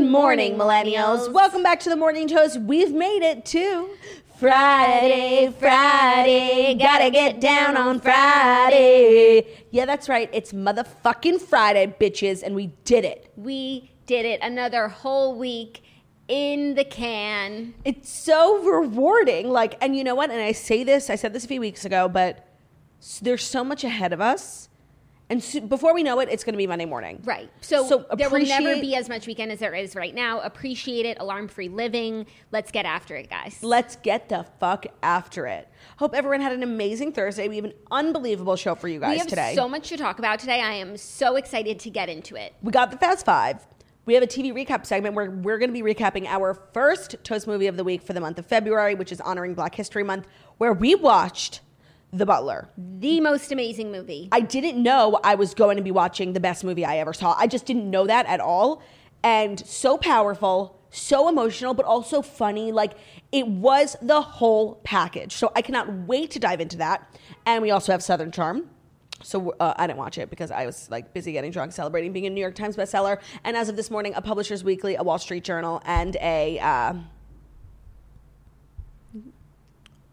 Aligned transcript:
morning, 0.00 0.54
millennials. 0.54 1.30
Welcome 1.30 1.62
back 1.62 1.78
to 1.80 1.90
the 1.90 1.96
Morning 1.96 2.26
Toast. 2.26 2.58
We've 2.58 2.92
made 2.92 3.22
it 3.22 3.44
to 3.46 3.90
Friday, 4.38 5.52
Friday. 5.58 6.74
Gotta 6.74 7.10
get 7.10 7.40
down 7.40 7.76
on 7.76 8.00
Friday. 8.00 9.64
Yeah, 9.70 9.84
that's 9.84 10.08
right. 10.08 10.30
It's 10.32 10.52
motherfucking 10.52 11.42
Friday, 11.42 11.94
bitches, 12.00 12.42
and 12.42 12.54
we 12.54 12.68
did 12.84 13.04
it. 13.04 13.32
We 13.36 13.90
did 14.06 14.24
it. 14.24 14.40
Another 14.42 14.88
whole 14.88 15.38
week 15.38 15.82
in 16.26 16.74
the 16.74 16.84
can. 16.84 17.74
It's 17.84 18.08
so 18.08 18.62
rewarding. 18.64 19.50
Like, 19.50 19.76
and 19.82 19.94
you 19.94 20.04
know 20.04 20.14
what? 20.14 20.30
And 20.30 20.40
I 20.40 20.52
say 20.52 20.84
this, 20.84 21.10
I 21.10 21.16
said 21.16 21.34
this 21.34 21.44
a 21.44 21.48
few 21.48 21.60
weeks 21.60 21.84
ago, 21.84 22.08
but 22.08 22.48
there's 23.20 23.44
so 23.44 23.62
much 23.62 23.84
ahead 23.84 24.12
of 24.12 24.20
us. 24.20 24.70
And 25.30 25.42
so, 25.42 25.60
before 25.60 25.94
we 25.94 26.02
know 26.02 26.20
it, 26.20 26.28
it's 26.30 26.44
going 26.44 26.52
to 26.52 26.58
be 26.58 26.66
Monday 26.66 26.84
morning. 26.84 27.20
Right. 27.24 27.50
So, 27.60 27.86
So 27.86 28.06
there 28.16 28.28
will 28.28 28.44
never 28.44 28.80
be 28.80 28.94
as 28.94 29.08
much 29.08 29.26
weekend 29.26 29.50
as 29.50 29.60
there 29.60 29.74
is 29.74 29.94
right 29.94 30.14
now. 30.14 30.40
Appreciate 30.40 31.06
it. 31.06 31.16
Alarm 31.20 31.48
free 31.48 31.68
living. 31.68 32.26
Let's 32.50 32.70
get 32.70 32.84
after 32.84 33.16
it, 33.16 33.30
guys. 33.30 33.58
Let's 33.62 33.96
get 33.96 34.28
the 34.28 34.44
fuck 34.60 34.86
after 35.02 35.46
it. 35.46 35.68
Hope 35.96 36.14
everyone 36.14 36.40
had 36.40 36.52
an 36.52 36.62
amazing 36.62 37.12
Thursday. 37.12 37.48
We 37.48 37.56
have 37.56 37.64
an 37.64 37.74
unbelievable 37.90 38.56
show 38.56 38.74
for 38.74 38.88
you 38.88 39.00
guys 39.00 39.12
we 39.12 39.18
have 39.18 39.26
today. 39.26 39.54
so 39.54 39.68
much 39.68 39.88
to 39.88 39.96
talk 39.96 40.18
about 40.18 40.38
today. 40.38 40.60
I 40.60 40.74
am 40.74 40.96
so 40.96 41.36
excited 41.36 41.78
to 41.80 41.90
get 41.90 42.08
into 42.08 42.36
it. 42.36 42.54
We 42.62 42.72
got 42.72 42.90
the 42.90 42.98
Fast 42.98 43.24
Five. 43.24 43.66
We 44.04 44.14
have 44.14 44.22
a 44.22 44.26
TV 44.26 44.52
recap 44.52 44.84
segment 44.84 45.14
where 45.14 45.30
we're 45.30 45.58
going 45.58 45.72
to 45.72 45.80
be 45.80 45.94
recapping 45.94 46.26
our 46.26 46.54
first 46.74 47.14
Toast 47.22 47.46
movie 47.46 47.68
of 47.68 47.76
the 47.76 47.84
week 47.84 48.02
for 48.02 48.12
the 48.12 48.20
month 48.20 48.38
of 48.38 48.46
February, 48.46 48.96
which 48.96 49.12
is 49.12 49.20
honoring 49.20 49.54
Black 49.54 49.76
History 49.76 50.02
Month, 50.02 50.26
where 50.58 50.72
we 50.72 50.96
watched 50.96 51.60
The 52.12 52.26
Butler. 52.26 52.68
The 52.76 53.20
most 53.20 53.52
amazing 53.52 53.90
movie. 53.90 54.28
I 54.32 54.40
didn't 54.40 54.82
know 54.82 55.18
I 55.24 55.34
was 55.34 55.54
going 55.54 55.78
to 55.78 55.82
be 55.82 55.90
watching 55.90 56.34
the 56.34 56.40
best 56.40 56.62
movie 56.62 56.84
I 56.84 56.98
ever 56.98 57.14
saw. 57.14 57.34
I 57.38 57.46
just 57.46 57.64
didn't 57.64 57.90
know 57.90 58.06
that 58.06 58.26
at 58.26 58.38
all. 58.38 58.82
And 59.22 59.58
so 59.66 59.96
powerful, 59.96 60.78
so 60.90 61.28
emotional, 61.28 61.72
but 61.72 61.86
also 61.86 62.20
funny. 62.20 62.70
Like 62.70 62.92
it 63.30 63.46
was 63.46 63.96
the 64.02 64.20
whole 64.20 64.74
package. 64.84 65.34
So 65.34 65.52
I 65.56 65.62
cannot 65.62 65.90
wait 66.06 66.30
to 66.32 66.38
dive 66.38 66.60
into 66.60 66.76
that. 66.78 67.18
And 67.46 67.62
we 67.62 67.70
also 67.70 67.92
have 67.92 68.02
Southern 68.02 68.30
Charm. 68.30 68.68
So 69.22 69.54
uh, 69.58 69.72
I 69.76 69.86
didn't 69.86 69.98
watch 69.98 70.18
it 70.18 70.28
because 70.28 70.50
I 70.50 70.66
was 70.66 70.90
like 70.90 71.14
busy 71.14 71.32
getting 71.32 71.50
drunk, 71.50 71.72
celebrating 71.72 72.12
being 72.12 72.26
a 72.26 72.30
New 72.30 72.40
York 72.40 72.56
Times 72.56 72.76
bestseller, 72.76 73.20
and 73.44 73.56
as 73.56 73.68
of 73.68 73.76
this 73.76 73.88
morning, 73.88 74.14
a 74.16 74.20
Publishers 74.20 74.64
Weekly, 74.64 74.96
a 74.96 75.02
Wall 75.04 75.18
Street 75.18 75.44
Journal, 75.44 75.80
and 75.84 76.16
a 76.16 76.58
uh, 76.58 76.94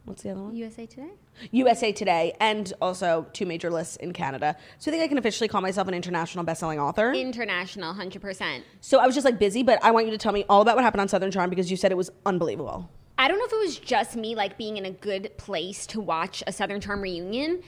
what's 0.09 0.23
the 0.23 0.31
other 0.31 0.41
one? 0.41 0.55
USA 0.55 0.87
Today? 0.87 1.11
USA 1.51 1.91
Today, 1.91 2.35
and 2.39 2.73
also 2.81 3.27
two 3.31 3.45
major 3.45 3.69
lists 3.69 3.95
in 3.97 4.11
Canada. 4.11 4.57
So 4.79 4.89
I 4.89 4.91
think 4.91 5.03
I 5.03 5.07
can 5.07 5.19
officially 5.19 5.47
call 5.47 5.61
myself 5.61 5.87
an 5.87 5.93
international 5.93 6.43
best-selling 6.43 6.79
author. 6.79 7.13
International, 7.13 7.93
100%. 7.93 8.63
so 8.81 8.97
I 8.99 9.05
was 9.05 9.15
just 9.15 9.23
like 9.23 9.39
busy, 9.39 9.61
but 9.61 9.79
I 9.83 9.91
want 9.91 10.07
you 10.07 10.11
to 10.11 10.17
tell 10.17 10.33
me 10.33 10.43
all 10.49 10.61
about 10.61 10.75
what 10.75 10.83
happened 10.83 11.01
on 11.01 11.07
Southern 11.07 11.31
Charm 11.31 11.49
because 11.49 11.69
you 11.69 11.77
said 11.77 11.91
it 11.91 11.97
was 11.97 12.09
unbelievable. 12.25 12.89
I 13.19 13.27
don't 13.27 13.37
know 13.37 13.45
if 13.45 13.51
it 13.51 13.59
was 13.59 13.77
just 13.77 14.15
me 14.15 14.33
like 14.33 14.57
being 14.57 14.77
in 14.77 14.85
a 14.85 14.91
good 14.91 15.37
place 15.37 15.85
to 15.87 15.99
watch 15.99 16.41
a 16.47 16.53
Southern 16.53 16.79
Charm 16.79 17.01
reunion, 17.01 17.61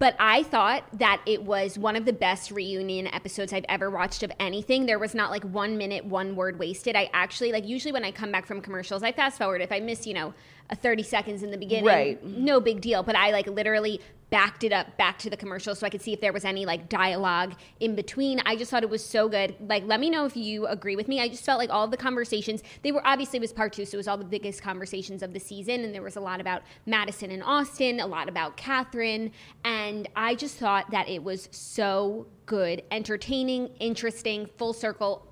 but 0.00 0.16
I 0.18 0.42
thought 0.42 0.82
that 0.94 1.22
it 1.24 1.40
was 1.40 1.78
one 1.78 1.94
of 1.94 2.04
the 2.04 2.12
best 2.12 2.50
reunion 2.50 3.06
episodes 3.06 3.52
I've 3.52 3.66
ever 3.68 3.90
watched 3.90 4.24
of 4.24 4.32
anything. 4.40 4.86
There 4.86 4.98
was 4.98 5.14
not 5.14 5.30
like 5.30 5.44
one 5.44 5.78
minute, 5.78 6.04
one 6.04 6.34
word 6.34 6.58
wasted. 6.58 6.96
I 6.96 7.10
actually 7.12 7.52
like 7.52 7.64
usually 7.64 7.92
when 7.92 8.04
I 8.04 8.10
come 8.10 8.32
back 8.32 8.44
from 8.44 8.60
commercials, 8.60 9.04
I 9.04 9.12
fast 9.12 9.38
forward. 9.38 9.60
If 9.62 9.70
I 9.70 9.78
miss, 9.78 10.04
you 10.04 10.14
know, 10.14 10.34
a 10.70 10.76
30 10.76 11.02
seconds 11.02 11.42
in 11.42 11.50
the 11.50 11.56
beginning, 11.58 11.84
Right. 11.86 12.22
no 12.24 12.60
big 12.60 12.80
deal. 12.80 13.02
But 13.02 13.16
I 13.16 13.30
like 13.30 13.46
literally 13.46 14.00
backed 14.30 14.62
it 14.62 14.72
up 14.74 14.94
back 14.98 15.18
to 15.18 15.30
the 15.30 15.36
commercial 15.38 15.74
so 15.74 15.86
I 15.86 15.88
could 15.90 16.02
see 16.02 16.12
if 16.12 16.20
there 16.20 16.34
was 16.34 16.44
any 16.44 16.66
like 16.66 16.90
dialogue 16.90 17.54
in 17.80 17.94
between. 17.94 18.40
I 18.44 18.56
just 18.56 18.70
thought 18.70 18.82
it 18.82 18.90
was 18.90 19.02
so 19.02 19.26
good. 19.26 19.54
Like, 19.66 19.84
let 19.86 20.00
me 20.00 20.10
know 20.10 20.26
if 20.26 20.36
you 20.36 20.66
agree 20.66 20.96
with 20.96 21.08
me. 21.08 21.18
I 21.18 21.28
just 21.28 21.44
felt 21.44 21.58
like 21.58 21.70
all 21.70 21.88
the 21.88 21.96
conversations, 21.96 22.62
they 22.82 22.92
were 22.92 23.00
obviously 23.06 23.38
it 23.38 23.40
was 23.40 23.54
part 23.54 23.72
two, 23.72 23.86
so 23.86 23.96
it 23.96 23.96
was 23.96 24.06
all 24.08 24.18
the 24.18 24.24
biggest 24.26 24.62
conversations 24.62 25.22
of 25.22 25.32
the 25.32 25.40
season. 25.40 25.82
And 25.82 25.94
there 25.94 26.02
was 26.02 26.16
a 26.16 26.20
lot 26.20 26.42
about 26.42 26.60
Madison 26.84 27.30
and 27.30 27.42
Austin, 27.42 28.00
a 28.00 28.06
lot 28.06 28.28
about 28.28 28.58
Catherine. 28.58 29.32
And 29.64 30.06
I 30.14 30.34
just 30.34 30.58
thought 30.58 30.90
that 30.90 31.08
it 31.08 31.24
was 31.24 31.48
so 31.50 32.26
good, 32.44 32.82
entertaining, 32.90 33.68
interesting, 33.80 34.46
full 34.58 34.74
circle, 34.74 35.24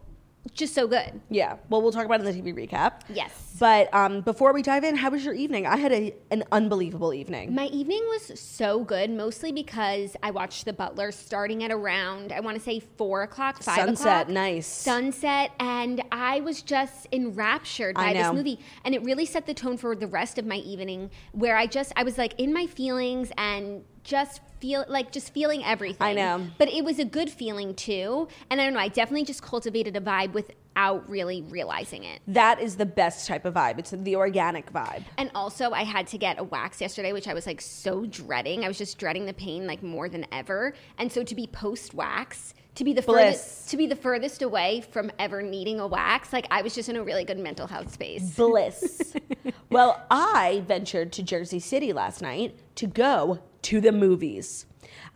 just 0.55 0.75
so 0.75 0.87
good. 0.87 1.21
Yeah. 1.31 1.57
Well, 1.69 1.83
we'll 1.83 1.93
talk 1.93 2.05
about 2.05 2.21
it 2.21 2.27
in 2.27 2.45
the 2.45 2.53
TV 2.53 2.69
recap. 2.69 3.01
Yes. 3.09 3.57
But 3.59 3.93
um, 3.95 4.21
before 4.21 4.53
we 4.53 4.61
dive 4.63 4.85
in, 4.85 4.97
how 4.97 5.11
was 5.11 5.25
your 5.25 5.33
evening? 5.35 5.67
I 5.67 5.77
had 5.77 5.93
a, 5.93 6.15
an 6.31 6.45
unbelievable 6.53 7.15
evening. 7.15 7.55
My 7.55 7.67
evening 7.67 8.05
was 8.09 8.39
so 8.39 8.85
good, 8.85 9.11
mostly 9.11 9.51
because 9.51 10.15
I 10.23 10.31
watched 10.31 10.67
The 10.67 10.75
Butler 10.75 11.11
starting 11.11 11.65
at 11.65 11.71
around, 11.71 12.33
I 12.33 12.41
want 12.41 12.57
to 12.59 12.63
say 12.63 12.81
four 12.81 13.23
o'clock, 13.23 13.63
five 13.63 13.77
Sunset, 13.77 14.23
o'clock. 14.23 14.29
nice. 14.29 14.67
Sunset, 14.67 15.53
and 15.59 16.03
I 16.13 16.41
was 16.41 16.61
just 16.63 17.07
enraptured 17.13 17.95
by 17.95 18.13
this 18.13 18.31
movie. 18.33 18.61
And 18.85 18.95
it 18.95 19.03
really 19.03 19.25
set 19.25 19.47
the 19.47 19.55
tone 19.55 19.79
for 19.79 19.97
the 19.97 20.07
rest 20.07 20.39
of 20.39 20.45
my 20.45 20.57
evening, 20.57 21.11
where 21.33 21.57
I 21.57 21.67
just, 21.67 21.93
I 21.97 22.03
was 22.03 22.19
like 22.19 22.39
in 22.39 22.53
my 22.53 22.67
feelings 22.67 23.33
and 23.39 23.85
just 24.07 24.41
feel 24.61 24.85
like 24.89 25.13
just 25.13 25.35
feeling 25.35 25.65
everything. 25.65 26.07
I 26.07 26.15
know. 26.15 26.47
But 26.59 26.69
it 26.69 26.85
was 26.85 26.99
a 26.99 27.05
good 27.05 27.29
feeling 27.29 27.75
too. 27.75 28.29
And 28.49 28.61
I 28.61 28.65
don't 28.65 28.73
know, 28.73 28.81
I 28.81 28.89
definitely 28.89 29.25
just 29.25 29.43
cultivated 29.43 29.97
a 29.97 30.01
vibe 30.01 30.33
without 30.33 31.09
really 31.11 31.43
realizing 31.43 32.05
it. 32.05 32.21
that 32.29 32.61
is 32.61 32.77
the 32.77 32.87
best 32.87 33.27
type 33.27 33.45
of 33.45 33.55
vibe. 33.55 33.79
It's 33.79 33.91
the 33.91 34.17
organic 34.17 34.73
vibe. 34.73 35.03
And 35.19 35.31
also, 35.35 35.73
I 35.73 35.85
had 35.85 36.07
to 36.09 36.19
get 36.19 36.39
a 36.39 36.45
wax 36.45 36.81
yesterday, 36.81 37.13
which 37.13 37.29
I 37.29 37.35
was 37.35 37.47
like 37.47 37.61
so 37.61 38.07
dreading. 38.07 38.65
I 38.65 38.69
was 38.69 38.79
just 38.79 38.97
dreading 38.99 39.27
the 39.27 39.35
pain 39.35 39.67
like 39.67 39.83
more 39.83 40.09
than 40.09 40.27
ever. 40.33 40.73
And 40.99 41.11
so 41.11 41.23
to 41.25 41.35
be 41.35 41.47
post 41.47 41.93
wax, 41.93 42.55
to 42.77 42.85
be 42.85 42.93
the 42.93 43.03
Bliss. 43.03 43.17
furthest 43.17 43.71
to 43.71 43.77
be 43.77 43.87
the 43.87 43.97
furthest 43.97 44.43
away 44.43 44.83
from 44.91 45.11
ever 45.19 45.43
needing 45.43 45.81
a 45.81 45.87
wax, 45.87 46.33
like 46.33 46.47
I 46.51 46.63
was 46.63 46.75
just 46.75 46.89
in 46.89 46.97
a 46.97 47.03
really 47.03 47.25
good 47.25 47.39
mental 47.39 47.67
health 47.67 47.93
space. 47.93 48.37
bliss. 48.37 49.15
well, 49.71 50.05
I 50.11 50.63
ventured 50.67 51.13
to 51.15 51.23
Jersey 51.23 51.59
City 51.59 51.93
last 51.95 52.21
night 52.21 52.59
to 52.77 52.87
go 52.87 53.41
to 53.67 53.81
the 53.81 53.91
movies. 53.91 54.65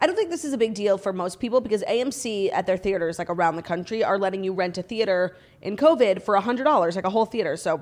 I 0.01 0.07
don't 0.09 0.17
think 0.17 0.31
this 0.31 0.45
is 0.45 0.53
a 0.53 0.59
big 0.59 0.75
deal 0.75 0.99
for 0.99 1.13
most 1.13 1.39
people 1.39 1.61
because 1.61 1.85
AMC 1.85 2.53
at 2.53 2.67
their 2.67 2.77
theaters, 2.77 3.17
like 3.17 3.31
around 3.31 3.55
the 3.55 3.63
country, 3.63 4.03
are 4.03 4.19
letting 4.19 4.43
you 4.43 4.53
rent 4.53 4.77
a 4.77 4.83
theater 4.83 5.37
in 5.63 5.77
COVID 5.77 6.21
for 6.21 6.37
$100, 6.37 6.97
like 6.97 7.05
a 7.05 7.11
whole 7.11 7.27
theater. 7.27 7.57
So 7.57 7.81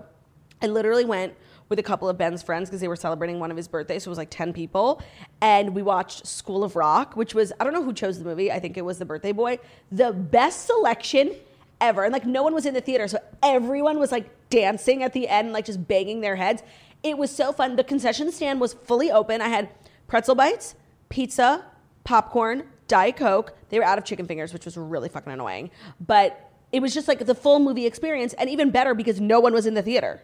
I 0.60 0.66
literally 0.66 1.06
went 1.06 1.34
with 1.70 1.78
a 1.78 1.82
couple 1.82 2.06
of 2.06 2.19
Ben's 2.19 2.42
friends 2.42 2.69
because 2.69 2.82
they 2.82 2.88
were 2.88 2.96
celebrating 2.96 3.40
one 3.40 3.50
of 3.50 3.56
his 3.56 3.66
birthdays. 3.66 4.02
So 4.02 4.08
it 4.08 4.10
was 4.10 4.19
like 4.19 4.28
10 4.28 4.52
people. 4.52 5.00
And 5.40 5.75
we 5.75 5.81
watched 5.81 6.26
School 6.26 6.64
of 6.64 6.76
Rock, 6.76 7.16
which 7.16 7.34
was, 7.34 7.50
I 7.58 7.64
don't 7.64 7.72
know 7.72 7.82
who 7.82 7.94
chose 7.94 8.19
the 8.19 8.26
movie. 8.26 8.52
I 8.52 8.58
think 8.58 8.76
it 8.76 8.84
was 8.84 8.98
The 8.98 9.06
Birthday 9.06 9.32
Boy. 9.32 9.58
The 9.90 10.12
best 10.12 10.66
selection 10.66 11.34
ever. 11.81 12.04
And 12.04 12.12
like 12.12 12.26
no 12.26 12.42
one 12.42 12.52
was 12.52 12.66
in 12.66 12.75
the 12.75 12.82
theater. 12.82 13.08
So 13.08 13.19
everyone 13.42 13.98
was 13.98 14.12
like 14.12 14.28
dancing 14.50 15.02
at 15.02 15.14
the 15.14 15.28
end, 15.28 15.54
like 15.54 15.64
just 15.64 15.88
banging 15.88 16.20
their 16.20 16.37
heads. 16.37 16.62
It 17.02 17.16
was 17.16 17.31
so 17.31 17.52
fun. 17.52 17.76
The 17.76 17.84
concession 17.84 18.31
stand 18.32 18.60
was 18.60 18.75
fully 18.75 19.10
open. 19.10 19.40
I 19.40 19.48
had 19.48 19.70
pretzel 20.08 20.34
bites, 20.34 20.75
pizza, 21.08 21.64
popcorn, 22.02 22.64
Diet 22.88 23.16
Coke. 23.16 23.55
They 23.69 23.78
were 23.78 23.84
out 23.84 23.99
of 23.99 24.05
chicken 24.05 24.26
fingers, 24.26 24.52
which 24.52 24.64
was 24.64 24.76
really 24.76 25.08
fucking 25.08 25.32
annoying. 25.32 25.70
But 26.05 26.50
it 26.72 26.81
was 26.81 26.93
just 26.93 27.06
like 27.06 27.25
the 27.25 27.34
full 27.34 27.60
movie 27.60 27.87
experience 27.87 28.32
and 28.34 28.50
even 28.50 28.70
better 28.70 28.94
because 28.94 29.20
no 29.20 29.38
one 29.38 29.52
was 29.52 29.66
in 29.66 29.75
the 29.75 29.82
theater. 29.82 30.22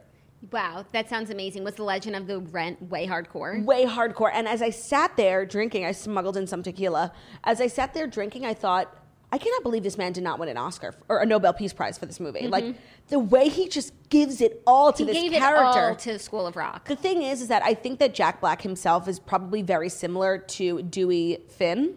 Wow, 0.51 0.85
that 0.93 1.09
sounds 1.09 1.31
amazing. 1.31 1.65
Was 1.65 1.77
the 1.77 1.85
Legend 1.85 2.17
of 2.17 2.27
the 2.27 2.41
Rent 2.41 2.83
way 2.91 3.07
hardcore? 3.07 3.65
way 3.65 3.87
hardcore. 3.87 4.31
And 4.33 4.47
as 4.47 4.61
I 4.61 4.71
sat 4.71 5.17
there 5.17 5.47
drinking, 5.47 5.87
I 5.87 5.93
smuggled 5.93 6.37
in 6.37 6.47
some 6.47 6.63
tequila. 6.63 7.13
As 7.45 7.61
I 7.61 7.67
sat 7.67 7.95
there 7.95 8.07
drinking, 8.07 8.45
I 8.45 8.53
thought, 8.53 8.95
I 9.35 9.39
cannot 9.39 9.65
believe 9.65 9.83
this 9.83 9.99
man 9.99 10.13
did 10.13 10.23
not 10.23 10.39
win 10.39 10.49
an 10.49 10.57
Oscar 10.57 10.95
or 11.09 11.19
a 11.19 11.27
Nobel 11.27 11.53
Peace 11.53 11.73
Prize 11.73 11.99
for 11.99 12.07
this 12.07 12.21
movie. 12.21 12.43
Mm-hmm. 12.43 12.51
Like 12.51 12.77
the 13.09 13.19
way 13.19 13.49
he 13.49 13.69
just 13.69 13.93
gives 14.09 14.41
it 14.41 14.63
all 14.65 14.93
to 14.93 15.05
He 15.05 15.13
this 15.13 15.23
gave 15.25 15.33
character. 15.33 15.81
it 15.81 15.91
all 15.91 15.97
to 15.97 16.19
School 16.21 16.47
of 16.47 16.55
Rock. 16.55 16.87
the 16.87 16.95
thing 16.95 17.21
is, 17.23 17.43
is 17.43 17.49
that 17.49 17.65
I 17.65 17.75
think 17.75 17.99
that 17.99 18.15
Jack 18.15 18.41
Black 18.41 18.63
himself 18.63 19.09
is 19.09 19.19
probably 19.19 19.61
very 19.61 19.89
similar 19.89 20.39
to 20.39 20.83
Dewey 20.83 21.39
Finn, 21.49 21.97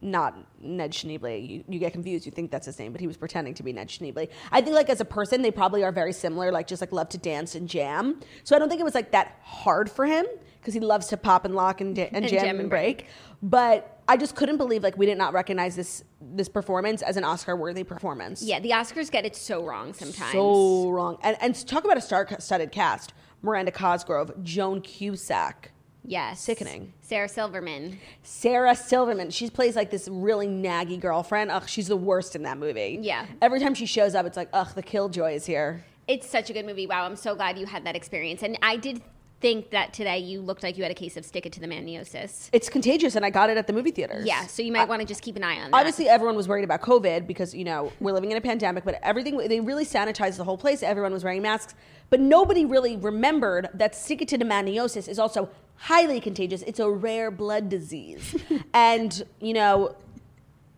not 0.00 0.34
Ned 0.62 0.92
Schneebly. 0.92 1.46
You, 1.46 1.64
you 1.68 1.78
get 1.78 1.92
confused. 1.92 2.24
You 2.24 2.32
think 2.32 2.50
that's 2.50 2.64
his 2.64 2.78
name, 2.78 2.90
but 2.92 3.02
he 3.02 3.06
was 3.06 3.18
pretending 3.18 3.52
to 3.52 3.62
be 3.62 3.74
Ned 3.74 3.88
Schneebly. 3.88 4.30
I 4.50 4.62
think 4.62 4.74
like 4.74 4.88
as 4.88 5.02
a 5.02 5.04
person, 5.04 5.42
they 5.42 5.50
probably 5.50 5.84
are 5.84 5.92
very 5.92 6.14
similar. 6.14 6.50
Like 6.50 6.66
just 6.68 6.80
like 6.80 6.90
love 6.90 7.10
to 7.10 7.18
dance 7.18 7.54
and 7.54 7.68
jam. 7.68 8.18
So 8.44 8.56
I 8.56 8.58
don't 8.58 8.70
think 8.70 8.80
it 8.80 8.84
was 8.84 8.94
like 8.94 9.10
that 9.12 9.38
hard 9.42 9.90
for 9.90 10.06
him 10.06 10.24
because 10.58 10.72
he 10.72 10.80
loves 10.80 11.08
to 11.08 11.18
pop 11.18 11.44
and 11.44 11.54
lock 11.54 11.82
and, 11.82 11.98
ja- 11.98 12.08
and, 12.12 12.26
jam, 12.26 12.60
and 12.60 12.70
break. 12.70 13.08
But 13.42 14.00
I 14.12 14.16
just 14.18 14.36
couldn't 14.36 14.58
believe 14.58 14.82
like 14.82 14.98
we 14.98 15.06
did 15.06 15.16
not 15.16 15.32
recognize 15.32 15.74
this 15.74 16.04
this 16.20 16.46
performance 16.48 17.00
as 17.00 17.16
an 17.16 17.24
Oscar 17.24 17.56
worthy 17.56 17.82
performance. 17.82 18.42
Yeah, 18.42 18.60
the 18.60 18.70
Oscars 18.70 19.10
get 19.10 19.24
it 19.24 19.34
so 19.34 19.64
wrong 19.64 19.94
sometimes. 19.94 20.32
So 20.32 20.90
wrong. 20.90 21.16
And 21.22 21.34
and 21.40 21.66
talk 21.66 21.84
about 21.84 21.96
a 21.96 22.00
star-studded 22.02 22.72
cast: 22.72 23.14
Miranda 23.40 23.72
Cosgrove, 23.72 24.30
Joan 24.42 24.82
Cusack. 24.82 25.70
yes. 26.04 26.40
Sickening. 26.40 26.92
Sarah 27.00 27.28
Silverman. 27.28 27.98
Sarah 28.22 28.76
Silverman. 28.76 29.30
She 29.30 29.48
plays 29.48 29.76
like 29.76 29.90
this 29.90 30.08
really 30.08 30.46
naggy 30.46 31.00
girlfriend. 31.00 31.50
Ugh, 31.50 31.66
she's 31.66 31.88
the 31.88 31.96
worst 31.96 32.36
in 32.36 32.42
that 32.42 32.58
movie. 32.58 32.98
Yeah. 33.00 33.24
Every 33.40 33.60
time 33.60 33.74
she 33.74 33.86
shows 33.86 34.14
up, 34.14 34.26
it's 34.26 34.36
like, 34.36 34.50
ugh, 34.52 34.74
the 34.74 34.82
killjoy 34.82 35.32
is 35.36 35.46
here. 35.46 35.86
It's 36.08 36.28
such 36.28 36.50
a 36.50 36.52
good 36.52 36.66
movie. 36.66 36.86
Wow, 36.86 37.06
I'm 37.06 37.16
so 37.16 37.34
glad 37.34 37.56
you 37.58 37.64
had 37.66 37.84
that 37.86 37.94
experience. 37.96 38.42
And 38.42 38.58
I 38.60 38.76
did 38.76 39.00
think 39.42 39.70
that 39.70 39.92
today 39.92 40.18
you 40.18 40.40
looked 40.40 40.62
like 40.62 40.78
you 40.78 40.84
had 40.84 40.92
a 40.92 40.94
case 40.94 41.16
of 41.16 41.24
stick 41.26 41.44
it 41.44 41.52
to 41.52 41.60
the 41.60 41.66
maniosis. 41.66 42.48
It's 42.52 42.68
contagious, 42.68 43.16
and 43.16 43.26
I 43.26 43.30
got 43.30 43.50
it 43.50 43.58
at 43.58 43.66
the 43.66 43.72
movie 43.72 43.90
theaters. 43.90 44.24
Yeah, 44.24 44.46
so 44.46 44.62
you 44.62 44.72
might 44.72 44.88
want 44.88 45.02
to 45.02 45.06
just 45.06 45.20
keep 45.20 45.36
an 45.36 45.42
eye 45.42 45.60
on 45.60 45.72
that. 45.72 45.76
Obviously, 45.76 46.08
everyone 46.08 46.36
was 46.36 46.48
worried 46.48 46.64
about 46.64 46.80
COVID 46.80 47.26
because 47.26 47.52
you 47.52 47.64
know 47.64 47.92
we're 48.00 48.12
living 48.12 48.30
in 48.30 48.38
a 48.38 48.40
pandemic, 48.40 48.84
but 48.84 48.98
everything 49.02 49.36
they 49.36 49.60
really 49.60 49.84
sanitized 49.84 50.36
the 50.36 50.44
whole 50.44 50.56
place. 50.56 50.82
Everyone 50.82 51.12
was 51.12 51.24
wearing 51.24 51.42
masks, 51.42 51.74
but 52.08 52.20
nobody 52.20 52.64
really 52.64 52.96
remembered 52.96 53.68
that 53.74 53.94
stick 53.96 54.22
it 54.22 54.28
to 54.28 54.38
the 54.38 54.44
maniosis 54.44 55.08
is 55.08 55.18
also 55.18 55.50
highly 55.74 56.20
contagious. 56.20 56.62
It's 56.62 56.78
a 56.78 56.88
rare 56.88 57.32
blood 57.32 57.68
disease, 57.68 58.36
and 58.72 59.22
you 59.40 59.54
know 59.54 59.96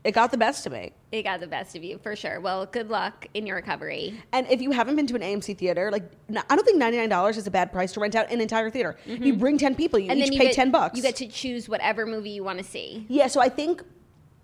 it 0.04 0.12
got 0.12 0.30
the 0.30 0.36
best 0.36 0.66
of 0.66 0.72
me. 0.72 0.92
it 1.12 1.22
got 1.22 1.40
the 1.40 1.46
best 1.46 1.74
of 1.74 1.82
you 1.82 1.98
for 1.98 2.14
sure. 2.14 2.38
Well, 2.38 2.66
good 2.66 2.90
luck 2.90 3.26
in 3.32 3.46
your 3.46 3.56
recovery. 3.56 4.22
And 4.32 4.46
if 4.48 4.60
you 4.60 4.70
haven't 4.70 4.96
been 4.96 5.06
to 5.06 5.14
an 5.14 5.22
AMC 5.22 5.56
theater, 5.56 5.90
like 5.90 6.04
I 6.30 6.54
don't 6.54 6.64
think 6.64 6.78
ninety 6.78 6.98
nine 6.98 7.08
dollars 7.08 7.36
is 7.36 7.46
a 7.46 7.50
bad 7.50 7.72
price 7.72 7.92
to 7.94 8.00
rent 8.00 8.14
out 8.14 8.30
an 8.30 8.40
entire 8.40 8.70
theater. 8.70 8.96
You 9.06 9.34
bring 9.34 9.58
ten 9.58 9.74
people, 9.74 9.98
you 9.98 10.10
Mm-hmm. 10.10 10.12
And 10.12 10.20
each 10.20 10.32
you 10.32 10.38
pay 10.38 10.46
get, 10.46 10.54
ten 10.54 10.70
bucks. 10.70 10.96
You 10.96 11.02
get 11.02 11.16
to 11.16 11.26
choose 11.26 11.68
whatever 11.68 12.04
movie 12.06 12.30
you 12.30 12.44
want 12.44 12.58
to 12.58 12.64
see 12.64 13.06
yeah. 13.08 13.26
So 13.28 13.40
I 13.40 13.48
think 13.48 13.82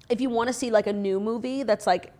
if 0.08 0.20
you 0.20 0.30
want 0.30 0.48
to 0.48 0.52
see 0.52 0.70
like 0.70 0.86
a 0.86 0.92
new 0.92 1.20
movie 1.20 1.62
that's 1.62 1.86
like 1.86 2.12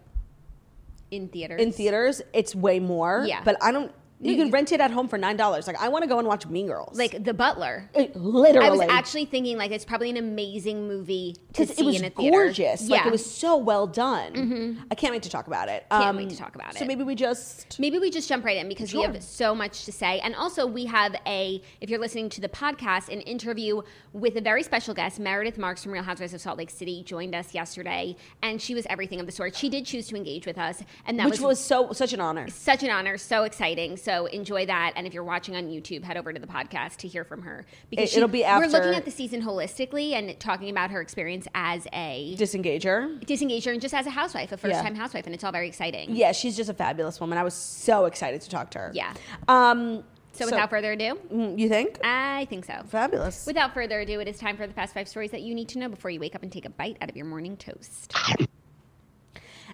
in 1.10 1.28
theaters. 1.28 1.60
in 1.60 1.72
theaters, 1.72 2.22
it's 2.32 2.54
way 2.54 2.78
more. 2.78 3.24
Yeah. 3.26 3.42
But 3.44 3.56
I 3.62 3.72
don't. 3.72 3.92
You 4.20 4.36
can 4.36 4.46
you- 4.46 4.52
rent 4.52 4.70
it 4.72 4.80
at 4.80 4.90
home 4.90 5.08
for 5.08 5.16
nine 5.18 5.36
dollars. 5.36 5.66
Like 5.66 5.80
I 5.80 5.88
want 5.88 6.02
to 6.04 6.08
go 6.08 6.18
and 6.18 6.28
watch 6.28 6.46
Mean 6.46 6.66
Girls. 6.66 6.98
Like 6.98 7.24
The 7.24 7.32
Butler. 7.34 7.88
It- 7.94 8.14
literally. 8.14 8.66
I 8.66 8.70
was 8.70 8.80
actually 8.82 9.24
thinking 9.24 9.56
like 9.56 9.70
it's 9.70 9.84
probably 9.84 10.10
an 10.10 10.16
amazing 10.18 10.86
movie 10.86 11.36
to 11.54 11.66
see 11.66 11.82
it 11.82 11.84
was 11.86 11.96
in 12.00 12.04
a 12.06 12.10
theater. 12.10 12.30
gorgeous. 12.36 12.82
Yeah. 12.82 12.98
Like 12.98 13.06
it 13.06 13.12
was 13.12 13.24
so 13.24 13.56
well 13.56 13.86
done. 13.86 14.32
Mm-hmm. 14.34 14.82
I 14.90 14.94
can't 14.94 15.12
wait 15.12 15.22
to 15.22 15.30
talk 15.30 15.46
about 15.46 15.68
it. 15.68 15.86
Can't 15.90 16.04
um, 16.04 16.16
wait 16.16 16.28
to 16.30 16.36
talk 16.36 16.54
about 16.54 16.74
it. 16.74 16.78
So 16.78 16.84
maybe 16.84 17.02
we 17.02 17.14
just. 17.14 17.78
Maybe 17.80 17.98
we 17.98 18.10
just 18.10 18.28
jump 18.28 18.44
right 18.44 18.56
in 18.58 18.68
because 18.68 18.92
we 18.92 19.02
have 19.02 19.22
so 19.22 19.54
much 19.54 19.84
to 19.86 19.92
say. 19.92 20.20
And 20.20 20.34
also, 20.34 20.66
we 20.66 20.84
have 20.84 21.14
a, 21.26 21.62
if 21.80 21.88
you're 21.88 21.98
listening 22.00 22.28
to 22.30 22.40
the 22.40 22.48
podcast, 22.48 23.08
an 23.08 23.20
interview 23.22 23.80
with 24.12 24.36
a 24.36 24.40
very 24.40 24.62
special 24.62 24.92
guest. 24.92 25.18
Meredith 25.18 25.56
Marks 25.56 25.82
from 25.82 25.92
Real 25.92 26.02
Housewives 26.02 26.34
of 26.34 26.40
Salt 26.40 26.58
Lake 26.58 26.70
City 26.70 27.02
joined 27.04 27.34
us 27.34 27.54
yesterday, 27.54 28.16
and 28.42 28.60
she 28.60 28.74
was 28.74 28.86
everything 28.90 29.18
of 29.20 29.26
the 29.26 29.32
sort. 29.32 29.56
She 29.56 29.68
did 29.70 29.86
choose 29.86 30.08
to 30.08 30.16
engage 30.16 30.46
with 30.46 30.58
us, 30.58 30.82
and 31.06 31.18
that 31.18 31.30
Which 31.30 31.40
was 31.40 31.58
so 31.58 31.92
such 31.92 32.12
an 32.12 32.20
honor. 32.20 32.48
such 32.50 32.82
an 32.82 32.90
honor, 32.90 33.16
so 33.16 33.44
exciting. 33.44 33.96
So 33.96 34.09
enjoy 34.26 34.66
that. 34.66 34.92
And 34.96 35.06
if 35.06 35.14
you're 35.14 35.24
watching 35.24 35.56
on 35.56 35.68
YouTube, 35.68 36.04
head 36.04 36.16
over 36.16 36.32
to 36.32 36.38
the 36.40 36.46
podcast 36.46 36.96
to 36.98 37.08
hear 37.08 37.24
from 37.24 37.42
her 37.42 37.64
It- 37.90 38.16
it'll 38.16 38.28
be 38.28 38.42
We're 38.42 38.66
looking 38.66 38.94
at 38.94 39.04
the 39.04 39.10
season 39.10 39.42
holistically 39.42 40.12
and 40.12 40.38
talking 40.40 40.70
about 40.70 40.90
her 40.90 41.00
experience 41.00 41.46
as 41.54 41.86
a 41.92 42.34
Disengager. 42.38 43.22
disengager 43.24 43.72
and 43.72 43.80
just 43.80 43.94
as 43.94 44.06
a 44.06 44.10
housewife, 44.10 44.52
a 44.52 44.56
first 44.56 44.80
time 44.80 44.94
housewife, 44.94 45.26
and 45.26 45.34
it's 45.34 45.44
all 45.44 45.52
very 45.52 45.68
exciting. 45.68 46.14
Yeah, 46.14 46.32
she's 46.32 46.56
just 46.56 46.70
a 46.70 46.74
fabulous 46.74 47.20
woman. 47.20 47.38
I 47.38 47.42
was 47.44 47.54
so 47.54 48.04
excited 48.06 48.40
to 48.42 48.50
talk 48.50 48.70
to 48.72 48.78
her. 48.78 48.90
Yeah. 48.94 49.12
Um. 49.48 50.04
So, 50.32 50.46
without 50.46 50.70
further 50.70 50.92
ado, 50.92 51.18
mm, 51.30 51.58
you 51.58 51.68
think? 51.68 51.98
I 52.04 52.46
think 52.48 52.64
so. 52.64 52.82
Fabulous. 52.86 53.46
Without 53.46 53.74
further 53.74 54.00
ado, 54.00 54.20
it 54.20 54.28
is 54.28 54.38
time 54.38 54.56
for 54.56 54.66
the 54.66 54.72
fast 54.72 54.94
five 54.94 55.08
stories 55.08 55.32
that 55.32 55.42
you 55.42 55.54
need 55.54 55.68
to 55.70 55.78
know 55.78 55.88
before 55.88 56.10
you 56.10 56.20
wake 56.20 56.34
up 56.34 56.42
and 56.42 56.52
take 56.52 56.64
a 56.64 56.70
bite 56.70 56.96
out 57.00 57.10
of 57.10 57.16
your 57.16 57.26
morning 57.26 57.56
toast. 57.56 58.14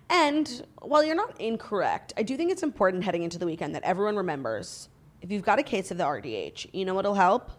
And 0.08 0.66
while 0.82 1.04
you're 1.04 1.16
not 1.16 1.40
incorrect, 1.40 2.12
I 2.16 2.22
do 2.22 2.36
think 2.36 2.50
it's 2.50 2.62
important 2.62 3.04
heading 3.04 3.22
into 3.22 3.38
the 3.38 3.46
weekend 3.46 3.74
that 3.74 3.82
everyone 3.82 4.16
remembers 4.16 4.88
if 5.22 5.30
you've 5.30 5.42
got 5.42 5.58
a 5.58 5.62
case 5.62 5.90
of 5.90 5.98
the 5.98 6.04
RDH, 6.04 6.68
you 6.72 6.84
know 6.84 6.94
what'll 6.94 7.14
help? 7.14 7.50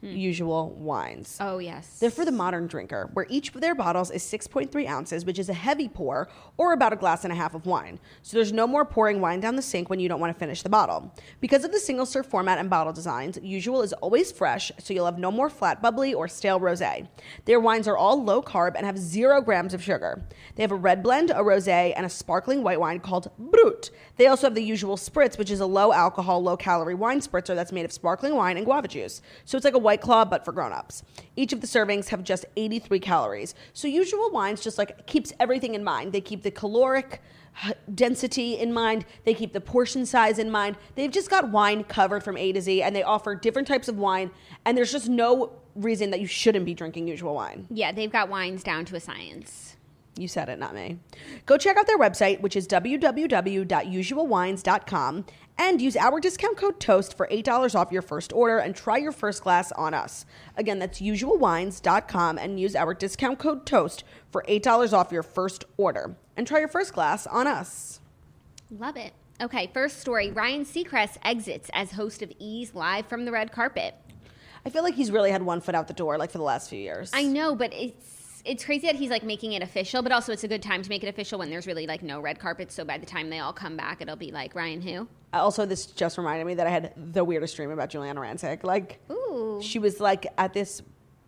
Hmm. 0.00 0.16
Usual 0.16 0.70
wines. 0.70 1.36
Oh 1.40 1.58
yes, 1.58 1.98
They're 1.98 2.10
for 2.10 2.24
the 2.24 2.32
modern 2.32 2.66
drinker, 2.66 3.10
where 3.12 3.26
each 3.28 3.54
of 3.54 3.60
their 3.60 3.74
bottles 3.74 4.10
is 4.10 4.22
6.3 4.22 4.88
ounces, 4.88 5.26
which 5.26 5.38
is 5.38 5.50
a 5.50 5.54
heavy 5.54 5.88
pour, 5.88 6.28
or 6.56 6.72
about 6.72 6.94
a 6.94 6.96
glass 6.96 7.24
and 7.24 7.32
a 7.32 7.36
half 7.36 7.54
of 7.54 7.66
wine. 7.66 8.00
So 8.22 8.38
there's 8.38 8.52
no 8.52 8.66
more 8.66 8.86
pouring 8.86 9.20
wine 9.20 9.40
down 9.40 9.56
the 9.56 9.62
sink 9.62 9.90
when 9.90 10.00
you 10.00 10.08
don't 10.08 10.20
want 10.20 10.34
to 10.34 10.38
finish 10.38 10.62
the 10.62 10.70
bottle. 10.70 11.14
Because 11.40 11.64
of 11.64 11.72
the 11.72 11.78
single 11.78 12.06
serve 12.06 12.24
format 12.26 12.58
and 12.58 12.70
bottle 12.70 12.94
designs, 12.94 13.38
Usual 13.42 13.82
is 13.82 13.92
always 13.94 14.32
fresh, 14.32 14.72
so 14.78 14.94
you'll 14.94 15.04
have 15.04 15.18
no 15.18 15.30
more 15.30 15.50
flat 15.50 15.82
bubbly 15.82 16.14
or 16.14 16.28
stale 16.28 16.58
rosé. 16.60 17.06
Their 17.44 17.60
wines 17.60 17.86
are 17.86 17.96
all 17.96 18.22
low 18.24 18.40
carb 18.40 18.76
and 18.76 18.86
have 18.86 18.96
zero 18.96 19.42
grams 19.42 19.74
of 19.74 19.82
sugar. 19.82 20.24
They 20.56 20.62
have 20.62 20.72
a 20.72 20.76
red 20.76 21.02
blend, 21.02 21.28
a 21.30 21.34
rosé, 21.34 21.92
and 21.94 22.06
a 22.06 22.10
sparkling 22.10 22.62
white 22.62 22.80
wine 22.80 23.00
called 23.00 23.30
Brut. 23.38 23.90
They 24.16 24.28
also 24.28 24.46
have 24.46 24.54
the 24.54 24.62
Usual 24.62 24.96
Spritz, 24.96 25.36
which 25.36 25.50
is 25.50 25.60
a 25.60 25.66
low 25.66 25.92
alcohol, 25.92 26.42
low 26.42 26.56
calorie 26.56 26.94
wine 26.94 27.20
spritzer 27.20 27.54
that's 27.54 27.72
made 27.72 27.84
of 27.84 27.92
sparkling 27.92 28.34
wine 28.34 28.56
and 28.56 28.64
guava 28.64 28.88
juice. 28.88 29.20
So 29.44 29.56
it's 29.56 29.64
like 29.64 29.74
a 29.74 29.78
White 29.90 30.00
Claw, 30.00 30.24
but 30.24 30.44
for 30.44 30.52
grown-ups. 30.52 31.02
Each 31.34 31.52
of 31.52 31.60
the 31.60 31.66
servings 31.66 32.10
have 32.10 32.22
just 32.22 32.44
83 32.54 33.00
calories. 33.00 33.56
So 33.72 33.88
Usual 33.88 34.30
Wines 34.30 34.60
just 34.60 34.78
like 34.78 35.04
keeps 35.08 35.32
everything 35.40 35.74
in 35.74 35.82
mind. 35.82 36.12
They 36.12 36.20
keep 36.20 36.44
the 36.44 36.52
caloric 36.52 37.20
uh, 37.64 37.72
density 37.92 38.56
in 38.56 38.72
mind. 38.72 39.04
They 39.24 39.34
keep 39.34 39.52
the 39.52 39.60
portion 39.60 40.06
size 40.06 40.38
in 40.38 40.48
mind. 40.48 40.76
They've 40.94 41.10
just 41.10 41.28
got 41.28 41.50
wine 41.50 41.82
covered 41.82 42.22
from 42.22 42.36
A 42.36 42.52
to 42.52 42.60
Z, 42.60 42.82
and 42.82 42.94
they 42.94 43.02
offer 43.02 43.34
different 43.34 43.66
types 43.66 43.88
of 43.88 43.98
wine. 43.98 44.30
And 44.64 44.78
there's 44.78 44.92
just 44.92 45.08
no 45.08 45.54
reason 45.74 46.12
that 46.12 46.20
you 46.20 46.28
shouldn't 46.28 46.66
be 46.66 46.74
drinking 46.74 47.08
Usual 47.08 47.34
Wine. 47.34 47.66
yeah, 47.68 47.90
they've 47.90 48.12
got 48.12 48.28
wines 48.28 48.62
down 48.62 48.84
to 48.84 48.94
a 48.94 49.00
science. 49.00 49.74
You 50.16 50.28
said 50.28 50.48
it, 50.48 50.60
not 50.60 50.74
me. 50.74 50.98
Go 51.46 51.56
check 51.56 51.76
out 51.76 51.86
their 51.86 51.98
website, 51.98 52.40
which 52.42 52.54
is 52.54 52.68
www.usualwines.com, 52.68 55.24
and 55.60 55.82
use 55.82 55.94
our 55.94 56.18
discount 56.18 56.56
code 56.56 56.80
TOAST 56.80 57.14
for 57.14 57.28
$8 57.28 57.74
off 57.74 57.92
your 57.92 58.00
first 58.00 58.32
order 58.32 58.58
and 58.58 58.74
try 58.74 58.96
your 58.96 59.12
first 59.12 59.42
glass 59.42 59.70
on 59.72 59.92
us. 59.92 60.24
Again, 60.56 60.78
that's 60.78 61.02
usualwines.com 61.02 62.38
and 62.38 62.58
use 62.58 62.74
our 62.74 62.94
discount 62.94 63.38
code 63.38 63.66
TOAST 63.66 64.02
for 64.32 64.42
$8 64.48 64.94
off 64.94 65.12
your 65.12 65.22
first 65.22 65.66
order 65.76 66.16
and 66.34 66.46
try 66.46 66.60
your 66.60 66.68
first 66.68 66.94
glass 66.94 67.26
on 67.26 67.46
us. 67.46 68.00
Love 68.70 68.96
it. 68.96 69.12
Okay, 69.42 69.70
first 69.72 70.00
story: 70.00 70.30
Ryan 70.30 70.64
Seacrest 70.64 71.18
exits 71.22 71.70
as 71.74 71.92
host 71.92 72.22
of 72.22 72.32
E's 72.38 72.74
Live 72.74 73.06
from 73.06 73.24
the 73.26 73.32
red 73.32 73.52
carpet. 73.52 73.94
I 74.64 74.70
feel 74.70 74.82
like 74.82 74.94
he's 74.94 75.10
really 75.10 75.30
had 75.30 75.42
one 75.42 75.60
foot 75.60 75.74
out 75.74 75.88
the 75.88 75.94
door 75.94 76.18
like 76.18 76.30
for 76.30 76.38
the 76.38 76.44
last 76.44 76.70
few 76.70 76.78
years. 76.78 77.10
I 77.12 77.24
know, 77.24 77.54
but 77.54 77.72
it's 77.72 78.19
it's 78.44 78.64
crazy 78.64 78.86
that 78.86 78.96
he's 78.96 79.10
like 79.10 79.22
making 79.22 79.52
it 79.52 79.62
official, 79.62 80.02
but 80.02 80.12
also 80.12 80.32
it's 80.32 80.44
a 80.44 80.48
good 80.48 80.62
time 80.62 80.82
to 80.82 80.88
make 80.88 81.02
it 81.02 81.08
official 81.08 81.38
when 81.38 81.50
there's 81.50 81.66
really 81.66 81.86
like 81.86 82.02
no 82.02 82.20
red 82.20 82.38
carpet. 82.38 82.72
So 82.72 82.84
by 82.84 82.98
the 82.98 83.06
time 83.06 83.30
they 83.30 83.38
all 83.38 83.52
come 83.52 83.76
back, 83.76 84.00
it'll 84.00 84.16
be 84.16 84.30
like 84.30 84.54
Ryan 84.54 84.80
who? 84.80 85.08
Also, 85.32 85.66
this 85.66 85.86
just 85.86 86.18
reminded 86.18 86.46
me 86.46 86.54
that 86.54 86.66
I 86.66 86.70
had 86.70 86.92
the 86.96 87.24
weirdest 87.24 87.56
dream 87.56 87.70
about 87.70 87.90
Giuliana 87.90 88.20
Rancic. 88.20 88.64
Like, 88.64 89.00
Ooh. 89.10 89.60
she 89.62 89.78
was 89.78 90.00
like 90.00 90.26
at 90.38 90.52
this 90.52 90.82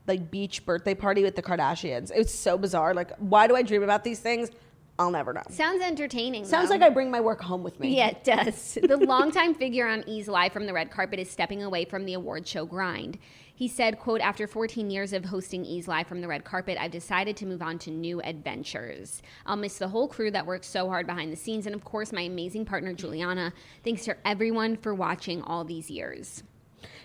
like 0.06 0.30
beach 0.30 0.64
birthday 0.64 0.94
party 0.94 1.22
with 1.22 1.36
the 1.36 1.42
Kardashians. 1.42 2.10
It 2.10 2.18
was 2.18 2.34
so 2.34 2.58
bizarre. 2.58 2.94
Like, 2.94 3.12
why 3.18 3.46
do 3.46 3.54
I 3.54 3.62
dream 3.62 3.82
about 3.82 4.04
these 4.04 4.18
things? 4.18 4.50
I'll 4.98 5.10
never 5.10 5.32
know. 5.32 5.42
Sounds 5.48 5.82
entertaining. 5.82 6.44
Sounds 6.44 6.68
though. 6.68 6.74
like 6.74 6.82
I 6.82 6.90
bring 6.90 7.10
my 7.10 7.20
work 7.20 7.40
home 7.40 7.62
with 7.62 7.80
me. 7.80 7.96
Yeah, 7.96 8.08
it 8.08 8.24
does. 8.24 8.78
the 8.82 8.96
longtime 8.96 9.54
figure 9.54 9.86
on 9.88 10.04
E's 10.06 10.28
Live 10.28 10.52
from 10.52 10.66
the 10.66 10.72
red 10.72 10.90
carpet 10.90 11.18
is 11.18 11.30
stepping 11.30 11.62
away 11.62 11.84
from 11.84 12.04
the 12.04 12.14
award 12.14 12.46
show 12.46 12.66
grind. 12.66 13.18
He 13.62 13.68
said, 13.68 14.00
quote, 14.00 14.20
after 14.20 14.48
14 14.48 14.90
years 14.90 15.12
of 15.12 15.24
hosting 15.24 15.64
E's 15.64 15.86
Live 15.86 16.08
from 16.08 16.20
the 16.20 16.26
red 16.26 16.42
carpet, 16.42 16.76
I've 16.80 16.90
decided 16.90 17.36
to 17.36 17.46
move 17.46 17.62
on 17.62 17.78
to 17.78 17.92
new 17.92 18.20
adventures. 18.22 19.22
I'll 19.46 19.54
miss 19.54 19.78
the 19.78 19.86
whole 19.86 20.08
crew 20.08 20.32
that 20.32 20.44
worked 20.44 20.64
so 20.64 20.88
hard 20.88 21.06
behind 21.06 21.32
the 21.32 21.36
scenes, 21.36 21.66
and 21.66 21.72
of 21.76 21.84
course, 21.84 22.12
my 22.12 22.22
amazing 22.22 22.64
partner, 22.64 22.92
Giuliana. 22.92 23.52
Thanks 23.84 24.04
to 24.06 24.16
everyone 24.26 24.76
for 24.78 24.96
watching 24.96 25.42
all 25.42 25.62
these 25.62 25.92
years. 25.92 26.42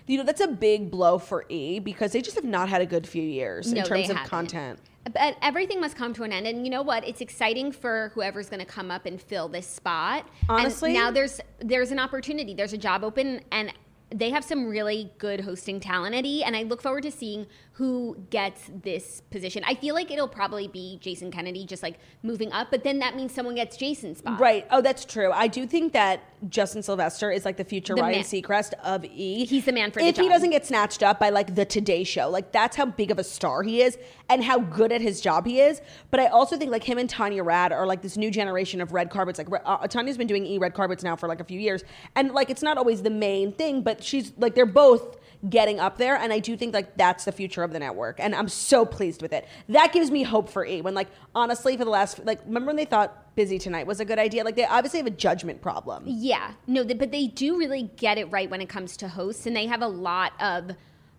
You 0.08 0.18
know, 0.18 0.24
that's 0.24 0.40
a 0.40 0.48
big 0.48 0.90
blow 0.90 1.18
for 1.18 1.44
E 1.48 1.78
because 1.78 2.10
they 2.10 2.20
just 2.20 2.34
have 2.34 2.44
not 2.44 2.68
had 2.68 2.80
a 2.80 2.86
good 2.86 3.06
few 3.06 3.22
years 3.22 3.72
No, 3.72 3.82
in 3.82 3.86
terms 3.86 4.10
of 4.10 4.16
haven't. 4.16 4.28
content. 4.28 4.80
But 5.12 5.36
everything 5.40 5.80
must 5.80 5.94
come 5.94 6.12
to 6.14 6.24
an 6.24 6.32
end. 6.32 6.48
And 6.48 6.66
you 6.66 6.70
know 6.72 6.82
what? 6.82 7.06
It's 7.06 7.20
exciting 7.20 7.70
for 7.70 8.10
whoever's 8.14 8.48
going 8.48 8.58
to 8.58 8.66
come 8.66 8.90
up 8.90 9.06
and 9.06 9.22
fill 9.22 9.46
this 9.46 9.68
spot. 9.68 10.26
Honestly? 10.48 10.96
and 10.96 10.98
now 10.98 11.12
there's 11.12 11.40
there's 11.60 11.92
an 11.92 12.00
opportunity. 12.00 12.52
There's 12.52 12.72
a 12.72 12.78
job 12.78 13.04
open, 13.04 13.42
and 13.52 13.72
they 14.10 14.30
have 14.30 14.44
some 14.44 14.66
really 14.66 15.12
good 15.18 15.40
hosting 15.40 15.80
talent 15.80 16.14
at 16.14 16.24
E. 16.24 16.42
And 16.42 16.56
I 16.56 16.62
look 16.62 16.80
forward 16.80 17.02
to 17.02 17.10
seeing 17.10 17.46
who 17.72 18.16
gets 18.30 18.70
this 18.82 19.22
position. 19.30 19.62
I 19.66 19.74
feel 19.74 19.94
like 19.94 20.10
it'll 20.10 20.28
probably 20.28 20.66
be 20.66 20.98
Jason 21.00 21.30
Kennedy 21.30 21.64
just 21.64 21.82
like 21.82 21.98
moving 22.22 22.50
up, 22.52 22.68
but 22.70 22.84
then 22.84 22.98
that 23.00 23.14
means 23.14 23.34
someone 23.34 23.54
gets 23.54 23.76
Jason's 23.76 24.18
spot. 24.18 24.40
Right. 24.40 24.66
Oh, 24.70 24.80
that's 24.80 25.04
true. 25.04 25.30
I 25.30 25.46
do 25.46 25.66
think 25.66 25.92
that 25.92 26.22
Justin 26.48 26.82
Sylvester 26.82 27.30
is 27.30 27.44
like 27.44 27.56
the 27.56 27.64
future 27.64 27.94
The 27.94 28.02
Ryan 28.02 28.18
man. 28.18 28.24
Seacrest 28.24 28.74
of 28.84 29.04
E. 29.04 29.44
He's 29.44 29.64
the 29.64 29.72
man 29.72 29.90
for 29.90 30.00
the 30.00 30.06
If 30.06 30.16
he 30.16 30.28
doesn't 30.28 30.50
get 30.50 30.66
snatched 30.66 31.02
up 31.02 31.18
by 31.18 31.30
like 31.30 31.54
the 31.54 31.64
Today 31.64 32.04
Show, 32.04 32.28
like 32.30 32.52
that's 32.52 32.76
how 32.76 32.86
big 32.86 33.10
of 33.10 33.18
a 33.18 33.24
star 33.24 33.62
he 33.62 33.82
is 33.82 33.98
and 34.30 34.42
how 34.42 34.60
good 34.60 34.92
at 34.92 35.00
his 35.00 35.20
job 35.20 35.46
he 35.46 35.60
is. 35.60 35.80
But 36.10 36.20
I 36.20 36.26
also 36.26 36.56
think 36.56 36.70
like 36.70 36.84
him 36.84 36.98
and 36.98 37.08
Tanya 37.08 37.42
Rad 37.42 37.72
are 37.72 37.86
like 37.86 38.02
this 38.02 38.16
new 38.16 38.30
generation 38.30 38.80
of 38.80 38.92
red 38.92 39.10
carpets. 39.10 39.38
Like 39.38 39.48
uh, 39.64 39.86
Tanya's 39.86 40.16
been 40.16 40.26
doing 40.26 40.46
E 40.46 40.58
red 40.58 40.74
carpets 40.74 41.02
now 41.02 41.16
for 41.16 41.28
like 41.28 41.40
a 41.40 41.44
few 41.44 41.60
years, 41.60 41.84
and 42.14 42.32
like 42.32 42.50
it's 42.50 42.62
not 42.62 42.78
always 42.78 43.02
the 43.02 43.10
main 43.10 43.52
thing, 43.52 43.82
but 43.82 44.02
she's 44.02 44.32
like 44.38 44.54
they're 44.54 44.66
both 44.66 45.17
getting 45.48 45.78
up 45.78 45.98
there 45.98 46.16
and 46.16 46.32
i 46.32 46.38
do 46.38 46.56
think 46.56 46.74
like 46.74 46.96
that's 46.96 47.24
the 47.24 47.32
future 47.32 47.62
of 47.62 47.72
the 47.72 47.78
network 47.78 48.18
and 48.18 48.34
i'm 48.34 48.48
so 48.48 48.84
pleased 48.84 49.22
with 49.22 49.32
it 49.32 49.46
that 49.68 49.92
gives 49.92 50.10
me 50.10 50.24
hope 50.24 50.48
for 50.48 50.66
e 50.66 50.80
when 50.80 50.94
like 50.94 51.08
honestly 51.34 51.76
for 51.76 51.84
the 51.84 51.90
last 51.90 52.24
like 52.24 52.40
remember 52.44 52.66
when 52.68 52.76
they 52.76 52.84
thought 52.84 53.34
busy 53.36 53.56
tonight 53.56 53.86
was 53.86 54.00
a 54.00 54.04
good 54.04 54.18
idea 54.18 54.42
like 54.42 54.56
they 54.56 54.64
obviously 54.64 54.98
have 54.98 55.06
a 55.06 55.10
judgment 55.10 55.62
problem 55.62 56.02
Yeah, 56.06 56.52
no, 56.66 56.84
but 56.84 57.12
they 57.12 57.26
do 57.26 57.58
really 57.58 57.90
get 57.96 58.18
it 58.18 58.24
right 58.32 58.50
when 58.50 58.60
it 58.60 58.68
comes 58.68 58.96
to 58.98 59.08
hosts, 59.08 59.46
and 59.46 59.54
they 59.54 59.66
have 59.66 59.82
a 59.82 59.86
lot 59.88 60.32
of 60.40 60.72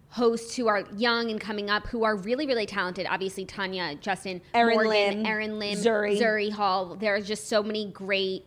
hosts 0.09 0.55
who 0.55 0.67
are 0.67 0.83
young 0.97 1.29
and 1.31 1.39
coming 1.39 1.69
up 1.69 1.87
who 1.87 2.03
are 2.03 2.15
really, 2.15 2.45
really 2.45 2.65
talented. 2.65 3.07
Obviously, 3.09 3.45
Tanya, 3.45 3.95
Justin, 3.95 4.41
Erin 4.53 4.75
Morgan, 4.75 4.91
Lim, 4.91 5.25
Erin 5.25 5.59
Lim, 5.59 5.77
Zuri. 5.77 6.19
Zuri 6.19 6.51
Hall. 6.51 6.95
There's 6.95 7.27
just 7.27 7.47
so 7.47 7.63
many 7.63 7.91
great 7.91 8.45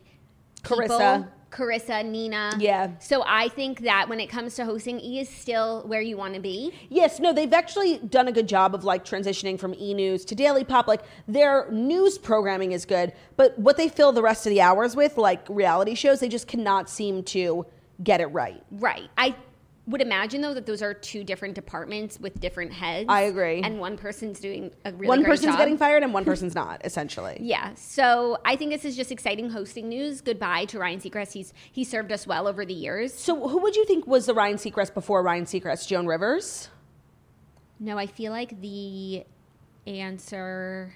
people. 0.63 1.27
Carissa. 1.53 2.03
Nina. 2.03 2.51
Yeah. 2.59 2.91
So 2.99 3.23
I 3.25 3.47
think 3.49 3.81
that 3.81 4.09
when 4.09 4.19
it 4.19 4.27
comes 4.27 4.55
to 4.55 4.65
hosting, 4.65 4.99
E 4.99 5.19
is 5.19 5.29
still 5.29 5.83
where 5.83 6.01
you 6.01 6.17
want 6.17 6.33
to 6.33 6.39
be. 6.39 6.73
Yes, 6.89 7.19
no, 7.19 7.33
they've 7.33 7.53
actually 7.53 7.99
done 7.99 8.27
a 8.27 8.31
good 8.31 8.47
job 8.47 8.73
of 8.73 8.83
like 8.83 9.05
transitioning 9.05 9.59
from 9.59 9.73
e 9.75 9.93
news 9.93 10.25
to 10.25 10.35
Daily 10.35 10.63
Pop. 10.63 10.87
Like 10.87 11.01
their 11.27 11.69
news 11.71 12.17
programming 12.17 12.71
is 12.71 12.85
good, 12.85 13.13
but 13.37 13.57
what 13.59 13.77
they 13.77 13.89
fill 13.89 14.11
the 14.11 14.23
rest 14.23 14.45
of 14.45 14.49
the 14.49 14.61
hours 14.61 14.95
with, 14.95 15.17
like 15.17 15.45
reality 15.49 15.95
shows, 15.95 16.19
they 16.19 16.29
just 16.29 16.47
cannot 16.47 16.89
seem 16.89 17.23
to 17.23 17.65
get 18.03 18.21
it 18.21 18.27
right. 18.27 18.63
Right. 18.71 19.09
I 19.17 19.35
would 19.85 20.01
imagine 20.01 20.41
though 20.41 20.53
that 20.53 20.65
those 20.65 20.81
are 20.81 20.93
two 20.93 21.23
different 21.23 21.55
departments 21.55 22.19
with 22.19 22.39
different 22.39 22.71
heads. 22.71 23.07
I 23.09 23.21
agree. 23.21 23.61
And 23.61 23.79
one 23.79 23.97
person's 23.97 24.39
doing 24.39 24.71
a 24.85 24.93
really 24.93 25.07
one 25.07 25.25
person's 25.25 25.53
job. 25.53 25.57
getting 25.57 25.77
fired 25.77 26.03
and 26.03 26.13
one 26.13 26.23
person's 26.31 26.55
not, 26.55 26.85
essentially. 26.85 27.37
Yeah, 27.41 27.73
so 27.75 28.37
I 28.45 28.55
think 28.55 28.71
this 28.71 28.85
is 28.85 28.95
just 28.95 29.11
exciting 29.11 29.49
hosting 29.49 29.89
news. 29.89 30.21
Goodbye 30.21 30.65
to 30.65 30.79
Ryan 30.79 31.01
Seacrest. 31.01 31.33
He's 31.33 31.53
he 31.71 31.83
served 31.83 32.11
us 32.11 32.25
well 32.25 32.47
over 32.47 32.65
the 32.65 32.73
years. 32.73 33.13
So 33.13 33.47
who 33.47 33.59
would 33.59 33.75
you 33.75 33.85
think 33.85 34.07
was 34.07 34.25
the 34.25 34.33
Ryan 34.33 34.57
Seacrest 34.57 34.93
before 34.93 35.21
Ryan 35.21 35.45
Seacrest? 35.45 35.87
Joan 35.87 36.07
Rivers? 36.07 36.69
No, 37.79 37.97
I 37.97 38.07
feel 38.07 38.31
like 38.31 38.61
the 38.61 39.25
answer. 39.85 40.93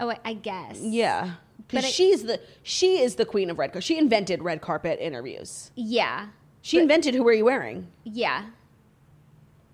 Oh, 0.00 0.10
I, 0.10 0.18
I 0.24 0.32
guess. 0.34 0.80
Yeah. 0.80 1.34
Because 1.68 1.86
she's 1.86 2.24
the 2.24 2.40
she 2.62 3.00
is 3.00 3.16
the 3.16 3.26
queen 3.26 3.50
of 3.50 3.58
red 3.58 3.68
carpet. 3.68 3.84
She 3.84 3.98
invented 3.98 4.42
red 4.42 4.60
carpet 4.62 4.98
interviews. 5.00 5.70
Yeah, 5.76 6.28
She 6.62 6.78
invented 6.78 7.14
who 7.14 7.26
are 7.28 7.32
you 7.32 7.44
wearing? 7.44 7.88
yeah. 8.04 8.46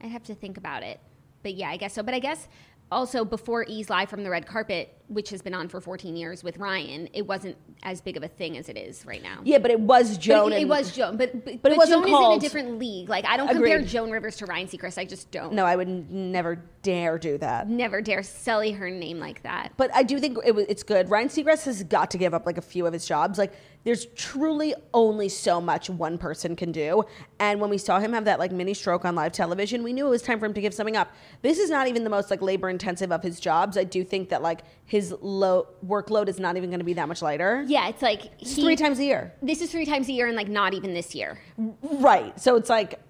I'd 0.00 0.10
have 0.10 0.24
to 0.24 0.34
think 0.34 0.58
about 0.58 0.82
it, 0.82 1.00
but 1.42 1.54
yeah, 1.54 1.70
I 1.70 1.78
guess 1.78 1.94
so. 1.94 2.02
But 2.02 2.12
I 2.12 2.18
guess 2.18 2.46
also 2.92 3.24
before 3.24 3.64
E's 3.64 3.88
Live 3.88 4.10
from 4.10 4.22
the 4.22 4.28
red 4.28 4.46
carpet, 4.46 4.94
which 5.08 5.30
has 5.30 5.42
been 5.42 5.54
on 5.54 5.68
for 5.68 5.80
14 5.80 6.16
years 6.16 6.42
with 6.42 6.56
Ryan, 6.58 7.08
it 7.12 7.26
wasn't 7.26 7.56
as 7.82 8.00
big 8.00 8.16
of 8.16 8.23
a 8.23 8.28
thing 8.28 8.56
as 8.56 8.68
it 8.68 8.76
is 8.76 9.04
right 9.04 9.23
now. 9.23 9.40
Yeah, 9.44 9.58
but 9.58 9.70
it 9.70 9.80
was 9.80 10.16
Joan. 10.16 10.52
it, 10.52 10.62
it 10.62 10.68
was 10.68 10.92
Joan, 10.92 11.16
but 11.16 11.32
but, 11.32 11.44
But 11.44 11.52
it 11.54 11.62
but 11.62 11.76
wasn't 11.76 12.06
Joan 12.06 12.23
is 12.23 12.32
in 12.32 12.38
a 12.38 12.40
different 12.40 12.78
league. 12.78 13.08
Like 13.08 13.26
I 13.26 13.37
don't 13.37 13.49
compare 13.49 13.82
Joan 13.82 14.11
Rivers 14.11 14.37
to 14.37 14.46
Ryan 14.46 14.66
Seacrest. 14.66 14.99
I 14.99 15.04
just 15.04 15.30
don't. 15.30 15.52
No, 15.52 15.64
I 15.64 15.76
would 15.76 16.11
never 16.11 16.62
dare 16.82 17.18
do 17.18 17.38
that. 17.38 17.68
never 17.68 18.02
dare 18.02 18.23
sully 18.23 18.73
her 18.73 18.90
name 18.90 19.18
like 19.18 19.42
that. 19.42 19.73
But 19.76 19.90
I 19.94 20.02
do 20.02 20.18
think 20.18 20.38
it 20.44 20.54
it's 20.68 20.82
good. 20.82 21.11
Ryan 21.11 21.28
Seacrest 21.28 21.64
has 21.64 21.82
got 21.84 22.11
to 22.12 22.18
give 22.18 22.34
up 22.34 22.46
like 22.46 22.58
a 22.58 22.62
few 22.62 22.87
of 22.87 22.92
his 22.92 23.06
jobs. 23.06 23.38
Like 23.38 23.52
there's 23.84 24.06
truly 24.14 24.75
only 24.94 25.28
so 25.28 25.61
much 25.61 25.90
one 25.90 26.16
person 26.16 26.56
can 26.56 26.73
do. 26.73 27.04
And 27.38 27.61
when 27.61 27.68
we 27.70 27.78
saw 27.78 28.00
him 28.00 28.12
have 28.14 28.25
that 28.25 28.38
like 28.38 28.50
mini 28.52 28.75
stroke 28.75 29.04
on 29.04 29.14
live 29.14 29.32
television, 29.32 29.82
we 29.82 29.92
knew 29.92 30.06
it 30.06 30.11
was 30.11 30.23
time 30.23 30.38
for 30.38 30.46
him 30.46 30.54
to 30.54 30.61
give 30.61 30.73
something 30.73 30.96
up. 30.96 31.12
This 31.42 31.58
is 31.58 31.70
not 31.70 31.87
even 31.87 32.04
the 32.04 32.11
most 32.11 32.30
like 32.30 32.40
labor 32.40 32.70
intensive 32.70 33.12
of 33.12 33.23
his 33.23 33.38
jobs. 33.38 33.76
I 33.76 33.84
do 33.84 34.02
think 34.02 34.30
that 34.30 34.42
like 34.42 34.61
his 34.86 35.14
low 35.20 35.66
workload 35.86 36.28
is 36.28 36.38
not 36.38 36.56
even 36.56 36.70
going 36.70 36.80
to 36.80 36.84
be 36.84 36.94
that 36.94 37.08
much 37.08 37.22
lighter. 37.22 37.64
Yeah, 37.66 37.88
it's 37.88 38.02
like 38.02 38.38
he- 38.40 38.62
three 38.62 38.76
times 38.76 38.98
a 38.98 39.04
year. 39.04 39.32
This 39.42 39.60
is 39.62 39.70
three 39.70 39.86
times 39.86 40.08
a 40.08 40.12
year, 40.12 40.26
and 40.26 40.36
like 40.36 40.48
not 40.48 40.74
even 40.74 40.94
this 40.94 41.14
year. 41.14 41.38
Right. 41.82 42.38
So 42.38 42.56
it's 42.56 42.68
like 42.68 43.00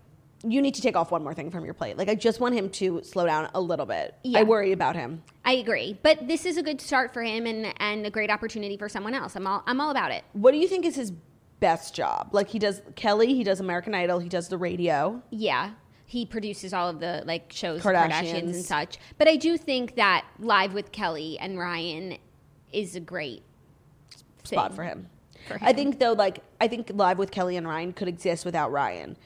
you 0.47 0.61
need 0.61 0.75
to 0.75 0.83
take 0.83 0.95
off 0.95 1.11
one 1.11 1.23
more 1.23 1.35
thing 1.35 1.51
from 1.51 1.65
your 1.65 1.75
plate. 1.75 1.97
Like 1.97 2.09
I 2.09 2.15
just 2.15 2.39
want 2.39 2.55
him 2.55 2.69
to 2.71 3.03
slow 3.03 3.27
down 3.27 3.49
a 3.55 3.61
little 3.61 3.87
bit. 3.87 4.15
Yeah. 4.23 4.41
I 4.41 4.43
worry 4.43 4.73
about 4.73 4.95
him. 4.95 5.23
I 5.45 5.53
agree, 5.55 5.99
but 6.03 6.29
this 6.29 6.45
is 6.47 6.57
a 6.57 6.63
good 6.63 6.81
start 6.81 7.13
for 7.13 7.23
him 7.23 7.47
and 7.47 7.73
and 7.81 8.07
a 8.07 8.11
great 8.11 8.31
opportunity 8.31 8.77
for 8.77 8.89
someone 8.89 9.15
else. 9.15 9.35
I'm 9.37 9.47
all 9.47 9.63
I'm 9.67 9.81
all 9.81 9.91
about 9.91 10.13
it. 10.13 10.23
What 10.33 10.53
do 10.53 10.59
you 10.59 10.69
think 10.69 10.85
is 10.85 10.95
his 10.97 11.13
best 11.61 11.95
job? 11.95 12.29
Like 12.33 12.49
he 12.49 12.59
does 12.59 12.83
Kelly, 12.95 13.35
he 13.35 13.43
does 13.43 13.61
American 13.61 13.95
Idol, 13.95 14.19
he 14.19 14.29
does 14.29 14.49
the 14.49 14.59
radio. 14.59 15.23
Yeah. 15.31 15.71
He 16.07 16.27
produces 16.27 16.73
all 16.73 16.89
of 16.89 17.01
the 17.01 17.23
like 17.27 17.51
shows, 17.53 17.83
Kardashians. 17.83 18.11
Kardashians. 18.11 18.43
and 18.43 18.65
such. 18.65 18.99
But 19.19 19.29
I 19.29 19.37
do 19.37 19.57
think 19.57 19.97
that 19.97 20.25
Live 20.39 20.75
with 20.75 20.93
Kelly 20.93 21.39
and 21.39 21.59
Ryan 21.59 22.19
is 22.73 22.95
a 22.97 23.01
great 23.01 23.43
spot 24.45 24.75
for 24.75 24.83
him. 24.83 25.09
for 25.49 25.59
I 25.63 25.73
think 25.73 25.99
though, 25.99 26.13
like 26.13 26.41
I 26.61 26.69
think 26.69 26.91
Live 26.95 27.19
with 27.19 27.31
Kelly 27.31 27.57
and 27.57 27.67
Ryan 27.67 27.93
could 27.93 28.09
exist 28.09 28.45
without 28.45 28.71
Ryan. 28.71 29.17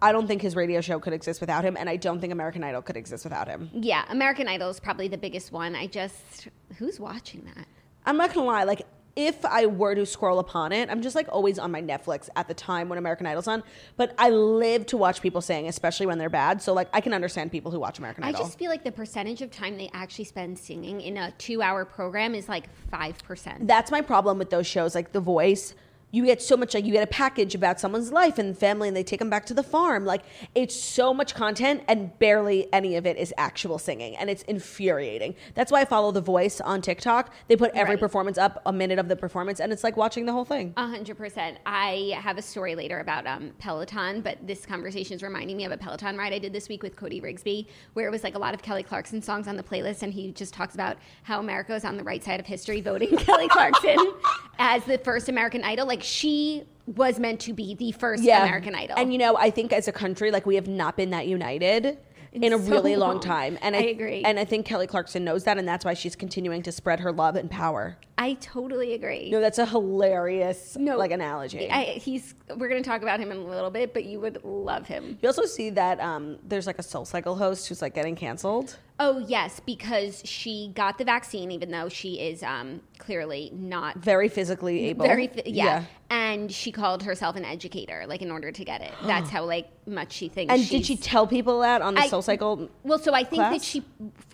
I 0.00 0.12
don't 0.12 0.28
think 0.28 0.42
his 0.42 0.54
radio 0.54 0.80
show 0.80 1.00
could 1.00 1.12
exist 1.12 1.40
without 1.40 1.64
him, 1.64 1.76
and 1.76 1.88
I 1.88 1.96
don't 1.96 2.20
think 2.20 2.32
American 2.32 2.62
Idol 2.62 2.82
could 2.82 2.96
exist 2.96 3.24
without 3.24 3.48
him. 3.48 3.68
Yeah, 3.72 4.04
American 4.10 4.46
Idol 4.46 4.70
is 4.70 4.78
probably 4.78 5.08
the 5.08 5.18
biggest 5.18 5.50
one. 5.50 5.74
I 5.74 5.86
just 5.88 6.48
who's 6.78 7.00
watching 7.00 7.50
that? 7.56 7.66
I'm 8.06 8.16
not 8.16 8.32
gonna 8.32 8.46
lie, 8.46 8.64
like 8.64 8.82
if 9.14 9.44
I 9.44 9.66
were 9.66 9.94
to 9.94 10.06
scroll 10.06 10.38
upon 10.38 10.72
it, 10.72 10.88
I'm 10.90 11.02
just 11.02 11.14
like 11.14 11.28
always 11.28 11.58
on 11.58 11.70
my 11.70 11.82
Netflix 11.82 12.28
at 12.36 12.48
the 12.48 12.54
time 12.54 12.88
when 12.88 12.98
American 12.98 13.26
Idol's 13.26 13.48
on. 13.48 13.62
But 13.96 14.14
I 14.18 14.30
live 14.30 14.86
to 14.86 14.96
watch 14.96 15.20
people 15.20 15.40
sing, 15.40 15.68
especially 15.68 16.06
when 16.06 16.18
they're 16.18 16.30
bad. 16.30 16.62
So 16.62 16.72
like 16.72 16.88
I 16.92 17.00
can 17.00 17.12
understand 17.12 17.52
people 17.52 17.70
who 17.70 17.78
watch 17.80 17.98
American 17.98 18.24
Idol. 18.24 18.40
I 18.40 18.44
just 18.44 18.58
feel 18.58 18.70
like 18.70 18.84
the 18.84 18.92
percentage 18.92 19.42
of 19.42 19.50
time 19.50 19.76
they 19.76 19.90
actually 19.92 20.24
spend 20.24 20.58
singing 20.58 21.00
in 21.00 21.16
a 21.16 21.30
two-hour 21.32 21.84
program 21.84 22.34
is 22.34 22.48
like 22.48 22.68
five 22.90 23.18
percent. 23.22 23.66
that's 23.66 23.90
my 23.90 24.00
problem 24.00 24.38
with 24.38 24.50
those 24.50 24.66
shows 24.66 24.94
like 24.94 25.12
the 25.12 25.20
voice 25.20 25.74
you 26.12 26.24
get 26.26 26.40
so 26.40 26.56
much 26.56 26.74
like 26.74 26.84
you 26.84 26.92
get 26.92 27.02
a 27.02 27.06
package 27.08 27.54
about 27.54 27.80
someone's 27.80 28.12
life 28.12 28.38
and 28.38 28.56
family 28.56 28.86
and 28.86 28.96
they 28.96 29.02
take 29.02 29.18
them 29.18 29.30
back 29.30 29.44
to 29.46 29.54
the 29.54 29.62
farm 29.62 30.04
like 30.04 30.22
it's 30.54 30.74
so 30.80 31.12
much 31.12 31.34
content 31.34 31.82
and 31.88 32.16
barely 32.18 32.72
any 32.72 32.94
of 32.96 33.06
it 33.06 33.16
is 33.16 33.32
actual 33.38 33.78
singing 33.78 34.14
and 34.18 34.28
it's 34.30 34.42
infuriating 34.42 35.34
that's 35.54 35.72
why 35.72 35.80
i 35.80 35.84
follow 35.84 36.12
the 36.12 36.20
voice 36.20 36.60
on 36.60 36.80
tiktok 36.80 37.32
they 37.48 37.56
put 37.56 37.70
every 37.74 37.92
Right. 37.94 38.00
performance 38.00 38.38
up 38.38 38.62
a 38.66 38.72
minute 38.72 38.98
of 38.98 39.08
the 39.08 39.16
performance 39.16 39.58
and 39.60 39.72
it's 39.72 39.82
like 39.84 39.96
watching 39.96 40.24
the 40.26 40.32
whole 40.32 40.44
thing 40.44 40.72
A 40.76 40.86
hundred 40.86 41.16
percent. 41.18 41.58
I 41.66 42.12
have 42.20 42.38
a 42.38 42.42
story 42.42 42.74
later 42.74 43.00
about 43.00 43.26
um, 43.26 43.52
Peloton, 43.58 44.20
but 44.20 44.38
this 44.46 44.64
conversation 44.66 45.14
is 45.16 45.22
reminding 45.22 45.56
me 45.56 45.64
of 45.64 45.72
a 45.72 45.76
Peloton 45.76 46.16
ride 46.16 46.32
I 46.32 46.38
did 46.38 46.52
this 46.52 46.68
week 46.68 46.82
with 46.82 46.94
Cody 46.96 47.20
Rigsby, 47.20 47.66
where 47.94 48.06
it 48.06 48.10
was 48.10 48.22
like 48.22 48.34
a 48.34 48.38
lot 48.38 48.54
of 48.54 48.62
Kelly 48.62 48.82
Clarkson 48.82 49.20
songs 49.22 49.48
on 49.48 49.56
the 49.56 49.62
playlist, 49.62 50.02
and 50.02 50.12
he 50.12 50.30
just 50.32 50.52
talks 50.54 50.74
about 50.74 50.96
how 51.22 51.40
America 51.40 51.74
is 51.74 51.84
on 51.84 51.96
the 51.96 52.04
right 52.04 52.22
side 52.22 52.38
of 52.40 52.46
history, 52.46 52.80
voting 52.80 53.16
Kelly 53.16 53.48
Clarkson 53.48 53.96
as 54.58 54.84
the 54.84 54.98
first 54.98 55.28
American 55.28 55.64
Idol. 55.64 55.86
Like 55.86 56.01
she 56.02 56.64
was 56.86 57.18
meant 57.18 57.40
to 57.40 57.52
be 57.52 57.74
the 57.74 57.92
first 57.92 58.24
American 58.24 58.74
Idol. 58.74 58.96
and 58.98 59.12
you 59.12 59.18
know 59.18 59.36
i 59.36 59.50
think 59.50 59.72
as 59.72 59.86
a 59.88 59.92
country 59.92 60.30
like 60.30 60.46
we 60.46 60.56
have 60.56 60.66
not 60.68 60.96
been 60.96 61.10
that 61.10 61.26
united 61.28 61.98
in 62.32 62.52
a 62.52 62.58
so 62.58 62.70
really 62.70 62.96
long 62.96 63.12
long. 63.16 63.20
time 63.20 63.58
and 63.62 63.76
I 63.76 63.80
agree. 63.82 64.22
and 64.24 64.38
i 64.38 64.44
think 64.44 64.66
kelly 64.66 64.86
clarkson 64.86 65.22
knows 65.22 65.44
that 65.44 65.58
and 65.58 65.68
that's 65.68 65.84
why 65.84 65.94
she's 65.94 66.16
continuing 66.16 66.62
to 66.62 66.72
spread 66.72 67.00
her 67.00 67.12
love 67.12 67.36
and 67.36 67.50
power 67.50 67.96
I 68.18 68.34
totally 68.34 68.92
agree. 68.94 69.30
no 69.32 69.40
that's 69.40 69.58
a 69.58 69.66
hilarious 69.66 70.76
No, 70.78 70.96
like 70.96 71.10
analogy 71.10 71.68
I, 71.68 71.84
he's. 71.84 72.34
We're 72.56 72.68
going 72.68 72.80
to 72.82 72.88
talk 72.88 73.02
about 73.02 73.18
him 73.18 73.32
in 73.32 73.38
a 73.38 73.44
little 73.44 73.70
bit, 73.70 73.92
but 73.92 74.04
you 74.04 74.20
would 74.20 74.44
love 74.44 74.86
him. 74.86 75.18
You 75.22 75.28
also 75.28 75.44
see 75.44 75.70
that 75.70 75.98
um, 75.98 76.38
there's 76.46 76.66
like 76.68 76.78
a 76.78 76.82
Soul 76.84 77.04
Cycle 77.04 77.34
host 77.34 77.68
who's 77.68 77.82
like 77.82 77.94
getting 77.94 78.14
canceled. 78.14 78.76
Oh 79.04 79.18
yes, 79.26 79.58
because 79.58 80.22
she 80.24 80.70
got 80.76 80.96
the 80.96 81.04
vaccine, 81.04 81.50
even 81.50 81.72
though 81.72 81.88
she 81.88 82.20
is 82.20 82.44
um, 82.44 82.80
clearly 82.98 83.50
not 83.52 83.96
Very 83.96 84.28
physically 84.28 84.90
able. 84.90 85.04
very. 85.04 85.26
Fi- 85.26 85.42
yeah. 85.46 85.84
and 86.08 86.52
she 86.52 86.70
called 86.70 87.02
herself 87.02 87.34
an 87.34 87.44
educator, 87.44 88.04
like 88.06 88.22
in 88.22 88.30
order 88.30 88.52
to 88.52 88.64
get 88.64 88.80
it. 88.80 88.92
That's 89.04 89.28
how 89.36 89.44
like 89.44 89.68
much 89.86 90.12
she 90.12 90.28
thinks. 90.28 90.54
And 90.54 90.68
did 90.68 90.86
she 90.86 90.96
tell 90.96 91.26
people 91.26 91.60
that 91.60 91.82
on 91.82 91.94
the 91.94 92.02
I- 92.02 92.06
Soul 92.06 92.22
Cycle? 92.22 92.68
Well, 92.84 93.00
so 93.00 93.12
I 93.12 93.24
think 93.24 93.42
that 93.42 93.62
she. 93.62 93.82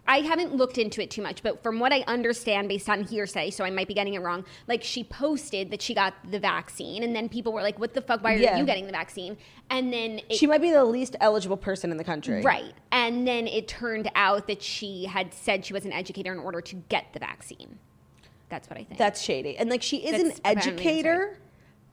I 0.06 0.20
haven't 0.20 0.54
looked 0.54 0.78
into 0.78 1.02
it 1.02 1.10
too 1.10 1.20
much, 1.22 1.42
but 1.42 1.62
from 1.62 1.78
what 1.80 1.92
I 1.92 2.00
understand 2.06 2.68
based 2.68 2.88
on 2.88 3.04
hearsay, 3.04 3.50
so 3.50 3.62
I 3.64 3.70
might 3.70 3.88
be 3.88 3.94
getting 3.94 4.14
it 4.14 4.20
wrong. 4.20 4.44
Like 4.66 4.82
she 4.82 5.02
posted 5.04 5.70
that 5.70 5.80
she 5.80 5.94
got 5.94 6.12
the 6.30 6.38
vaccine, 6.38 7.02
and 7.02 7.16
then 7.16 7.28
people 7.30 7.52
were 7.54 7.62
like, 7.62 7.78
"What 7.78 7.94
the 7.94 8.02
fuck? 8.02 8.22
Why 8.22 8.34
are 8.34 8.36
Yeah. 8.36 8.58
you 8.58 8.66
getting 8.66 8.84
the 8.86 8.92
vaccine?" 8.92 9.38
And 9.70 9.92
then 9.92 10.20
it, 10.30 10.36
She 10.36 10.46
might 10.46 10.62
be 10.62 10.70
the 10.70 10.84
least 10.84 11.14
eligible 11.20 11.56
person 11.58 11.90
in 11.90 11.96
the 11.98 12.04
country. 12.04 12.40
Right. 12.42 12.72
And 12.90 13.26
then 13.28 13.46
it 13.46 13.68
turned 13.68 14.10
out 14.14 14.46
that 14.46 14.57
she 14.62 15.04
had 15.04 15.32
said 15.32 15.64
she 15.64 15.72
was 15.72 15.84
an 15.84 15.92
educator 15.92 16.32
in 16.32 16.38
order 16.38 16.60
to 16.60 16.74
get 16.88 17.06
the 17.12 17.18
vaccine. 17.18 17.78
That's 18.48 18.68
what 18.70 18.78
I 18.78 18.84
think. 18.84 18.98
That's 18.98 19.20
shady. 19.20 19.56
And 19.56 19.68
like 19.68 19.82
she 19.82 19.98
is 19.98 20.22
That's 20.22 20.38
an 20.38 20.46
educator, 20.46 21.38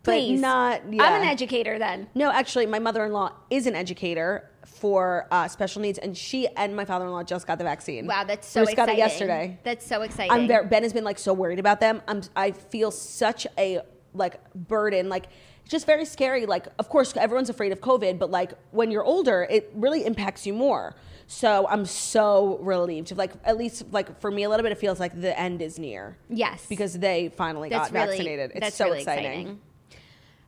Please. 0.03 0.39
not. 0.39 0.81
I'm 0.85 0.99
an 0.99 1.27
educator 1.27 1.77
then. 1.79 2.07
No, 2.15 2.31
actually, 2.31 2.65
my 2.65 2.79
mother-in-law 2.79 3.31
is 3.49 3.67
an 3.67 3.75
educator 3.75 4.49
for 4.65 5.27
uh, 5.31 5.47
special 5.47 5.81
needs, 5.81 5.97
and 5.97 6.15
she 6.17 6.47
and 6.55 6.75
my 6.75 6.85
father-in-law 6.85 7.23
just 7.23 7.47
got 7.47 7.57
the 7.57 7.63
vaccine. 7.63 8.07
Wow, 8.07 8.23
that's 8.23 8.47
so 8.47 8.61
Bruce 8.61 8.71
exciting. 8.71 8.95
got 8.95 8.97
it 8.97 8.97
yesterday. 8.97 9.59
That's 9.63 9.85
so 9.85 10.01
exciting. 10.01 10.31
I'm 10.31 10.47
very, 10.47 10.65
Ben 10.67 10.83
has 10.83 10.93
been 10.93 11.03
like 11.03 11.19
so 11.19 11.33
worried 11.33 11.59
about 11.59 11.79
them. 11.79 12.01
I'm 12.07 12.21
I 12.35 12.51
feel 12.51 12.91
such 12.91 13.47
a 13.57 13.81
like 14.13 14.39
burden, 14.53 15.09
like 15.09 15.27
it's 15.61 15.71
just 15.71 15.85
very 15.85 16.05
scary. 16.05 16.45
Like 16.45 16.67
of 16.79 16.87
course 16.89 17.15
everyone's 17.17 17.49
afraid 17.49 17.71
of 17.71 17.81
COVID, 17.81 18.19
but 18.19 18.31
like 18.31 18.53
when 18.71 18.91
you're 18.91 19.03
older, 19.03 19.47
it 19.49 19.71
really 19.75 20.05
impacts 20.05 20.45
you 20.45 20.53
more. 20.53 20.95
So 21.27 21.67
I'm 21.67 21.85
so 21.85 22.57
relieved. 22.61 23.15
Like 23.15 23.33
at 23.43 23.57
least 23.57 23.85
like 23.91 24.19
for 24.19 24.31
me 24.31 24.43
a 24.43 24.49
little 24.49 24.63
bit, 24.63 24.71
it 24.71 24.77
feels 24.77 24.99
like 24.99 25.19
the 25.19 25.37
end 25.39 25.61
is 25.61 25.79
near. 25.79 26.17
Yes. 26.29 26.65
because 26.67 26.97
they 26.97 27.29
finally 27.29 27.69
that's 27.69 27.89
got 27.89 27.93
really, 27.93 28.17
vaccinated. 28.17 28.51
It's 28.55 28.75
so 28.75 28.85
really 28.85 28.99
exciting. 28.99 29.31
exciting. 29.31 29.61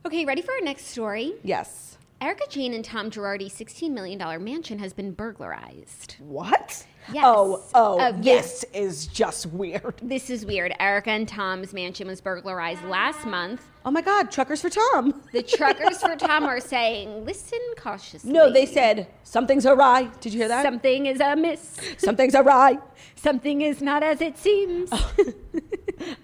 Okay, 0.06 0.24
ready 0.24 0.42
for 0.42 0.52
our 0.52 0.60
next 0.60 0.86
story? 0.86 1.34
Yes. 1.42 1.98
Erika 2.20 2.44
Jayne 2.48 2.74
and 2.74 2.84
Tom 2.84 3.10
Girardi's 3.10 3.54
$16 3.54 3.90
million 3.90 4.18
mansion 4.42 4.78
has 4.78 4.92
been 4.92 5.12
burglarized. 5.12 6.16
What? 6.18 6.84
Yes. 7.12 7.24
Oh, 7.26 7.62
oh, 7.74 7.98
Uh, 7.98 8.12
this 8.12 8.64
is 8.72 9.06
just 9.06 9.46
weird. 9.46 9.94
This 10.02 10.30
is 10.30 10.44
weird. 10.46 10.72
Erika 10.80 11.10
and 11.10 11.26
Tom's 11.28 11.72
mansion 11.72 12.06
was 12.08 12.20
burglarized 12.20 12.84
last 12.84 13.24
month. 13.26 13.62
Oh 13.84 13.90
my 13.90 14.02
God, 14.02 14.30
truckers 14.30 14.60
for 14.60 14.70
Tom. 14.70 15.22
The 15.32 15.42
truckers 15.42 15.98
for 16.00 16.16
Tom 16.16 16.44
are 16.44 16.60
saying, 16.60 17.24
listen 17.24 17.58
cautiously. 17.76 18.32
No, 18.32 18.52
they 18.52 18.66
said 18.66 19.06
something's 19.22 19.66
awry. 19.66 20.10
Did 20.20 20.32
you 20.34 20.40
hear 20.40 20.48
that? 20.48 20.62
something 20.62 21.06
is 21.06 21.20
amiss. 21.20 21.76
something's 21.98 22.34
awry. 22.34 22.78
Something 23.14 23.62
is 23.62 23.80
not 23.82 24.02
as 24.02 24.20
it 24.20 24.36
seems. 24.38 24.90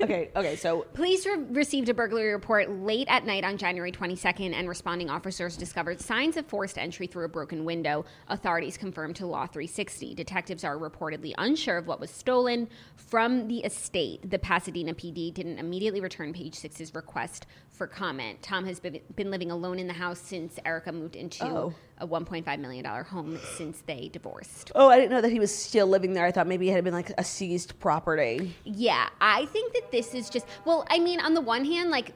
Okay, 0.00 0.31
okay, 0.37 0.55
so 0.55 0.83
Police 0.95 1.26
re- 1.26 1.35
received 1.50 1.88
a 1.88 1.95
burglary 1.95 2.33
report 2.33 2.71
late 2.71 3.09
at 3.11 3.26
night 3.26 3.43
on 3.43 3.57
January 3.59 3.91
22nd, 3.91 4.53
and 4.55 4.69
responding 4.69 5.11
officers 5.11 5.57
discovered 5.57 6.00
signs 6.00 6.37
of 6.37 6.47
forced 6.47 6.79
entry 6.79 7.09
through 7.09 7.25
a 7.25 7.29
broken 7.29 7.64
window. 7.64 8.05
Authorities 8.29 8.76
confirmed 8.76 9.17
to 9.17 9.26
Law 9.26 9.47
360. 9.47 10.14
Detectives 10.14 10.62
are 10.62 10.74
reportedly 10.78 11.33
unsure 11.38 11.76
of 11.78 11.87
what 11.87 12.00
was 12.00 12.11
stolen 12.11 12.69
from 12.97 13.49
the 13.49 13.59
estate. 13.59 14.28
The 14.31 14.38
Pasadena 14.38 14.95
PD 14.95 15.33
didn't 15.33 15.59
immediately 15.59 16.00
return 16.00 16.33
Page 16.33 16.54
Six's 16.54 16.95
request 16.95 17.47
for 17.71 17.87
comment. 17.87 18.40
Tom 18.43 18.64
has 18.66 18.78
been, 18.81 19.00
been 19.16 19.31
living 19.31 19.50
alone 19.50 19.78
in 19.78 19.87
the 19.87 19.93
house 19.93 20.19
since 20.21 20.59
Erika 20.64 20.93
moved 20.93 21.16
into 21.16 21.45
Oh. 21.45 21.75
a 21.99 22.07
$1.5 22.07 22.59
million 22.61 22.85
home 22.85 23.38
since 23.57 23.83
they 23.87 24.09
divorced. 24.12 24.71
Oh, 24.75 24.88
I 24.88 24.97
didn't 24.99 25.11
know 25.11 25.21
that 25.21 25.33
he 25.33 25.40
was 25.40 25.54
still 25.54 25.87
living 25.87 26.12
there. 26.12 26.25
I 26.25 26.33
thought 26.33 26.47
maybe 26.47 26.69
it 26.71 26.73
had 26.73 26.85
been 26.85 26.95
like 26.95 27.12
a 27.19 27.25
seized 27.25 27.78
property. 27.81 28.54
Yeah, 28.64 29.09
I 29.21 29.47
think 29.47 29.73
that 29.75 29.90
this 29.90 30.14
is 30.14 30.31
just 30.31 30.47
well, 30.64 30.87
I 30.90 30.99
mean, 30.99 31.21
on 31.21 31.35
the 31.35 31.40
one 31.40 31.64
hand, 31.64 31.90
like 31.90 32.12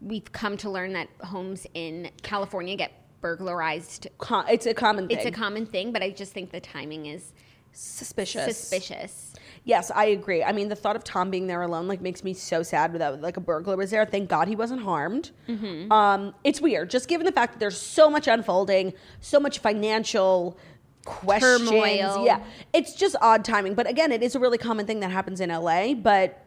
we've 0.00 0.30
come 0.32 0.56
to 0.58 0.68
learn 0.70 0.92
that 0.94 1.08
homes 1.20 1.66
in 1.74 2.10
California 2.22 2.76
get 2.76 2.92
burglarized. 3.20 4.08
It's 4.48 4.66
a 4.66 4.74
common 4.74 5.06
thing. 5.08 5.16
It's 5.16 5.26
a 5.26 5.30
common 5.30 5.64
thing, 5.64 5.92
but 5.92 6.02
I 6.02 6.10
just 6.10 6.32
think 6.32 6.50
the 6.50 6.60
timing 6.60 7.06
is 7.06 7.32
suspicious. 7.72 8.56
suspicious. 8.56 9.32
Yes, 9.64 9.90
I 9.94 10.06
agree. 10.06 10.42
I 10.42 10.52
mean, 10.52 10.68
the 10.68 10.76
thought 10.76 10.96
of 10.96 11.04
Tom 11.04 11.30
being 11.30 11.46
there 11.46 11.62
alone 11.62 11.86
like 11.86 12.00
makes 12.00 12.24
me 12.24 12.34
so 12.34 12.62
sad. 12.62 12.92
Without 12.92 13.20
like 13.20 13.36
a 13.36 13.40
burglar 13.40 13.76
was 13.76 13.90
there. 13.90 14.04
Thank 14.04 14.28
God 14.28 14.48
he 14.48 14.56
wasn't 14.56 14.82
harmed. 14.82 15.30
Mm-hmm. 15.48 15.92
Um, 15.92 16.34
it's 16.42 16.60
weird, 16.60 16.90
just 16.90 17.08
given 17.08 17.24
the 17.26 17.32
fact 17.32 17.54
that 17.54 17.58
there's 17.60 17.80
so 17.80 18.10
much 18.10 18.26
unfolding, 18.26 18.92
so 19.20 19.38
much 19.38 19.60
financial 19.60 20.58
questions. 21.04 21.70
Turmoil. 21.70 22.24
Yeah, 22.26 22.42
it's 22.72 22.94
just 22.94 23.14
odd 23.20 23.44
timing. 23.44 23.74
But 23.74 23.88
again, 23.88 24.10
it 24.10 24.22
is 24.22 24.34
a 24.34 24.40
really 24.40 24.58
common 24.58 24.86
thing 24.86 25.00
that 25.00 25.10
happens 25.10 25.40
in 25.40 25.50
LA. 25.50 25.94
But 25.94 26.44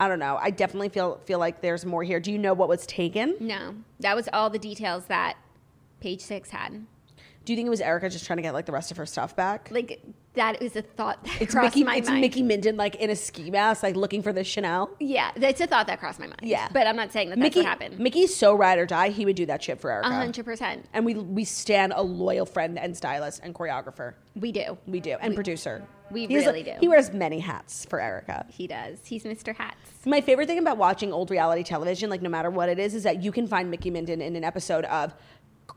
I 0.00 0.08
don't 0.08 0.18
know. 0.18 0.36
I 0.40 0.50
definitely 0.50 0.88
feel 0.88 1.20
feel 1.24 1.38
like 1.38 1.60
there's 1.60 1.86
more 1.86 2.02
here. 2.02 2.18
Do 2.18 2.32
you 2.32 2.38
know 2.38 2.54
what 2.54 2.68
was 2.68 2.84
taken? 2.86 3.36
No, 3.38 3.76
that 4.00 4.16
was 4.16 4.28
all 4.32 4.50
the 4.50 4.58
details 4.58 5.06
that 5.06 5.36
Page 6.00 6.20
Six 6.20 6.50
had. 6.50 6.86
Do 7.44 7.52
you 7.52 7.56
think 7.56 7.66
it 7.66 7.70
was 7.70 7.80
Erika 7.80 8.10
just 8.10 8.26
trying 8.26 8.38
to 8.38 8.42
get 8.42 8.54
like 8.54 8.66
the 8.66 8.72
rest 8.72 8.90
of 8.90 8.96
her 8.96 9.06
stuff 9.06 9.36
back? 9.36 9.68
Like 9.70 10.02
that 10.36 10.62
is 10.62 10.76
a 10.76 10.82
thought 10.82 11.22
that 11.24 11.42
It's 11.42 11.52
crossed 11.52 11.74
Mickey. 11.74 11.84
my 11.84 11.96
It's 11.96 12.08
mind. 12.08 12.20
Mickey 12.20 12.42
Minden 12.42 12.76
like 12.76 12.94
in 12.96 13.10
a 13.10 13.16
ski 13.16 13.50
mask, 13.50 13.82
like 13.82 13.96
looking 13.96 14.22
for 14.22 14.32
the 14.32 14.44
Chanel. 14.44 14.90
Yeah, 15.00 15.32
that's 15.36 15.60
a 15.60 15.66
thought 15.66 15.86
that 15.88 15.98
crossed 15.98 16.20
my 16.20 16.26
mind. 16.26 16.40
Yeah. 16.42 16.68
but 16.72 16.86
I'm 16.86 16.96
not 16.96 17.12
saying 17.12 17.30
that 17.30 17.36
that's 17.38 17.42
Mickey, 17.56 17.60
what 17.60 17.66
happened. 17.68 17.98
Mickey's 17.98 18.34
so 18.34 18.54
ride 18.54 18.78
or 18.78 18.86
die. 18.86 19.08
He 19.10 19.24
would 19.24 19.36
do 19.36 19.46
that 19.46 19.62
shit 19.62 19.80
for 19.80 19.90
Erika. 19.90 20.08
A 20.08 20.12
hundred 20.12 20.44
percent, 20.44 20.86
And 20.92 21.04
we 21.04 21.14
we 21.14 21.44
stand 21.44 21.92
a 21.96 22.02
loyal 22.02 22.46
friend 22.46 22.78
and 22.78 22.96
stylist 22.96 23.40
and 23.42 23.54
choreographer. 23.54 24.14
we 24.34 24.52
do. 24.52 24.78
We 24.86 25.00
do 25.00 25.16
and 25.20 25.34
producer. 25.34 25.82
we 26.10 26.26
He 26.26 26.34
has 26.34 26.44
a- 26.44 26.46
really 26.48 26.62
do. 26.62 26.72
He 26.80 26.88
wears 26.88 27.12
many 27.12 27.40
hats 27.40 27.84
for 27.84 28.00
Erika. 28.00 28.46
He 28.48 28.66
does. 28.66 28.98
He's 29.04 29.24
Mr. 29.24 29.54
Hats. 29.56 29.76
My 30.04 30.20
favorite 30.20 30.46
thing 30.46 30.58
about 30.60 30.76
watching 30.76 31.12
old 31.12 31.30
reality 31.32 31.64
television, 31.64 32.10
like 32.10 32.22
no 32.22 32.30
matter 32.30 32.48
what 32.50 32.68
it 32.68 32.78
is, 32.78 32.94
is 32.94 33.02
that 33.02 33.22
you 33.24 33.32
can 33.32 33.48
find 33.48 33.70
Mickey 33.70 33.90
Minden 33.90 34.20
in 34.20 34.36
an 34.36 34.44
episode 34.44 34.84
of 34.84 35.14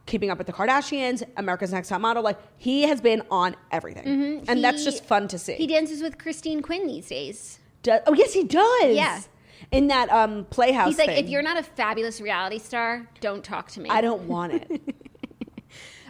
Keeping 0.09 0.31
Up 0.31 0.37
with 0.37 0.47
the 0.47 0.53
Kardashians, 0.53 1.23
America's 1.37 1.71
Next 1.71 1.87
Top 1.87 2.01
Model. 2.01 2.23
Like 2.23 2.39
he 2.57 2.83
has 2.83 2.99
been 2.99 3.21
on 3.29 3.55
everything, 3.71 4.43
and 4.47 4.63
that's 4.63 4.83
just 4.83 5.05
fun 5.05 5.27
to 5.29 5.39
see. 5.39 5.53
He 5.53 5.67
dances 5.67 6.01
with 6.01 6.17
Christine 6.17 6.61
Quinn 6.61 6.87
these 6.87 7.07
days. 7.07 7.59
Do- 7.83 7.99
oh 8.07 8.13
yes, 8.13 8.33
he 8.33 8.43
does. 8.43 8.95
Yeah. 8.95 9.21
In 9.71 9.87
that 9.87 10.09
um, 10.09 10.45
Playhouse. 10.49 10.87
He's 10.87 10.97
like, 10.97 11.09
thing. 11.09 11.23
if 11.23 11.29
you're 11.29 11.43
not 11.43 11.57
a 11.57 11.63
fabulous 11.63 12.19
reality 12.19 12.59
star, 12.59 13.07
don't 13.19 13.43
talk 13.43 13.69
to 13.71 13.81
me. 13.81 13.89
I 13.89 14.01
don't 14.01 14.23
want 14.23 14.53
it. 14.53 14.95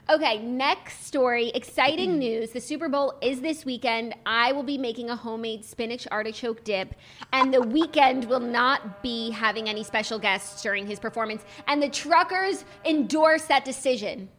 Okay, 0.09 0.39
next 0.39 1.05
story. 1.05 1.49
Exciting 1.49 2.09
mm-hmm. 2.09 2.19
news. 2.19 2.49
The 2.49 2.59
Super 2.59 2.89
Bowl 2.89 3.13
is 3.21 3.41
this 3.41 3.63
weekend. 3.63 4.15
I 4.25 4.51
will 4.53 4.63
be 4.63 4.75
making 4.75 5.11
a 5.11 5.15
homemade 5.15 5.63
spinach 5.63 6.07
artichoke 6.09 6.63
dip, 6.63 6.95
and 7.31 7.53
the 7.53 7.59
Weeknd 7.59 8.25
will 8.25 8.39
not 8.39 9.03
be 9.03 9.29
having 9.29 9.69
any 9.69 9.83
special 9.83 10.17
guests 10.17 10.63
during 10.63 10.87
his 10.87 10.99
performance. 10.99 11.43
And 11.67 11.79
the 11.79 11.89
truckers 11.89 12.65
endorse 12.85 13.43
that 13.45 13.63
decision. 13.63 14.29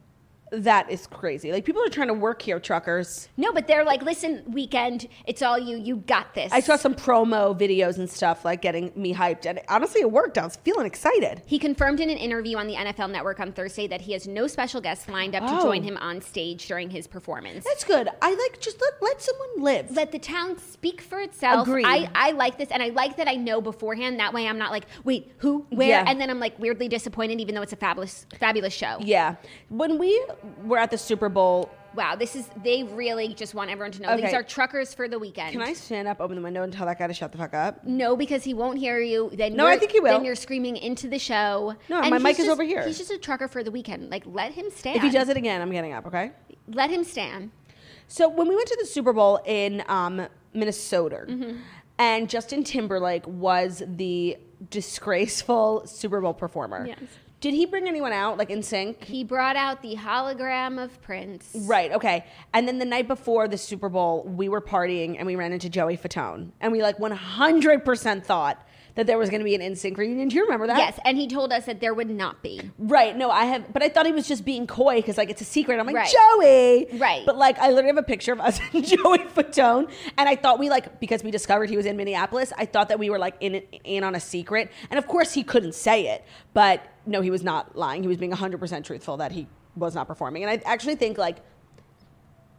That 0.51 0.91
is 0.91 1.07
crazy. 1.07 1.51
Like 1.53 1.63
people 1.63 1.81
are 1.83 1.89
trying 1.89 2.09
to 2.09 2.13
work 2.13 2.41
here, 2.41 2.59
truckers. 2.59 3.29
No, 3.37 3.53
but 3.53 3.67
they're 3.67 3.85
like, 3.85 4.01
listen, 4.03 4.43
Weeknd, 4.49 5.07
it's 5.25 5.41
all 5.41 5.57
you. 5.57 5.77
You 5.77 5.95
got 5.97 6.33
this. 6.33 6.51
I 6.51 6.59
saw 6.59 6.75
some 6.75 6.93
promo 6.93 7.57
videos 7.57 7.97
and 7.97 8.09
stuff 8.09 8.43
like 8.43 8.61
getting 8.61 8.91
me 8.95 9.13
hyped, 9.13 9.45
and 9.45 9.61
honestly, 9.69 10.01
it 10.01 10.11
worked. 10.11 10.37
I 10.37 10.43
was 10.43 10.57
feeling 10.57 10.85
excited. 10.85 11.41
He 11.45 11.57
confirmed 11.57 12.01
in 12.01 12.09
an 12.09 12.17
interview 12.17 12.57
on 12.57 12.67
the 12.67 12.75
NFL 12.75 13.11
Network 13.11 13.39
on 13.39 13.53
Thursday 13.53 13.87
that 13.87 14.01
he 14.01 14.11
has 14.11 14.27
no 14.27 14.45
special 14.47 14.81
guests 14.81 15.07
lined 15.07 15.35
up 15.35 15.47
to 15.47 15.53
Oh. 15.57 15.61
join 15.63 15.83
him 15.83 15.95
on 15.97 16.19
stage 16.21 16.67
during 16.67 16.89
his 16.89 17.07
performance. 17.07 17.63
That's 17.63 17.85
good. 17.85 18.09
I 18.21 18.29
like 18.33 18.59
just 18.59 18.79
let 18.81 18.93
let 19.01 19.21
someone 19.21 19.49
live. 19.63 19.95
let 19.95 20.11
the 20.11 20.19
town 20.19 20.57
speak 20.57 20.99
for 20.99 21.21
itself. 21.21 21.65
Agreed. 21.65 21.85
I, 21.85 22.09
I 22.13 22.31
like 22.31 22.57
this, 22.57 22.69
and 22.71 22.83
I 22.83 22.89
like 22.89 23.15
that 23.17 23.27
I 23.29 23.35
know 23.35 23.61
beforehand. 23.61 24.19
That 24.19 24.33
way, 24.33 24.47
I'm 24.47 24.57
not 24.57 24.71
like, 24.71 24.85
wait, 25.05 25.31
who, 25.37 25.65
where, 25.69 25.87
Yeah. 25.87 26.03
and 26.05 26.19
then 26.19 26.29
I'm 26.29 26.41
like 26.41 26.59
weirdly 26.59 26.89
disappointed, 26.89 27.39
even 27.39 27.55
though 27.55 27.61
it's 27.61 27.71
a 27.73 27.77
fabulous, 27.77 28.25
fabulous 28.37 28.73
show. 28.73 28.97
yeah, 28.99 29.35
when 29.69 29.97
we 29.97 30.21
were 30.63 30.77
at 30.77 30.91
the 30.91 30.97
Super 30.97 31.29
Bowl, 31.29 31.69
Wow, 31.93 32.15
this 32.15 32.37
is 32.37 32.47
they 32.63 32.83
really 32.83 33.33
just 33.33 33.53
want 33.53 33.69
everyone 33.69 33.91
to 33.91 34.01
know 34.01 34.15
these 34.15 34.33
are 34.33 34.43
truckers 34.43 34.93
for 34.93 35.09
the 35.09 35.19
weekend. 35.19 35.51
can 35.51 35.61
I 35.61 35.73
stand 35.73 36.07
up, 36.07 36.21
open 36.21 36.37
the 36.37 36.41
window, 36.41 36.63
and 36.63 36.71
tell 36.71 36.85
that 36.85 36.97
guy 36.97 37.05
to 37.07 37.13
shut 37.13 37.33
the 37.33 37.37
fuck 37.37 37.53
up? 37.53 37.83
No, 37.85 38.15
because 38.15 38.45
he 38.45 38.53
won't 38.53 38.79
hear 38.79 38.97
you. 39.01 39.29
Then 39.33 39.57
No, 39.57 39.65
I 39.65 39.71
you're- 39.71 39.79
think 39.81 39.91
he 39.91 39.99
will. 39.99 40.13
Then 40.13 40.23
you're 40.23 40.35
screaming 40.35 40.77
into 40.77 41.09
the 41.09 41.19
show. 41.19 41.75
No, 41.89 41.99
And 41.99 42.09
my 42.11 42.15
he's 42.15 42.23
mic 42.23 42.31
is 42.31 42.37
just- 42.45 42.49
over 42.49 42.63
here. 42.63 42.85
He's 42.87 42.97
just 42.97 43.11
a 43.11 43.17
trucker 43.17 43.49
for 43.49 43.61
the 43.61 43.71
weekend. 43.71 44.09
Like, 44.09 44.23
let 44.25 44.53
him 44.53 44.69
stand. 44.71 44.95
If 44.95 45.03
he 45.03 45.09
does 45.09 45.27
it 45.27 45.35
again, 45.35 45.61
I'm 45.61 45.69
getting 45.71 45.91
up. 45.91 46.05
Okay. 46.07 46.31
let 46.69 46.89
him 46.89 47.03
stand. 47.03 47.51
So 48.07 48.29
when 48.29 48.47
we 48.47 48.55
went 48.55 48.69
to 48.69 48.77
the 48.79 48.85
Super 48.85 49.11
Bowl 49.11 49.41
in 49.45 49.83
um, 49.89 50.27
Minnesota, 50.53 51.25
Mm-hmm. 51.27 51.57
and 51.99 52.29
Justin 52.29 52.63
Timberlake 52.63 53.27
was 53.27 53.83
the 53.85 54.37
disgraceful 54.69 55.85
Super 55.87 56.21
Bowl 56.21 56.33
performer. 56.33 56.85
Yes. 56.87 56.99
Did 57.41 57.55
he 57.55 57.65
bring 57.65 57.87
anyone 57.87 58.13
out 58.13 58.37
like 58.37 58.49
NSYNC? 58.49 59.03
He 59.03 59.23
brought 59.23 59.55
out 59.55 59.81
the 59.81 59.95
hologram 59.95 60.81
of 60.81 61.01
Prince. 61.01 61.49
Right. 61.61 61.91
Okay. 61.91 62.23
And 62.53 62.67
then 62.67 62.77
the 62.77 62.85
night 62.85 63.07
before 63.07 63.47
the 63.47 63.57
Super 63.57 63.89
Bowl, 63.89 64.23
we 64.23 64.47
were 64.47 64.61
partying 64.61 65.15
and 65.17 65.25
we 65.25 65.35
ran 65.35 65.51
into 65.51 65.67
Joey 65.67 65.97
Fatone, 65.97 66.51
and 66.61 66.71
we 66.71 66.83
like 66.83 66.99
100% 66.99 68.23
thought 68.23 68.63
that 68.95 69.07
there 69.07 69.17
was 69.17 69.29
going 69.29 69.39
to 69.39 69.45
be 69.45 69.55
an 69.55 69.61
NSYNC 69.61 69.97
reunion. 69.97 70.27
Do 70.27 70.35
you 70.35 70.43
remember 70.43 70.67
that? 70.67 70.77
Yes, 70.77 70.99
and 71.05 71.17
he 71.17 71.27
told 71.27 71.53
us 71.53 71.65
that 71.65 71.79
there 71.79 71.93
would 71.93 72.09
not 72.09 72.41
be. 72.43 72.61
Right. 72.77 73.15
No, 73.15 73.29
I 73.31 73.45
have, 73.45 73.71
but 73.71 73.81
I 73.81 73.89
thought 73.89 74.05
he 74.05 74.11
was 74.11 74.27
just 74.27 74.43
being 74.43 74.67
coy 74.67 74.97
because 74.97 75.17
like 75.17 75.29
it's 75.29 75.41
a 75.41 75.45
secret. 75.45 75.79
I'm 75.79 75.85
like 75.85 75.95
Right. 75.95 76.13
Joey. 76.89 76.97
Right. 76.99 77.25
But 77.25 77.37
like 77.37 77.57
I 77.59 77.69
literally 77.69 77.87
have 77.87 77.97
a 77.97 78.03
picture 78.03 78.33
of 78.33 78.39
us 78.39 78.59
and 78.73 78.85
Joey 78.85 79.19
Fatone, 79.19 79.89
and 80.17 80.27
I 80.27 80.35
thought 80.35 80.59
we 80.59 80.69
like 80.69 80.99
because 80.99 81.23
we 81.23 81.31
discovered 81.31 81.69
he 81.69 81.77
was 81.77 81.85
in 81.85 81.95
Minneapolis. 81.97 82.51
I 82.57 82.65
thought 82.65 82.89
that 82.89 82.99
we 82.99 83.09
were 83.09 83.19
like 83.19 83.35
in 83.39 83.55
in 83.83 84.03
on 84.03 84.15
a 84.15 84.19
secret, 84.19 84.71
and 84.89 84.97
of 84.97 85.07
course 85.07 85.33
he 85.33 85.43
couldn't 85.43 85.73
say 85.75 86.07
it, 86.07 86.25
but 86.53 86.85
no, 87.05 87.21
he 87.21 87.31
was 87.31 87.43
not 87.43 87.75
lying. 87.75 88.01
He 88.03 88.07
was 88.07 88.17
being 88.17 88.31
100 88.31 88.57
percent 88.59 88.85
truthful 88.85 89.17
that 89.17 89.31
he 89.31 89.47
was 89.75 89.95
not 89.95 90.07
performing, 90.07 90.43
and 90.43 90.51
I 90.51 90.61
actually 90.69 90.95
think 90.95 91.17
like 91.17 91.37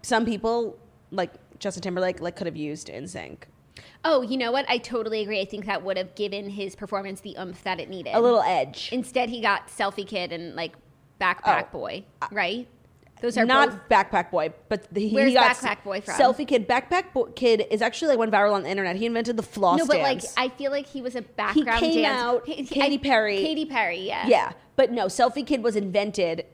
some 0.02 0.24
people 0.24 0.78
like 1.10 1.32
Justin 1.58 1.82
Timberlake 1.82 2.20
like 2.20 2.36
could 2.36 2.46
have 2.46 2.56
used 2.56 2.88
NSYNC 2.88 3.42
Oh, 4.04 4.22
you 4.22 4.36
know 4.36 4.52
what? 4.52 4.66
I 4.68 4.78
totally 4.78 5.20
agree. 5.22 5.40
I 5.40 5.44
think 5.44 5.66
that 5.66 5.82
would 5.82 5.96
have 5.96 6.14
given 6.14 6.48
his 6.50 6.74
performance 6.74 7.20
the 7.20 7.36
oomph 7.38 7.62
that 7.64 7.80
it 7.80 7.88
needed. 7.88 8.14
a 8.14 8.20
little 8.20 8.42
edge. 8.42 8.90
Instead, 8.92 9.28
he 9.30 9.40
got 9.40 9.68
selfie 9.68 10.06
kid 10.06 10.32
and 10.32 10.54
like 10.54 10.74
backpack 11.20 11.66
Oh. 11.72 11.78
boy, 11.78 12.04
right? 12.30 12.68
Those 13.20 13.38
are 13.38 13.44
not 13.44 13.88
backpack 13.88 14.32
boy, 14.32 14.52
but 14.68 14.92
the, 14.92 15.08
he 15.08 15.14
Where's 15.14 15.32
got 15.32 15.54
Backpack 15.56 15.84
Boy 15.84 16.00
from? 16.00 16.14
Selfie 16.14 16.46
kid. 16.46 16.68
Backpack 16.68 17.12
Bo- 17.14 17.26
kid 17.26 17.64
is 17.70 17.80
actually 17.80 18.08
like 18.08 18.18
went 18.18 18.32
viral 18.32 18.52
on 18.54 18.64
the 18.64 18.68
internet. 18.68 18.96
He 18.96 19.06
invented 19.06 19.36
the 19.36 19.44
floss 19.44 19.78
No, 19.78 19.86
but 19.86 20.00
like. 20.00 20.22
I 20.36 20.48
feel 20.48 20.72
like 20.72 20.86
he 20.86 21.00
was 21.00 21.14
a 21.14 21.22
background 21.22 21.78
came 21.78 22.02
dance. 22.02 22.20
out, 22.20 22.46
He- 22.48 22.54
he- 22.64 22.64
Katy 22.64 22.98
Perry. 22.98 23.36
Katy 23.36 23.66
Perry, 23.66 24.00
yeah. 24.00 24.26
Yeah, 24.26 24.52
but 24.74 24.90
no, 24.90 25.06
Selfie 25.06 25.46
Kid 25.46 25.62
was 25.62 25.76
invented. 25.76 26.46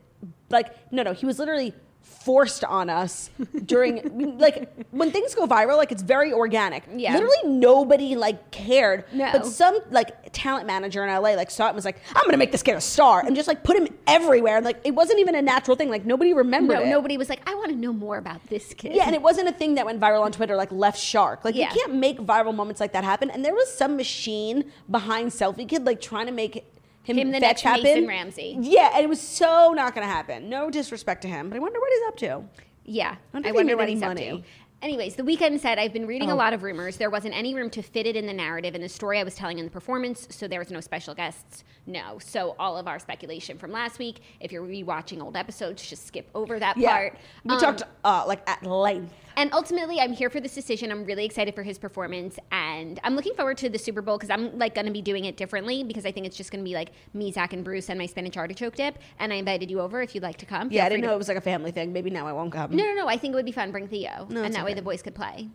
Like, 0.50 0.92
no, 0.92 1.02
no, 1.02 1.14
he 1.14 1.24
was 1.24 1.38
literally 1.38 1.72
forced 2.08 2.64
on 2.64 2.90
us 2.90 3.30
during 3.64 4.36
like 4.38 4.70
when 4.90 5.10
things 5.10 5.34
go 5.34 5.46
viral 5.46 5.76
like 5.76 5.90
it's 5.92 6.02
very 6.02 6.32
organic 6.32 6.84
Yeah. 6.94 7.12
literally 7.14 7.36
nobody 7.44 8.16
like 8.16 8.50
cared 8.50 9.04
No. 9.12 9.30
but 9.32 9.46
some 9.46 9.78
like 9.90 10.32
talent 10.32 10.66
manager 10.66 11.02
in 11.04 11.08
la 11.10 11.18
like 11.20 11.50
saw 11.50 11.66
it 11.66 11.68
and 11.68 11.76
was 11.76 11.84
like 11.86 12.00
i'm 12.14 12.22
gonna 12.26 12.36
make 12.36 12.52
this 12.52 12.62
kid 12.62 12.74
a 12.76 12.80
star 12.80 13.24
and 13.24 13.34
just 13.34 13.48
like 13.48 13.62
put 13.64 13.76
him 13.76 13.88
everywhere 14.06 14.56
and 14.56 14.64
like 14.64 14.78
it 14.84 14.94
wasn't 14.94 15.18
even 15.20 15.34
a 15.36 15.42
natural 15.42 15.76
thing 15.76 15.88
like 15.90 16.04
nobody 16.04 16.32
remembered 16.34 16.74
No, 16.78 16.82
it 16.82 16.88
nobody 16.88 17.16
was 17.16 17.28
like, 17.28 17.48
I 17.48 17.54
want 17.54 17.70
to 17.70 17.76
know 17.76 17.92
more 17.92 18.18
about 18.18 18.44
this 18.48 18.74
kid. 18.74 18.94
yeah, 18.94 19.04
and 19.06 19.14
it 19.14 19.22
wasn't 19.22 19.48
a 19.48 19.52
thing 19.52 19.76
that 19.76 19.86
went 19.86 20.00
viral 20.00 20.22
on 20.22 20.32
Twitter 20.32 20.56
like 20.56 20.70
left 20.72 20.98
shark. 20.98 21.44
Like 21.44 21.54
Yeah. 21.54 21.72
you 21.72 21.80
can't 21.80 21.94
make 21.94 22.18
viral 22.18 22.54
moments 22.54 22.80
like 22.80 22.92
that 22.92 23.04
happen. 23.04 23.30
And 23.30 23.44
there 23.44 23.54
was 23.54 23.72
some 23.72 23.96
machine 23.96 24.70
behind 24.90 25.30
Selfie 25.30 25.68
Kid 25.68 25.84
like 25.86 26.00
trying 26.00 26.26
to 26.26 26.32
make 26.32 26.64
him, 27.08 27.16
Him 27.18 27.30
the 27.32 27.40
next 27.40 27.62
happen. 27.62 27.82
Mason 27.82 28.06
Ramsey. 28.06 28.56
Yeah, 28.60 28.90
and 28.94 29.04
it 29.04 29.08
was 29.08 29.20
so 29.20 29.72
not 29.74 29.94
going 29.94 30.06
to 30.06 30.12
happen. 30.12 30.48
No 30.48 30.70
disrespect 30.70 31.22
to 31.22 31.28
him, 31.28 31.48
but 31.48 31.56
I 31.56 31.58
wonder 31.60 31.80
what 31.80 31.90
he's 31.92 32.08
up 32.08 32.16
to. 32.18 32.44
Yeah, 32.84 33.16
wonder 33.32 33.48
I 33.48 33.52
wonder 33.52 33.76
what 33.76 33.88
he's 33.88 34.00
money. 34.00 34.30
up 34.30 34.38
to. 34.38 34.44
Anyways, 34.80 35.16
the 35.16 35.24
Weeknd 35.24 35.58
said 35.58 35.76
I've 35.80 35.92
been 35.92 36.06
reading 36.06 36.30
a 36.30 36.34
Oh. 36.34 36.36
lot 36.36 36.52
of 36.52 36.62
rumors. 36.62 36.96
There 36.98 37.10
wasn't 37.10 37.34
any 37.34 37.52
room 37.52 37.68
to 37.70 37.82
fit 37.82 38.06
it 38.06 38.14
in 38.14 38.26
the 38.26 38.32
narrative 38.32 38.76
and 38.76 38.84
the 38.84 38.88
story 38.88 39.18
I 39.18 39.24
was 39.24 39.34
telling 39.34 39.58
in 39.58 39.64
the 39.64 39.70
performance, 39.72 40.28
so 40.30 40.46
there 40.46 40.60
was 40.60 40.70
no 40.70 40.80
special 40.80 41.14
guests. 41.16 41.64
No, 41.86 42.18
so 42.20 42.54
all 42.60 42.76
of 42.76 42.86
our 42.86 43.00
speculation 43.00 43.58
from 43.58 43.72
last 43.72 43.98
week. 43.98 44.20
If 44.38 44.52
you're 44.52 44.62
rewatching 44.62 45.20
old 45.20 45.36
episodes, 45.36 45.84
just 45.88 46.06
skip 46.06 46.28
over 46.32 46.60
that 46.60 46.76
Yeah, 46.76 46.90
part. 46.96 47.16
we 47.44 47.54
Um, 47.54 47.60
talked 47.60 47.82
uh, 48.04 48.24
like 48.28 48.48
at 48.48 48.62
length. 48.64 49.12
And 49.38 49.55
ultimately, 49.55 50.01
I'm 50.01 50.12
here 50.12 50.31
for 50.31 50.40
this 50.40 50.53
decision. 50.53 50.90
I'm 50.90 51.05
really 51.05 51.24
excited 51.24 51.55
for 51.55 51.62
his 51.62 51.79
performance, 51.79 52.40
and 52.51 52.98
I'm 53.05 53.14
looking 53.14 53.35
forward 53.35 53.57
to 53.59 53.68
the 53.68 53.79
Super 53.79 54.03
Bowl 54.03 54.18
because 54.18 54.31
I'm 54.31 54.59
like 54.59 54.74
going 54.74 54.87
to 54.87 54.92
be 54.92 55.01
doing 55.01 55.27
it 55.27 55.37
differently 55.37 55.85
because 55.85 56.05
I 56.05 56.11
think 56.11 56.27
it's 56.27 56.37
just 56.37 56.51
going 56.51 56.64
to 56.64 56.68
be 56.68 56.74
like 56.74 56.90
me, 57.14 57.31
Zach, 57.31 57.53
and 57.53 57.62
Bruce 57.62 57.88
and 57.88 58.01
my 58.01 58.07
spinach 58.07 58.37
artichoke 58.37 58.74
dip. 58.74 58.98
And 59.20 59.33
I 59.33 59.37
invited 59.37 59.70
you 59.70 59.81
over 59.81 60.03
if 60.03 60.12
you'd 60.12 60.24
like 60.24 60.38
to 60.38 60.46
come. 60.46 60.72
Yeah, 60.72 60.87
I 60.87 60.88
didn't 60.88 61.03
to- 61.03 61.07
know 61.07 61.14
it 61.14 61.18
was 61.18 61.29
like 61.29 61.37
a 61.37 61.40
family 61.40 61.70
thing. 61.70 61.92
Maybe 61.92 62.11
now 62.11 62.27
I 62.27 62.33
won't 62.33 62.51
come. 62.53 62.74
No, 62.74 62.83
no, 62.83 62.94
no. 62.94 63.07
I 63.07 63.16
think 63.16 63.33
it 63.33 63.37
would 63.37 63.46
be 63.46 63.53
fun. 63.53 63.70
Bring 63.70 63.87
Theo, 63.87 64.27
No, 64.29 64.42
and 64.42 64.53
that 64.53 64.64
way 64.64 64.74
the 64.74 64.83
boys 64.83 65.03
could 65.03 65.14
play. 65.14 65.48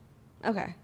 Okay, 0.45 0.75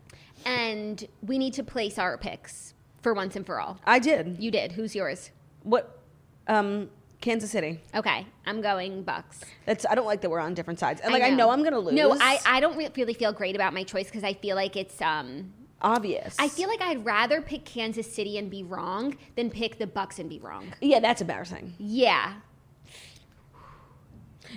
And 0.46 1.06
we 1.22 1.38
need 1.38 1.54
to 1.54 1.64
place 1.64 1.98
our 1.98 2.18
picks 2.18 2.74
for 3.02 3.14
once 3.14 3.38
and 3.38 3.46
for 3.46 3.62
all. 3.62 3.80
I 3.86 4.00
did. 4.00 4.36
You 4.40 4.52
did. 4.52 4.74
Who's 4.74 4.94
yours? 4.94 5.32
What? 5.64 6.02
Um, 6.48 6.90
Kansas 7.22 7.52
City. 7.52 7.82
Okay, 7.94 8.26
I'm 8.46 8.62
going 8.62 9.04
Bucs. 9.04 9.42
That's. 9.66 9.86
I 9.90 9.96
don't 9.96 10.06
like 10.06 10.22
that 10.22 10.30
we're 10.30 10.40
on 10.40 10.54
different 10.54 10.80
sides. 10.80 11.02
And 11.02 11.12
like 11.12 11.24
I 11.24 11.30
know, 11.30 11.50
I'm 11.50 11.64
gonna 11.64 11.80
lose. 11.80 11.94
No, 11.94 12.16
I, 12.20 12.40
I 12.46 12.60
don't 12.60 12.78
re- 12.78 12.90
really 12.96 13.14
feel 13.14 13.34
great 13.34 13.56
about 13.56 13.74
my 13.74 13.84
choice 13.84 14.06
because 14.06 14.24
I 14.24 14.34
feel 14.34 14.56
like 14.56 14.76
it's 14.76 15.02
um 15.02 15.54
obvious. 15.82 16.36
I 16.40 16.48
feel 16.48 16.70
like 16.70 16.82
I'd 16.82 17.04
rather 17.06 17.42
pick 17.42 17.66
Kansas 17.66 18.12
City 18.12 18.38
and 18.38 18.50
be 18.50 18.64
wrong 18.64 19.18
than 19.36 19.50
pick 19.50 19.78
the 19.78 19.88
Bucs 19.88 20.20
and 20.20 20.30
be 20.30 20.40
wrong. 20.40 20.74
Yeah, 20.82 21.00
that's 21.00 21.22
embarrassing. 21.22 21.74
Yeah. 21.78 22.36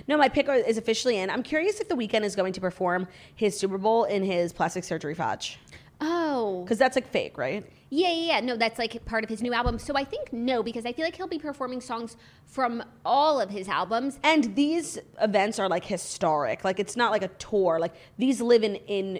No, 0.07 0.17
my 0.17 0.27
pick 0.27 0.49
is 0.49 0.77
officially 0.77 1.19
in. 1.19 1.29
I'm 1.29 1.43
curious 1.43 1.79
if 1.79 1.87
the 1.87 1.95
Weeknd 1.95 2.23
is 2.23 2.35
going 2.35 2.53
to 2.53 2.61
perform 2.61 3.07
his 3.35 3.57
Super 3.59 3.77
Bowl 3.77 4.05
in 4.05 4.23
his 4.23 4.51
plastic 4.51 4.83
surgery 4.83 5.13
fudge. 5.13 5.59
Oh. 6.01 6.63
Because 6.63 6.77
that's 6.79 6.95
like 6.95 7.07
fake, 7.07 7.37
right? 7.37 7.65
Yeah, 7.95 8.09
yeah, 8.11 8.25
yeah. 8.33 8.39
No, 8.39 8.57
that's 8.57 8.79
like 8.79 9.05
part 9.05 9.23
of 9.23 9.29
his 9.29 9.41
new 9.43 9.53
album. 9.53 9.77
So 9.77 9.93
I 9.95 10.03
think 10.03 10.33
no, 10.33 10.63
because 10.63 10.85
I 10.85 10.93
feel 10.93 11.05
like 11.05 11.15
he'll 11.15 11.27
be 11.27 11.37
performing 11.37 11.79
songs 11.79 12.17
from 12.45 12.83
all 13.05 13.39
of 13.39 13.51
his 13.51 13.67
albums. 13.67 14.17
And 14.23 14.55
these 14.55 14.97
events 15.21 15.59
are 15.59 15.69
like 15.69 15.85
historic. 15.85 16.63
Like 16.63 16.79
it's 16.79 16.95
not 16.95 17.11
like 17.11 17.21
a 17.23 17.27
tour. 17.27 17.79
Like 17.79 17.93
these 18.17 18.41
live 18.41 18.63
in 18.63 18.77
in 18.87 19.19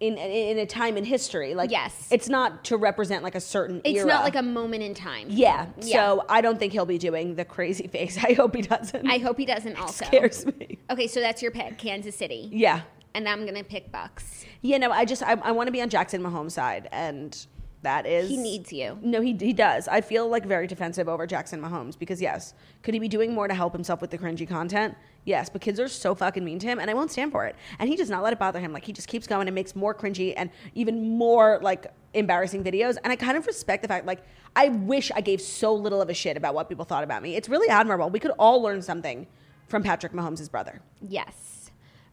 in 0.00 0.18
in 0.18 0.58
a 0.58 0.66
time 0.66 0.96
in 0.98 1.04
history. 1.04 1.54
Like 1.54 1.70
Yes. 1.70 2.08
it's 2.10 2.28
not 2.28 2.64
to 2.64 2.76
represent 2.76 3.22
like 3.22 3.34
a 3.34 3.40
certain 3.40 3.80
It's 3.84 3.98
era. 4.00 4.08
not 4.08 4.24
like 4.24 4.36
a 4.36 4.42
moment 4.42 4.82
in 4.82 4.92
time. 4.92 5.28
yeah. 5.30 5.66
Yeah. 5.80 5.94
So 5.94 6.26
I 6.28 6.40
don't 6.42 6.58
think 6.58 6.72
he'll 6.72 6.84
be 6.84 6.98
doing 6.98 7.36
the 7.36 7.44
crazy 7.44 7.86
face. 7.96 8.18
I 8.22 8.34
hope 8.34 8.54
he 8.54 8.62
doesn't. 8.62 9.08
I 9.08 9.18
hope 9.18 9.38
he 9.38 9.46
doesn't 9.46 9.76
also. 9.80 10.04
scares 10.04 10.44
me. 10.44 10.78
Okay, 10.90 11.06
so 11.06 11.20
that's 11.20 11.40
your 11.40 11.52
pick, 11.52 11.78
Kansas 11.78 12.16
City. 12.16 12.50
Yeah. 12.52 12.82
And 13.14 13.28
I'm 13.28 13.46
gonna 13.46 13.64
pick 13.64 13.90
Bucs. 13.92 14.44
Yeah. 14.60 14.78
No, 14.78 14.90
I 14.90 15.04
just 15.04 15.22
I, 15.22 15.32
I 15.34 15.52
want 15.52 15.68
to 15.68 15.72
be 15.72 15.80
on 15.80 15.88
Jackson 15.88 16.20
Mahomes' 16.20 16.50
side, 16.50 16.88
and 16.90 17.46
that 17.84 18.06
is 18.06 18.28
He 18.28 18.36
needs 18.36 18.72
you. 18.72 18.98
No, 19.00 19.20
he, 19.20 19.32
he 19.32 19.52
does. 19.52 19.88
I 19.88 20.00
feel 20.00 20.28
like 20.28 20.44
very 20.44 20.66
defensive 20.66 21.08
over 21.08 21.26
Jackson 21.26 21.62
Mahomes 21.62 21.98
because 21.98 22.20
yes, 22.20 22.54
could 22.82 22.94
he 22.94 23.00
be 23.00 23.08
doing 23.08 23.32
more 23.32 23.48
to 23.48 23.54
help 23.54 23.72
himself 23.72 24.00
with 24.00 24.10
the 24.10 24.18
cringy 24.18 24.48
content? 24.48 24.96
Yes, 25.24 25.48
but 25.48 25.62
kids 25.62 25.80
are 25.80 25.88
so 25.88 26.14
fucking 26.14 26.44
mean 26.44 26.58
to 26.58 26.66
him, 26.66 26.78
and 26.78 26.90
I 26.90 26.94
won't 26.94 27.10
stand 27.10 27.32
for 27.32 27.46
it. 27.46 27.56
And 27.78 27.88
he 27.88 27.96
does 27.96 28.10
not 28.10 28.22
let 28.22 28.32
it 28.32 28.38
bother 28.38 28.60
him. 28.60 28.72
Like 28.72 28.84
he 28.84 28.92
just 28.92 29.08
keeps 29.08 29.26
going 29.26 29.48
and 29.48 29.54
makes 29.54 29.74
more 29.74 29.94
cringy 29.94 30.34
and 30.36 30.50
even 30.74 31.16
more 31.16 31.58
like 31.62 31.86
embarrassing 32.12 32.62
videos. 32.62 32.96
And 33.02 33.12
I 33.12 33.16
kind 33.16 33.36
of 33.36 33.46
respect 33.46 33.82
the 33.82 33.88
fact 33.88 34.06
like 34.06 34.22
I 34.56 34.68
wish 34.68 35.10
I 35.14 35.20
gave 35.20 35.40
so 35.40 35.74
little 35.74 36.02
of 36.02 36.10
a 36.10 36.14
shit 36.14 36.36
about 36.36 36.54
what 36.54 36.68
people 36.68 36.84
thought 36.84 37.04
about 37.04 37.22
me. 37.22 37.36
It's 37.36 37.48
really 37.48 37.68
admirable. 37.68 38.10
We 38.10 38.20
could 38.20 38.32
all 38.38 38.62
learn 38.62 38.82
something 38.82 39.26
from 39.68 39.82
Patrick 39.82 40.12
Mahomes' 40.12 40.50
brother. 40.50 40.80
Yes. 41.00 41.70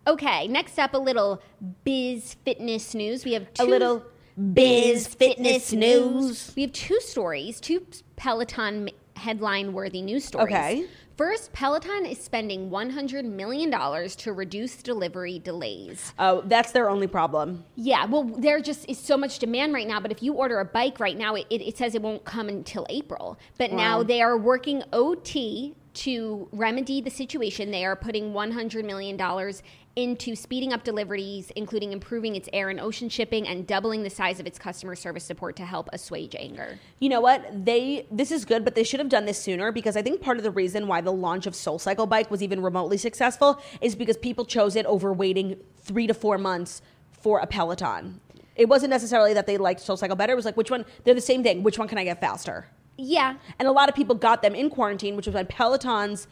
Okay, 0.07 0.47
next 0.47 0.79
up, 0.79 0.95
a 0.95 0.97
little 0.97 1.41
biz 1.83 2.35
fitness 2.43 2.95
news. 2.95 3.23
We 3.23 3.33
have 3.33 3.53
two 3.53 3.63
A 3.63 3.65
little 3.65 4.03
biz 4.53 5.07
fitness 5.07 5.71
news. 5.73 6.53
We 6.55 6.63
have 6.63 6.73
two 6.73 6.99
stories, 7.01 7.59
two 7.59 7.85
Peloton 8.15 8.89
headline 9.15 9.73
worthy 9.73 10.01
news 10.01 10.25
stories. 10.25 10.53
Okay. 10.53 10.85
First, 11.17 11.53
Peloton 11.53 12.07
is 12.07 12.17
spending 12.19 12.71
$100 12.71 13.25
million 13.25 13.69
to 13.69 14.33
reduce 14.33 14.77
delivery 14.77 15.37
delays. 15.37 16.13
Oh, 16.17 16.41
that's 16.45 16.71
their 16.71 16.89
only 16.89 17.05
problem. 17.05 17.63
Yeah, 17.75 18.05
well, 18.05 18.23
there 18.23 18.59
just 18.59 18.89
is 18.89 18.97
so 18.97 19.17
much 19.17 19.37
demand 19.37 19.73
right 19.73 19.87
now. 19.87 19.99
But 19.99 20.11
if 20.11 20.23
you 20.23 20.33
order 20.33 20.59
a 20.59 20.65
bike 20.65 20.99
right 20.99 21.15
now, 21.15 21.35
it, 21.35 21.45
it, 21.51 21.61
it 21.61 21.77
says 21.77 21.93
it 21.93 22.01
won't 22.01 22.25
come 22.25 22.49
until 22.49 22.87
April. 22.89 23.37
But 23.59 23.71
now 23.71 24.01
they 24.01 24.23
are 24.23 24.35
working 24.35 24.81
OT 24.93 25.75
to 25.93 26.47
remedy 26.51 27.01
the 27.01 27.09
situation. 27.09 27.69
They 27.69 27.85
are 27.85 27.95
putting 27.95 28.33
$100 28.33 28.85
million 28.85 29.17
into 29.95 30.35
speeding 30.35 30.71
up 30.71 30.83
deliveries, 30.83 31.51
including 31.55 31.91
improving 31.91 32.35
its 32.35 32.47
air 32.53 32.69
and 32.69 32.79
ocean 32.79 33.09
shipping 33.09 33.47
and 33.47 33.67
doubling 33.67 34.03
the 34.03 34.09
size 34.09 34.39
of 34.39 34.47
its 34.47 34.57
customer 34.57 34.95
service 34.95 35.23
support 35.23 35.55
to 35.57 35.65
help 35.65 35.89
assuage 35.91 36.35
anger. 36.37 36.79
You 36.99 37.09
know 37.09 37.19
what? 37.19 37.65
They 37.65 38.07
this 38.09 38.31
is 38.31 38.45
good, 38.45 38.63
but 38.63 38.75
they 38.75 38.83
should 38.83 38.99
have 38.99 39.09
done 39.09 39.25
this 39.25 39.41
sooner 39.41 39.71
because 39.71 39.97
I 39.97 40.01
think 40.01 40.21
part 40.21 40.37
of 40.37 40.43
the 40.43 40.51
reason 40.51 40.87
why 40.87 41.01
the 41.01 41.11
launch 41.11 41.45
of 41.45 41.55
Soul 41.55 41.77
Cycle 41.77 42.05
Bike 42.05 42.31
was 42.31 42.41
even 42.41 42.61
remotely 42.61 42.97
successful 42.97 43.61
is 43.81 43.95
because 43.95 44.17
people 44.17 44.45
chose 44.45 44.75
it 44.75 44.85
over 44.85 45.11
waiting 45.11 45.57
three 45.77 46.07
to 46.07 46.13
four 46.13 46.37
months 46.37 46.81
for 47.11 47.39
a 47.39 47.47
Peloton. 47.47 48.21
It 48.55 48.69
wasn't 48.69 48.91
necessarily 48.91 49.33
that 49.33 49.47
they 49.47 49.57
liked 49.57 49.81
Soul 49.81 49.97
Cycle 49.97 50.15
better. 50.15 50.33
It 50.33 50.37
was 50.37 50.45
like 50.45 50.57
which 50.57 50.71
one? 50.71 50.85
They're 51.03 51.13
the 51.15 51.21
same 51.21 51.43
thing. 51.43 51.63
Which 51.63 51.77
one 51.77 51.87
can 51.87 51.97
I 51.97 52.03
get 52.03 52.21
faster? 52.21 52.67
Yeah, 52.97 53.35
And 53.57 53.67
a 53.67 53.71
lot 53.71 53.89
of 53.89 53.95
people 53.95 54.15
got 54.15 54.41
them 54.43 54.53
in 54.53 54.69
quarantine, 54.69 55.15
which 55.15 55.25
was 55.25 55.33
when 55.33 55.47
Peloton's 55.47 56.27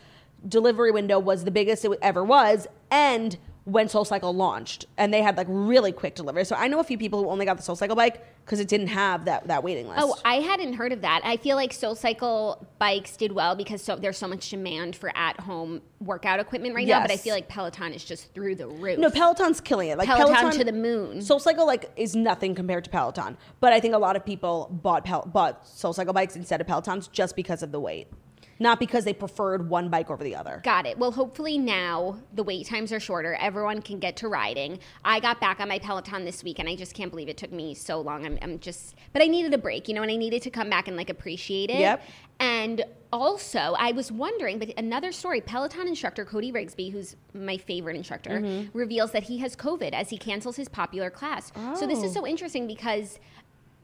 delivery 0.48 0.92
window 0.92 1.18
was 1.18 1.44
the 1.44 1.52
biggest 1.52 1.84
it 1.84 1.98
ever 2.02 2.24
was, 2.24 2.68
and 2.92 3.38
when 3.70 3.88
Soul 3.88 4.06
Cycle 4.06 4.34
launched, 4.34 4.86
and 4.98 5.14
they 5.14 5.22
had 5.22 5.38
like 5.38 5.48
really 5.50 5.92
quick 5.92 6.16
delivery. 6.16 6.46
So 6.46 6.56
I 6.56 6.68
know 6.68 6.80
a 6.80 6.84
few 6.84 6.98
people 6.98 7.24
who 7.24 7.30
only 7.30 7.46
got 7.46 7.58
the 7.58 7.64
Soul 7.64 7.76
Cycle 7.76 7.96
bike 7.96 8.26
because 8.44 8.60
it 8.60 8.68
didn't 8.68 8.88
have 8.88 9.26
that 9.26 9.48
that 9.48 9.64
waiting 9.64 9.88
list. 9.88 10.02
Oh, 10.02 10.18
I 10.26 10.36
hadn't 10.36 10.74
heard 10.74 10.92
of 10.92 11.02
that. 11.02 11.22
I 11.24 11.38
feel 11.38 11.56
like 11.56 11.72
SoulCycle 11.72 12.66
bikes 12.80 13.16
did 13.16 13.32
well 13.32 13.56
because 13.56 13.84
so, 13.84 13.96
there's 13.96 14.18
so 14.18 14.28
much 14.28 14.50
demand 14.50 14.96
for 14.96 15.16
at-home 15.16 15.82
workout 16.00 16.40
equipment 16.40 16.74
right 16.74 16.88
now. 16.88 17.02
But 17.02 17.12
I 17.12 17.18
feel 17.18 17.36
like 17.36 17.48
Peloton 17.48 17.94
is 17.94 18.04
just 18.04 18.34
through 18.34 18.56
the 18.56 18.68
roof. 18.68 18.98
No, 18.98 19.12
Peloton's 19.12 19.62
killing 19.62 19.90
it. 19.90 20.00
Like 20.00 20.08
Peloton 20.08 20.52
to 20.52 20.64
the 20.64 20.72
moon. 20.72 21.22
Soul 21.22 21.40
Cycle 21.40 21.68
like 21.68 21.92
is 21.96 22.16
nothing 22.16 22.56
compared 22.56 22.86
to 22.86 22.90
Peloton, 22.90 23.38
but 23.60 23.72
I 23.72 23.80
think 23.80 23.94
a 23.94 24.00
lot 24.00 24.16
of 24.16 24.26
people 24.26 24.70
bought 24.82 25.06
Pel- 25.06 25.30
bought 25.32 25.68
Soul 25.68 25.94
Cycle 25.94 26.14
bikes 26.14 26.36
instead 26.36 26.60
of 26.60 26.66
Pelotons 26.66 27.12
just 27.12 27.36
because 27.36 27.62
of 27.62 27.72
the 27.72 27.80
weight, 27.80 28.08
not 28.60 28.80
because 28.80 29.06
they 29.06 29.14
preferred 29.14 29.70
one 29.70 29.90
bike 29.90 30.10
over 30.10 30.24
the 30.24 30.36
other. 30.36 30.62
Got 30.64 30.86
it. 30.86 30.98
Well, 30.98 31.12
hopefully 31.12 31.58
now 31.58 32.18
the 32.34 32.44
wait 32.44 32.68
times 32.68 32.92
are 32.92 33.00
shorter. 33.00 33.36
Everyone 33.36 33.82
can 33.82 34.00
get 34.00 34.18
to 34.18 34.28
riding. 34.28 34.80
I 35.06 35.20
got 35.22 35.40
back 35.40 35.60
on 35.62 35.70
my 35.70 35.80
Peloton 35.80 36.26
this 36.26 36.44
week, 36.44 36.60
and 36.60 36.68
I 36.68 36.76
just 36.76 36.94
can't 36.94 37.10
believe 37.10 37.30
it 37.30 37.38
took 37.38 37.52
me 37.52 37.74
so 37.74 38.02
long. 38.02 38.26
I'm, 38.26 38.38
I'm 38.42 38.60
just, 38.60 38.96
but 39.14 39.22
I 39.22 39.28
needed 39.28 39.54
a 39.54 39.58
break, 39.58 39.88
you 39.88 39.94
know, 39.94 40.02
and 40.02 40.12
I 40.12 40.18
needed 40.18 40.42
to 40.44 40.50
come 40.50 40.70
back 40.70 40.88
and 40.88 40.98
like 40.98 41.10
appreciate 41.10 41.70
it. 41.70 41.80
Yep. 41.80 42.04
And 42.42 42.84
also, 43.12 43.76
I 43.78 43.92
was 43.92 44.12
wondering, 44.12 44.60
but 44.60 44.70
another 44.78 45.12
story 45.12 45.42
Peloton 45.42 45.88
instructor 45.88 46.24
Cody 46.26 46.52
Rigsby, 46.52 46.92
who's 46.92 47.16
my 47.34 47.58
favorite 47.58 47.96
instructor, 47.96 48.42
Mm-hmm. 48.42 48.78
reveals 48.78 49.12
that 49.12 49.24
he 49.24 49.38
has 49.40 49.56
COVID 49.56 49.94
as 49.94 50.10
he 50.10 50.18
cancels 50.18 50.56
his 50.56 50.70
popular 50.70 51.10
class. 51.10 51.52
So 51.78 51.88
this 51.88 52.00
is 52.04 52.12
Oh. 52.12 52.22
so 52.22 52.28
interesting 52.28 52.68
because, 52.68 53.20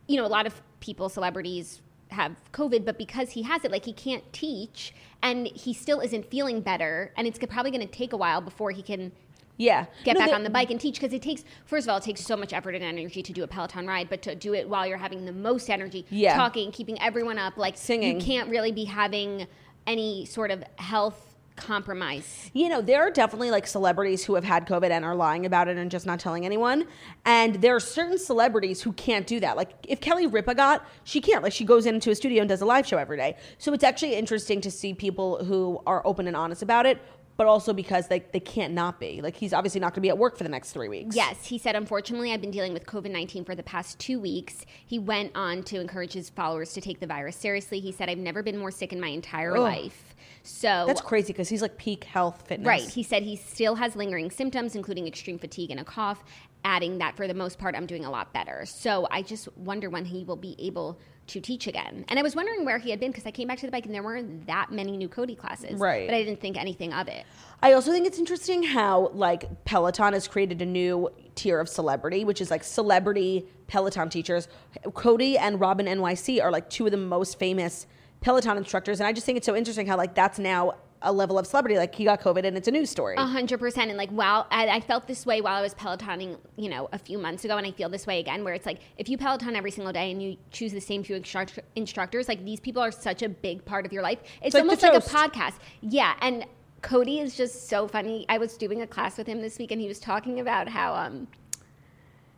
you 0.08 0.18
know, 0.18 0.26
a 0.26 0.28
lot 0.28 0.46
of 0.46 0.62
people, 0.80 1.10
celebrities, 1.10 1.82
have 2.16 2.36
COVID, 2.52 2.84
but 2.86 2.98
because 2.98 3.32
he 3.32 3.44
has 3.44 3.64
it, 3.64 3.72
like 3.72 3.86
he 3.86 3.94
can't 3.94 4.24
teach 4.34 4.94
and 5.22 5.48
he 5.48 5.74
still 5.74 6.00
isn't 6.00 6.30
feeling 6.30 6.62
better. 6.62 7.12
And 7.18 7.28
it's 7.28 7.38
probably 7.40 7.72
going 7.72 7.88
to 7.88 7.94
take 7.94 8.14
a 8.14 8.18
while 8.18 8.42
before 8.42 8.72
he 8.72 8.82
can 8.82 9.12
Yeah, 9.58 9.86
get 10.04 10.16
No, 10.16 10.20
back 10.20 10.34
on 10.34 10.44
the 10.44 10.50
bike 10.50 10.70
and 10.72 10.80
teach 10.82 10.96
because 10.96 11.14
it 11.14 11.22
takes 11.22 11.44
first 11.66 11.86
of 11.88 11.92
all 11.92 11.98
it 11.98 12.04
takes 12.04 12.22
so 12.22 12.36
much 12.36 12.52
effort 12.52 12.76
and 12.76 12.84
energy 12.84 13.24
to 13.24 13.32
do 13.32 13.42
a 13.44 13.48
peloton 13.48 13.88
ride 13.88 14.10
but 14.10 14.22
to 14.24 14.36
do 14.36 14.54
it 14.54 14.68
while 14.68 14.86
you're 14.86 14.98
having 14.98 15.24
the 15.26 15.32
most 15.32 15.70
energy 15.70 16.06
Yeah. 16.10 16.36
talking 16.36 16.72
keeping 16.74 17.02
everyone 17.02 17.38
up 17.38 17.56
like 17.56 17.78
Singing. 17.78 18.20
you 18.20 18.26
can't 18.26 18.50
really 18.50 18.74
be 18.74 18.84
having 18.84 19.48
any 19.88 20.26
sort 20.26 20.52
of 20.52 20.62
health 20.78 21.25
compromise. 21.56 22.50
You 22.54 22.70
know, 22.70 22.82
there 22.82 23.02
are 23.02 23.12
definitely 23.12 23.52
like 23.52 23.68
celebrities 23.68 24.24
who 24.24 24.36
have 24.36 24.44
had 24.44 24.68
COVID 24.68 24.92
and 24.92 25.06
are 25.06 25.16
lying 25.16 25.46
about 25.46 25.68
it 25.68 25.78
and 25.78 25.90
just 25.90 26.06
not 26.06 26.20
telling 26.20 26.46
anyone. 26.46 26.86
And 27.26 27.56
there 27.56 27.76
are 27.76 27.80
certain 27.80 28.18
celebrities 28.18 28.82
who 28.82 28.94
can't 28.94 29.26
do 29.26 29.40
that. 29.40 29.58
Like 29.58 29.72
if 29.88 30.02
Kelly 30.02 30.28
Ripa 30.28 30.56
got, 30.56 30.86
she 31.04 31.22
can't. 31.22 31.44
Like 31.44 31.54
she 31.54 31.66
goes 31.66 31.86
into 31.86 32.12
a 32.12 32.16
studio 32.16 32.42
and 32.42 32.50
does 32.50 32.62
a 32.62 32.66
live 32.66 32.86
show 32.86 32.98
every 32.98 33.18
day. 33.18 33.38
So 33.58 33.74
it's 33.74 33.84
actually 33.84 34.16
interesting 34.16 34.62
to 34.62 34.72
see 34.72 34.94
people 34.94 35.44
who 35.44 35.82
are 35.86 36.06
open 36.06 36.28
and 36.28 36.36
honest 36.36 36.62
about 36.62 36.86
it, 36.86 37.02
but 37.38 37.48
also 37.48 37.74
because 37.74 38.08
they, 38.08 38.20
they 38.32 38.40
can't 38.40 38.74
not 38.74 39.00
be. 39.00 39.22
Like 39.22 39.36
he's 39.36 39.54
obviously 39.54 39.82
not 39.82 39.88
going 39.88 39.96
to 39.96 40.02
be 40.02 40.10
at 40.10 40.18
work 40.18 40.38
for 40.38 40.44
the 40.44 40.50
next 40.50 40.72
three 40.72 40.88
weeks. 40.88 41.16
Yes, 41.16 41.46
he 41.46 41.58
said, 41.58 41.76
unfortunately, 41.76 42.32
I've 42.32 42.42
been 42.42 42.52
dealing 42.52 42.74
with 42.74 42.86
COVID 42.86 43.12
19 43.12 43.46
for 43.46 43.56
the 43.56 43.64
past 43.64 44.00
two 44.00 44.20
weeks. 44.20 44.66
He 44.86 45.00
went 45.00 45.32
on 45.36 45.64
to 45.64 45.80
encourage 45.80 46.14
his 46.14 46.30
followers 46.30 46.74
to 46.74 46.82
take 46.82 47.00
the 47.00 47.08
virus 47.08 47.36
seriously. 47.36 47.80
He 47.80 47.92
said, 47.92 48.10
I've 48.10 48.18
never 48.18 48.44
been 48.44 48.58
more 48.58 48.72
sick 48.72 48.94
in 48.94 49.00
my 49.00 49.10
entire 49.10 49.58
life. 49.58 50.16
So 50.46 50.86
That's 50.86 51.02
crazy 51.02 51.34
because 51.34 51.50
he's 51.50 51.62
like 51.62 51.78
peak 51.78 52.04
health 52.04 52.44
fitness. 52.48 52.68
Right. 52.68 52.82
He 52.82 53.04
said 53.04 53.24
he 53.24 53.36
still 53.36 53.76
has 53.76 53.96
lingering 53.96 54.30
symptoms, 54.30 54.76
including 54.76 55.08
extreme 55.08 55.40
fatigue 55.40 55.72
and 55.72 55.80
a 55.80 55.84
cough, 55.84 56.24
adding 56.64 57.00
that 57.00 57.18
for 57.18 57.28
the 57.28 57.34
most 57.34 57.58
part, 57.58 57.76
I'm 57.76 57.86
doing 57.86 58.06
a 58.06 58.12
lot 58.12 58.32
better. 58.32 58.66
So 58.66 59.08
I 59.10 59.22
just 59.22 59.56
wonder 59.58 59.90
when 59.90 60.06
he 60.06 60.24
will 60.24 60.36
be 60.36 60.56
able 60.60 61.00
to 61.28 61.42
teach 61.42 61.66
again. 61.66 62.06
And 62.08 62.20
I 62.20 62.22
was 62.22 62.36
wondering 62.36 62.66
where 62.66 62.78
he 62.78 62.92
had 62.92 63.00
been 63.00 63.10
because 63.10 63.26
I 63.26 63.32
came 63.32 63.48
back 63.48 63.58
to 63.60 63.66
the 63.66 63.72
bike 63.72 63.86
and 63.86 63.96
there 63.96 64.04
weren't 64.04 64.46
that 64.46 64.72
many 64.72 64.96
new 64.96 65.10
Cody 65.10 65.36
classes. 65.36 65.80
Right. 65.80 66.08
But 66.08 66.16
I 66.16 66.24
didn't 66.24 66.40
think 66.40 66.58
anything 66.58 66.94
of 66.94 67.08
it. 67.08 67.26
I 67.64 67.74
also 67.74 67.92
think 67.92 68.06
it's 68.06 68.20
interesting 68.20 68.62
how 68.62 69.10
like 69.14 69.66
Peloton 69.66 70.14
has 70.14 70.28
created 70.28 70.62
a 70.62 70.66
new 70.66 71.10
tier 71.34 71.60
of 71.60 71.68
celebrity, 71.68 72.24
which 72.26 72.42
is 72.42 72.52
like 72.52 72.64
celebrity 72.64 73.48
Peloton 73.68 74.10
teachers. 74.10 74.48
Cody 74.94 75.38
and 75.38 75.60
Robin 75.60 75.88
NYC 75.88 76.44
are 76.44 76.52
like 76.52 76.70
two 76.70 76.86
of 76.86 76.92
the 76.92 76.98
most 76.98 77.40
famous 77.40 77.88
Peloton 78.22 78.58
instructors, 78.58 79.00
and 79.00 79.08
I 79.08 79.14
just 79.14 79.26
think 79.26 79.38
it's 79.38 79.46
so 79.46 79.56
interesting 79.56 79.88
how 79.88 79.98
like 79.98 80.16
that's 80.16 80.40
now 80.40 80.76
a 81.02 81.12
level 81.12 81.38
of 81.38 81.46
celebrity. 81.46 81.78
Like 81.78 81.94
he 81.94 82.04
got 82.04 82.22
COVID, 82.22 82.46
and 82.46 82.58
it's 82.58 82.68
a 82.68 82.72
news 82.72 82.90
story. 82.90 83.16
A 83.18 83.26
hundred 83.26 83.60
percent. 83.60 83.90
And 83.90 83.98
like, 83.98 84.12
wow, 84.12 84.48
I, 84.50 84.68
I 84.68 84.80
felt 84.80 85.08
this 85.08 85.26
way 85.26 85.42
while 85.42 85.56
I 85.56 85.62
was 85.62 85.74
Pelotoning, 85.76 86.38
you 86.58 86.70
know, 86.70 86.90
a 86.92 86.98
few 86.98 87.18
months 87.18 87.46
ago, 87.46 87.58
and 87.58 87.66
I 87.66 87.72
feel 87.72 87.90
this 87.90 88.08
way 88.08 88.20
again, 88.20 88.44
where 88.44 88.54
it's 88.54 88.66
like 88.66 88.80
if 88.98 89.08
you 89.08 89.18
Peloton 89.18 89.56
every 89.56 89.72
single 89.72 89.94
day 89.94 90.12
and 90.12 90.22
you 90.22 90.38
choose 90.52 90.74
the 90.74 90.82
same 90.82 91.04
few 91.04 91.16
instruct- 91.16 91.60
instructors, 91.76 92.28
like 92.28 92.44
these 92.44 92.60
people 92.60 92.82
are 92.82 92.92
such 92.92 93.22
a 93.22 93.30
big 93.30 93.64
part 93.66 93.86
of 93.86 93.94
your 93.94 94.04
life. 94.04 94.20
It's 94.42 94.54
like 94.54 94.62
almost 94.62 94.82
the 94.82 94.88
like 94.88 95.04
a 95.04 95.08
podcast. 95.08 95.56
Yeah, 95.82 96.16
and 96.22 96.46
Cody 96.82 97.20
is 97.20 97.36
just 97.36 97.68
so 97.68 97.88
funny. 97.88 98.26
I 98.30 98.38
was 98.38 98.58
doing 98.58 98.82
a 98.82 98.88
class 98.88 99.18
with 99.18 99.28
him 99.28 99.42
this 99.42 99.58
week, 99.58 99.72
and 99.72 99.80
he 99.80 99.88
was 99.88 100.00
talking 100.00 100.40
about 100.40 100.68
how 100.68 100.94
um 100.94 101.28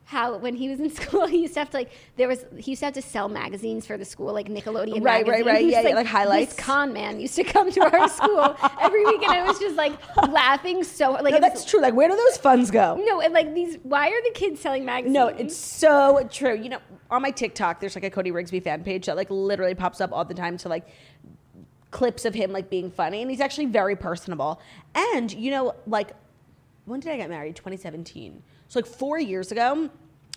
how 0.07 0.37
when 0.37 0.55
he 0.55 0.69
was 0.69 0.79
in 0.79 0.89
school 1.01 1.25
he 1.27 1.39
used 1.41 1.53
to 1.53 1.59
have 1.59 1.69
to 1.69 1.75
like 1.75 1.91
there 2.15 2.29
was 2.29 2.45
he 2.57 2.71
used 2.71 2.79
to 2.79 2.85
have 2.85 2.93
to 2.93 3.01
sell 3.01 3.27
magazines 3.27 3.85
for 3.85 3.97
the 3.97 4.05
school 4.05 4.31
like 4.33 4.47
Nickelodeon 4.47 5.03
Right, 5.03 5.27
right, 5.27 5.45
magazine. 5.45 5.45
right. 5.45 5.63
Was 5.65 5.71
Yeah, 5.73 5.81
yeah, 5.89 5.95
like 5.95 6.07
highlights. 6.07 6.55
This 6.55 6.65
con 6.65 6.93
man 6.93 7.19
used 7.19 7.35
to 7.35 7.43
come 7.43 7.69
to 7.71 7.81
our 7.81 8.07
school 8.07 8.55
every 8.81 9.03
week, 9.05 9.21
and 9.21 9.31
I 9.31 9.43
was 9.45 9.59
just 9.59 9.75
like 9.75 9.93
laughing 10.29 10.83
so 10.85 11.11
like 11.11 11.33
no, 11.33 11.39
that's 11.41 11.65
true. 11.65 11.81
Like 11.81 11.93
where 11.93 12.07
do 12.07 12.15
those 12.15 12.37
funds 12.37 12.71
go? 12.71 12.95
no, 13.05 13.19
and 13.19 13.33
like 13.33 13.53
these, 13.53 13.77
why 13.83 14.07
are 14.07 14.23
the 14.23 14.31
kids 14.33 14.61
selling 14.61 14.85
magazines? 14.85 15.13
No, 15.13 15.27
it's 15.27 15.57
so 15.57 16.25
true. 16.31 16.55
You 16.55 16.69
know, 16.69 16.79
on 17.11 17.21
my 17.21 17.31
TikTok, 17.31 17.81
there's 17.81 17.95
like 17.95 18.05
a 18.05 18.09
Cody 18.09 18.31
Rigsby 18.31 18.63
fan 18.63 18.83
page 18.85 19.07
that 19.07 19.17
like 19.17 19.29
literally 19.29 19.75
pops 19.75 19.99
up 19.99 20.13
all 20.13 20.23
the 20.23 20.33
time 20.33 20.57
to 20.59 20.69
like 20.69 20.87
clips 21.91 22.23
of 22.25 22.33
him 22.33 22.51
like 22.53 22.69
being 22.69 22.89
funny, 22.91 23.21
and 23.21 23.29
he's 23.29 23.41
actually 23.41 23.65
very 23.65 23.97
personable. 23.97 24.61
And 24.95 25.33
you 25.33 25.51
know, 25.51 25.75
like 25.85 26.11
when 26.85 27.01
did 27.01 27.11
I 27.11 27.17
get 27.17 27.29
married? 27.29 27.57
2017. 27.57 28.41
So 28.67 28.79
like 28.79 28.87
four 28.87 29.19
years 29.19 29.51
ago. 29.51 29.89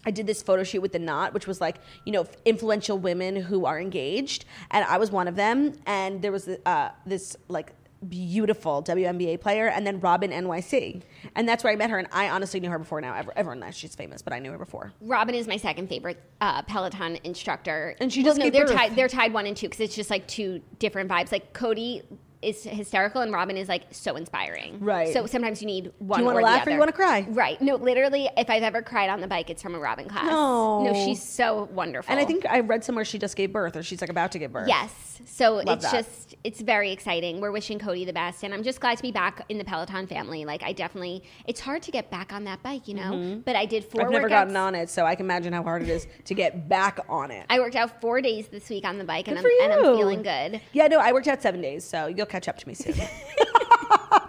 I 0.06 0.10
did 0.10 0.26
this 0.26 0.42
photo 0.42 0.64
shoot 0.64 0.80
with 0.80 0.92
the 0.92 0.98
Knot, 0.98 1.34
which 1.34 1.46
was 1.46 1.60
like, 1.60 1.76
you 2.06 2.12
know, 2.12 2.26
influential 2.46 2.96
women 2.98 3.36
who 3.36 3.66
are 3.66 3.78
engaged, 3.78 4.46
and 4.70 4.82
I 4.86 4.96
was 4.96 5.10
one 5.10 5.28
of 5.28 5.36
them. 5.36 5.74
And 5.84 6.22
there 6.22 6.32
was 6.32 6.48
uh, 6.64 6.88
this 7.04 7.36
like 7.48 7.74
beautiful 8.08 8.82
WNBA 8.82 9.40
player, 9.40 9.68
and 9.68 9.86
then 9.86 10.00
Robin 10.00 10.30
NYC, 10.30 11.02
and 11.34 11.46
that's 11.46 11.62
where 11.62 11.72
I 11.72 11.76
met 11.76 11.90
her. 11.90 11.98
And 11.98 12.08
I 12.12 12.30
honestly 12.30 12.60
knew 12.60 12.70
her 12.70 12.78
before 12.78 13.02
now. 13.02 13.14
Ever- 13.14 13.32
Everyone 13.36 13.60
knows 13.60 13.76
she's 13.76 13.94
famous, 13.94 14.22
but 14.22 14.32
I 14.32 14.38
knew 14.38 14.50
her 14.52 14.58
before. 14.58 14.92
Robin 15.02 15.34
is 15.34 15.46
my 15.46 15.58
second 15.58 15.88
favorite 15.88 16.22
uh, 16.40 16.62
Peloton 16.62 17.18
instructor, 17.24 17.94
And 18.00 18.10
she 18.10 18.22
well, 18.22 18.30
just 18.30 18.38
no, 18.38 18.44
gave 18.46 18.52
they're 18.54 18.66
tied. 18.66 18.96
They're 18.96 19.08
tied 19.08 19.34
one 19.34 19.46
and 19.46 19.54
two 19.56 19.66
because 19.68 19.80
it's 19.80 19.94
just 19.94 20.08
like 20.08 20.26
two 20.26 20.62
different 20.78 21.10
vibes. 21.10 21.30
Like 21.30 21.52
Cody 21.52 22.02
is 22.42 22.64
hysterical 22.64 23.20
and 23.20 23.32
Robin 23.32 23.56
is 23.56 23.68
like 23.68 23.82
so 23.90 24.16
inspiring. 24.16 24.80
Right. 24.80 25.12
So 25.12 25.26
sometimes 25.26 25.60
you 25.60 25.66
need 25.66 25.92
one. 25.98 26.18
Do 26.18 26.22
you 26.22 26.26
wanna 26.26 26.40
laugh 26.44 26.66
or 26.66 26.70
you 26.70 26.78
wanna 26.78 26.92
cry? 26.92 27.26
Right. 27.28 27.60
No, 27.60 27.76
literally, 27.76 28.28
if 28.36 28.48
I've 28.48 28.62
ever 28.62 28.80
cried 28.82 29.10
on 29.10 29.20
the 29.20 29.28
bike, 29.28 29.50
it's 29.50 29.62
from 29.62 29.74
a 29.74 29.78
Robin 29.78 30.08
class. 30.08 30.26
No. 30.26 30.84
No, 30.84 30.94
she's 30.94 31.22
so 31.22 31.68
wonderful. 31.72 32.10
And 32.10 32.20
I 32.20 32.24
think 32.24 32.46
I 32.46 32.60
read 32.60 32.82
somewhere 32.84 33.04
she 33.04 33.18
just 33.18 33.36
gave 33.36 33.52
birth, 33.52 33.76
or 33.76 33.82
she's 33.82 34.00
like 34.00 34.10
about 34.10 34.32
to 34.32 34.38
give 34.38 34.52
birth. 34.52 34.68
Yes. 34.68 35.20
So 35.26 35.56
Love 35.56 35.68
it's 35.68 35.90
that. 35.90 36.04
just 36.04 36.29
it's 36.42 36.60
very 36.60 36.90
exciting. 36.90 37.40
We're 37.40 37.50
wishing 37.50 37.78
Cody 37.78 38.04
the 38.04 38.12
best 38.12 38.42
and 38.44 38.54
I'm 38.54 38.62
just 38.62 38.80
glad 38.80 38.96
to 38.96 39.02
be 39.02 39.12
back 39.12 39.42
in 39.48 39.58
the 39.58 39.64
Peloton 39.64 40.06
family. 40.06 40.44
Like 40.44 40.62
I 40.62 40.72
definitely 40.72 41.22
it's 41.46 41.60
hard 41.60 41.82
to 41.82 41.90
get 41.90 42.10
back 42.10 42.32
on 42.32 42.44
that 42.44 42.62
bike, 42.62 42.88
you 42.88 42.94
know? 42.94 43.42
But 43.44 43.56
I 43.56 43.66
did 43.66 43.84
4 43.84 44.00
Mm-hmm. 44.00 44.06
I've 44.06 44.12
never 44.12 44.26
workouts. 44.26 44.30
gotten 44.30 44.56
on 44.56 44.74
it, 44.74 44.88
so 44.88 45.04
I 45.04 45.14
can 45.14 45.26
imagine 45.26 45.52
how 45.52 45.62
hard 45.62 45.82
it 45.82 45.88
is 45.88 46.06
to 46.24 46.34
get 46.34 46.68
back 46.68 46.98
on 47.08 47.30
it. 47.30 47.44
I 47.50 47.58
worked 47.60 47.76
out 47.76 48.00
4 48.00 48.20
days 48.22 48.48
this 48.48 48.68
week 48.70 48.84
on 48.84 48.96
the 48.98 49.04
bike 49.04 49.28
and 49.28 49.38
I'm 49.38 49.44
and 49.62 49.72
I'm 49.72 49.82
feeling 49.96 50.22
good. 50.22 50.60
Yeah, 50.72 50.86
no, 50.86 50.98
I 50.98 51.12
worked 51.12 51.28
out 51.28 51.42
seven 51.42 51.60
days, 51.60 51.84
so 51.84 52.06
you'll 52.06 52.26
catch 52.26 52.48
up 52.48 52.56
to 52.58 52.68
me 52.68 52.74
soon. 52.74 52.94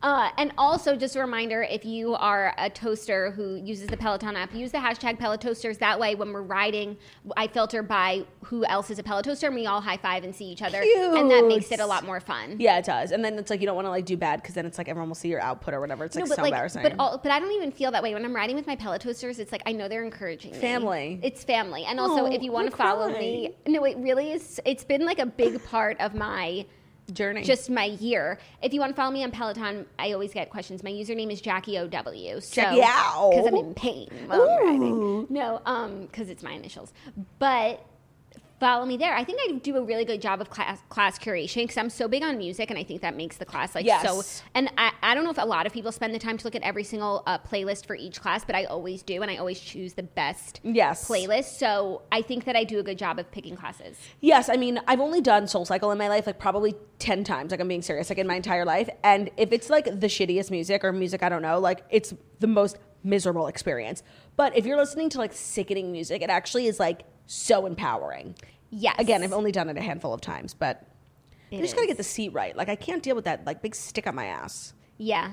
Uh, 0.00 0.30
and 0.38 0.52
also, 0.56 0.94
just 0.94 1.16
a 1.16 1.20
reminder 1.20 1.62
if 1.62 1.84
you 1.84 2.14
are 2.14 2.54
a 2.56 2.70
toaster 2.70 3.32
who 3.32 3.56
uses 3.56 3.88
the 3.88 3.96
Peloton 3.96 4.36
app, 4.36 4.54
use 4.54 4.70
the 4.70 4.78
hashtag 4.78 5.18
Pelotoasters. 5.18 5.78
That 5.80 5.98
way, 5.98 6.14
when 6.14 6.32
we're 6.32 6.42
riding, 6.42 6.96
I 7.36 7.48
filter 7.48 7.82
by 7.82 8.24
who 8.44 8.64
else 8.66 8.90
is 8.90 9.00
a 9.00 9.02
Pelotoaster 9.02 9.44
and 9.46 9.56
we 9.56 9.66
all 9.66 9.80
high 9.80 9.96
five 9.96 10.22
and 10.22 10.32
see 10.32 10.44
each 10.44 10.62
other. 10.62 10.80
And 10.82 11.28
that 11.32 11.46
makes 11.46 11.72
it 11.72 11.80
a 11.80 11.86
lot 11.86 12.04
more 12.04 12.20
fun. 12.20 12.56
yeah, 12.60 12.78
it 12.78 12.84
does. 12.84 13.10
And 13.10 13.24
then 13.24 13.34
it's 13.38 13.50
like 13.50 13.60
you 13.60 13.66
don't 13.66 13.74
want 13.74 13.86
to 13.86 13.90
like 13.90 14.04
do 14.04 14.16
bad 14.16 14.40
because 14.40 14.54
then 14.54 14.66
it's 14.66 14.78
like 14.78 14.88
everyone 14.88 15.08
will 15.08 15.16
see 15.16 15.28
your 15.28 15.40
output 15.40 15.74
or 15.74 15.80
whatever. 15.80 16.04
It's 16.04 16.14
like 16.14 16.26
No, 16.28 16.34
so 16.36 16.42
like, 16.42 16.52
embarrassing. 16.52 16.82
but 16.84 16.94
all, 17.00 17.18
but 17.18 17.32
I 17.32 17.40
don't 17.40 17.52
even 17.52 17.72
feel 17.72 17.90
that 17.90 18.02
way 18.02 18.14
when 18.14 18.24
I'm 18.24 18.36
riding 18.36 18.54
with 18.54 18.68
my 18.68 18.76
Pelotoasters. 18.76 19.40
It's 19.40 19.50
like 19.50 19.62
I 19.66 19.72
know 19.72 19.88
they're 19.88 20.04
encouraging 20.04 20.52
me. 20.52 20.58
Family. 20.58 21.18
It's 21.24 21.42
family, 21.42 21.84
and 21.86 21.98
also 21.98 22.22
Oh, 22.22 22.26
if 22.32 22.40
you 22.42 22.52
want 22.52 22.70
to 22.70 22.76
follow 22.76 23.08
me, 23.10 23.56
no, 23.66 23.82
it 23.84 23.96
really 23.98 24.30
is. 24.30 24.60
It's 24.64 24.84
been 24.84 25.04
like 25.04 25.18
a 25.18 25.26
big 25.26 25.62
part 25.64 26.00
of 26.00 26.14
my 26.14 26.66
Journey. 27.12 27.42
just 27.42 27.70
my 27.70 27.84
year. 27.84 28.38
If 28.62 28.72
you 28.72 28.80
want 28.80 28.90
to 28.92 28.96
follow 28.96 29.10
me 29.10 29.24
on 29.24 29.30
Peloton, 29.30 29.86
I 29.98 30.12
always 30.12 30.32
get 30.32 30.50
questions. 30.50 30.82
My 30.82 30.90
username 30.90 31.30
is 31.32 31.40
Jackie 31.40 31.78
OW. 31.78 32.40
So, 32.40 32.62
Jackie 32.62 33.30
Because 33.30 33.46
I'm 33.46 33.56
in 33.56 33.74
pain 33.74 34.08
while 34.26 34.42
I'm 34.42 35.26
No, 35.30 35.60
um, 35.66 36.02
because 36.02 36.28
it's 36.28 36.42
my 36.42 36.52
initials. 36.52 36.92
But 37.38 37.84
follow 38.60 38.84
me 38.86 38.96
there. 38.96 39.14
I 39.14 39.24
think 39.24 39.38
I 39.48 39.52
do 39.58 39.76
a 39.76 39.82
really 39.82 40.04
good 40.04 40.20
job 40.20 40.40
of 40.40 40.50
class 40.50 40.80
class 40.88 41.18
curation 41.18 41.62
because 41.64 41.76
I'm 41.76 41.90
so 41.90 42.08
big 42.08 42.22
on 42.22 42.36
music, 42.38 42.70
and 42.70 42.78
I 42.78 42.82
think 42.84 43.02
that 43.02 43.16
makes 43.16 43.36
the 43.36 43.44
class 43.44 43.74
like 43.74 43.84
Yes. 43.86 44.02
so. 44.02 44.22
And 44.54 44.70
I, 44.76 44.92
I 45.02 45.14
don't 45.14 45.24
know 45.24 45.30
if 45.30 45.38
a 45.38 45.44
lot 45.46 45.66
of 45.66 45.72
people 45.72 45.92
spend 45.92 46.14
the 46.14 46.18
time 46.18 46.36
to 46.38 46.44
look 46.44 46.54
at 46.54 46.62
every 46.62 46.84
single 46.84 47.22
uh, 47.26 47.38
playlist 47.38 47.86
for 47.86 47.94
each 47.96 48.20
class, 48.20 48.44
but 48.44 48.54
I 48.54 48.64
always 48.64 49.02
do, 49.02 49.22
and 49.22 49.30
I 49.30 49.36
always 49.36 49.60
choose 49.60 49.94
the 49.94 50.02
best 50.02 50.60
Yes. 50.64 51.08
playlist. 51.08 51.58
So 51.58 52.02
I 52.10 52.22
think 52.22 52.44
that 52.44 52.56
I 52.56 52.64
do 52.64 52.78
a 52.78 52.82
good 52.82 52.98
job 52.98 53.18
of 53.18 53.30
picking 53.30 53.56
classes. 53.56 53.96
Yes, 54.20 54.48
I 54.48 54.56
mean, 54.56 54.80
I've 54.86 55.00
only 55.00 55.20
done 55.20 55.46
Soul 55.46 55.64
Cycle 55.64 55.90
in 55.92 55.98
my 55.98 56.08
life 56.08 56.26
like 56.26 56.38
probably 56.38 56.74
10 56.98 57.24
times, 57.24 57.50
like 57.52 57.60
I'm 57.60 57.68
being 57.68 57.82
serious, 57.82 58.08
like 58.10 58.18
in 58.18 58.26
my 58.26 58.34
entire 58.36 58.64
life. 58.64 58.88
And 59.04 59.30
if 59.36 59.52
it's 59.52 59.70
like 59.70 59.84
the 59.84 60.06
shittiest 60.08 60.50
music 60.50 60.82
or 60.84 60.92
music 60.92 61.22
I 61.22 61.28
don't 61.28 61.42
know, 61.42 61.58
like 61.60 61.84
it's 61.90 62.12
the 62.40 62.46
most 62.48 62.76
miserable 63.04 63.46
experience. 63.46 64.02
But 64.36 64.56
if 64.56 64.66
you're 64.66 64.76
listening 64.76 65.08
to 65.10 65.18
like 65.18 65.32
sickening 65.32 65.92
music, 65.92 66.22
it 66.22 66.30
actually 66.30 66.66
is 66.66 66.80
like 66.80 67.02
so 67.28 67.64
empowering. 67.66 68.34
Yes. 68.70 68.96
Again, 68.98 69.22
I've 69.22 69.32
only 69.32 69.52
done 69.52 69.68
it 69.68 69.76
a 69.76 69.80
handful 69.80 70.12
of 70.12 70.20
times, 70.20 70.52
but 70.54 70.84
I 71.52 71.58
just 71.60 71.74
gotta 71.76 71.86
get 71.86 71.96
the 71.96 72.02
seat 72.02 72.30
right. 72.32 72.56
Like 72.56 72.68
I 72.68 72.74
can't 72.76 73.02
deal 73.02 73.14
with 73.14 73.24
that 73.26 73.46
like 73.46 73.62
big 73.62 73.74
stick 73.76 74.06
on 74.08 74.14
my 74.16 74.26
ass. 74.26 74.72
Yeah, 74.98 75.30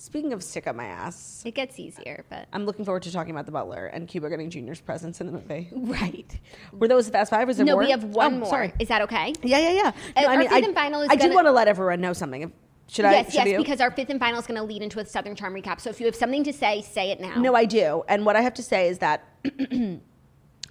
Speaking 0.00 0.32
of 0.32 0.44
stick 0.44 0.68
on 0.68 0.76
my 0.76 0.84
ass, 0.84 1.42
it 1.44 1.56
gets 1.56 1.80
easier, 1.80 2.24
but 2.30 2.46
I'm 2.52 2.64
looking 2.66 2.84
forward 2.84 3.02
to 3.02 3.10
talking 3.10 3.32
about 3.32 3.46
the 3.46 3.50
Butler 3.52 3.86
and 3.86 4.06
Cuba 4.06 4.28
Gooding 4.28 4.48
Junior's 4.48 4.80
presents 4.80 5.20
in 5.20 5.26
the 5.26 5.32
movie. 5.32 5.68
right. 5.72 6.38
Were 6.72 6.86
those 6.86 7.06
the 7.06 7.12
Fast 7.12 7.30
Five? 7.30 7.48
Was 7.48 7.56
there 7.56 7.66
No, 7.66 7.72
more? 7.72 7.82
we 7.82 7.90
have 7.90 8.04
one 8.04 8.34
Oh, 8.34 8.38
more. 8.38 8.48
Sorry. 8.48 8.72
Is 8.78 8.86
that 8.88 9.02
okay? 9.02 9.32
Yeah, 9.42 9.58
yeah, 9.58 9.72
yeah. 9.72 9.92
Uh, 10.16 10.20
No, 10.22 10.28
our 10.28 10.42
fifth 10.48 10.64
and 10.66 10.72
final 10.74 11.00
is 11.00 11.08
I 11.10 11.16
gonna- 11.16 11.34
want 11.34 11.48
to 11.48 11.50
let 11.52 11.66
everyone 11.66 12.00
know 12.00 12.12
something. 12.12 12.42
If- 12.42 12.50
Should 12.86 13.06
I? 13.06 13.10
yes, 13.12 13.34
yes, 13.34 13.48
you? 13.48 13.58
because 13.58 13.80
our 13.80 13.90
fifth 13.90 14.10
and 14.10 14.20
final 14.20 14.38
is 14.38 14.46
going 14.46 14.56
to 14.60 14.62
lead 14.62 14.82
into 14.82 15.00
a 15.00 15.04
Southern 15.04 15.34
Charm 15.34 15.52
recap. 15.54 15.80
So 15.80 15.90
if 15.90 15.98
you 15.98 16.06
have 16.06 16.14
something 16.14 16.44
to 16.44 16.52
say, 16.52 16.80
say 16.82 17.10
it 17.10 17.20
now. 17.20 17.34
No, 17.34 17.56
I 17.56 17.64
do. 17.64 18.04
And 18.08 18.24
what 18.24 18.36
I 18.36 18.40
have 18.42 18.54
to 18.54 18.62
say 18.62 18.86
is 18.88 18.98
that 19.00 19.24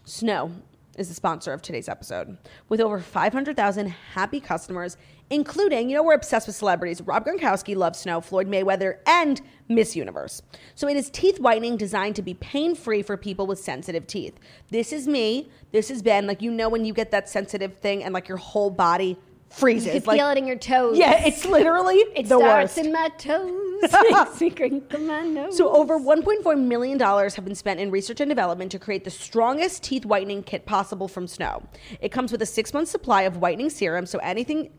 Snow 0.08 0.52
is 0.98 1.10
the 1.10 1.14
sponsor 1.14 1.52
of 1.52 1.62
today's 1.62 1.90
episode. 1.90 2.38
With 2.70 2.80
over 2.80 3.02
500,000 3.02 3.88
happy 3.88 4.40
customers, 4.40 4.96
including, 5.30 5.90
you 5.90 5.98
know, 5.98 6.02
we're 6.02 6.14
obsessed 6.14 6.48
with 6.48 6.56
celebrities. 6.56 7.02
Rob 7.02 7.26
Gronkowski 7.26 7.76
loves 7.76 8.00
Snow, 8.00 8.22
Floyd 8.22 8.48
Mayweather, 8.48 9.00
and 9.06 9.42
Miss 9.68 9.98
Universe. 9.98 10.42
So 10.76 10.88
it 10.88 10.96
is 10.96 11.10
teeth 11.10 11.42
whitening 11.42 11.76
designed 11.76 12.16
to 12.16 12.22
be 12.22 12.36
pain 12.36 12.74
free 12.74 13.02
for 13.02 13.18
people 13.18 13.48
with 13.48 13.60
sensitive 13.60 14.08
teeth. 14.08 14.40
This 14.70 14.94
is 14.94 15.10
me. 15.10 15.50
This 15.74 15.92
is 15.92 16.02
Ben. 16.02 16.26
Like, 16.26 16.42
you 16.42 16.52
know, 16.52 16.70
when 16.70 16.86
you 16.86 16.94
get 16.94 17.12
that 17.12 17.28
sensitive 17.28 17.78
thing 17.80 18.02
and 18.02 18.14
like 18.14 18.30
your 18.30 18.38
whole 18.38 18.70
body 18.70 19.20
freezes. 19.50 19.94
you 19.94 20.00
like, 20.02 20.20
feel 20.20 20.30
it 20.30 20.38
in 20.38 20.48
your 20.48 20.58
toes. 20.58 20.98
Yeah, 20.98 21.26
it's 21.26 21.46
literally 21.46 21.96
it 22.16 22.24
the 22.24 22.38
starts 22.38 22.76
worst. 22.76 22.86
in 22.86 22.94
my 22.94 23.10
toes. 23.18 24.40
me 24.42 24.50
crinkle 24.50 25.00
my 25.02 25.22
nose. 25.24 25.58
So, 25.58 25.70
over 25.76 26.00
$1.4 26.00 26.60
million 26.60 27.00
have 27.00 27.46
been 27.46 27.56
spent 27.56 27.80
in 27.80 27.92
research 27.92 28.20
and 28.20 28.30
development 28.30 28.72
to 28.72 28.80
create 28.80 29.04
the 29.04 29.10
strongest 29.10 29.84
teeth 29.84 30.06
whitening 30.06 30.44
kit 30.44 30.66
possible 30.66 31.08
from 31.08 31.28
Snow. 31.28 31.64
It 32.02 32.10
comes 32.10 32.32
with 32.32 32.42
a 32.42 32.46
six 32.46 32.74
month 32.74 32.90
supply 32.90 33.24
of 33.24 33.38
whitening 33.38 33.70
serum, 33.70 34.06
so 34.06 34.20
anything. 34.20 34.72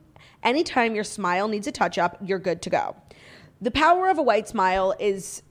Anytime 0.45 0.95
your 0.95 1.03
smile 1.03 1.49
needs 1.49 1.67
a 1.67 1.73
touch 1.73 1.99
up, 1.99 2.17
you're 2.25 2.39
good 2.39 2.63
to 2.63 2.71
go. 2.71 2.95
The 3.61 3.73
power 3.73 4.09
of 4.09 4.19
a 4.19 4.23
white 4.23 4.47
smile 4.47 4.95
is 5.01 5.43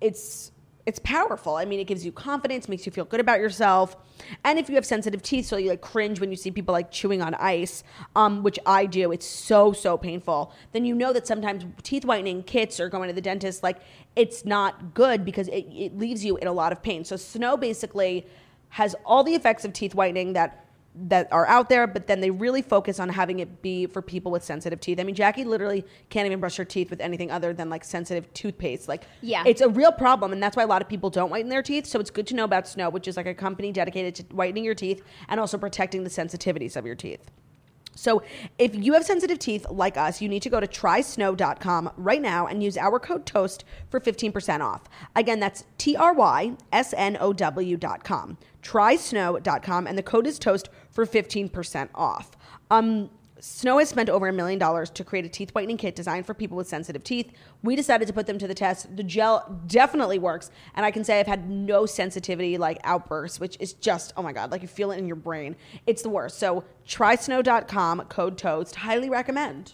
it's 0.00 0.51
it's 0.84 0.98
powerful. 1.00 1.54
I 1.56 1.64
mean, 1.64 1.78
it 1.78 1.86
gives 1.86 2.04
you 2.04 2.10
confidence, 2.10 2.68
makes 2.68 2.86
you 2.86 2.92
feel 2.92 3.04
good 3.04 3.20
about 3.20 3.38
yourself. 3.38 3.96
And 4.44 4.58
if 4.58 4.68
you 4.68 4.74
have 4.74 4.84
sensitive 4.84 5.22
teeth, 5.22 5.46
so 5.46 5.56
you 5.56 5.70
like 5.70 5.80
cringe 5.80 6.18
when 6.18 6.30
you 6.30 6.36
see 6.36 6.50
people 6.50 6.72
like 6.72 6.90
chewing 6.90 7.22
on 7.22 7.34
ice, 7.34 7.84
um, 8.16 8.42
which 8.42 8.58
I 8.66 8.86
do, 8.86 9.12
it's 9.12 9.26
so, 9.26 9.72
so 9.72 9.96
painful, 9.96 10.52
then 10.72 10.84
you 10.84 10.94
know 10.94 11.12
that 11.12 11.26
sometimes 11.26 11.64
teeth 11.82 12.04
whitening 12.04 12.42
kits 12.42 12.80
or 12.80 12.88
going 12.88 13.08
to 13.08 13.14
the 13.14 13.20
dentist, 13.20 13.62
like 13.62 13.78
it's 14.16 14.44
not 14.44 14.94
good 14.94 15.24
because 15.24 15.48
it, 15.48 15.66
it 15.72 15.96
leaves 15.96 16.24
you 16.24 16.36
in 16.38 16.48
a 16.48 16.52
lot 16.52 16.72
of 16.72 16.82
pain. 16.82 17.04
So 17.04 17.16
Snow 17.16 17.56
basically 17.56 18.26
has 18.70 18.96
all 19.04 19.22
the 19.22 19.34
effects 19.34 19.64
of 19.64 19.72
teeth 19.72 19.94
whitening 19.94 20.32
that 20.32 20.66
that 20.94 21.32
are 21.32 21.46
out 21.46 21.70
there, 21.70 21.86
but 21.86 22.06
then 22.06 22.20
they 22.20 22.30
really 22.30 22.60
focus 22.60 23.00
on 23.00 23.08
having 23.08 23.38
it 23.38 23.62
be 23.62 23.86
for 23.86 24.02
people 24.02 24.30
with 24.30 24.44
sensitive 24.44 24.78
teeth. 24.78 25.00
I 25.00 25.04
mean, 25.04 25.14
Jackie 25.14 25.44
literally 25.44 25.86
can't 26.10 26.26
even 26.26 26.38
brush 26.38 26.56
her 26.56 26.66
teeth 26.66 26.90
with 26.90 27.00
anything 27.00 27.30
other 27.30 27.54
than 27.54 27.70
like 27.70 27.82
sensitive 27.82 28.30
toothpaste. 28.34 28.88
Like, 28.88 29.04
Yeah. 29.22 29.42
it's 29.46 29.62
a 29.62 29.68
real 29.70 29.92
problem, 29.92 30.32
and 30.34 30.42
that's 30.42 30.54
why 30.56 30.64
a 30.64 30.66
lot 30.66 30.82
of 30.82 30.88
people 30.88 31.08
don't 31.08 31.30
whiten 31.30 31.48
their 31.48 31.62
teeth. 31.62 31.86
So 31.86 31.98
it's 31.98 32.10
good 32.10 32.26
to 32.26 32.34
know 32.34 32.44
about 32.44 32.68
Snow, 32.68 32.90
which 32.90 33.08
is 33.08 33.16
like 33.16 33.26
a 33.26 33.32
company 33.34 33.72
dedicated 33.72 34.14
to 34.16 34.34
whitening 34.34 34.64
your 34.64 34.74
teeth 34.74 35.02
and 35.28 35.40
also 35.40 35.56
protecting 35.56 36.04
the 36.04 36.10
sensitivities 36.10 36.76
of 36.76 36.84
your 36.84 36.94
teeth. 36.94 37.30
So, 37.94 38.22
if 38.58 38.74
you 38.74 38.94
have 38.94 39.04
sensitive 39.04 39.38
teeth 39.38 39.66
like 39.68 39.98
us, 39.98 40.22
you 40.22 40.28
need 40.28 40.40
to 40.42 40.48
go 40.48 40.60
to 40.60 40.66
trysnow.com 40.66 41.90
right 41.98 42.22
now 42.22 42.46
and 42.46 42.62
use 42.62 42.78
our 42.78 42.98
code 42.98 43.26
TOAST 43.26 43.64
for 43.90 44.00
15% 44.00 44.62
off. 44.62 44.84
Again, 45.14 45.40
that's 45.40 45.64
T 45.76 45.94
R 45.94 46.14
Y 46.14 46.52
S 46.72 46.94
N 46.96 47.18
O 47.20 47.34
W.com. 47.34 48.38
Trysnow.com, 48.62 49.86
and 49.86 49.98
the 49.98 50.02
code 50.02 50.26
is 50.26 50.38
TOAST 50.38 50.68
for 50.92 51.04
15% 51.06 51.88
off. 51.94 52.36
Um, 52.70 53.10
Snow 53.44 53.78
has 53.78 53.88
spent 53.88 54.08
over 54.08 54.28
a 54.28 54.32
million 54.32 54.56
dollars 54.56 54.88
to 54.90 55.02
create 55.02 55.24
a 55.24 55.28
teeth 55.28 55.50
whitening 55.52 55.76
kit 55.76 55.96
designed 55.96 56.26
for 56.26 56.32
people 56.32 56.56
with 56.56 56.68
sensitive 56.68 57.02
teeth. 57.02 57.32
We 57.64 57.74
decided 57.74 58.06
to 58.06 58.14
put 58.14 58.26
them 58.26 58.38
to 58.38 58.46
the 58.46 58.54
test. 58.54 58.96
The 58.96 59.02
gel 59.02 59.60
definitely 59.66 60.20
works, 60.20 60.52
and 60.76 60.86
I 60.86 60.92
can 60.92 61.02
say 61.02 61.18
I've 61.18 61.26
had 61.26 61.50
no 61.50 61.84
sensitivity 61.84 62.56
like 62.56 62.78
outbursts, 62.84 63.40
which 63.40 63.56
is 63.58 63.72
just 63.72 64.12
oh 64.16 64.22
my 64.22 64.32
god, 64.32 64.52
like 64.52 64.62
you 64.62 64.68
feel 64.68 64.92
it 64.92 64.98
in 64.98 65.08
your 65.08 65.16
brain. 65.16 65.56
It's 65.88 66.02
the 66.02 66.08
worst. 66.08 66.38
So 66.38 66.62
trysnow.com 66.86 68.02
code 68.02 68.38
toast. 68.38 68.76
Highly 68.76 69.10
recommend. 69.10 69.72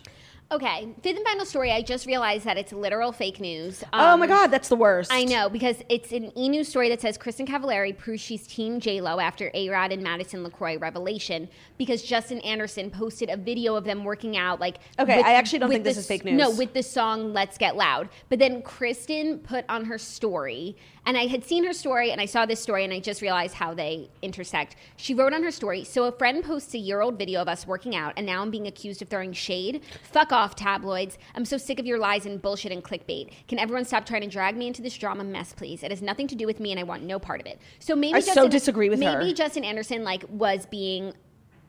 Okay, 0.50 0.88
fifth 1.02 1.16
and 1.18 1.26
final 1.26 1.44
story. 1.44 1.70
I 1.72 1.82
just 1.82 2.06
realized 2.06 2.44
that 2.46 2.56
it's 2.56 2.72
literal 2.72 3.12
fake 3.12 3.38
news. 3.38 3.84
oh 3.92 4.14
Um, 4.14 4.20
my 4.20 4.26
god, 4.26 4.46
that's 4.46 4.70
the 4.70 4.76
worst. 4.76 5.12
I 5.12 5.24
know 5.24 5.50
because 5.50 5.82
it's 5.90 6.10
an 6.10 6.32
E 6.38 6.48
News 6.48 6.68
story 6.68 6.88
that 6.88 7.02
says 7.02 7.18
Kristin 7.18 7.46
Cavallari 7.46 7.94
proves 7.96 8.22
she's 8.22 8.46
Team 8.46 8.80
J 8.80 9.02
Lo 9.02 9.20
after 9.20 9.50
A 9.52 9.68
Rod 9.68 9.92
and 9.92 10.02
Madison 10.02 10.42
LeCroy 10.42 10.80
revelation 10.80 11.50
because 11.78 12.02
Justin 12.02 12.40
Anderson 12.40 12.90
posted 12.90 13.30
a 13.30 13.36
video 13.36 13.74
of 13.76 13.84
them 13.84 14.04
working 14.04 14.36
out. 14.36 14.60
Like, 14.60 14.78
Okay, 14.98 15.22
I 15.22 15.32
actually 15.34 15.60
don't 15.60 15.68
with 15.68 15.76
think 15.76 15.84
this 15.84 15.94
the 15.94 16.00
is 16.00 16.06
fake 16.06 16.26
s- 16.26 16.32
No, 16.32 16.50
with 16.50 16.74
the 16.74 16.82
song 16.82 17.32
"Let's 17.32 17.56
Get 17.56 17.76
Loud." 17.76 18.08
But 18.28 18.38
then 18.40 18.60
Kristin 18.62 19.42
put 19.42 19.64
on 19.68 19.84
her 19.86 19.96
story, 19.96 20.76
and 21.06 21.16
I 21.16 21.26
had 21.26 21.44
seen 21.44 21.64
her 21.64 21.72
story, 21.72 22.10
and 22.10 22.20
I 22.20 22.26
saw 22.26 22.44
this 22.44 22.60
story, 22.60 22.84
and 22.84 22.92
I 22.92 23.00
just 23.00 23.22
realized 23.22 23.54
how 23.54 23.72
they 23.72 24.10
intersect. 24.22 24.76
She 24.96 25.14
wrote 25.14 25.32
on 25.32 25.42
her 25.42 25.50
story, 25.50 25.84
"So 25.84 26.04
a 26.04 26.12
friend 26.12 26.44
posts 26.44 26.74
a 26.74 26.78
year 26.78 27.00
old 27.00 27.16
video 27.18 27.40
of 27.40 27.48
us 27.48 27.66
working 27.66 27.94
out, 27.94 28.12
and 28.16 28.26
now 28.26 28.42
I'm 28.42 28.50
being 28.50 28.66
accused 28.66 29.00
of 29.00 29.08
throwing 29.08 29.32
shade. 29.32 29.82
Fuck 30.02 30.32
off, 30.32 30.56
tabloids. 30.56 31.16
I'm 31.34 31.44
so 31.44 31.56
sick 31.56 31.78
of 31.78 31.86
your 31.86 31.98
lies 31.98 32.26
and 32.26 32.42
bullshit 32.42 32.72
and 32.72 32.82
clickbait. 32.82 33.30
Can 33.46 33.58
everyone 33.58 33.84
stop 33.84 34.04
trying 34.04 34.22
to 34.22 34.28
drag 34.28 34.56
me 34.56 34.66
into 34.66 34.82
this 34.82 34.96
drama 34.98 35.22
mess, 35.24 35.52
please? 35.52 35.82
It 35.82 35.90
has 35.92 36.02
nothing 36.02 36.26
to 36.28 36.34
do 36.34 36.44
with 36.46 36.58
me, 36.60 36.72
and 36.72 36.80
I 36.80 36.82
want 36.82 37.04
no 37.04 37.18
part 37.18 37.40
of 37.40 37.46
it." 37.46 37.58
So 37.78 37.94
maybe 37.94 38.14
I 38.14 38.20
so 38.20 38.48
disagree 38.48 38.88
with 38.88 39.00
her. 39.02 39.18
Maybe 39.20 39.32
Justin 39.32 39.64
Anderson 39.64 40.02
like 40.02 40.24
was 40.28 40.66
being 40.66 41.14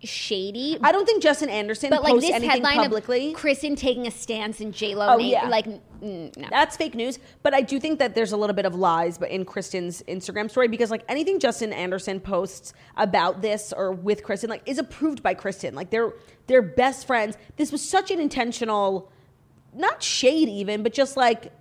shady. 0.03 0.77
I 0.81 0.91
don't 0.91 1.05
think 1.05 1.21
Justin 1.21 1.49
Anderson 1.49 1.89
but 1.89 2.03
like 2.03 2.11
posts 2.13 2.27
this 2.27 2.35
anything 2.35 2.49
headline 2.63 2.77
publicly. 2.77 3.33
of 3.33 3.39
Kristin 3.39 3.75
taking 3.77 4.07
a 4.07 4.11
stance 4.11 4.59
and 4.61 4.73
J 4.73 4.95
Lo, 4.95 5.07
Oh, 5.09 5.17
yeah. 5.17 5.47
like 5.49 5.65
mm, 5.65 6.35
no. 6.37 6.47
That's 6.49 6.77
fake 6.77 6.95
news, 6.95 7.19
but 7.43 7.53
I 7.53 7.61
do 7.61 7.79
think 7.79 7.99
that 7.99 8.15
there's 8.15 8.31
a 8.31 8.37
little 8.37 8.55
bit 8.55 8.65
of 8.65 8.75
lies, 8.75 9.17
but 9.17 9.29
in 9.29 9.45
Kristin's 9.45 10.01
Instagram 10.07 10.49
story 10.49 10.67
because 10.67 10.89
like 10.91 11.03
anything 11.09 11.39
Justin 11.39 11.73
Anderson 11.73 12.19
posts 12.19 12.73
about 12.97 13.41
this 13.41 13.73
or 13.75 13.91
with 13.91 14.23
Kristin 14.23 14.49
like 14.49 14.61
is 14.65 14.77
approved 14.77 15.21
by 15.21 15.35
Kristin. 15.35 15.73
Like 15.73 15.89
they're 15.89 16.13
they're 16.47 16.61
best 16.61 17.05
friends. 17.05 17.37
This 17.57 17.71
was 17.71 17.87
such 17.87 18.09
an 18.11 18.19
intentional, 18.19 19.11
not 19.73 20.01
shade 20.01 20.49
even, 20.49 20.81
but 20.83 20.93
just 20.93 21.17
like 21.17 21.51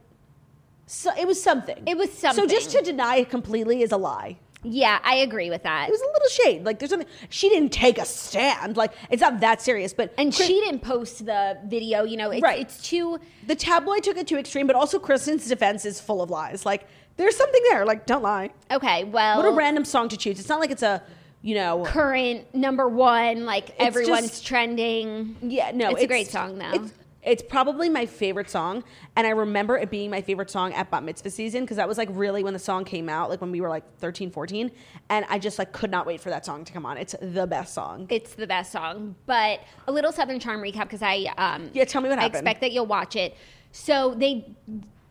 so, 0.87 1.11
it 1.18 1.27
was 1.27 1.42
something. 1.42 1.77
It 1.87 1.98
was 1.98 2.11
something. 2.11 2.48
So 2.48 2.53
just 2.53 2.70
to 2.70 2.81
deny 2.81 3.16
it 3.16 3.29
completely 3.29 3.83
is 3.83 3.92
a 3.92 3.98
lie. 3.98 4.38
Yeah, 4.64 4.99
I 5.05 5.16
agree 5.16 5.51
with 5.51 5.62
that. 5.62 5.88
It 5.88 5.92
was 5.92 6.01
a 6.01 6.05
little 6.07 6.29
shade. 6.31 6.64
Like 6.64 6.79
there's 6.81 6.90
something 6.90 7.09
she 7.29 7.49
didn't 7.49 7.71
take 7.73 7.97
a 7.99 8.05
stand. 8.05 8.77
Like 8.77 8.92
it's 9.09 9.23
not 9.23 9.40
that 9.40 9.62
serious, 9.62 9.92
but 9.92 10.12
and 10.18 10.35
Kris- 10.35 10.47
she 10.49 10.55
didn't 10.61 10.81
post 10.81 11.25
the 11.27 11.59
video. 11.66 12.03
You 12.05 12.16
know, 12.16 12.31
it's, 12.31 12.42
Right. 12.42 12.61
it's 12.61 12.83
too. 12.83 13.21
the 13.47 13.55
tabloid 13.55 14.03
took 14.03 14.16
it 14.16 14.27
too 14.27 14.37
extreme, 14.37 14.66
but 14.66 14.75
also 14.75 14.99
Kristin's 14.99 15.47
defense 15.47 15.85
is 15.85 16.01
full 16.01 16.21
of 16.23 16.29
lies. 16.31 16.66
Like 16.66 16.87
there's 17.16 17.37
something 17.37 17.62
there. 17.71 17.85
Like 17.87 18.05
don't 18.05 18.23
lie. 18.23 18.51
Okay, 18.71 19.05
well, 19.05 19.37
What 19.37 19.47
a 19.47 19.53
random 19.53 19.85
song 19.85 20.09
to 20.09 20.16
choose. 20.16 20.40
It's 20.40 20.49
not 20.49 20.59
like 20.61 20.71
it's 20.73 20.83
a, 20.83 21.03
you 21.40 21.55
know, 21.55 21.85
current 21.85 22.53
number 22.53 22.88
one. 22.88 23.47
Like 23.47 23.71
everyone's 23.79 24.29
just- 24.31 24.47
trending. 24.47 25.37
yeah, 25.40 25.71
no, 25.73 25.90
it's, 25.90 26.03
a 26.03 26.07
great 26.09 26.29
song 26.29 26.59
though. 26.59 26.90
It's, 27.29 27.43
probably 27.43 27.88
my 27.88 28.07
favorite 28.07 28.49
song, 28.51 28.85
and 29.17 29.27
I 29.27 29.31
remember 29.31 29.77
it 29.77 29.91
being 29.91 30.11
my 30.11 30.23
favorite 30.23 30.51
song 30.51 30.73
at 30.73 30.91
bat 30.91 31.03
mitzvah 31.03 31.31
season 31.31 31.62
because 31.62 31.77
that 31.77 31.88
was 31.88 31.99
like 31.99 32.09
really 32.12 32.43
when 32.43 32.53
the 32.53 32.59
song 32.59 32.85
came 32.85 33.09
out, 33.09 33.31
like 33.31 33.41
when 33.41 33.51
we 33.53 33.61
were 33.61 33.69
like 33.69 33.85
13, 33.99 34.31
14, 34.31 34.71
and 35.11 35.27
I 35.29 35.38
just 35.38 35.59
like 35.59 35.73
could 35.73 35.91
not 35.91 36.07
wait 36.07 36.21
for 36.21 36.31
that 36.31 36.45
song 36.47 36.64
to 36.64 36.73
come 36.73 36.87
on. 36.87 36.97
It's 36.97 37.14
the 37.21 37.47
best 37.47 37.75
song. 37.75 38.07
it's 38.11 38.35
the 38.35 38.47
best 38.47 38.73
song. 38.73 39.14
But 39.27 39.61
a 39.87 39.93
little 39.93 40.12
Southern 40.12 40.41
Charm 40.41 40.61
recap 40.61 40.85
because 40.85 41.03
I 41.03 41.33
um 41.37 41.71
Yeah, 41.73 41.85
tell 41.85 42.01
me 42.03 42.09
what 42.09 42.19
I 42.19 42.23
happened. 42.23 42.41
expect 42.41 42.61
that 42.62 42.73
you'll 42.73 42.87
watch 42.87 43.17
it. 43.17 43.37
So 43.73 44.14
they 44.17 44.55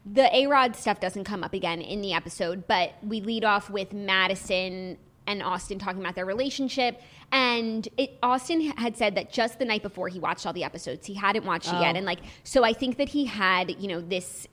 the 0.05 0.33
A 0.35 0.47
Rod 0.47 0.75
stuff 0.75 0.99
doesn't 0.99 1.25
come 1.25 1.43
up 1.43 1.53
again 1.53 1.81
in 1.81 2.01
the 2.01 2.13
episode, 2.13 2.65
but 2.67 2.93
we 3.03 3.21
lead 3.21 3.43
off 3.43 3.69
with 3.69 3.93
Madison 3.93 4.97
and 5.27 5.43
Austin 5.43 5.77
talking 5.77 6.01
about 6.01 6.15
their 6.15 6.25
relationship. 6.25 7.01
And 7.31 7.87
it, 7.97 8.17
Austin 8.23 8.61
had 8.77 8.97
said 8.97 9.15
that 9.15 9.31
just 9.31 9.59
the 9.59 9.65
night 9.65 9.83
before 9.83 10.07
he 10.07 10.19
watched 10.19 10.45
all 10.47 10.53
the 10.53 10.63
episodes, 10.63 11.05
he 11.05 11.13
hadn't 11.13 11.45
watched 11.45 11.67
it 11.67 11.79
yet. 11.81 11.95
Oh. 11.95 11.97
And 11.97 12.05
like, 12.05 12.19
so 12.43 12.63
I 12.63 12.73
think 12.73 12.97
that 12.97 13.09
he 13.09 13.25
had, 13.25 13.69
you 13.79 13.87
know, 13.89 14.01
this 14.01 14.47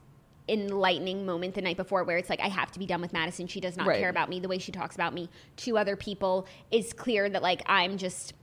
enlightening 0.49 1.25
moment 1.25 1.55
the 1.55 1.63
night 1.63 1.77
before 1.79 2.05
where 2.05 2.19
it's 2.19 2.29
like 2.29 2.41
I 2.41 2.49
have 2.49 2.71
to 2.73 2.79
be 2.79 2.85
done 2.87 3.01
with 3.01 3.13
Madison. 3.15 3.47
She 3.47 3.61
does 3.61 3.77
not 3.77 3.87
Right. 3.87 3.99
care 3.99 4.11
about 4.11 4.29
me 4.29 4.41
the 4.41 4.49
way 4.49 4.59
she 4.59 4.73
talks 4.73 4.95
about 4.95 5.15
me 5.15 5.31
to 5.59 5.79
other 5.79 5.97
people. 5.97 6.47
It's 6.71 6.93
clear 6.93 7.29
that 7.31 7.43
like 7.43 7.63
I'm 7.67 7.97
just 7.97 8.35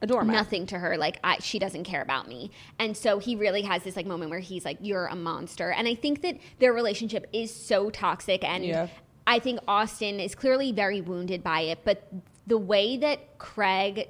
A 0.00 0.06
doormat. 0.06 0.32
nothing 0.34 0.64
to 0.66 0.78
her. 0.78 0.96
Like 0.96 1.18
I, 1.22 1.38
she 1.40 1.58
doesn't 1.58 1.84
care 1.84 2.00
about 2.00 2.28
me. 2.28 2.50
And 2.78 2.96
so 2.96 3.18
he 3.18 3.36
really 3.36 3.60
has 3.62 3.82
this 3.82 3.94
like 3.96 4.06
moment 4.06 4.30
where 4.30 4.40
he's 4.40 4.64
like, 4.64 4.78
"You're 4.80 5.06
a 5.06 5.14
monster." 5.16 5.70
And 5.70 5.86
I 5.86 5.94
think 5.94 6.22
that 6.22 6.38
their 6.60 6.72
relationship 6.72 7.26
is 7.34 7.52
so 7.54 7.90
toxic, 7.90 8.42
and 8.42 8.64
Yeah. 8.64 8.88
I 9.26 9.38
think 9.38 9.60
Austin 9.68 10.20
is 10.20 10.34
clearly 10.34 10.72
very 10.72 11.00
wounded 11.00 11.42
by 11.42 11.60
it. 11.62 11.80
But 11.84 12.08
the 12.46 12.58
way 12.58 12.96
that 12.96 13.38
Craig. 13.38 14.08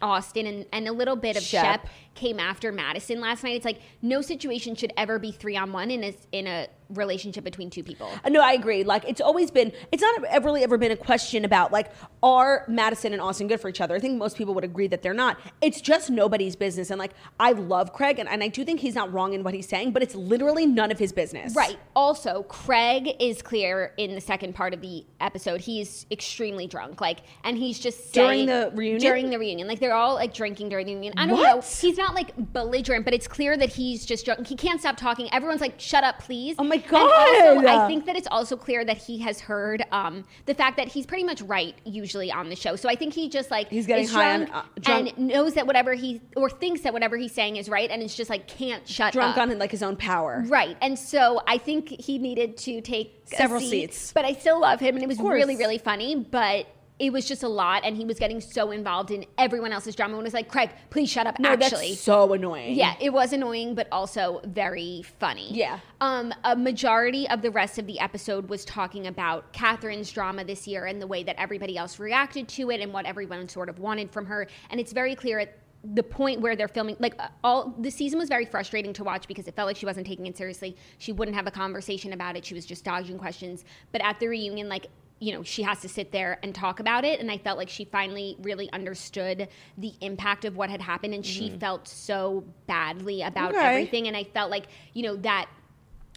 Austin 0.00 0.46
and, 0.46 0.64
and 0.72 0.86
a 0.86 0.92
little 0.92 1.16
bit 1.16 1.36
of 1.36 1.42
Shep. 1.42 1.64
Shep 1.64 1.88
came 2.18 2.40
after 2.40 2.72
Madison 2.72 3.20
last 3.20 3.44
night. 3.44 3.54
It's 3.56 3.64
like 3.64 3.80
no 4.02 4.20
situation 4.20 4.74
should 4.74 4.92
ever 4.96 5.18
be 5.18 5.30
three 5.30 5.56
on 5.56 5.72
one 5.72 5.90
in 5.90 6.02
a 6.04 6.14
in 6.32 6.46
a 6.46 6.68
relationship 6.90 7.44
between 7.44 7.68
two 7.70 7.82
people. 7.82 8.10
Uh, 8.24 8.30
No, 8.30 8.40
I 8.40 8.52
agree. 8.52 8.82
Like 8.82 9.04
it's 9.06 9.20
always 9.20 9.50
been. 9.50 9.72
It's 9.92 10.02
not 10.02 10.24
ever 10.24 10.46
really 10.46 10.62
ever 10.64 10.78
been 10.78 10.90
a 10.90 10.96
question 10.96 11.44
about 11.44 11.70
like 11.70 11.92
are 12.22 12.64
Madison 12.66 13.12
and 13.12 13.22
Austin 13.22 13.46
good 13.46 13.60
for 13.60 13.68
each 13.68 13.80
other. 13.80 13.94
I 13.94 14.00
think 14.00 14.18
most 14.18 14.36
people 14.36 14.54
would 14.54 14.64
agree 14.64 14.88
that 14.88 15.02
they're 15.02 15.14
not. 15.14 15.38
It's 15.60 15.80
just 15.80 16.10
nobody's 16.10 16.56
business. 16.56 16.90
And 16.90 16.98
like 16.98 17.12
I 17.38 17.52
love 17.52 17.92
Craig, 17.92 18.18
and, 18.18 18.28
and 18.28 18.42
I 18.42 18.48
do 18.48 18.64
think 18.64 18.80
he's 18.80 18.94
not 18.94 19.12
wrong 19.12 19.32
in 19.32 19.44
what 19.44 19.54
he's 19.54 19.68
saying, 19.68 19.92
but 19.92 20.02
it's 20.02 20.14
literally 20.14 20.66
none 20.66 20.90
of 20.90 20.98
his 20.98 21.12
business. 21.12 21.54
Right. 21.54 21.78
Also, 21.94 22.42
Craig 22.44 23.14
is 23.20 23.42
clear 23.42 23.92
in 23.96 24.14
the 24.14 24.20
second 24.20 24.54
part 24.54 24.74
of 24.74 24.80
the 24.80 25.04
episode. 25.20 25.60
He's 25.60 26.06
extremely 26.10 26.66
drunk, 26.66 27.00
like, 27.00 27.20
and 27.44 27.56
he's 27.56 27.78
just 27.78 28.12
During 28.12 28.46
the 28.46 28.72
reunion? 28.74 29.00
During 29.00 29.30
the 29.30 29.38
reunion, 29.38 29.68
like 29.68 29.78
they're 29.78 29.94
all 29.94 30.14
like 30.14 30.34
drinking 30.34 30.70
during 30.70 30.86
the 30.86 30.94
reunion. 30.94 31.14
I 31.16 31.26
don't 31.26 31.40
know. 31.40 31.60
He's 31.60 31.98
not 31.98 32.07
like 32.14 32.32
belligerent, 32.52 33.04
but 33.04 33.14
it's 33.14 33.26
clear 33.28 33.56
that 33.56 33.68
he's 33.68 34.04
just 34.06 34.24
drunk. 34.24 34.46
He 34.46 34.56
can't 34.56 34.80
stop 34.80 34.96
talking. 34.96 35.32
Everyone's 35.32 35.60
like, 35.60 35.74
"Shut 35.80 36.04
up, 36.04 36.18
please." 36.20 36.56
Oh 36.58 36.64
my 36.64 36.76
And 36.76 36.94
also, 36.94 37.62
God. 37.62 37.66
I 37.66 37.86
think 37.86 38.06
that 38.06 38.16
it's 38.16 38.28
also 38.30 38.56
clear 38.56 38.84
that 38.84 38.96
he 38.98 39.18
has 39.18 39.40
heard 39.40 39.84
um, 39.92 40.24
the 40.46 40.54
fact 40.54 40.76
that 40.76 40.88
he's 40.88 41.06
pretty 41.06 41.24
much 41.24 41.42
right 41.42 41.74
usually 41.84 42.30
on 42.32 42.48
the 42.48 42.56
show. 42.56 42.76
So 42.76 42.88
I 42.88 42.94
think 42.94 43.14
he 43.14 43.28
just 43.28 43.50
like 43.50 43.68
He's 43.68 43.86
getting 43.86 44.04
is 44.04 44.12
high 44.12 44.32
on, 44.34 44.38
drunk 44.46 44.54
uh, 44.54 44.62
drunk- 44.80 45.14
and 45.16 45.28
knows 45.28 45.54
that 45.54 45.66
whatever 45.66 45.94
he 45.94 46.20
or 46.36 46.48
thinks 46.50 46.82
that 46.82 46.92
whatever 46.92 47.16
he's 47.16 47.32
saying 47.32 47.56
is 47.56 47.68
right, 47.68 47.90
and 47.90 48.02
it's 48.02 48.16
just 48.16 48.30
like 48.30 48.46
can't 48.46 48.86
shut 48.88 49.12
Drunk 49.12 49.36
up. 49.36 49.42
on 49.48 49.58
like 49.58 49.70
his 49.70 49.82
own 49.82 49.96
power. 49.96 50.44
Right. 50.46 50.76
And 50.80 50.98
so 50.98 51.42
I 51.46 51.58
think 51.58 51.88
he 52.00 52.18
needed 52.18 52.56
to 52.58 52.80
take 52.80 53.14
Several 53.26 53.60
seat, 53.60 53.70
seats. 53.92 54.12
But 54.12 54.24
I 54.24 54.32
still 54.32 54.60
love 54.60 54.80
him 54.80 54.94
and 54.94 55.02
it 55.02 55.08
was 55.08 55.18
really, 55.18 55.56
really 55.56 55.78
funny. 55.78 56.16
But 56.16 56.66
it 56.98 57.12
was 57.12 57.26
just 57.26 57.42
a 57.44 57.48
lot 57.48 57.82
and 57.84 57.96
he 57.96 58.04
was 58.04 58.18
getting 58.18 58.40
so 58.40 58.70
involved 58.72 59.10
in 59.12 59.24
everyone 59.38 59.72
else's 59.72 59.94
drama 59.94 60.14
and 60.16 60.24
was 60.24 60.34
like, 60.34 60.48
Craig, 60.48 60.70
please 60.90 61.08
shut 61.08 61.26
up 61.28 61.38
No, 61.38 61.50
actually. 61.50 61.90
that's 61.90 62.00
so 62.00 62.32
annoying. 62.32 62.74
yeah, 62.74 62.94
it 63.00 63.12
was 63.12 63.32
annoying, 63.32 63.74
but 63.76 63.86
also 63.92 64.40
very 64.44 65.02
funny. 65.20 65.52
Yeah. 65.54 65.78
Um, 66.00 66.34
a 66.44 66.56
majority 66.56 67.28
of 67.28 67.40
the 67.42 67.50
rest 67.52 67.78
of 67.78 67.86
the 67.86 68.00
episode 68.00 68.48
was 68.48 68.64
talking 68.64 69.06
about 69.06 69.52
Kathryn's 69.52 70.10
drama 70.10 70.42
this 70.44 70.66
year 70.66 70.86
and 70.86 71.00
the 71.00 71.06
way 71.06 71.22
that 71.22 71.36
everybody 71.40 71.76
else 71.76 71.98
reacted 72.00 72.48
to 72.48 72.70
it 72.70 72.80
and 72.80 72.92
what 72.92 73.06
everyone 73.06 73.48
sort 73.48 73.68
of 73.68 73.78
wanted 73.78 74.10
from 74.10 74.26
her. 74.26 74.48
And 74.70 74.80
it's 74.80 74.92
very 74.92 75.14
clear 75.14 75.38
at 75.38 75.56
the 75.94 76.02
point 76.02 76.40
where 76.40 76.56
they're 76.56 76.66
filming 76.66 76.96
like 76.98 77.14
all 77.44 77.72
the 77.78 77.90
season 77.90 78.18
was 78.18 78.28
very 78.28 78.44
frustrating 78.44 78.92
to 78.92 79.04
watch 79.04 79.28
because 79.28 79.46
it 79.46 79.54
felt 79.54 79.68
like 79.68 79.76
she 79.76 79.86
wasn't 79.86 80.04
taking 80.04 80.26
it 80.26 80.36
seriously 80.36 80.76
she 80.98 81.12
wouldn't 81.12 81.36
have 81.36 81.46
a 81.46 81.52
conversation 81.52 82.12
about 82.12 82.36
it 82.36 82.44
she 82.44 82.52
was 82.52 82.66
just 82.66 82.84
dodging 82.84 83.16
questions 83.16 83.64
but 83.92 84.02
at 84.04 84.18
the 84.18 84.26
reunion 84.26 84.68
like 84.68 84.88
you 85.20 85.32
know 85.32 85.42
she 85.42 85.62
has 85.62 85.80
to 85.80 85.88
sit 85.88 86.12
there 86.12 86.38
and 86.42 86.54
talk 86.54 86.78
about 86.80 87.04
it 87.04 87.18
and 87.20 87.30
i 87.30 87.36
felt 87.38 87.58
like 87.58 87.68
she 87.68 87.84
finally 87.84 88.36
really 88.42 88.70
understood 88.72 89.48
the 89.76 89.92
impact 90.00 90.44
of 90.44 90.56
what 90.56 90.70
had 90.70 90.80
happened 90.80 91.12
and 91.14 91.26
she 91.26 91.50
felt 91.58 91.88
so 91.88 92.44
badly 92.66 93.22
about 93.22 93.50
Mm-hmm. 93.52 93.58
Okay. 93.58 93.66
everything 93.68 94.06
and 94.08 94.16
i 94.16 94.24
felt 94.24 94.50
like 94.50 94.66
you 94.94 95.02
know 95.02 95.16
that 95.16 95.46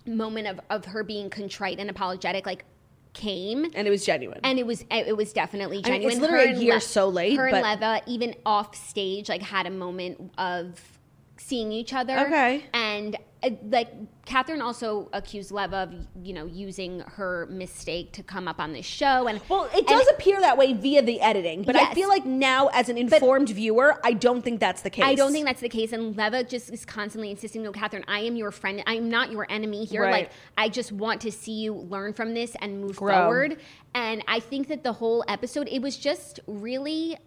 moment 0.06 0.48
of, 0.48 0.60
of 0.70 0.86
her 0.86 1.04
being 1.04 1.30
contrite 1.30 1.80
and 1.80 1.90
apologetic 1.90 2.46
like 2.46 2.66
came 3.14 3.66
and 3.76 3.88
it 3.88 3.90
was 3.92 4.06
genuine. 4.06 4.40
and 4.44 4.58
it 4.58 4.66
was 4.66 4.86
it 4.90 5.16
was 5.18 5.34
definitely 5.34 5.78
I 5.84 5.90
mean, 5.90 6.02
genuine. 6.02 6.12
it's 6.14 6.22
literally 6.22 6.48
Her 6.48 6.54
a 6.54 6.64
year 6.64 6.80
so 6.80 7.10
late, 7.10 7.36
Her 7.38 7.50
but- 7.52 7.64
and 7.66 7.82
Leva, 7.82 8.02
even 8.08 8.36
off 8.46 8.74
stage, 8.76 9.28
like 9.30 9.42
had 9.42 9.66
a 9.68 9.70
moment 9.70 10.32
of 10.38 10.80
seeing 11.42 11.72
each 11.72 11.94
other. 11.94 12.18
Okay. 12.20 12.66
and 12.74 13.18
uh, 13.44 13.50
like 13.70 13.90
Kathryn 14.26 14.62
also 14.62 15.10
accused 15.14 15.52
Leva 15.52 15.78
of 15.78 15.94
you 16.24 16.34
know 16.34 16.46
using 16.46 17.00
her 17.02 17.48
mistake 17.50 18.14
to 18.14 18.24
come 18.24 18.48
up 18.48 18.60
on 18.60 18.72
this 18.72 18.86
show, 18.86 19.28
and 19.28 19.42
well, 19.50 19.70
it 19.76 19.88
does 19.88 20.08
and 20.08 20.16
appear 20.16 20.40
that 20.42 20.58
way 20.58 20.74
via 20.74 21.02
the 21.02 21.20
editing, 21.22 21.64
but 21.64 21.76
I 21.76 21.94
feel 21.94 22.08
like 22.08 22.26
now, 22.26 22.68
as 22.68 22.90
an 22.90 22.98
informed 22.98 23.50
viewer, 23.50 24.00
I 24.04 24.14
don't 24.14 24.44
think 24.44 24.60
that's 24.60 24.84
the 24.84 24.90
case. 24.90 25.06
I 25.06 25.16
don't 25.16 25.32
think 25.32 25.46
that's 25.46 25.62
the 25.62 25.70
case. 25.70 25.92
And 25.92 26.16
Leva 26.16 26.44
just 26.44 26.72
is 26.72 26.86
constantly 26.86 27.32
insisting, 27.32 27.64
no, 27.64 27.72
Kathryn, 27.72 28.04
I 28.08 28.20
am 28.20 28.36
your 28.36 28.52
friend. 28.52 28.84
I 28.86 28.96
am 28.96 29.10
not 29.10 29.32
your 29.32 29.48
enemy 29.50 29.86
here. 29.86 30.04
Right. 30.04 30.12
Like, 30.12 30.32
I 30.58 30.70
just 30.70 30.92
want 30.92 31.22
to 31.22 31.32
see 31.32 31.54
you 31.54 31.74
learn 31.74 32.14
from 32.14 32.34
this 32.34 32.56
and 32.62 32.80
move 32.80 32.98
Grow. 32.98 33.14
forward. 33.14 33.58
And 33.96 34.24
I 34.28 34.40
think 34.40 34.68
that 34.68 34.84
the 34.84 34.94
whole 34.94 35.24
episode, 35.28 35.68
it 35.70 35.82
was 35.82 35.98
just 35.98 36.40
really. 36.48 37.18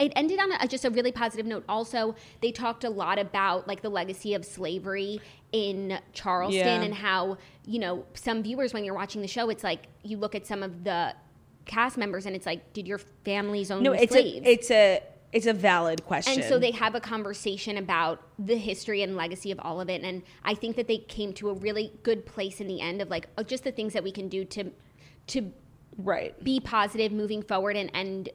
It 0.00 0.12
ended 0.16 0.38
on 0.40 0.50
a, 0.52 0.66
just 0.66 0.84
a 0.84 0.90
really 0.90 1.12
positive 1.12 1.44
note. 1.46 1.62
Also, 1.68 2.14
they 2.40 2.50
talked 2.50 2.84
a 2.84 2.90
lot 2.90 3.18
about 3.18 3.68
like 3.68 3.82
the 3.82 3.90
legacy 3.90 4.34
of 4.34 4.44
slavery 4.44 5.20
in 5.52 5.98
Charleston 6.14 6.58
Yeah. 6.66 6.82
and 6.82 6.94
how 6.94 7.36
you 7.66 7.78
know 7.78 8.06
some 8.14 8.42
viewers 8.42 8.72
when 8.72 8.82
you're 8.84 8.94
watching 8.94 9.20
the 9.20 9.28
show, 9.28 9.50
it's 9.50 9.62
like 9.62 9.86
you 10.02 10.16
look 10.16 10.34
at 10.34 10.46
some 10.46 10.62
of 10.62 10.84
the 10.84 11.14
cast 11.66 11.98
members 11.98 12.26
and 12.26 12.34
it's 12.34 12.46
like, 12.46 12.72
did 12.72 12.88
your 12.88 12.98
families 13.24 13.70
own 13.70 13.82
No, 13.82 13.92
it's 13.92 14.12
slaves? 14.12 14.46
a 14.46 14.50
it's 14.50 14.70
a 14.70 15.02
it's 15.32 15.46
a 15.46 15.52
valid 15.52 16.04
question. 16.06 16.40
And 16.40 16.44
so 16.44 16.58
they 16.58 16.72
have 16.72 16.94
a 16.94 17.00
conversation 17.00 17.76
about 17.76 18.20
the 18.38 18.56
history 18.56 19.02
and 19.02 19.16
legacy 19.16 19.52
of 19.52 19.60
all 19.60 19.80
of 19.80 19.88
it. 19.88 20.02
And 20.02 20.22
I 20.44 20.54
think 20.54 20.74
that 20.76 20.88
they 20.88 20.98
came 20.98 21.32
to 21.34 21.50
a 21.50 21.54
really 21.54 21.92
good 22.02 22.26
place 22.26 22.60
in 22.60 22.66
the 22.66 22.80
end 22.80 23.00
of 23.00 23.10
like 23.10 23.28
oh, 23.36 23.42
just 23.42 23.64
the 23.64 23.72
things 23.72 23.92
that 23.92 24.02
we 24.02 24.12
can 24.12 24.28
do 24.28 24.44
to 24.46 24.72
to 25.28 25.52
right. 25.98 26.42
be 26.42 26.58
positive 26.58 27.12
moving 27.12 27.42
forward 27.42 27.76
and 27.76 27.90
and 27.94 28.30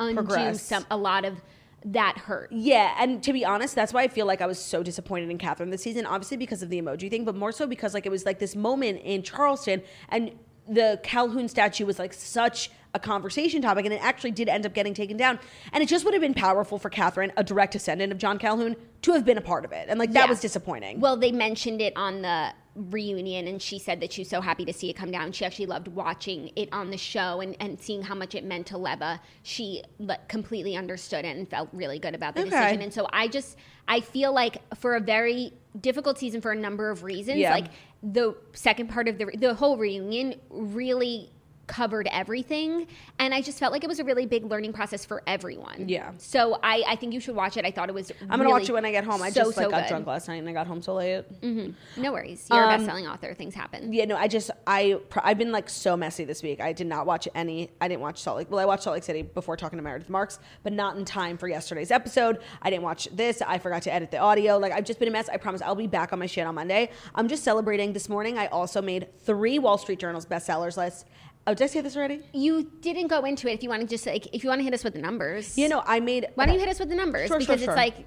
undo 0.00 0.14
Progress. 0.22 0.62
some 0.62 0.84
a 0.90 0.96
lot 0.96 1.24
of 1.24 1.40
that 1.84 2.18
hurt. 2.18 2.50
Yeah, 2.52 2.94
and 2.98 3.22
to 3.22 3.32
be 3.32 3.44
honest, 3.44 3.74
that's 3.74 3.92
why 3.92 4.02
I 4.02 4.08
feel 4.08 4.26
like 4.26 4.40
I 4.42 4.46
was 4.46 4.58
so 4.62 4.82
disappointed 4.82 5.30
in 5.30 5.38
Kathryn 5.38 5.70
this 5.70 5.82
season. 5.82 6.04
Obviously 6.06 6.36
because 6.36 6.62
of 6.62 6.68
the 6.68 6.80
emoji 6.80 7.08
thing, 7.08 7.24
but 7.24 7.34
more 7.34 7.52
so 7.52 7.66
because 7.66 7.94
like 7.94 8.04
it 8.06 8.10
was 8.10 8.26
like 8.26 8.38
this 8.38 8.54
moment 8.54 9.00
in 9.02 9.22
Charleston, 9.22 9.82
and 10.10 10.32
the 10.68 11.00
Calhoun 11.02 11.48
statue 11.48 11.86
was 11.86 11.98
like 11.98 12.12
such 12.12 12.70
a 12.92 12.98
conversation 12.98 13.62
topic, 13.62 13.84
and 13.84 13.94
it 13.94 14.02
actually 14.02 14.30
did 14.32 14.48
end 14.48 14.66
up 14.66 14.74
getting 14.74 14.92
taken 14.94 15.16
down. 15.16 15.38
And 15.72 15.82
it 15.82 15.88
just 15.88 16.04
would 16.04 16.12
have 16.12 16.20
been 16.20 16.34
powerful 16.34 16.76
for 16.78 16.90
Kathryn, 16.90 17.30
a 17.36 17.44
direct 17.44 17.72
descendant 17.72 18.12
of 18.12 18.18
John 18.18 18.36
Calhoun, 18.38 18.76
to 19.02 19.12
have 19.12 19.24
been 19.24 19.38
a 19.38 19.40
part 19.42 19.64
of 19.64 19.72
it, 19.72 19.86
and 19.88 19.98
like 19.98 20.12
that 20.12 20.24
Yeah. 20.24 20.30
was 20.30 20.40
disappointing. 20.40 21.00
Well, 21.00 21.16
they 21.16 21.32
mentioned 21.32 21.80
it 21.80 21.92
on 21.96 22.22
the 22.22 22.52
reunion, 22.74 23.46
and 23.48 23.60
she 23.60 23.78
said 23.78 24.00
that 24.00 24.12
she 24.12 24.22
was 24.22 24.28
so 24.28 24.40
happy 24.40 24.64
to 24.64 24.72
see 24.72 24.90
it 24.90 24.94
come 24.94 25.10
down. 25.10 25.32
She 25.32 25.44
actually 25.44 25.66
loved 25.66 25.88
watching 25.88 26.50
it 26.56 26.68
on 26.72 26.90
the 26.90 26.96
show 26.96 27.40
and, 27.40 27.56
and 27.60 27.80
seeing 27.80 28.02
how 28.02 28.14
much 28.14 28.34
it 28.34 28.44
meant 28.44 28.66
to 28.68 28.78
Leva. 28.78 29.20
She 29.42 29.82
like, 29.98 30.28
completely 30.28 30.76
understood 30.76 31.24
it 31.24 31.36
and 31.36 31.48
felt 31.48 31.68
really 31.72 31.98
good 31.98 32.14
about 32.14 32.34
the 32.34 32.42
Okay. 32.42 32.50
decision. 32.50 32.82
And 32.82 32.92
so 32.94 33.08
I 33.12 33.28
just, 33.28 33.56
I 33.88 34.00
feel 34.00 34.32
like 34.32 34.58
for 34.76 34.94
a 34.96 35.00
very 35.00 35.52
difficult 35.80 36.18
season 36.18 36.40
for 36.40 36.52
a 36.52 36.56
number 36.56 36.90
of 36.90 37.02
reasons, 37.02 37.38
Yeah. 37.38 37.52
like 37.52 37.66
the 38.02 38.34
second 38.54 38.88
part 38.88 39.08
of 39.08 39.18
the 39.18 39.26
the 39.36 39.52
whole 39.54 39.76
reunion 39.76 40.34
really 40.48 41.30
covered 41.70 42.08
everything 42.12 42.86
and 43.18 43.32
i 43.32 43.40
just 43.40 43.58
felt 43.58 43.72
like 43.72 43.84
it 43.84 43.88
was 43.88 43.98
a 44.00 44.04
really 44.04 44.26
big 44.26 44.44
learning 44.44 44.72
process 44.72 45.04
for 45.04 45.22
everyone 45.26 45.88
Yeah. 45.88 46.10
so 46.18 46.58
i 46.62 46.82
i 46.86 46.96
think 46.96 47.14
you 47.14 47.20
should 47.20 47.34
watch 47.36 47.56
it 47.56 47.64
i 47.64 47.70
thought 47.70 47.88
it 47.88 47.94
was 47.94 48.12
I'm 48.28 48.38
gonna 48.38 48.50
watch 48.50 48.68
it 48.68 48.72
when 48.72 48.84
I 48.84 48.90
get 48.90 49.04
home. 49.04 49.22
I 49.22 49.30
so, 49.30 49.44
just 49.44 49.56
like 49.56 49.64
so 49.66 49.70
got 49.70 49.82
good. 49.82 49.88
drunk 49.88 50.06
last 50.06 50.28
night 50.28 50.36
and 50.36 50.48
I 50.48 50.52
got 50.52 50.66
home 50.66 50.82
so 50.82 50.94
late. 50.94 51.24
Mm-hmm. 51.40 52.02
No 52.02 52.12
worries. 52.12 52.46
You're 52.50 52.62
Um, 52.64 52.68
a 52.74 52.76
best-selling 52.76 53.06
author. 53.06 53.34
Things 53.34 53.54
happen. 53.54 53.92
Yeah, 53.92 54.04
no, 54.04 54.16
I 54.16 54.28
just 54.28 54.50
I 54.66 54.98
I've 55.22 55.38
been 55.38 55.52
like 55.52 55.68
so 55.68 55.96
messy 55.96 56.24
this 56.24 56.42
week. 56.42 56.60
I 56.60 56.72
did 56.72 56.86
not 56.86 57.06
watch 57.06 57.26
any. 57.34 57.70
I 57.80 57.88
didn't 57.88 58.00
watch 58.02 58.20
Salt 58.20 58.36
Lake. 58.38 58.50
Well, 58.50 58.58
I 58.60 58.64
watched 58.64 58.82
Salt 58.84 58.94
Lake 58.94 59.04
City 59.04 59.22
before 59.22 59.56
talking 59.56 59.78
to 59.78 59.82
Meredith 59.82 60.08
Marks, 60.10 60.38
but 60.62 60.72
not 60.72 60.96
in 60.96 61.04
time 61.04 61.36
for 61.38 61.48
yesterday's 61.48 61.90
episode. 61.90 62.38
I 62.62 62.70
didn't 62.70 62.82
watch 62.84 63.08
this. 63.12 63.42
I 63.42 63.58
forgot 63.58 63.82
to 63.82 63.92
edit 63.94 64.10
the 64.10 64.18
audio. 64.18 64.58
Like 64.58 64.72
I've 64.72 64.84
just 64.84 64.98
been 64.98 65.08
a 65.08 65.12
mess. 65.12 65.28
I 65.28 65.36
promise 65.36 65.62
I'll 65.62 65.74
be 65.74 65.86
back 65.86 66.12
on 66.12 66.18
my 66.18 66.26
shit 66.26 66.46
on 66.46 66.54
Monday. 66.54 66.90
I'm 67.14 67.28
just 67.28 67.42
celebrating. 67.44 67.92
This 67.92 68.08
morning, 68.08 68.38
I 68.38 68.46
also 68.48 68.80
made 68.82 69.08
three 69.24 69.58
Wall 69.58 69.78
Street 69.78 69.98
Journal's 69.98 70.26
bestsellers 70.26 70.76
lists. 70.76 71.04
Oh, 71.50 71.54
did 71.54 71.64
I 71.64 71.66
say 71.66 71.80
this 71.80 71.96
already? 71.96 72.22
You 72.32 72.70
didn't 72.80 73.08
go 73.08 73.24
into 73.24 73.48
it. 73.48 73.54
If 73.54 73.64
you 73.64 73.70
want 73.70 73.82
to 73.82 73.88
just 73.88 74.06
like, 74.06 74.32
if 74.32 74.44
you 74.44 74.50
want 74.50 74.60
to 74.60 74.64
hit 74.64 74.72
us 74.72 74.84
with 74.84 74.92
the 74.92 75.00
numbers, 75.00 75.58
You 75.58 75.68
know, 75.68 75.82
I 75.84 75.98
made. 75.98 76.28
why 76.36 76.46
don't 76.46 76.54
you 76.54 76.60
hit 76.60 76.68
us 76.68 76.78
with 76.78 76.90
the 76.90 76.94
numbers? 76.94 77.26
Sure, 77.26 77.40
because 77.40 77.60
sure. 77.60 77.70
it's 77.70 77.76
like, 77.76 78.06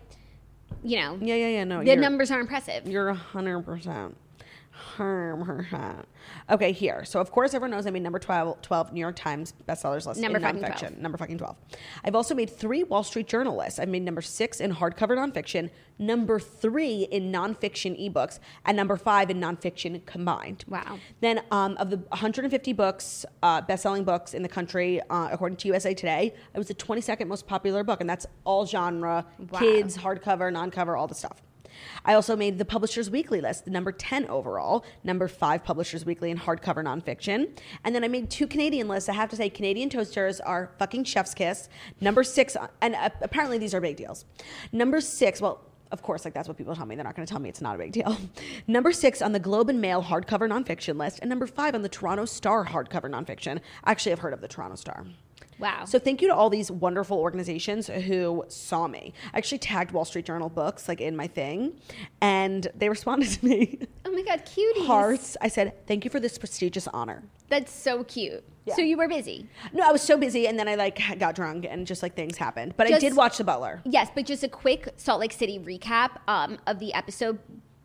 you 0.82 0.98
know, 1.02 1.18
Yeah, 1.22 1.36
yeah, 1.36 1.48
yeah. 1.50 1.64
No, 1.66 1.84
the 1.84 1.98
numbers 1.98 2.32
are 2.32 2.40
impressive. 2.40 2.88
You're 2.88 3.10
a 3.10 3.14
hundred 3.16 3.64
percent. 3.64 4.16
Okay, 6.50 6.72
here. 6.72 7.06
So 7.06 7.20
of 7.20 7.32
course 7.32 7.54
everyone 7.54 7.72
knows 7.72 7.86
I 7.86 7.92
made 7.92 8.04
number 8.04 8.20
12, 8.20 8.62
12 8.62 8.94
New 8.94 9.00
York 9.00 9.16
Times 9.16 9.54
bestsellers 9.68 10.06
list 10.06 10.20
Number 10.20 10.38
in 10.38 10.44
fucking 10.44 10.62
nonfiction. 10.62 10.80
12. 10.80 10.98
Number 11.00 11.18
fucking 11.18 11.38
twelve. 11.38 11.56
I've 12.04 12.16
also 12.16 12.36
made 12.36 12.50
three 12.50 12.84
Wall 12.84 13.04
Street 13.04 13.28
Journal 13.28 13.56
lists. 13.58 13.80
I've 13.80 13.90
made 13.90 14.04
number 14.04 14.22
six 14.22 14.60
in 14.60 14.74
hardcover 14.74 15.16
nonfiction, 15.18 15.70
number 16.00 16.40
three 16.40 17.04
in 17.12 17.32
nonfiction 17.32 18.00
ebooks, 18.12 18.40
and 18.66 18.76
number 18.76 18.98
five 18.98 19.30
in 19.30 19.40
nonfiction 19.40 20.06
combined. 20.06 20.66
Wow. 20.68 21.00
Then 21.22 21.42
um, 21.52 21.78
of 21.78 21.90
the 21.90 21.98
150 21.98 22.74
books, 22.74 23.26
uh, 23.42 23.62
best-selling 23.62 24.04
books 24.04 24.34
in 24.34 24.42
the 24.44 24.50
country, 24.50 25.02
uh, 25.10 25.30
according 25.32 25.58
to 25.58 25.68
USA 25.70 25.94
Today, 25.94 26.34
it 26.54 26.58
was 26.58 26.68
the 26.68 26.76
22nd 26.76 27.28
most 27.28 27.48
popular 27.48 27.84
book, 27.84 28.02
and 28.02 28.10
that's 28.10 28.26
all 28.44 28.66
genre, 28.66 29.26
Wow. 29.52 29.60
kids, 29.60 29.98
hardcover, 29.98 30.52
non-cover, 30.52 30.96
all 30.96 31.08
the 31.08 31.16
stuff. 31.16 31.42
I 32.06 32.14
also 32.14 32.36
made 32.36 32.58
the 32.58 32.66
Publishers 32.66 33.10
Weekly 33.10 33.42
list, 33.42 33.66
the 33.66 33.72
number 33.72 33.92
10 33.92 34.28
overall, 34.28 34.86
number 35.04 35.28
five 35.28 35.64
Publishers 35.64 36.06
Weekly 36.06 36.32
in 36.32 36.38
hardcover 36.38 36.84
nonfiction. 36.84 37.50
And 37.84 37.94
then 37.94 38.04
I 38.04 38.08
made 38.08 38.30
two 38.30 38.48
Canadian 38.48 38.88
lists. 38.88 39.10
I 39.10 39.14
have 39.14 39.30
to 39.30 39.36
say, 39.36 39.50
Canadian 39.50 39.90
toasters 39.90 40.40
are 40.40 40.72
fucking 40.80 41.04
chef's 41.06 41.34
kiss. 41.34 41.70
Number 42.02 42.24
six, 42.24 42.56
and 42.82 42.96
uh, 42.96 43.10
apparently 43.22 43.58
these 43.58 43.74
are 43.74 43.82
big 43.82 43.98
deals. 43.98 44.26
Number 44.72 45.02
six, 45.02 45.42
well, 45.42 45.62
of 45.94 46.02
course, 46.02 46.26
like 46.26 46.34
that's 46.34 46.48
what 46.48 46.58
people 46.58 46.76
tell 46.76 46.88
me. 46.88 46.96
They're 46.96 47.04
not 47.04 47.16
going 47.16 47.26
to 47.26 47.32
tell 47.32 47.40
me 47.40 47.50
it's 47.50 47.62
not 47.62 47.76
a 47.76 47.78
big 47.78 47.92
deal. 47.92 48.18
number 48.68 48.92
six 48.92 49.22
on 49.22 49.32
the 49.32 49.40
Globe 49.40 49.70
and 49.70 49.80
Mail 49.80 50.02
hardcover 50.02 50.50
nonfiction 50.50 50.98
list, 50.98 51.20
and 51.22 51.30
number 51.30 51.46
five 51.46 51.76
on 51.76 51.84
the 51.84 51.90
Toronto 51.90 52.26
Star 52.26 52.66
hardcover 52.66 53.10
nonfiction. 53.10 53.62
Actually, 53.86 54.14
I've 54.14 54.20
heard 54.20 54.34
of 54.34 54.42
the 54.42 54.48
Toronto 54.48 54.76
Star. 54.76 55.06
Wow. 55.60 55.86
So 55.86 56.00
thank 56.00 56.22
you 56.22 56.28
to 56.28 56.36
all 56.36 56.50
these 56.50 56.70
wonderful 56.72 57.18
organizations 57.18 57.88
who 57.88 58.46
saw 58.48 58.88
me. 58.88 59.14
I 59.34 59.38
actually 59.38 59.60
tagged 59.60 59.92
Wall 59.92 60.06
Street 60.06 60.26
Journal 60.26 60.50
books 60.50 60.88
like 60.88 61.02
in 61.02 61.16
my 61.16 61.28
thing, 61.28 61.74
and 62.22 62.68
they 62.76 62.90
responded 62.90 63.30
to 63.30 63.46
me. 63.46 63.80
oh 64.06 64.12
my 64.12 64.22
god, 64.22 64.46
cuties. 64.46 64.86
Hearts. 64.86 65.38
I 65.42 65.48
said, 65.48 65.86
"Thank 65.88 66.06
you 66.06 66.12
for 66.12 66.20
this 66.20 66.38
prestigious 66.38 66.88
honor." 66.88 67.24
That's 67.50 67.72
so 67.72 68.04
cute. 68.04 68.44
Yeah. 68.66 68.76
So 68.76 68.82
you 68.82 68.98
were 68.98 69.08
busy. 69.08 69.48
No, 69.74 69.84
I 69.88 69.92
was 69.92 70.02
so 70.02 70.18
busy, 70.18 70.48
and 70.48 70.58
then 70.58 70.68
I 70.68 70.76
like 70.76 71.00
got 71.20 71.36
drunk, 71.36 71.66
and 71.70 71.86
just 71.86 72.02
like 72.02 72.16
things 72.16 72.38
happened. 72.38 72.74
But 72.78 72.92
I 72.92 73.00
did 73.00 73.16
watch 73.16 73.38
The 73.38 73.44
Butler. 73.44 73.82
Yes, 73.86 74.10
but 74.14 74.26
just 74.26 74.44
a 74.44 74.48
quick 74.48 74.88
Salt 74.98 75.20
Lake 75.20 75.34
City 75.34 75.60
recap 75.60 76.18
um, 76.28 76.58
of 76.66 76.80
the 76.80 76.94
episode, 76.94 77.40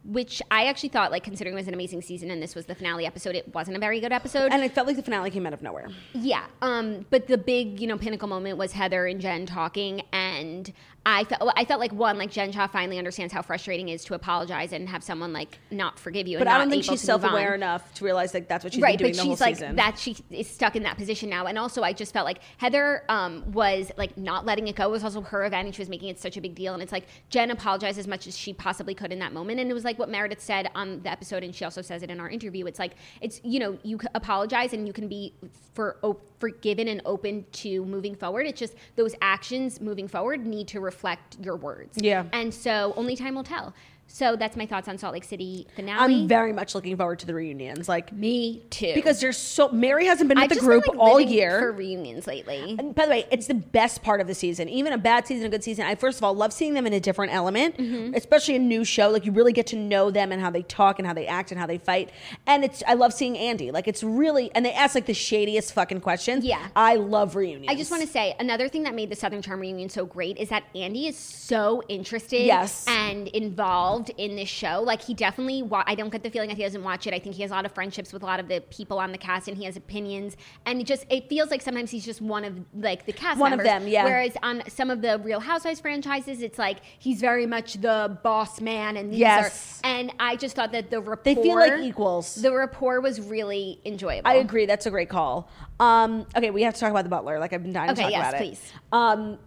which 0.09 0.41
I 0.51 0.65
actually 0.65 0.89
thought, 0.89 1.11
like, 1.11 1.23
considering 1.23 1.55
it 1.55 1.61
was 1.61 1.69
an 1.69 1.75
amazing 1.75 2.01
season 2.01 2.31
and 2.31 2.43
this 2.43 2.55
was 2.55 2.67
the 2.67 2.75
finale 2.75 3.05
episode, 3.05 3.37
it 3.37 3.55
wasn't 3.55 3.77
a 3.77 3.81
very 3.81 4.01
good 4.01 4.13
episode. 4.13 4.51
And 4.53 4.65
it 4.65 4.73
felt 4.73 4.87
like 4.87 4.97
the 4.97 5.03
finale 5.03 5.31
came 5.31 5.47
out 5.47 5.53
of 5.53 5.63
nowhere. 5.63 5.89
Yeah, 6.15 6.47
um, 6.63 7.05
but 7.11 7.27
the 7.27 7.37
big, 7.37 7.79
you 7.79 7.87
know, 7.87 7.99
pinnacle 7.99 8.27
moment 8.27 8.57
was 8.57 8.73
Heather 8.73 9.07
and 9.07 9.21
Jen 9.21 9.45
talking, 9.45 10.03
and 10.13 10.73
I 11.07 11.25
felt, 11.25 11.53
I 11.57 11.65
felt 11.65 11.81
like 11.81 11.93
one, 11.93 12.19
like 12.19 12.31
Jen 12.31 12.53
Shah 12.53 12.67
finally 12.67 12.99
understands 12.99 13.33
how 13.33 13.41
frustrating 13.41 13.89
it 13.89 13.95
is 13.95 14.05
to 14.05 14.15
apologize 14.15 14.73
and 14.73 14.89
have 14.89 15.03
someone 15.03 15.33
like 15.33 15.59
not 15.71 15.99
forgive 15.99 16.27
you. 16.27 16.39
But 16.39 16.49
I 16.49 16.59
don't 16.59 16.69
think 16.69 16.85
she's 16.85 17.09
on. 17.09 17.21
self-aware 17.21 17.55
enough 17.55 17.95
to 17.95 18.05
realize 18.05 18.35
like 18.35 18.47
that's 18.47 18.63
what 18.63 18.75
she's 18.75 18.83
right, 18.83 18.99
been 18.99 19.13
doing 19.13 19.13
but 19.13 19.17
the 19.17 19.23
whole 19.25 19.37
she's 19.37 19.41
like 19.41 19.57
season. 19.57 19.77
that. 19.77 19.99
She 19.99 20.17
is 20.31 20.49
stuck 20.49 20.77
in 20.77 20.83
that 20.83 20.99
position 20.99 21.31
now, 21.31 21.47
and 21.47 21.59
also 21.59 21.83
I 21.83 21.93
just 21.93 22.13
felt 22.13 22.27
like 22.27 22.41
Heather 22.59 23.05
um, 23.09 23.51
was 23.53 23.91
like 23.97 24.19
not 24.19 24.45
letting 24.45 24.69
it 24.69 24.77
go. 24.77 24.85
It 24.85 24.91
was 24.91 25.05
also 25.05 25.23
her 25.23 25.45
event, 25.47 25.67
and 25.67 25.75
she 25.75 25.81
was 25.81 25.89
making 25.89 26.11
it 26.11 26.21
such 26.21 26.37
a 26.37 26.41
big 26.41 26.55
deal. 26.55 26.75
And 26.75 26.83
it's 26.83 26.93
like 26.93 27.07
Jen 27.31 27.51
apologized 27.51 27.99
as 27.99 28.07
much 28.07 28.27
as 28.27 28.37
she 28.37 28.53
possibly 28.53 28.95
could 28.95 29.13
in 29.13 29.19
that 29.21 29.33
moment, 29.33 29.61
and 29.61 29.71
it 29.71 29.75
was 29.75 29.85
like 29.85 29.99
what 29.99 30.11
Meredith 30.11 30.41
said 30.43 30.71
on 30.75 31.03
the 31.03 31.11
episode, 31.11 31.43
and 31.43 31.55
she 31.55 31.65
also 31.65 31.81
says 31.81 32.03
it 32.03 32.11
in 32.11 32.21
our 32.21 32.29
interview. 32.29 32.67
It's 32.67 32.79
like 32.79 32.93
it's 33.21 33.41
you 33.45 33.61
know 33.61 33.79
you 33.83 33.99
apologize 34.15 34.73
and 34.75 34.87
you 34.87 34.93
can 34.93 35.09
be 35.09 35.33
for 35.73 35.97
forgiven 36.39 36.89
and 36.89 37.03
open 37.05 37.45
to 37.53 37.85
moving 37.85 38.15
forward. 38.15 38.47
It's 38.47 38.59
just 38.59 38.75
those 38.97 39.15
actions 39.21 39.81
moving 39.81 40.09
forward 40.09 40.47
need 40.47 40.69
to 40.69 40.81
reflect 40.81 41.37
your 41.41 41.57
words. 41.57 41.97
Yeah. 42.01 42.25
and 42.33 42.53
so 42.53 42.93
only 42.97 43.17
time 43.17 43.35
will 43.35 43.45
tell. 43.45 43.75
So 44.11 44.37
that's 44.37 44.57
my 44.57 44.65
thoughts 44.65 44.89
on 44.89 44.97
Salt 44.97 45.13
Lake 45.13 45.23
City 45.25 45.67
finale. 45.77 46.23
I'm 46.23 46.29
very 46.29 46.53
much 46.53 46.75
looking 46.75 46.97
forward 46.97 47.19
to 47.21 47.27
the 47.27 47.35
reunions. 47.35 47.89
Like 47.91 48.11
me 48.11 48.63
too. 48.71 48.93
because 48.95 49.21
there's 49.21 49.37
so 49.37 49.69
Mary 49.69 50.07
hasn't 50.07 50.29
been 50.29 50.39
with 50.39 50.51
I've 50.51 50.59
the 50.59 50.65
group 50.65 50.85
been, 50.87 50.97
like, 50.97 51.07
all 51.09 51.21
year. 51.21 51.61
for 51.61 51.73
reunions 51.73 52.27
lately. 52.27 52.75
And 52.79 52.95
by 52.95 53.05
the 53.05 53.11
way, 53.11 53.27
it's 53.31 53.47
the 53.49 53.55
best 53.55 54.03
part 54.03 54.21
of 54.23 54.27
the 54.27 54.35
season. 54.35 54.69
Even 54.71 54.95
a 54.95 54.99
bad 54.99 55.27
season, 55.27 55.47
a 55.47 55.51
good 55.51 55.63
season. 55.63 55.85
I 55.85 55.95
first 55.95 56.19
of 56.19 56.25
all 56.25 56.35
love 56.35 56.55
seeing 56.55 56.73
them 56.75 56.87
in 56.87 56.95
a 56.95 57.01
different 57.01 57.33
element, 57.35 57.77
Mm-hmm. 57.77 58.15
especially 58.15 58.57
a 58.57 58.61
new 58.61 58.83
show. 58.83 59.11
Like 59.11 59.27
you 59.27 59.33
really 59.33 59.53
get 59.53 59.67
to 59.69 59.77
know 59.77 60.11
them 60.11 60.33
and 60.33 60.41
how 60.41 60.51
they 60.51 60.63
talk 60.63 60.99
and 60.99 61.07
how 61.07 61.13
they 61.13 61.27
act 61.27 61.51
and 61.53 61.61
how 61.61 61.67
they 61.67 61.79
fight. 61.79 62.11
And 62.47 62.65
it's 62.65 62.83
I 62.89 62.95
love 62.95 63.13
seeing 63.13 63.37
Andy. 63.37 63.71
Like 63.71 63.87
it's 63.87 64.03
really 64.03 64.51
and 64.55 64.65
they 64.65 64.73
ask 64.73 64.95
like 64.95 65.07
the 65.07 65.13
shadiest 65.13 65.75
fucking 65.75 66.01
questions. 66.01 66.45
Yeah. 66.47 66.67
I 66.75 66.95
love 66.95 67.37
reunions. 67.37 67.67
I 67.69 67.75
just 67.75 67.91
want 67.91 68.03
to 68.05 68.09
say 68.09 68.35
another 68.41 68.69
thing 68.71 68.85
that 68.85 68.95
made 68.95 69.11
the 69.11 69.17
Southern 69.17 69.43
Charm 69.43 69.61
reunion 69.61 69.91
so 69.91 70.07
great 70.07 70.39
is 70.39 70.49
that 70.49 70.65
Andy 70.75 71.07
is 71.09 71.17
so 71.19 71.83
interested 71.89 72.47
Yes. 72.47 72.87
and 72.89 73.29
involved 73.29 73.98
in 74.17 74.37
this 74.37 74.49
show. 74.49 74.81
Like 74.83 75.03
he 75.03 75.15
definitely, 75.15 75.63
wa- 75.63 75.85
I 75.87 75.95
don't 75.95 76.11
get 76.11 76.23
the 76.23 76.31
feeling 76.31 76.49
that 76.49 76.57
he 76.57 76.63
doesn't 76.63 76.83
watch 76.85 77.07
it. 77.07 77.15
I 77.15 77.19
think 77.19 77.35
he 77.35 77.43
has 77.43 77.51
a 77.51 77.55
lot 77.55 77.67
of 77.67 77.73
friendships 77.73 78.13
with 78.13 78.23
a 78.23 78.27
lot 78.27 78.39
of 78.41 78.49
the 78.49 78.61
people 78.71 78.99
on 78.99 79.13
the 79.13 79.19
cast, 79.19 79.49
and 79.49 79.57
he 79.57 79.65
has 79.65 79.77
opinions. 79.77 80.37
And 80.67 80.81
it 80.81 80.87
just 80.87 81.05
it 81.11 81.29
feels 81.29 81.51
like 81.51 81.61
sometimes 81.63 81.91
he's 81.91 82.05
just 82.05 82.21
one 82.21 82.45
of 82.45 82.59
like 82.75 83.07
the 83.07 83.13
cast 83.13 83.41
One 83.41 83.53
of 83.53 83.63
them, 83.63 83.89
yeah. 83.89 84.05
Whereas 84.05 84.33
on 84.43 84.63
some 84.69 84.91
of 84.91 85.03
the 85.03 85.19
Real 85.19 85.41
Housewives 85.41 85.81
franchises, 85.81 86.43
it's 86.43 86.59
like 86.59 86.79
he's 86.99 87.21
very 87.21 87.47
much 87.47 87.75
the 87.75 88.19
boss 88.23 88.61
man, 88.61 88.97
and 88.97 89.11
these 89.13 89.19
Yes. 89.21 89.81
are. 89.83 89.89
And 89.89 90.13
I 90.21 90.37
just 90.37 90.55
thought 90.55 90.73
that 90.73 90.91
the 90.91 91.01
rapport, 91.01 91.23
They 91.25 91.35
feel 91.35 91.57
like 91.57 91.81
equals. 91.81 92.35
The 92.37 92.53
rapport 92.53 93.01
was 93.01 93.21
really 93.21 93.81
enjoyable. 93.85 94.29
I 94.29 94.35
agree. 94.35 94.67
That's 94.67 94.87
a 94.87 94.91
great 94.91 95.09
call. 95.09 95.49
Um, 95.81 96.27
okay, 96.37 96.51
we 96.51 96.63
have 96.63 96.75
to 96.75 96.81
talk 96.81 96.91
about 96.91 97.05
the 97.05 97.11
Butler. 97.11 97.39
Like 97.39 97.53
I've 97.53 97.63
been 97.63 97.73
dying 97.73 97.89
to 97.89 97.93
Okay, 97.93 98.03
talk 98.03 98.11
yes, 98.13 98.29
about 98.29 98.41
it. 98.43 98.47
Yes, 98.47 98.59
please. 98.61 98.73
Um, 98.93 99.39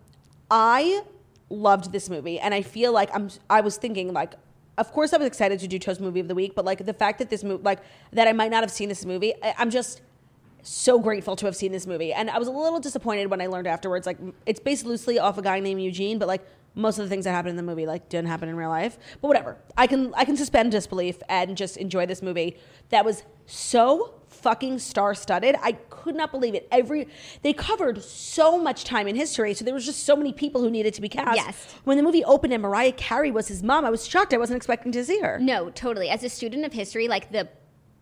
I 0.49 1.03
loved 1.51 1.91
this 1.91 2.09
movie, 2.09 2.39
and 2.39 2.53
I 2.53 2.61
feel 2.61 2.91
like 2.91 3.09
I'm. 3.13 3.29
I 3.49 3.61
was 3.61 3.77
thinking 3.77 4.13
like, 4.13 4.33
of 4.77 4.91
course, 4.91 5.13
I 5.13 5.17
was 5.17 5.27
excited 5.27 5.59
to 5.59 5.67
do 5.67 5.77
Toast 5.77 6.01
Movie 6.01 6.19
of 6.19 6.27
the 6.27 6.35
Week, 6.35 6.55
but 6.55 6.65
like 6.65 6.85
the 6.85 6.93
fact 6.93 7.19
that 7.19 7.29
this 7.29 7.43
movie, 7.43 7.63
like 7.63 7.79
that, 8.13 8.27
I 8.27 8.33
might 8.33 8.51
not 8.51 8.63
have 8.63 8.71
seen 8.71 8.89
this 8.89 9.05
movie. 9.05 9.33
I, 9.43 9.53
I'm 9.57 9.69
just 9.69 10.01
so 10.63 10.99
grateful 10.99 11.35
to 11.35 11.45
have 11.45 11.55
seen 11.55 11.71
this 11.71 11.85
movie, 11.85 12.13
and 12.13 12.29
I 12.29 12.39
was 12.39 12.47
a 12.47 12.51
little 12.51 12.79
disappointed 12.79 13.29
when 13.29 13.41
I 13.41 13.47
learned 13.47 13.67
afterwards. 13.67 14.07
Like 14.07 14.17
it's 14.45 14.59
based 14.59 14.85
loosely 14.85 15.19
off 15.19 15.37
a 15.37 15.41
guy 15.41 15.59
named 15.59 15.81
Eugene, 15.81 16.17
but 16.17 16.27
like 16.27 16.41
most 16.75 16.97
of 16.97 17.05
the 17.05 17.09
things 17.09 17.25
that 17.25 17.31
happen 17.31 17.49
in 17.49 17.57
the 17.57 17.63
movie 17.63 17.85
like 17.85 18.07
didn't 18.09 18.27
happen 18.29 18.47
in 18.47 18.55
real 18.55 18.69
life. 18.69 18.97
But 19.21 19.27
whatever, 19.27 19.57
I 19.77 19.87
can 19.87 20.13
I 20.15 20.25
can 20.25 20.37
suspend 20.37 20.71
disbelief 20.71 21.17
and 21.29 21.57
just 21.57 21.77
enjoy 21.77 22.05
this 22.05 22.21
movie. 22.21 22.57
That 22.89 23.05
was 23.05 23.23
so 23.45 24.20
fucking 24.41 24.79
star-studded. 24.79 25.55
I 25.61 25.73
could 25.89 26.15
not 26.15 26.31
believe 26.31 26.55
it. 26.55 26.67
Every 26.71 27.07
they 27.41 27.53
covered 27.53 28.03
so 28.03 28.57
much 28.57 28.83
time 28.83 29.07
in 29.07 29.15
history, 29.15 29.53
so 29.53 29.65
there 29.65 29.73
was 29.73 29.85
just 29.85 30.03
so 30.03 30.15
many 30.15 30.33
people 30.33 30.61
who 30.61 30.69
needed 30.69 30.93
to 30.95 31.01
be 31.01 31.09
cast. 31.09 31.35
Yes. 31.35 31.75
When 31.83 31.97
the 31.97 32.03
movie 32.03 32.23
opened 32.23 32.53
and 32.53 32.61
Mariah 32.61 32.91
Carey 32.93 33.31
was 33.31 33.47
his 33.47 33.63
mom, 33.63 33.85
I 33.85 33.89
was 33.89 34.07
shocked. 34.07 34.33
I 34.33 34.37
wasn't 34.37 34.57
expecting 34.57 34.91
to 34.93 35.05
see 35.05 35.19
her. 35.19 35.39
No, 35.39 35.69
totally. 35.69 36.09
As 36.09 36.23
a 36.23 36.29
student 36.29 36.65
of 36.65 36.73
history, 36.73 37.07
like 37.07 37.31
the 37.31 37.47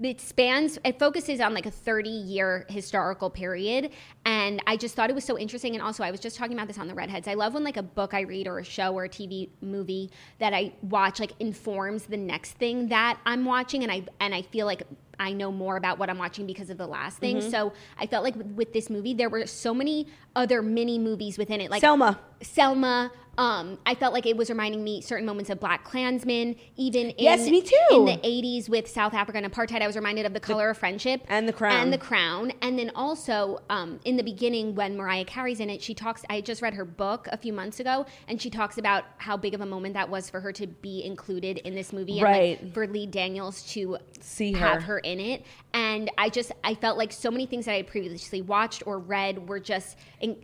it 0.02 0.22
spans 0.22 0.80
it 0.86 0.97
focuses 0.97 1.41
on 1.41 1.54
like 1.54 1.66
a 1.66 1.72
30 1.72 2.10
year 2.10 2.66
historical 2.70 3.30
period 3.30 3.91
and 4.26 4.62
i 4.66 4.78
just 4.78 4.95
thought 4.95 5.10
it 5.10 5.14
was 5.14 5.26
so 5.26 5.38
interesting 5.38 5.74
and 5.74 5.84
also 5.84 6.04
i 6.04 6.12
was 6.12 6.20
just 6.20 6.38
talking 6.38 6.54
about 6.54 6.68
this 6.68 6.78
on 6.78 6.88
the 6.88 6.93
redheads 6.93 7.28
i 7.28 7.34
love 7.34 7.54
when 7.54 7.64
like 7.64 7.78
a 7.78 7.84
book 7.84 8.14
i 8.14 8.22
read 8.22 8.47
or 8.47 8.60
a 8.60 8.64
show 8.64 8.93
or 8.93 9.06
a 9.06 9.10
tv 9.10 9.50
movie 9.62 10.10
that 10.39 10.54
i 10.54 10.72
watch 10.84 11.20
like 11.20 11.34
informs 11.39 12.04
the 12.04 12.18
next 12.18 12.52
thing 12.54 12.88
that 12.88 13.20
i'm 13.26 13.43
watching 13.43 13.84
and 13.84 13.91
i 13.91 14.04
and 14.20 14.34
i 14.34 14.41
feel 14.41 14.66
like 14.66 14.84
I 15.20 15.34
know 15.34 15.52
more 15.52 15.76
about 15.76 16.00
what 16.00 16.10
I'm 16.10 16.18
watching 16.18 16.47
because 16.47 16.70
of 16.70 16.78
the 16.78 16.88
last 16.88 17.18
thing. 17.18 17.39
Mm-hmm. 17.39 17.50
So 17.50 17.74
I 17.97 18.08
felt 18.08 18.24
like 18.24 18.36
with, 18.36 18.47
with 18.47 18.74
this 18.74 18.89
movie, 18.89 19.14
there 19.14 19.28
were 19.28 19.45
so 19.47 19.74
many 19.74 20.08
other 20.34 20.62
mini 20.62 20.97
movies 20.97 21.38
within 21.38 21.60
it, 21.60 21.70
like 21.70 21.82
Selma. 21.82 22.18
Selma. 22.41 23.12
Um, 23.40 23.78
I 23.86 23.96
felt 23.96 24.14
like 24.14 24.26
it 24.26 24.36
was 24.36 24.50
reminding 24.50 24.84
me 24.84 25.00
certain 25.00 25.26
moments 25.26 25.50
of 25.50 25.62
Black 25.62 25.86
Klansmen, 25.86 26.58
even 26.76 27.12
in, 27.12 27.16
Yes, 27.18 27.50
me 27.50 27.62
too. 27.62 27.76
in 27.92 28.04
the 28.04 28.18
80s 28.18 28.68
with 28.68 28.86
South 28.90 29.14
Africa 29.14 29.38
and 29.38 29.50
apartheid. 29.50 29.82
I 29.82 29.88
was 29.88 29.96
reminded 29.96 30.26
of 30.26 30.34
The 30.34 30.42
Color 30.42 30.72
of 30.72 30.78
Friendship 30.78 31.22
And 31.30 31.48
The 31.48 31.54
Crown. 31.54 31.82
And 31.84 31.94
The 31.94 31.98
Crown. 31.98 32.52
And 32.62 32.78
then 32.78 32.92
also 32.96 33.62
um, 33.70 34.02
in 34.04 34.18
the 34.18 34.24
beginning, 34.24 34.76
when 34.76 34.98
Mariah 34.98 35.24
Carey's 35.24 35.62
in 35.62 35.70
it, 35.70 35.82
she 35.82 35.94
talks. 35.94 36.26
I 36.30 36.42
just 36.42 36.62
read 36.62 36.74
her 36.74 36.84
book 36.84 37.30
a 37.32 37.38
few 37.38 37.54
months 37.54 37.80
ago, 37.80 38.06
and 38.28 38.42
she 38.42 38.50
talks 38.50 38.78
about 38.78 39.06
how 39.20 39.38
big 39.38 39.54
of 39.54 39.62
a 39.62 39.66
moment 39.66 39.94
that 39.94 40.10
was 40.10 40.30
for 40.30 40.42
her 40.42 40.52
to 40.52 40.68
be 40.68 41.06
included 41.06 41.60
in 41.60 41.74
this 41.76 41.94
movie 41.94 42.20
and 42.20 42.24
Right. 42.24 42.62
like, 42.62 42.74
for 42.74 42.88
Lee 42.88 43.08
Daniels 43.08 43.64
to 43.72 44.00
See 44.20 44.52
her. 44.52 44.60
have 44.60 44.84
her. 44.84 44.96
her 44.96 45.00
in 45.00 45.22
it. 45.22 45.46
And 45.74 46.12
I 46.18 46.28
just, 46.28 46.52
I 46.66 46.76
felt 46.76 46.98
like 46.98 47.14
so 47.14 47.32
many 47.32 47.46
things 47.46 47.64
that 47.66 47.72
I 47.72 47.78
had 47.78 47.88
previously 47.88 48.42
watched 48.42 48.84
or 48.86 49.00
read 49.00 49.48
were 49.48 49.62
just 49.62 49.98
in, 50.20 50.36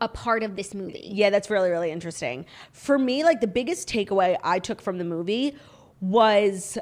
a 0.00 0.08
part 0.08 0.42
of 0.42 0.56
this 0.56 0.74
movie. 0.74 1.02
Yeah, 1.04 1.30
that's 1.30 1.50
really, 1.50 1.70
really 1.70 1.90
interesting. 1.90 2.46
For 2.72 2.98
me, 2.98 3.24
like 3.24 3.40
the 3.40 3.46
biggest 3.46 3.88
takeaway 3.88 4.36
I 4.42 4.58
took 4.58 4.80
from 4.80 4.98
the 4.98 5.04
movie 5.04 5.56
was 6.00 6.78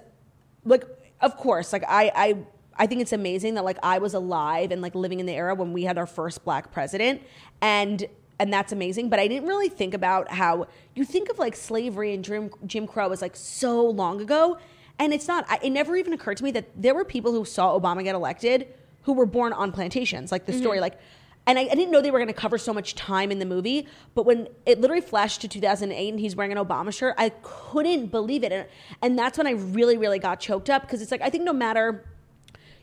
like, 0.64 0.84
of 1.20 1.36
course, 1.36 1.72
like 1.72 1.84
I, 1.88 2.10
I, 2.14 2.36
I 2.76 2.86
think 2.86 3.00
it's 3.00 3.12
amazing 3.12 3.54
that 3.54 3.64
like 3.64 3.78
I 3.82 3.98
was 3.98 4.14
alive 4.14 4.70
and 4.70 4.80
like 4.80 4.94
living 4.94 5.20
in 5.20 5.26
the 5.26 5.34
era 5.34 5.54
when 5.54 5.72
we 5.72 5.84
had 5.84 5.98
our 5.98 6.06
first 6.06 6.44
black 6.44 6.72
president 6.72 7.22
and 7.60 8.06
and 8.40 8.52
that's 8.52 8.72
amazing. 8.72 9.08
But 9.08 9.18
I 9.18 9.26
didn't 9.26 9.48
really 9.48 9.68
think 9.68 9.94
about 9.94 10.30
how 10.30 10.68
you 10.94 11.04
think 11.04 11.28
of 11.28 11.38
like 11.38 11.56
slavery 11.56 12.14
and 12.14 12.24
Jim, 12.24 12.50
Jim 12.66 12.86
Crow 12.86 13.10
as 13.10 13.20
like 13.20 13.34
so 13.34 13.84
long 13.84 14.20
ago. 14.20 14.58
And 15.00 15.12
it's 15.12 15.28
not, 15.28 15.44
I, 15.48 15.58
it 15.62 15.70
never 15.70 15.96
even 15.96 16.12
occurred 16.12 16.36
to 16.38 16.44
me 16.44 16.50
that 16.52 16.68
there 16.76 16.94
were 16.94 17.04
people 17.04 17.32
who 17.32 17.44
saw 17.44 17.78
Obama 17.78 18.02
get 18.04 18.14
elected 18.14 18.68
who 19.02 19.12
were 19.12 19.26
born 19.26 19.52
on 19.52 19.72
plantations. 19.72 20.30
Like 20.30 20.46
the 20.46 20.52
story, 20.52 20.76
mm-hmm. 20.76 20.82
like, 20.82 21.00
and 21.48 21.58
I, 21.58 21.62
I 21.62 21.74
didn't 21.74 21.90
know 21.90 22.00
they 22.00 22.12
were 22.12 22.18
going 22.18 22.28
to 22.28 22.32
cover 22.32 22.58
so 22.58 22.72
much 22.72 22.94
time 22.94 23.32
in 23.32 23.40
the 23.40 23.46
movie. 23.46 23.88
But 24.14 24.24
when 24.24 24.48
it 24.66 24.80
literally 24.80 25.00
flashed 25.00 25.40
to 25.40 25.48
2008 25.48 26.08
and 26.08 26.20
he's 26.20 26.36
wearing 26.36 26.52
an 26.52 26.58
Obama 26.58 26.92
shirt, 26.92 27.16
I 27.18 27.30
couldn't 27.42 28.12
believe 28.12 28.44
it. 28.44 28.52
And, 28.52 28.66
and 29.02 29.18
that's 29.18 29.36
when 29.36 29.48
I 29.48 29.52
really, 29.52 29.96
really 29.96 30.20
got 30.20 30.38
choked 30.38 30.70
up 30.70 30.82
because 30.82 31.02
it's 31.02 31.10
like, 31.10 31.22
I 31.22 31.30
think 31.30 31.42
no 31.42 31.52
matter 31.52 32.04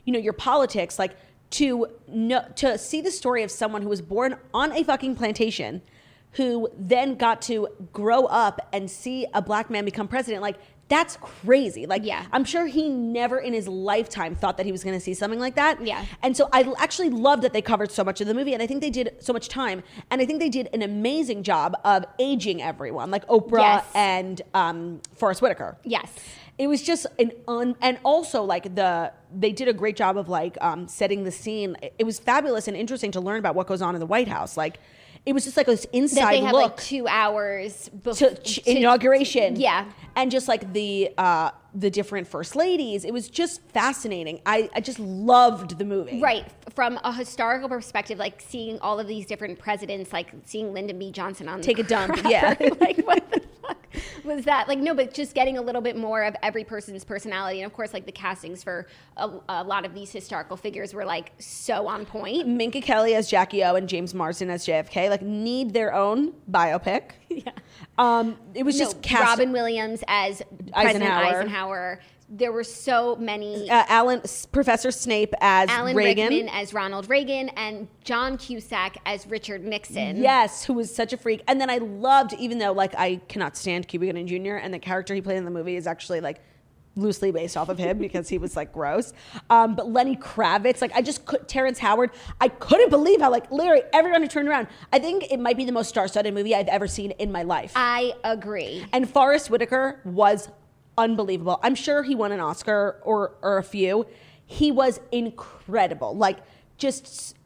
you 0.06 0.12
know 0.12 0.18
your 0.18 0.32
politics 0.32 0.98
like 0.98 1.14
to 1.50 1.88
know 2.08 2.44
to 2.56 2.78
see 2.78 3.02
the 3.02 3.10
story 3.10 3.42
of 3.42 3.50
someone 3.50 3.82
who 3.82 3.88
was 3.88 4.00
born 4.00 4.36
on 4.54 4.72
a 4.72 4.82
fucking 4.82 5.14
plantation 5.14 5.82
who 6.32 6.68
then 6.76 7.16
got 7.16 7.42
to 7.42 7.68
grow 7.92 8.24
up 8.24 8.68
and 8.72 8.90
see 8.90 9.26
a 9.34 9.42
black 9.42 9.70
man 9.70 9.84
become 9.84 10.08
president 10.08 10.42
like 10.42 10.56
that's 10.88 11.16
crazy 11.20 11.84
like 11.86 12.04
Yeah. 12.04 12.24
i'm 12.32 12.44
sure 12.44 12.66
he 12.66 12.88
never 12.88 13.38
in 13.38 13.52
his 13.52 13.66
lifetime 13.66 14.34
thought 14.36 14.56
that 14.58 14.66
he 14.66 14.72
was 14.72 14.84
going 14.84 14.94
to 14.96 15.00
see 15.00 15.14
something 15.14 15.40
like 15.40 15.56
that 15.56 15.80
Yeah. 15.84 16.04
and 16.22 16.36
so 16.36 16.48
i 16.52 16.72
actually 16.78 17.10
love 17.10 17.40
that 17.42 17.52
they 17.52 17.62
covered 17.62 17.90
so 17.90 18.04
much 18.04 18.20
of 18.20 18.26
the 18.28 18.34
movie 18.34 18.54
and 18.54 18.62
i 18.62 18.66
think 18.66 18.80
they 18.80 18.90
did 18.90 19.16
so 19.18 19.32
much 19.32 19.48
time 19.48 19.82
and 20.10 20.20
i 20.20 20.26
think 20.26 20.38
they 20.38 20.48
did 20.48 20.68
an 20.72 20.82
amazing 20.82 21.42
job 21.42 21.76
of 21.84 22.04
aging 22.18 22.62
everyone 22.62 23.10
like 23.10 23.26
oprah 23.26 23.58
Yes. 23.60 23.84
and 23.94 24.42
um, 24.54 25.00
forest 25.14 25.42
whitaker 25.42 25.76
Yes. 25.82 26.08
it 26.56 26.68
was 26.68 26.82
just 26.82 27.06
an 27.18 27.32
un 27.48 27.74
and 27.80 27.98
also 28.04 28.42
like 28.44 28.74
the 28.76 29.12
they 29.34 29.50
did 29.52 29.66
a 29.66 29.72
great 29.72 29.96
job 29.96 30.16
of 30.16 30.28
like 30.28 30.56
um 30.60 30.86
setting 30.86 31.24
the 31.24 31.32
scene 31.32 31.76
it 31.98 32.04
was 32.04 32.18
fabulous 32.20 32.68
and 32.68 32.76
interesting 32.76 33.10
to 33.10 33.20
learn 33.20 33.38
about 33.40 33.54
what 33.56 33.66
goes 33.66 33.82
on 33.82 33.94
in 33.94 34.00
the 34.00 34.06
white 34.06 34.28
house 34.28 34.56
like 34.56 34.78
it 35.26 35.32
was 35.34 35.44
just 35.44 35.56
like 35.56 35.66
this 35.66 35.82
That 35.82 35.94
inside 35.96 36.32
they 36.34 36.40
had 36.40 36.52
look 36.52 36.62
like 36.62 36.76
two 36.76 37.06
hours 37.08 37.88
before 37.90 38.14
to, 38.30 38.34
ch- 38.42 38.58
inauguration 38.58 39.56
Yeah. 39.56 39.84
and 40.14 40.30
just 40.30 40.46
like 40.48 40.72
the 40.72 41.10
uh 41.18 41.50
the 41.78 41.90
different 41.90 42.26
first 42.26 42.56
ladies 42.56 43.04
it 43.04 43.12
was 43.12 43.28
just 43.28 43.60
fascinating 43.68 44.40
i 44.46 44.68
i 44.74 44.80
just 44.80 44.98
loved 44.98 45.78
the 45.78 45.84
movie 45.84 46.20
Right. 46.20 46.46
From 46.74 46.98
a 47.04 47.12
historical 47.12 47.68
perspective, 47.68 48.18
like 48.18 48.42
seeing 48.46 48.78
all 48.80 48.98
of 49.00 49.06
these 49.06 49.24
different 49.26 49.58
presidents, 49.58 50.12
like 50.12 50.32
seeing 50.44 50.72
Lyndon 50.74 50.98
B. 50.98 51.10
Johnson 51.10 51.48
on 51.48 51.60
Take 51.62 51.78
a 51.78 51.82
dump, 51.82 52.14
crapper, 52.16 52.30
yeah. 52.30 52.54
like 52.80 52.98
what 53.06 53.30
the 53.30 53.40
fuck 53.62 53.78
was 54.24 54.44
that? 54.44 54.68
Like 54.68 54.78
no, 54.78 54.92
but 54.94 55.14
just 55.14 55.34
getting 55.34 55.56
a 55.56 55.62
little 55.62 55.80
bit 55.80 55.96
more 55.96 56.22
of 56.24 56.34
every 56.42 56.64
person's 56.64 57.04
personality, 57.04 57.60
and 57.60 57.66
of 57.70 57.72
course, 57.72 57.94
like 57.94 58.04
the 58.04 58.12
castings 58.12 58.62
for 58.62 58.86
a, 59.16 59.30
a 59.48 59.64
lot 59.64 59.86
of 59.86 59.94
these 59.94 60.10
historical 60.12 60.56
figures 60.56 60.92
were 60.92 61.04
like 61.04 61.32
so 61.38 61.86
on 61.86 62.04
point. 62.04 62.46
Minka 62.46 62.80
Kelly 62.82 63.14
as 63.14 63.30
Jackie 63.30 63.64
O 63.64 63.74
and 63.74 63.88
James 63.88 64.12
Marsden 64.12 64.50
as 64.50 64.66
JFK 64.66 65.08
like 65.08 65.22
need 65.22 65.72
their 65.72 65.94
own 65.94 66.32
biopic. 66.50 67.12
Yeah. 67.28 67.50
Um, 67.98 68.36
it 68.54 68.62
was 68.64 68.78
No, 68.78 68.84
just 68.84 69.02
cast. 69.02 69.22
Robin 69.24 69.52
Williams 69.52 70.02
as 70.06 70.42
President 70.72 71.04
Eisenhower. 71.04 71.24
Eisenhower. 71.40 72.00
There 72.28 72.50
were 72.50 72.64
so 72.64 73.14
many. 73.16 73.70
uh, 73.70 73.84
Alan, 73.88 74.20
Professor 74.50 74.90
Snape 74.90 75.32
as 75.40 75.68
Alan 75.70 75.94
Reagan. 75.94 76.28
Rickman 76.28 76.48
as 76.52 76.74
Ronald 76.74 77.08
Reagan 77.08 77.50
and 77.50 77.86
John 78.02 78.36
Cusack 78.36 78.96
as 79.06 79.28
Richard 79.28 79.62
Nixon. 79.64 80.16
Yes, 80.16 80.64
who 80.64 80.72
was 80.74 80.92
such 80.92 81.12
a 81.12 81.16
freak. 81.16 81.42
And 81.46 81.60
then 81.60 81.70
I 81.70 81.78
loved, 81.78 82.32
even 82.34 82.58
though 82.58 82.72
like 82.72 82.96
I 82.96 83.20
cannot 83.28 83.56
stand 83.56 83.86
Cuba 83.86 84.06
Gooding 84.06 84.26
Jr. 84.26 84.56
and 84.56 84.74
the 84.74 84.80
character 84.80 85.14
he 85.14 85.22
played 85.22 85.36
in 85.36 85.44
the 85.44 85.52
movie 85.52 85.76
is 85.76 85.86
actually 85.86 86.20
like 86.20 86.40
loosely 86.96 87.30
based 87.30 87.56
off 87.56 87.68
of 87.68 87.78
him 87.78 87.98
because 87.98 88.28
he 88.28 88.38
was 88.38 88.56
like 88.56 88.72
gross. 88.72 89.12
Um, 89.50 89.74
but 89.74 89.90
Lenny 89.90 90.16
Kravitz, 90.16 90.80
like 90.80 90.92
I 90.94 91.02
just 91.02 91.24
could, 91.26 91.46
Terrence 91.46 91.78
Howard, 91.78 92.10
I 92.40 92.48
couldn't 92.48 92.90
believe 92.90 93.20
how 93.20 93.30
like 93.30 93.50
literally 93.52 93.82
everyone 93.92 94.22
who 94.22 94.28
turned 94.28 94.48
around. 94.48 94.68
I 94.92 94.98
think 94.98 95.30
it 95.30 95.38
might 95.38 95.56
be 95.56 95.64
the 95.64 95.72
most 95.72 95.88
star-studded 95.88 96.32
movie 96.34 96.54
I've 96.54 96.68
ever 96.68 96.88
seen 96.88 97.10
in 97.12 97.30
my 97.30 97.42
life. 97.42 97.72
I 97.76 98.14
agree. 98.24 98.86
and 98.92 99.08
Forest 99.08 99.50
Whitaker 99.50 100.00
was 100.04 100.48
unbelievable. 100.98 101.60
I'm 101.62 101.74
sure 101.74 102.02
he 102.02 102.14
won 102.14 102.32
an 102.32 102.40
Oscar 102.40 103.00
or 103.04 103.36
or 103.42 103.58
a 103.58 103.62
few. 103.62 104.06
He 104.46 104.72
was 104.72 105.00
incredible. 105.12 106.16
Like 106.16 106.38
just 106.78 107.36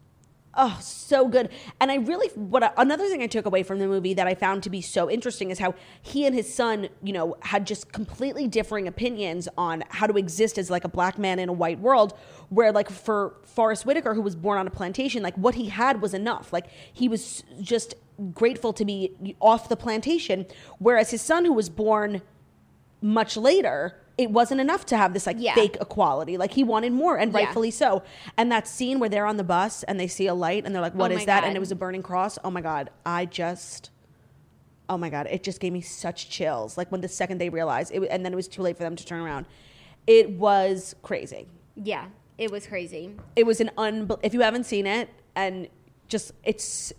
Oh, 0.55 0.79
so 0.83 1.29
good. 1.29 1.49
And 1.81 1.93
I 1.93 1.97
really, 1.97 2.27
what 2.35 2.65
I, 2.65 2.73
another 2.77 3.07
thing 3.09 3.23
I 3.23 3.29
took 3.29 3.47
away 3.47 3.63
from 3.63 3.79
the 3.79 3.87
movie 3.87 4.15
that 4.15 4.27
I 4.27 4.35
found 4.35 4.65
to 4.65 4.71
be 4.71 4.81
so 4.81 5.09
interesting 5.09 5.51
is 5.51 5.61
how 5.61 5.75
he 6.03 6.27
and 6.27 6.35
his 6.35 6.53
son, 6.53 6.89
you 7.05 7.13
know, 7.13 7.37
had 7.43 7.67
just 7.67 7.93
completely 7.93 8.49
differing 8.49 8.89
opinions 8.89 9.49
on 9.57 9.85
how 9.91 10.09
to 10.09 10.17
exist 10.17 10.59
as 10.59 10.69
like 10.69 10.83
a 10.83 10.89
black 10.89 11.19
man 11.19 11.39
in 11.39 11.49
a 11.49 11.53
white 11.53 11.79
world. 11.79 12.19
Where, 12.49 12.73
like, 12.73 12.91
for 12.91 13.37
Forest 13.45 13.87
Whitaker, 13.87 14.15
who 14.15 14.23
was 14.23 14.35
born 14.35 14.59
on 14.59 14.67
a 14.67 14.71
plantation, 14.71 15.23
like, 15.23 15.37
what 15.37 15.55
he 15.55 15.67
had 15.67 16.03
was 16.03 16.15
enough. 16.15 16.53
Like, 16.53 16.67
he 16.93 17.09
was 17.09 17.45
just 17.61 17.95
grateful 18.35 18.73
to 18.73 18.85
be 18.85 19.37
off 19.39 19.69
the 19.69 19.77
plantation. 19.77 20.47
Whereas 20.79 21.13
his 21.13 21.23
son, 21.23 21.45
who 21.45 21.53
was 21.53 21.69
born 21.69 22.23
much 23.01 23.37
later, 23.37 24.03
it 24.21 24.31
wasn't 24.31 24.61
enough 24.61 24.85
to 24.85 24.97
have 24.99 25.15
this 25.15 25.27
like 25.27 25.37
Yeah. 25.41 25.55
fake 25.55 25.79
equality. 25.81 26.37
Like 26.37 26.53
he 26.53 26.63
wanted 26.63 26.93
more, 26.93 27.17
and 27.17 27.33
Yeah. 27.33 27.39
rightfully 27.39 27.71
so. 27.71 28.03
And 28.37 28.53
that 28.53 28.69
scene 28.69 28.99
where 29.01 29.09
they're 29.09 29.25
on 29.25 29.39
the 29.39 29.45
bus 29.45 29.83
and 29.85 29.99
they 29.99 30.07
see 30.09 30.27
a 30.27 30.35
light 30.35 30.67
and 30.67 30.75
they're 30.75 30.83
like, 30.83 30.93
oh 30.95 30.99
"What 30.99 31.11
Oh 31.11 31.17
is 31.17 31.25
that?" 31.25 31.41
God. 31.41 31.47
And 31.49 31.57
it 31.57 31.61
was 31.61 31.73
a 31.73 31.77
burning 31.77 32.03
cross. 32.03 32.39
Oh 32.45 32.51
my 32.51 32.61
god, 32.61 32.91
I 33.07 33.25
just, 33.25 33.91
oh 34.91 34.99
my 34.99 35.09
god, 35.09 35.27
it 35.31 35.43
just 35.43 35.59
gave 35.59 35.73
me 35.73 35.81
such 35.81 36.29
chills. 36.29 36.77
Like 36.77 36.93
when 36.93 37.01
the 37.01 37.09
second 37.09 37.39
they 37.39 37.49
realized 37.49 37.93
it, 37.95 38.03
and 38.11 38.25
then 38.25 38.33
it 38.35 38.37
was 38.37 38.47
too 38.47 38.61
late 38.61 38.77
for 38.77 38.83
them 38.83 38.95
to 38.97 39.07
turn 39.07 39.21
around. 39.23 39.47
It 40.07 40.31
was 40.33 40.95
crazy. 41.03 41.47
Yeah, 41.77 42.07
it 42.37 42.51
was 42.51 42.67
crazy. 42.67 43.15
It 43.37 43.47
was 43.47 43.61
an 43.63 43.71
unbel- 43.79 44.21
if 44.23 44.35
you 44.35 44.41
haven't 44.43 44.65
seen 44.65 44.87
it 44.87 45.09
and 45.35 45.67
just 46.09 46.33
it's 46.45 46.93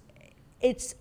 it's 0.60 0.96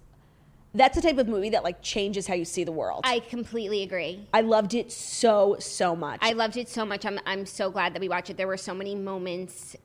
that's 0.74 0.96
the 0.96 1.02
type 1.02 1.18
of 1.18 1.28
movie 1.28 1.50
that 1.50 1.64
like 1.64 1.82
changes 1.82 2.26
how 2.26 2.34
you 2.34 2.44
see 2.44 2.64
the 2.64 2.72
world. 2.72 3.02
I 3.04 3.20
completely 3.20 3.82
agree. 3.82 4.26
I 4.32 4.40
loved 4.42 4.74
it 4.74 4.92
so 4.92 5.56
so 5.58 5.96
much. 5.96 6.20
I 6.22 6.32
loved 6.32 6.56
it 6.56 6.68
so 6.68 6.84
much. 6.84 7.04
I'm 7.04 7.18
I'm 7.26 7.46
so 7.46 7.70
glad 7.70 7.94
that 7.94 8.00
we 8.00 8.08
watched 8.08 8.30
it. 8.30 8.36
There 8.36 8.46
were 8.46 8.56
so 8.56 8.74
many 8.74 8.94
moments 8.94 9.76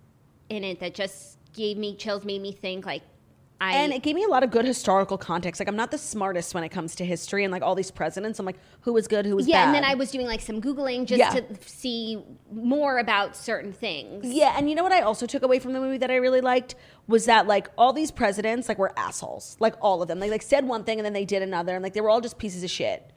in 0.49 0.63
it 0.63 0.79
that 0.79 0.93
just 0.93 1.37
gave 1.53 1.77
me 1.77 1.95
chills, 1.95 2.23
made 2.25 2.41
me 2.41 2.51
think 2.51 2.85
like 2.85 3.01
I 3.61 3.73
and 3.77 3.93
it 3.93 4.03
gave 4.03 4.15
me 4.15 4.23
a 4.23 4.27
lot 4.27 4.43
of 4.43 4.51
good 4.51 4.65
historical 4.65 5.17
context. 5.17 5.61
Like 5.61 5.69
I'm 5.69 5.77
not 5.77 5.89
the 5.89 5.97
smartest 5.97 6.53
when 6.53 6.63
it 6.65 6.69
comes 6.69 6.93
to 6.95 7.05
history 7.05 7.45
and 7.45 7.51
like 7.53 7.61
all 7.61 7.73
these 7.73 7.89
presidents. 7.89 8.37
I'm 8.37 8.45
like, 8.45 8.59
who 8.81 8.91
was 8.91 9.07
good, 9.07 9.25
who 9.25 9.35
was 9.35 9.47
yeah, 9.47 9.61
bad. 9.61 9.65
and 9.67 9.75
then 9.75 9.83
I 9.85 9.95
was 9.95 10.11
doing 10.11 10.27
like 10.27 10.41
some 10.41 10.61
googling 10.61 11.05
just 11.05 11.19
Yeah. 11.19 11.29
to 11.31 11.45
see 11.65 12.21
more 12.51 12.97
about 12.97 13.35
certain 13.35 13.71
things. 13.71 14.25
Yeah, 14.27 14.55
and 14.57 14.69
you 14.69 14.75
know 14.75 14.83
what 14.83 14.91
I 14.91 15.01
also 15.01 15.25
took 15.25 15.41
away 15.41 15.59
from 15.59 15.71
the 15.71 15.79
movie 15.79 15.97
that 15.99 16.11
I 16.11 16.15
really 16.15 16.41
liked 16.41 16.75
was 17.07 17.25
that 17.25 17.47
like 17.47 17.69
all 17.77 17.93
these 17.93 18.11
presidents 18.11 18.67
like 18.67 18.77
were 18.77 18.91
assholes. 18.97 19.55
Like 19.61 19.75
all 19.81 20.01
of 20.01 20.09
them. 20.09 20.19
They 20.19 20.29
like 20.29 20.41
said 20.41 20.67
one 20.67 20.83
thing 20.83 20.99
and 20.99 21.05
then 21.05 21.13
they 21.13 21.25
did 21.25 21.41
another 21.41 21.75
and 21.75 21.81
like 21.83 21.93
they 21.93 22.01
were 22.01 22.09
all 22.09 22.21
just 22.21 22.37
pieces 22.37 22.61
of 22.63 22.69
shit. 22.69 23.09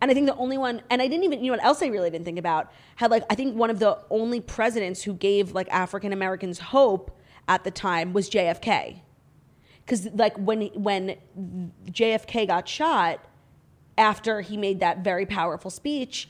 And 0.00 0.10
I 0.10 0.14
think 0.14 0.26
the 0.26 0.36
only 0.36 0.56
one 0.56 0.80
and 0.88 1.02
I 1.02 1.08
didn't 1.08 1.24
even 1.24 1.44
you 1.44 1.52
know 1.52 1.58
what 1.58 1.64
else 1.64 1.82
I 1.82 1.88
really 1.88 2.08
didn't 2.08 2.24
think 2.24 2.38
about 2.38 2.72
had 2.96 3.10
like 3.10 3.24
I 3.28 3.34
think 3.34 3.54
one 3.54 3.68
of 3.68 3.80
the 3.80 3.98
only 4.08 4.40
presidents 4.40 5.02
who 5.02 5.12
gave 5.12 5.52
like 5.52 5.68
African 5.70 6.10
Americans 6.14 6.58
hope 6.58 7.20
at 7.48 7.64
the 7.64 7.70
time 7.70 8.14
was 8.14 8.30
JFK. 8.30 9.00
Cuz 9.86 10.08
like 10.14 10.36
when 10.36 10.62
when 10.74 11.16
JFK 11.86 12.46
got 12.46 12.68
shot 12.68 13.20
after 13.96 14.40
he 14.40 14.56
made 14.56 14.80
that 14.80 15.04
very 15.04 15.26
powerful 15.26 15.70
speech 15.70 16.28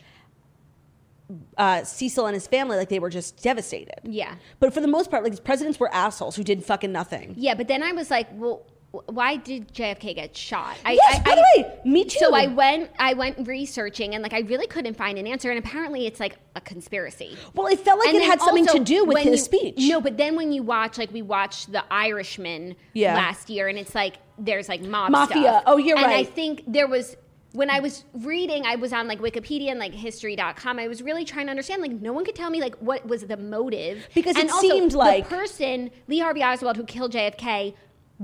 uh, 1.56 1.84
Cecil 1.84 2.26
and 2.26 2.34
his 2.34 2.46
family, 2.46 2.76
like 2.76 2.88
they 2.88 2.98
were 2.98 3.10
just 3.10 3.42
devastated. 3.42 4.00
Yeah. 4.04 4.34
But 4.60 4.74
for 4.74 4.80
the 4.80 4.88
most 4.88 5.10
part, 5.10 5.22
like 5.22 5.32
these 5.32 5.40
presidents 5.40 5.80
were 5.80 5.92
assholes 5.92 6.36
who 6.36 6.44
did 6.44 6.64
fucking 6.64 6.92
nothing. 6.92 7.34
Yeah, 7.36 7.54
but 7.54 7.68
then 7.68 7.82
I 7.82 7.92
was 7.92 8.10
like, 8.10 8.28
well, 8.32 8.66
why 9.06 9.36
did 9.36 9.72
JFK 9.74 10.14
get 10.14 10.36
shot? 10.36 10.76
I, 10.84 10.92
Yes, 10.92 11.20
I, 11.20 11.22
by 11.22 11.30
I- 11.32 11.34
the 11.34 11.62
way, 11.62 11.78
me 11.84 12.04
too. 12.04 12.18
So 12.18 12.34
I 12.34 12.46
went, 12.46 12.90
I 12.98 13.14
went 13.14 13.46
researching, 13.46 14.14
and 14.14 14.22
like 14.22 14.32
I 14.32 14.40
really 14.40 14.66
couldn't 14.66 14.96
find 14.96 15.18
an 15.18 15.26
answer. 15.26 15.50
And 15.50 15.58
apparently, 15.58 16.06
it's 16.06 16.20
like 16.20 16.36
a 16.56 16.60
conspiracy. 16.60 17.36
Well, 17.54 17.66
it 17.66 17.80
felt 17.80 17.98
like 17.98 18.08
And 18.08 18.16
it 18.16 18.24
had 18.24 18.40
something 18.40 18.66
to 18.66 18.78
do 18.80 19.04
with 19.04 19.18
his 19.18 19.32
you- 19.32 19.36
speech. 19.58 19.74
No, 19.78 20.00
but 20.00 20.16
then 20.16 20.36
when 20.36 20.52
you 20.52 20.62
watch, 20.62 20.98
like 20.98 21.12
we 21.12 21.22
watched 21.22 21.72
The 21.72 21.82
Irishman 21.92 22.76
Yeah. 22.92 23.14
last 23.14 23.50
year, 23.50 23.68
and 23.68 23.78
it's 23.78 23.94
like 23.94 24.14
there's 24.38 24.68
like 24.68 24.82
mob 24.82 25.10
Mafia. 25.10 25.42
stuff. 25.42 25.62
Oh, 25.66 25.76
you're 25.76 25.96
and 25.96 26.06
I 26.06 26.24
think 26.24 26.62
there 26.66 26.86
was 26.88 27.16
when 27.52 27.70
I 27.70 27.78
was 27.78 28.04
reading, 28.14 28.66
I 28.66 28.74
was 28.74 28.92
on 28.92 29.06
like 29.06 29.20
Wikipedia 29.20 29.70
and 29.70 29.78
like 29.78 29.94
History.com. 29.94 30.78
I 30.80 30.88
was 30.88 31.02
really 31.02 31.24
trying 31.24 31.46
to 31.46 31.50
understand. 31.50 31.82
Like 31.82 31.92
no 31.92 32.12
one 32.12 32.24
could 32.24 32.34
tell 32.34 32.50
me 32.50 32.60
like 32.60 32.74
what 32.76 33.06
was 33.06 33.22
the 33.26 33.36
motive 33.36 34.08
Because 34.12 34.34
and 34.36 34.46
it 34.46 34.50
also, 34.50 34.68
seemed 34.68 34.92
like- 34.92 35.28
the 35.28 35.36
person 35.36 35.90
Lee 36.08 36.18
Harvey 36.18 36.42
Oswald 36.42 36.76
who 36.76 36.82
killed 36.84 37.12
JFK 37.12 37.74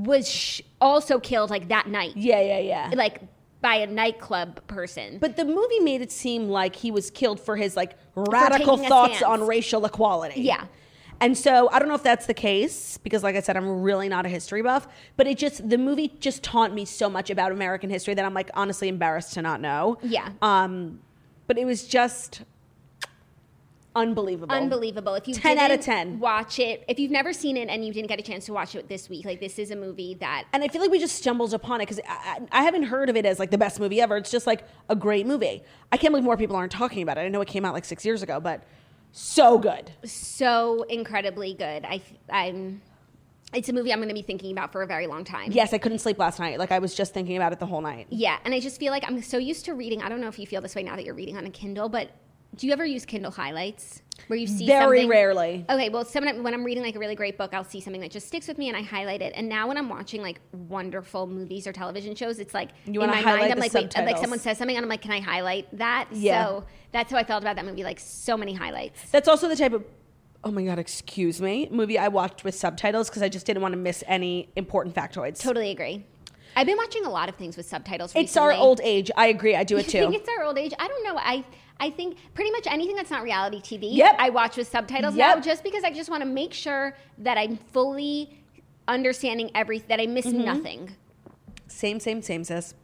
was 0.05 0.28
sh- 0.28 0.62
also 0.80 1.18
killed 1.18 1.51
like 1.51 1.68
that 1.68 1.88
night, 1.88 2.16
yeah, 2.16 2.40
yeah, 2.40 2.59
yeah. 2.59 2.90
like 2.94 3.20
by 3.61 3.74
a 3.76 3.86
nightclub 3.86 4.66
person. 4.66 5.18
but 5.18 5.36
the 5.36 5.44
movie 5.44 5.80
made 5.80 6.01
it 6.01 6.11
seem 6.11 6.48
like 6.48 6.74
he 6.74 6.90
was 6.90 7.11
killed 7.11 7.38
for 7.38 7.57
his 7.57 7.76
like 7.76 7.92
radical 8.14 8.78
thoughts 8.78 9.22
on 9.22 9.46
racial 9.46 9.84
equality. 9.84 10.40
Yeah. 10.40 10.64
And 11.22 11.36
so 11.36 11.68
I 11.70 11.78
don't 11.78 11.88
know 11.88 11.94
if 11.94 12.03
that's 12.03 12.24
the 12.24 12.34
case 12.34 12.96
because, 12.96 13.22
like 13.22 13.36
I 13.36 13.40
said, 13.40 13.55
I'm 13.57 13.82
really 13.82 14.09
not 14.09 14.24
a 14.24 14.28
history 14.30 14.62
buff. 14.62 14.88
But 15.18 15.26
it 15.26 15.36
just 15.36 15.68
the 15.68 15.76
movie 15.76 16.09
just 16.18 16.42
taught 16.42 16.72
me 16.72 16.86
so 16.86 17.11
much 17.11 17.28
about 17.28 17.53
American 17.53 17.90
history 17.90 18.14
that 18.14 18.24
I'm 18.24 18.32
like 18.32 18.51
honestly 18.55 18.88
embarrassed 18.88 19.34
to 19.34 19.42
not 19.42 19.61
know. 19.61 19.98
Yeah. 20.03 20.30
Um, 20.40 21.01
but 21.46 21.59
it 21.59 21.66
was 21.66 21.86
just 21.86 22.42
unbelievable. 23.95 24.55
Unbelievable. 24.55 25.14
If 25.14 25.28
you 25.28 25.34
10 25.34 25.59
out 25.59 25.70
of 25.70 25.80
10. 25.80 26.18
watch 26.20 26.59
it, 26.59 26.84
if 26.88 26.99
you've 26.99 27.11
never 27.11 27.32
seen 27.32 27.57
it 27.57 27.68
and 27.68 27.84
you 27.84 27.93
didn't 27.93 28.09
get 28.09 28.18
a 28.18 28.22
chance 28.22 28.47
to 28.47 28.53
watch 28.53 28.74
it 28.74 28.88
this 28.88 29.09
week, 29.09 29.24
like 29.24 29.41
this 29.41 29.59
is 29.59 29.70
a 29.70 29.76
movie 29.76 30.14
that 30.20 30.45
And 30.53 30.62
I 30.62 30.68
feel 30.68 30.80
like 30.80 30.91
we 30.91 30.99
just 30.99 31.16
stumbled 31.16 31.55
upon 31.55 31.80
it 31.80 31.88
because 31.88 32.01
I, 32.09 32.41
I 32.53 32.61
I 32.61 32.62
haven't 32.62 32.84
heard 32.84 33.09
of 33.09 33.16
it 33.16 33.26
as 33.26 33.38
like 33.38 33.51
the 33.51 33.59
best 33.59 33.80
movie 33.80 34.01
ever. 34.01 34.16
It's 34.16 34.30
just 34.30 34.47
like 34.47 34.64
a 34.88 34.97
great 34.97 35.26
movie. 35.26 35.62
I 35.93 35.97
can't 35.97 36.12
believe 36.12 36.24
more 36.24 36.36
people 36.36 36.57
aren't 36.57 36.72
talking 36.72 37.03
about 37.03 37.18
it. 37.18 37.22
I 37.22 37.28
know 37.28 37.41
it 37.41 37.49
came 37.49 37.64
out 37.64 37.74
like 37.74 37.84
six 37.84 38.05
years 38.05 38.22
ago, 38.22 38.41
but 38.41 38.62
so 39.12 39.59
good. 39.59 39.91
so 40.05 40.82
incredibly 40.84 41.55
good. 41.55 41.84
I 41.84 42.01
I'm 42.30 42.82
it's 43.53 43.68
a 43.68 43.72
movie 43.72 43.93
I'm 43.93 43.99
going 43.99 44.09
to 44.09 44.14
be 44.14 44.22
thinking 44.22 44.53
about 44.53 44.70
for 44.70 44.82
a 44.82 44.86
very 44.86 45.09
long 45.09 45.24
time. 45.24 45.51
Yes, 45.51 45.72
I 45.72 45.78
couldn't 45.78 45.99
sleep 45.99 46.18
last 46.18 46.38
night. 46.38 46.59
Like 46.59 46.70
I 46.70 46.78
was 46.78 46.95
just 46.95 47.12
thinking 47.12 47.36
about 47.36 47.53
it 47.53 47.59
the 47.59 47.66
whole 47.66 47.80
night. 47.80 48.07
Yeah, 48.11 48.38
and 48.45 48.55
I 48.55 48.61
just 48.61 48.78
feel 48.78 48.93
like 48.93 49.05
I'm 49.09 49.20
so 49.22 49.38
used 49.38 49.64
to 49.64 49.74
reading. 49.74 50.03
I 50.03 50.09
don't 50.09 50.20
know 50.20 50.28
if 50.28 50.38
you 50.38 50.47
feel 50.47 50.61
this 50.61 50.74
way 50.74 50.84
now 50.84 50.95
that 50.97 51.05
you're 51.05 51.14
reading 51.14 51.36
on 51.36 51.47
a 51.47 51.51
Kindle, 51.51 51.88
but 51.88 52.11
do 52.57 52.66
you 52.66 52.72
ever 52.72 52.84
use 52.84 53.05
Kindle 53.05 53.30
highlights 53.30 54.03
where 54.26 54.38
you 54.38 54.46
see 54.46 54.66
Very 54.66 54.98
something- 55.01 55.09
rarely. 55.09 55.64
Okay, 55.68 55.88
well, 55.88 56.05
sometime 56.05 56.42
when 56.42 56.53
I'm 56.55 56.62
reading 56.64 56.82
like 56.82 56.94
a 56.94 56.98
really 56.98 57.14
great 57.14 57.38
book, 57.38 57.55
I'll 57.55 57.64
see 57.64 57.80
something 57.80 58.01
that 58.03 58.11
just 58.11 58.26
sticks 58.26 58.46
with 58.48 58.59
me 58.59 58.68
and 58.68 58.76
I 58.76 58.82
highlight 58.82 59.22
it. 59.22 59.32
And 59.34 59.48
now 59.48 59.66
when 59.68 59.76
I'm 59.76 59.88
watching 59.88 60.20
like 60.22 60.40
wonderful 60.53 61.26
movies 61.26 61.66
or 61.66 61.72
television 61.72 62.14
shows, 62.14 62.38
it's 62.38 62.53
like 62.55 62.70
You 62.86 63.03
in 63.03 63.11
my 63.11 63.22
mind, 63.22 63.53
I'm 63.53 63.59
like, 63.59 63.72
wait, 63.72 63.96
uh, 63.98 64.03
like 64.03 64.18
someone 64.18 64.38
says 64.38 64.59
something, 64.59 64.76
and 64.76 64.84
I'm 64.84 64.90
like, 64.90 65.03
can 65.03 65.12
I 65.12 65.20
highlight 65.20 65.66
that? 65.78 66.09
Yeah. 66.12 66.44
So 66.46 66.64
that's 66.92 67.11
how 67.11 67.18
I 67.18 67.24
felt 67.24 67.42
about 67.42 67.57
that 67.57 67.64
movie. 67.64 67.82
Like 67.84 67.98
so 67.98 68.36
many 68.36 68.55
highlights. 68.55 69.11
That's 69.11 69.28
also 69.28 69.48
the 69.48 69.57
type 69.57 69.72
of 69.72 69.84
oh 70.42 70.51
my 70.51 70.64
god, 70.64 70.78
excuse 70.78 71.40
me, 71.40 71.68
movie 71.70 71.98
I 71.98 72.09
watched 72.09 72.44
with 72.44 72.55
subtitles 72.55 73.09
because 73.11 73.22
I 73.22 73.28
just 73.28 73.46
didn't 73.46 73.62
want 73.62 73.72
to 73.72 73.78
miss 73.78 74.03
any 74.07 74.48
important 74.57 74.94
factoids. 74.94 75.38
Totally 75.40 75.70
agree. 75.70 76.05
I've 76.57 76.66
been 76.66 76.76
watching 76.78 77.05
a 77.05 77.11
lot 77.11 77.28
of 77.28 77.36
things 77.36 77.57
with 77.57 77.66
subtitles. 77.66 78.12
It's 78.16 78.36
our 78.36 78.53
old 78.53 78.80
age. 78.82 79.11
I 79.16 79.26
agree. 79.28 79.55
I 79.55 79.64
do 79.64 79.76
it 79.76 79.80
I 79.88 79.90
think 79.90 80.12
too. 80.12 80.18
it's 80.20 80.28
our 80.28 80.44
old 80.44 80.59
age. 80.59 80.72
I 80.78 80.88
don't 80.88 81.05
know. 81.05 81.16
I 81.16 81.44
I 81.81 81.91
think 81.91 82.16
pretty 82.35 82.51
much 82.51 82.66
anything 82.66 82.95
that's 82.95 83.11
not 83.11 83.22
reality 83.22 83.61
TV, 83.61 83.95
Yep. 83.95 84.16
I 84.18 84.31
watch 84.31 84.57
with 84.57 84.68
subtitles 84.68 85.16
Yep. 85.16 85.37
now, 85.37 85.41
just 85.43 85.64
because 85.64 85.83
I 85.83 85.91
just 85.91 86.11
want 86.11 86.22
to 86.22 86.28
make 86.28 86.53
sure 86.53 86.95
that 87.18 87.39
I'm 87.39 87.57
fully 87.57 88.39
understanding 88.87 89.51
everything, 89.55 89.89
that 89.89 90.01
I 90.01 90.07
miss 90.07 90.26
Mm-hmm. 90.26 90.45
nothing. 90.45 90.97
Same, 91.66 91.99
same, 91.99 92.20
same, 92.22 92.45
sis. 92.45 92.74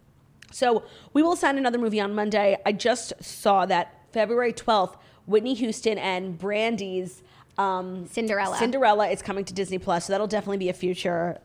So 0.53 0.85
we 1.13 1.23
will 1.23 1.37
sign 1.37 1.59
another 1.59 1.79
movie 1.79 2.01
on 2.01 2.15
Monday. 2.15 2.57
I 2.65 2.73
just 2.73 3.13
saw 3.23 3.67
that 3.67 3.93
February 4.13 4.53
12th, 4.53 4.97
Whitney 5.27 5.55
Houston 5.55 5.99
and 5.99 6.39
Brandy's 6.39 7.23
um, 7.59 8.07
Cinderella. 8.07 8.57
Cinderella 8.57 9.09
is 9.09 9.21
coming 9.23 9.45
to 9.45 9.53
Disney 9.53 9.79
Plus, 9.79 10.07
so 10.07 10.13
that'll 10.13 10.27
definitely 10.27 10.59
be 10.59 10.69
a 10.69 10.73
future 10.75 11.39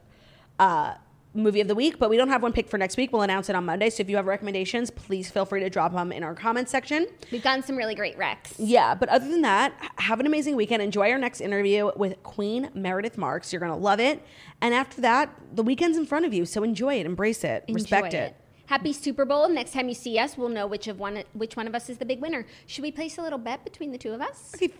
uh, 0.60 0.93
movie 1.34 1.61
of 1.61 1.67
the 1.67 1.75
week. 1.75 1.99
But 1.99 2.09
we 2.09 2.17
don't 2.17 2.29
have 2.29 2.43
one 2.43 2.53
picked 2.53 2.69
for 2.69 2.77
next 2.77 2.97
week. 2.97 3.11
We'll 3.11 3.21
announce 3.21 3.49
it 3.49 3.55
on 3.55 3.65
Monday. 3.65 3.89
So 3.89 4.01
if 4.01 4.09
you 4.09 4.15
have 4.17 4.25
recommendations, 4.25 4.89
please 4.91 5.29
feel 5.29 5.45
free 5.45 5.61
to 5.61 5.69
drop 5.69 5.93
them 5.93 6.11
in 6.11 6.23
our 6.23 6.36
comments 6.36 6.71
section. 6.71 7.07
We've 7.32 7.43
gotten 7.43 7.63
some 7.63 7.75
really 7.75 7.95
great 7.95 8.17
recs. 8.17 8.53
Yeah, 8.57 8.95
but 8.95 9.09
other 9.09 9.27
than 9.27 9.41
that, 9.41 9.73
have 9.97 10.19
an 10.19 10.25
amazing 10.25 10.55
weekend. 10.55 10.82
Enjoy 10.82 11.09
our 11.11 11.17
next 11.17 11.41
interview 11.41 11.91
with 11.95 12.21
Queen 12.23 12.69
Meredith 12.73 13.17
Marks. 13.17 13.51
You're 13.53 13.59
going 13.59 13.71
to 13.71 13.77
love 13.77 13.99
it. 13.99 14.21
And 14.61 14.73
after 14.73 15.01
that, 15.01 15.34
the 15.53 15.63
weekend's 15.63 15.97
in 15.97 16.05
front 16.05 16.25
of 16.25 16.34
you. 16.34 16.45
So 16.45 16.63
enjoy 16.63 16.99
it, 16.99 17.05
embrace 17.05 17.43
it, 17.43 17.65
respect 17.69 18.13
Enjoy 18.13 18.17
it. 18.17 18.36
Happy 18.67 18.93
Super 18.93 19.25
Bowl! 19.25 19.49
Next 19.49 19.73
time 19.73 19.89
you 19.89 19.93
see 19.93 20.17
us, 20.17 20.38
we'll 20.38 20.47
know 20.47 20.65
which 20.65 20.88
of 20.88 20.97
one 20.97 21.23
which 21.34 21.57
one 21.57 21.67
of 21.67 21.75
us 21.75 21.89
is 21.89 21.97
the 21.97 22.05
big 22.05 22.21
winner. 22.21 22.45
Should 22.67 22.84
we 22.84 22.91
place 22.91 23.17
a 23.17 23.21
little 23.21 23.38
bet 23.38 23.65
between 23.65 23.91
the 23.91 23.97
two 23.97 24.13
of 24.13 24.21
us? 24.21 24.53
Okay, 24.55 24.71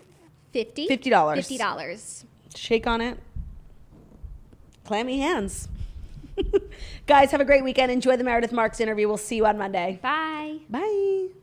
Fifty. 0.52 0.88
$50. 0.88 1.36
Fifty 1.36 1.58
dollars. 1.58 2.26
Shake 2.56 2.86
on 2.88 3.02
it. 3.02 3.18
Clammy 4.84 5.20
hands. 5.20 5.70
Guys, 7.08 7.32
have 7.32 7.42
a 7.42 7.46
great 7.46 7.64
weekend. 7.64 7.92
Enjoy 7.92 8.18
the 8.18 8.24
Meredith 8.24 8.52
Marks 8.52 8.80
interview. 8.80 9.08
We'll 9.08 9.18
see 9.18 9.38
you 9.38 9.46
on 9.46 9.58
Monday. 9.58 10.00
Bye. 10.02 10.60
Bye. 10.70 11.41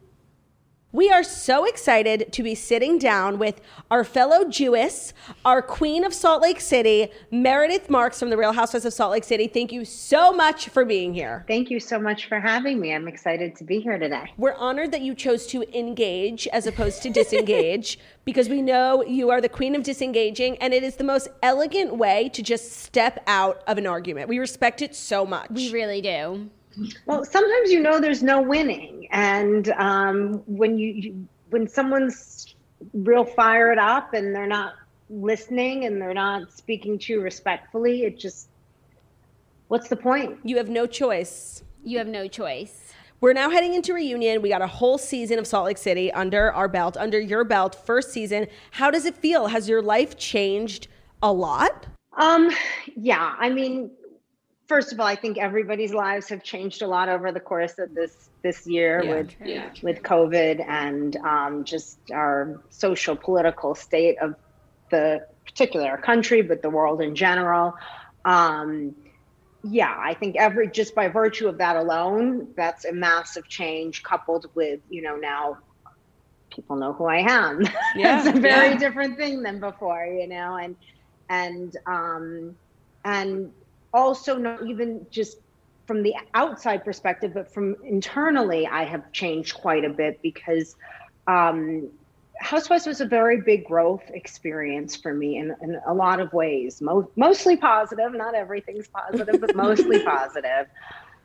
We 0.91 1.11
are 1.11 1.23
so 1.23 1.67
excited 1.67 2.33
to 2.33 2.43
be 2.43 2.55
sitting 2.55 2.97
down 2.97 3.39
with 3.39 3.61
our 3.91 4.05
fellow 4.05 4.49
Jewess, 4.49 5.13
our 5.45 5.61
queen 5.61 6.03
of 6.03 6.15
Salt 6.15 6.41
Lake 6.41 6.63
City, 6.63 7.09
Meredith 7.31 7.91
Marks 7.91 8.19
from 8.19 8.31
the 8.31 8.39
Real 8.39 8.55
Housewives 8.55 8.87
of 8.87 8.95
Salt 8.95 9.11
Lake 9.11 9.25
City. 9.25 9.49
Thank 9.49 9.71
you 9.71 9.85
so 9.85 10.33
much 10.33 10.71
for 10.71 10.87
being 10.87 11.13
here. 11.13 11.45
Thank 11.47 11.71
you 11.71 11.79
so 11.79 11.99
much 11.99 12.27
for 12.27 12.41
having 12.41 12.81
me. 12.81 12.95
I'm 12.95 13.07
excited 13.07 13.55
to 13.57 13.65
be 13.65 13.81
here 13.81 13.99
today. 13.99 14.33
We're 14.39 14.55
honored 14.55 14.91
that 14.93 15.03
you 15.03 15.15
chose 15.15 15.47
to 15.49 15.63
engage 15.79 16.49
as 16.55 16.67
opposed 16.67 17.03
to 17.03 17.11
disengage 17.11 17.99
because 18.25 18.49
we 18.49 18.63
know 18.63 19.05
you 19.05 19.29
are 19.29 19.43
the 19.43 19.49
queen 19.51 19.75
of 19.75 19.83
disengaging 19.83 20.57
and 20.57 20.73
it 20.73 20.83
is 20.83 20.97
the 20.97 21.05
most 21.05 21.29
elegant 21.43 21.99
way 21.99 22.31
to 22.31 22.43
just 22.43 22.73
step 22.73 23.23
out 23.27 23.63
of 23.67 23.77
an 23.77 23.87
argument. 23.87 24.31
We 24.31 24.39
respect 24.39 24.81
it 24.81 24.95
so 24.95 25.27
much. 25.27 25.51
We 25.51 25.71
really 25.71 26.01
do. 26.01 26.49
Well, 27.07 27.25
sometimes 27.25 27.71
you 27.71 27.81
know 27.81 28.01
there's 28.01 28.23
no 28.23 28.41
winning, 28.41 28.98
and 29.11 29.69
um, 29.71 30.43
when 30.47 30.79
you, 30.79 30.93
you 30.93 31.29
when 31.51 31.67
someone's 31.67 32.55
real 32.93 33.25
fired 33.25 33.79
up 33.79 34.15
and 34.15 34.35
they're 34.35 34.47
not 34.47 34.75
listening 35.11 35.87
and 35.87 36.01
they're 36.01 36.15
not 36.15 36.53
speaking 36.53 36.99
to 36.99 37.15
you 37.15 37.21
respectfully, 37.21 38.05
it 38.05 38.19
just 38.19 38.49
what's 39.69 39.89
the 39.89 39.97
point? 39.97 40.39
You 40.45 40.57
have 40.59 40.69
no 40.69 40.87
choice. 40.87 41.63
You 41.85 41.99
have 41.99 42.09
no 42.09 42.29
choice. 42.29 42.93
We're 43.21 43.33
now 43.33 43.51
heading 43.51 43.75
into 43.75 43.95
reunion. 43.95 44.43
We 44.43 44.49
got 44.49 44.63
a 44.63 44.67
whole 44.67 44.97
season 44.97 45.41
of 45.41 45.47
Salt 45.47 45.67
Lake 45.67 45.79
City 45.79 46.13
under 46.13 46.53
our 46.53 46.69
belt, 46.69 46.97
under 46.97 47.19
your 47.19 47.43
belt, 47.43 47.75
first 47.75 48.13
season. 48.13 48.47
How 48.71 48.91
does 48.93 49.07
it 49.07 49.17
feel? 49.17 49.49
Has 49.49 49.69
your 49.69 49.83
life 49.83 50.17
changed 50.17 50.87
a 51.21 51.33
lot? 51.33 51.87
Um, 52.17 52.51
yeah, 52.97 53.35
I 53.39 53.49
mean, 53.49 53.91
first 54.67 54.93
of 54.93 55.01
all, 55.01 55.07
I 55.07 55.17
think 55.17 55.37
everybody's 55.37 55.93
lives 55.93 56.29
have 56.29 56.45
changed 56.45 56.83
a 56.83 56.87
lot 56.87 57.09
over 57.09 57.33
the 57.33 57.41
course 57.41 57.79
of 57.79 57.93
this 57.93 58.28
this 58.43 58.67
year 58.67 59.05
Yeah. 59.05 59.09
with 59.09 59.35
with 59.83 60.03
COVID 60.03 60.65
and 60.67 61.17
um, 61.17 61.65
just 61.65 61.99
our 62.13 62.63
social 62.71 63.17
political 63.17 63.75
state 63.75 64.17
of 64.21 64.35
the 64.91 65.21
particular 65.47 65.97
country, 65.99 66.43
but 66.43 66.63
the 66.63 66.71
world 66.71 67.01
in 67.01 67.15
general. 67.15 67.75
Um, 68.25 68.95
yeah, 69.63 69.95
I 69.99 70.15
think 70.15 70.37
every 70.37 70.71
just 70.71 70.95
by 70.95 71.09
virtue 71.09 71.49
of 71.49 71.59
that 71.59 71.77
alone, 71.77 72.49
that's 72.57 72.85
a 72.85 72.93
massive 72.93 73.49
change 73.49 74.03
coupled 74.03 74.47
with 74.55 74.81
you 74.89 75.03
know 75.03 75.17
now 75.17 75.57
people 76.55 76.77
know 76.77 76.93
who 76.93 77.07
I 77.07 77.19
am. 77.31 77.63
Yeah, 77.95 78.21
it's 78.21 78.27
a 78.27 78.33
very 78.41 78.75
yeah. 78.75 78.79
different 78.79 79.17
thing 79.17 79.43
than 79.43 79.61
before, 79.61 80.05
you 80.07 80.29
know, 80.29 80.57
and 80.57 80.77
and 81.29 81.73
um 81.87 82.57
and 83.05 83.53
also 83.93 84.37
not 84.39 84.67
even 84.67 85.07
just 85.11 85.37
from 85.89 86.03
the 86.03 86.15
outside 86.35 86.85
perspective, 86.85 87.33
but 87.33 87.51
from 87.51 87.75
internally, 87.83 88.67
I 88.67 88.85
have 88.85 89.11
changed 89.13 89.55
quite 89.55 89.87
a 89.87 89.89
bit 89.89 90.21
because 90.23 90.77
um, 91.27 91.89
Housewives 92.41 92.87
was 92.87 93.01
a 93.01 93.07
very 93.07 93.41
big 93.41 93.65
growth 93.65 94.03
experience 94.11 94.95
for 94.95 95.15
me 95.15 95.39
in, 95.39 95.57
in 95.63 95.81
a 95.87 95.95
lot 95.95 96.21
of 96.21 96.31
ways. 96.35 96.83
Mo- 96.83 97.11
mostly 97.17 97.57
positive, 97.57 98.13
not 98.13 98.35
everything's 98.35 98.87
positive, 98.89 99.41
but 99.41 99.57
mostly 99.57 100.03
positive. 100.05 100.67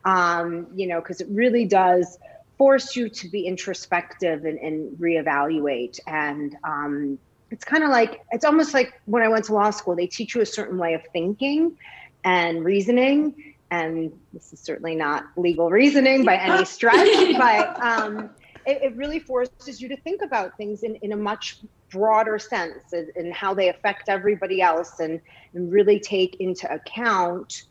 Um, 0.06 0.68
you 0.74 0.88
know, 0.88 1.02
because 1.02 1.20
it 1.20 1.28
really 1.30 1.66
does 1.66 2.18
force 2.58 2.96
you 2.96 3.10
to 3.10 3.30
be 3.30 3.46
introspective 3.46 4.46
and, 4.46 4.58
and 4.60 4.98
reevaluate. 4.98 6.00
And 6.08 6.56
um, 6.64 7.20
it's 7.52 7.66
kind 7.66 7.84
of 7.84 7.90
like, 7.90 8.22
it's 8.32 8.46
almost 8.46 8.74
like 8.74 8.94
when 9.06 9.24
I 9.24 9.28
went 9.28 9.44
to 9.46 9.54
law 9.54 9.72
school, 9.72 9.94
they 9.94 10.08
teach 10.08 10.36
you 10.36 10.42
a 10.42 10.46
certain 10.46 10.78
way 10.78 10.94
of 10.94 11.02
thinking 11.12 11.76
and 12.24 12.64
reasoning. 12.64 13.53
And 13.74 14.14
this 14.34 14.54
is 14.54 14.60
certainly 14.60 14.94
not 14.94 15.26
legal 15.36 15.72
reasoning 15.72 16.24
by 16.24 16.36
any 16.38 16.64
stretch, 16.64 17.10
but 17.40 17.82
um, 17.82 18.30
it, 18.68 18.84
it 18.84 18.96
really 18.96 19.18
forces 19.18 19.82
you 19.82 19.90
to 19.90 19.98
think 19.98 20.22
about 20.22 20.56
things 20.58 20.84
in, 20.84 20.96
in 20.98 21.12
a 21.12 21.18
much 21.18 21.58
broader 21.90 22.38
sense 22.38 22.94
and, 22.94 23.34
how 23.34 23.52
they 23.56 23.70
affect 23.70 24.10
everybody 24.10 24.62
else 24.62 25.00
and, 25.00 25.20
and 25.56 25.72
really 25.72 26.00
take 26.00 26.36
into 26.40 26.72
account 26.72 27.64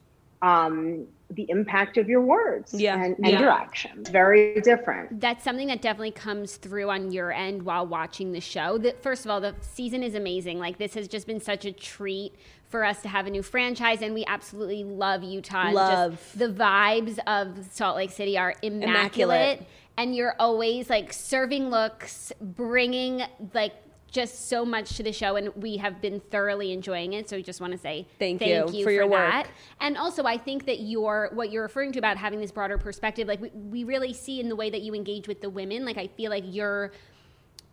um, 0.43 1.07
the 1.35 1.47
impact 1.49 1.97
of 1.99 2.09
your 2.09 2.21
words 2.21 2.75
Yeah. 2.75 3.03
and, 3.03 3.17
and 3.19 3.27
Yeah. 3.29 3.41
your 3.41 3.51
actions. 3.51 4.09
Very 4.09 4.61
different. 4.61 5.21
That's 5.21 5.43
something 5.45 5.69
that 5.69 5.81
definitely 5.83 6.11
comes 6.13 6.57
through 6.57 6.91
on 6.91 7.11
your 7.13 7.33
end 7.33 7.63
while 7.63 7.87
watching 7.87 8.33
the 8.33 8.41
show. 8.41 8.79
That 8.79 9.03
first 9.03 9.25
of 9.25 9.31
all, 9.31 9.41
the 9.41 9.55
season 9.61 10.03
is 10.03 10.15
amazing. 10.15 10.59
Like 10.59 10.79
this 10.79 10.95
has 10.95 11.09
just 11.09 11.27
been 11.27 11.41
such 11.41 11.65
a 11.65 11.73
treat 11.73 12.35
for 12.69 12.85
us 12.85 13.03
to 13.03 13.09
have 13.09 13.27
a 13.27 13.31
new 13.31 13.43
franchise, 13.43 14.01
and 14.01 14.15
we 14.15 14.25
absolutely 14.27 14.83
love 14.83 15.23
Utah. 15.23 15.71
Love. 15.71 16.13
just 16.13 16.39
the 16.39 16.49
vibes 16.49 17.19
of 17.27 17.67
Salt 17.71 17.97
Lake 17.97 18.11
City 18.11 18.39
are 18.39 18.55
immaculate. 18.63 18.89
Immaculate. 19.59 19.67
and 19.99 20.17
you're 20.17 20.35
always 20.39 20.89
like 20.89 21.13
serving 21.13 21.69
looks, 21.69 22.33
bringing 22.41 23.23
like 23.53 23.75
just 24.13 24.49
so 24.49 24.65
much 24.65 24.97
to 24.97 25.03
the 25.03 25.13
show, 25.13 25.37
and 25.37 25.49
we 25.57 25.79
have 25.79 26.01
been 26.01 26.21
thoroughly 26.31 26.73
enjoying 26.73 27.15
it. 27.15 27.29
So 27.29 27.37
we 27.37 27.43
just 27.43 27.61
want 27.61 27.73
to 27.73 27.79
say 27.79 28.07
Thank 28.19 28.41
thank 28.41 28.71
you 28.73 28.79
you 28.79 28.85
for 28.85 28.91
your 28.91 29.07
work. 29.07 29.31
that. 29.31 29.49
And 29.81 29.97
also, 29.97 30.25
I 30.25 30.37
think 30.37 30.67
that 30.67 30.81
your 30.81 31.31
what 31.33 31.51
you're 31.51 31.63
referring 31.63 31.93
to 31.93 31.99
about 31.99 32.17
having 32.19 32.41
this 32.41 32.53
broader 32.53 32.79
perspective, 32.79 33.27
like 33.27 33.41
we, 33.41 33.49
we 33.51 33.85
really 33.85 34.13
see 34.13 34.39
in 34.39 34.49
the 34.49 34.57
way 34.57 34.71
that 34.71 34.83
you 34.83 34.95
engage 34.95 35.27
with 35.27 35.41
the 35.41 35.51
women. 35.51 35.85
Like 35.85 35.97
I 35.97 36.07
feel 36.07 36.31
like 36.31 36.45
your 36.47 36.93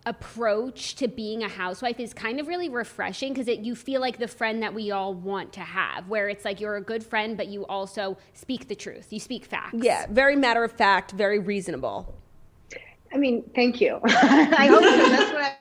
approach 0.06 0.96
to 0.96 1.08
being 1.08 1.44
a 1.44 1.50
housewife 1.50 2.00
is 2.00 2.14
kind 2.14 2.40
of 2.40 2.48
really 2.48 2.70
refreshing 2.70 3.34
because 3.34 3.48
you 3.48 3.76
feel 3.76 4.00
like 4.00 4.18
the 4.18 4.28
friend 4.28 4.64
that 4.64 4.74
we 4.74 4.92
all 4.92 5.14
want 5.14 5.52
to 5.54 5.60
have, 5.60 6.08
where 6.08 6.30
it's 6.30 6.46
like 6.46 6.62
you're 6.62 6.78
a 6.78 6.82
good 6.82 7.04
friend, 7.04 7.36
but 7.36 7.48
you 7.48 7.66
also 7.66 8.18
speak 8.34 8.68
the 8.70 8.76
truth. 8.76 9.12
You 9.12 9.20
speak 9.20 9.46
facts. 9.46 9.76
Yeah, 9.78 10.06
very 10.10 10.36
matter 10.36 10.64
of 10.64 10.72
fact, 10.72 11.12
very 11.12 11.40
reasonable. 11.40 12.16
I 13.14 13.18
mean, 13.18 13.50
thank 13.56 13.82
you. 13.82 14.00
I 14.06 14.68
hope 14.68 14.84
so. 14.84 15.10
That's 15.10 15.34
what 15.34 15.42
I, 15.44 15.58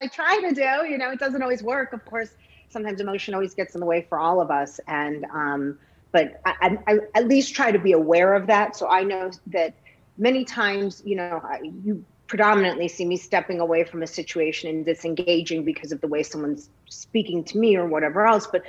I 0.00 0.06
try 0.06 0.40
to 0.40 0.54
do. 0.54 0.90
You 0.90 0.98
know, 0.98 1.10
it 1.10 1.18
doesn't 1.18 1.42
always 1.42 1.62
work. 1.62 1.92
Of 1.92 2.04
course, 2.04 2.30
sometimes 2.68 3.00
emotion 3.00 3.34
always 3.34 3.54
gets 3.54 3.74
in 3.74 3.80
the 3.80 3.86
way 3.86 4.06
for 4.08 4.18
all 4.18 4.40
of 4.40 4.50
us. 4.50 4.80
And, 4.86 5.26
um, 5.26 5.78
but 6.12 6.40
I, 6.46 6.78
I, 6.86 6.94
I 6.94 6.98
at 7.14 7.28
least 7.28 7.54
try 7.54 7.70
to 7.70 7.78
be 7.78 7.92
aware 7.92 8.34
of 8.34 8.46
that. 8.46 8.76
So 8.76 8.88
I 8.88 9.02
know 9.02 9.30
that 9.48 9.74
many 10.16 10.44
times, 10.44 11.02
you 11.04 11.16
know, 11.16 11.42
you 11.62 12.04
predominantly 12.28 12.88
see 12.88 13.04
me 13.04 13.16
stepping 13.16 13.60
away 13.60 13.84
from 13.84 14.02
a 14.02 14.06
situation 14.06 14.70
and 14.70 14.84
disengaging 14.86 15.64
because 15.64 15.92
of 15.92 16.00
the 16.00 16.08
way 16.08 16.22
someone's 16.22 16.70
speaking 16.88 17.44
to 17.44 17.58
me 17.58 17.76
or 17.76 17.86
whatever 17.86 18.26
else. 18.26 18.46
But 18.46 18.62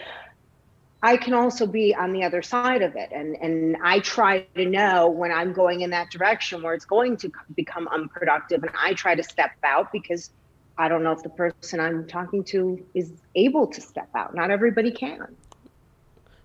I 1.03 1.15
can 1.17 1.34
also 1.34 1.65
be 1.65 1.95
on 1.95 2.11
the 2.11 2.23
other 2.23 2.41
side 2.41 2.82
of 2.82 2.95
it. 2.95 3.09
And, 3.11 3.36
and 3.38 3.77
I 3.84 3.99
try 3.99 4.41
to 4.55 4.65
know 4.65 5.09
when 5.09 5.32
I'm 5.32 5.53
going 5.53 5.82
in 5.82 5.91
that 5.91 6.11
direction 6.11 6.61
where 6.61 6.73
it's 6.73 6.86
going 6.86 7.17
to 7.17 7.32
become 7.55 7.88
unproductive. 7.88 8.63
And 8.63 8.71
I 8.77 8.93
try 8.93 9.15
to 9.15 9.23
step 9.23 9.51
out 9.63 9.91
because 9.91 10.32
I 10.78 10.88
don't 10.88 11.03
know 11.03 11.11
if 11.11 11.24
the 11.24 11.30
person 11.30 11.80
I'm 11.80 12.07
talking 12.07 12.43
to 12.45 12.80
is 12.95 13.13
able 13.36 13.67
to 13.67 13.82
step 13.82 14.09
out. 14.15 14.36
Not 14.36 14.51
everybody 14.51 14.91
can. 14.91 15.38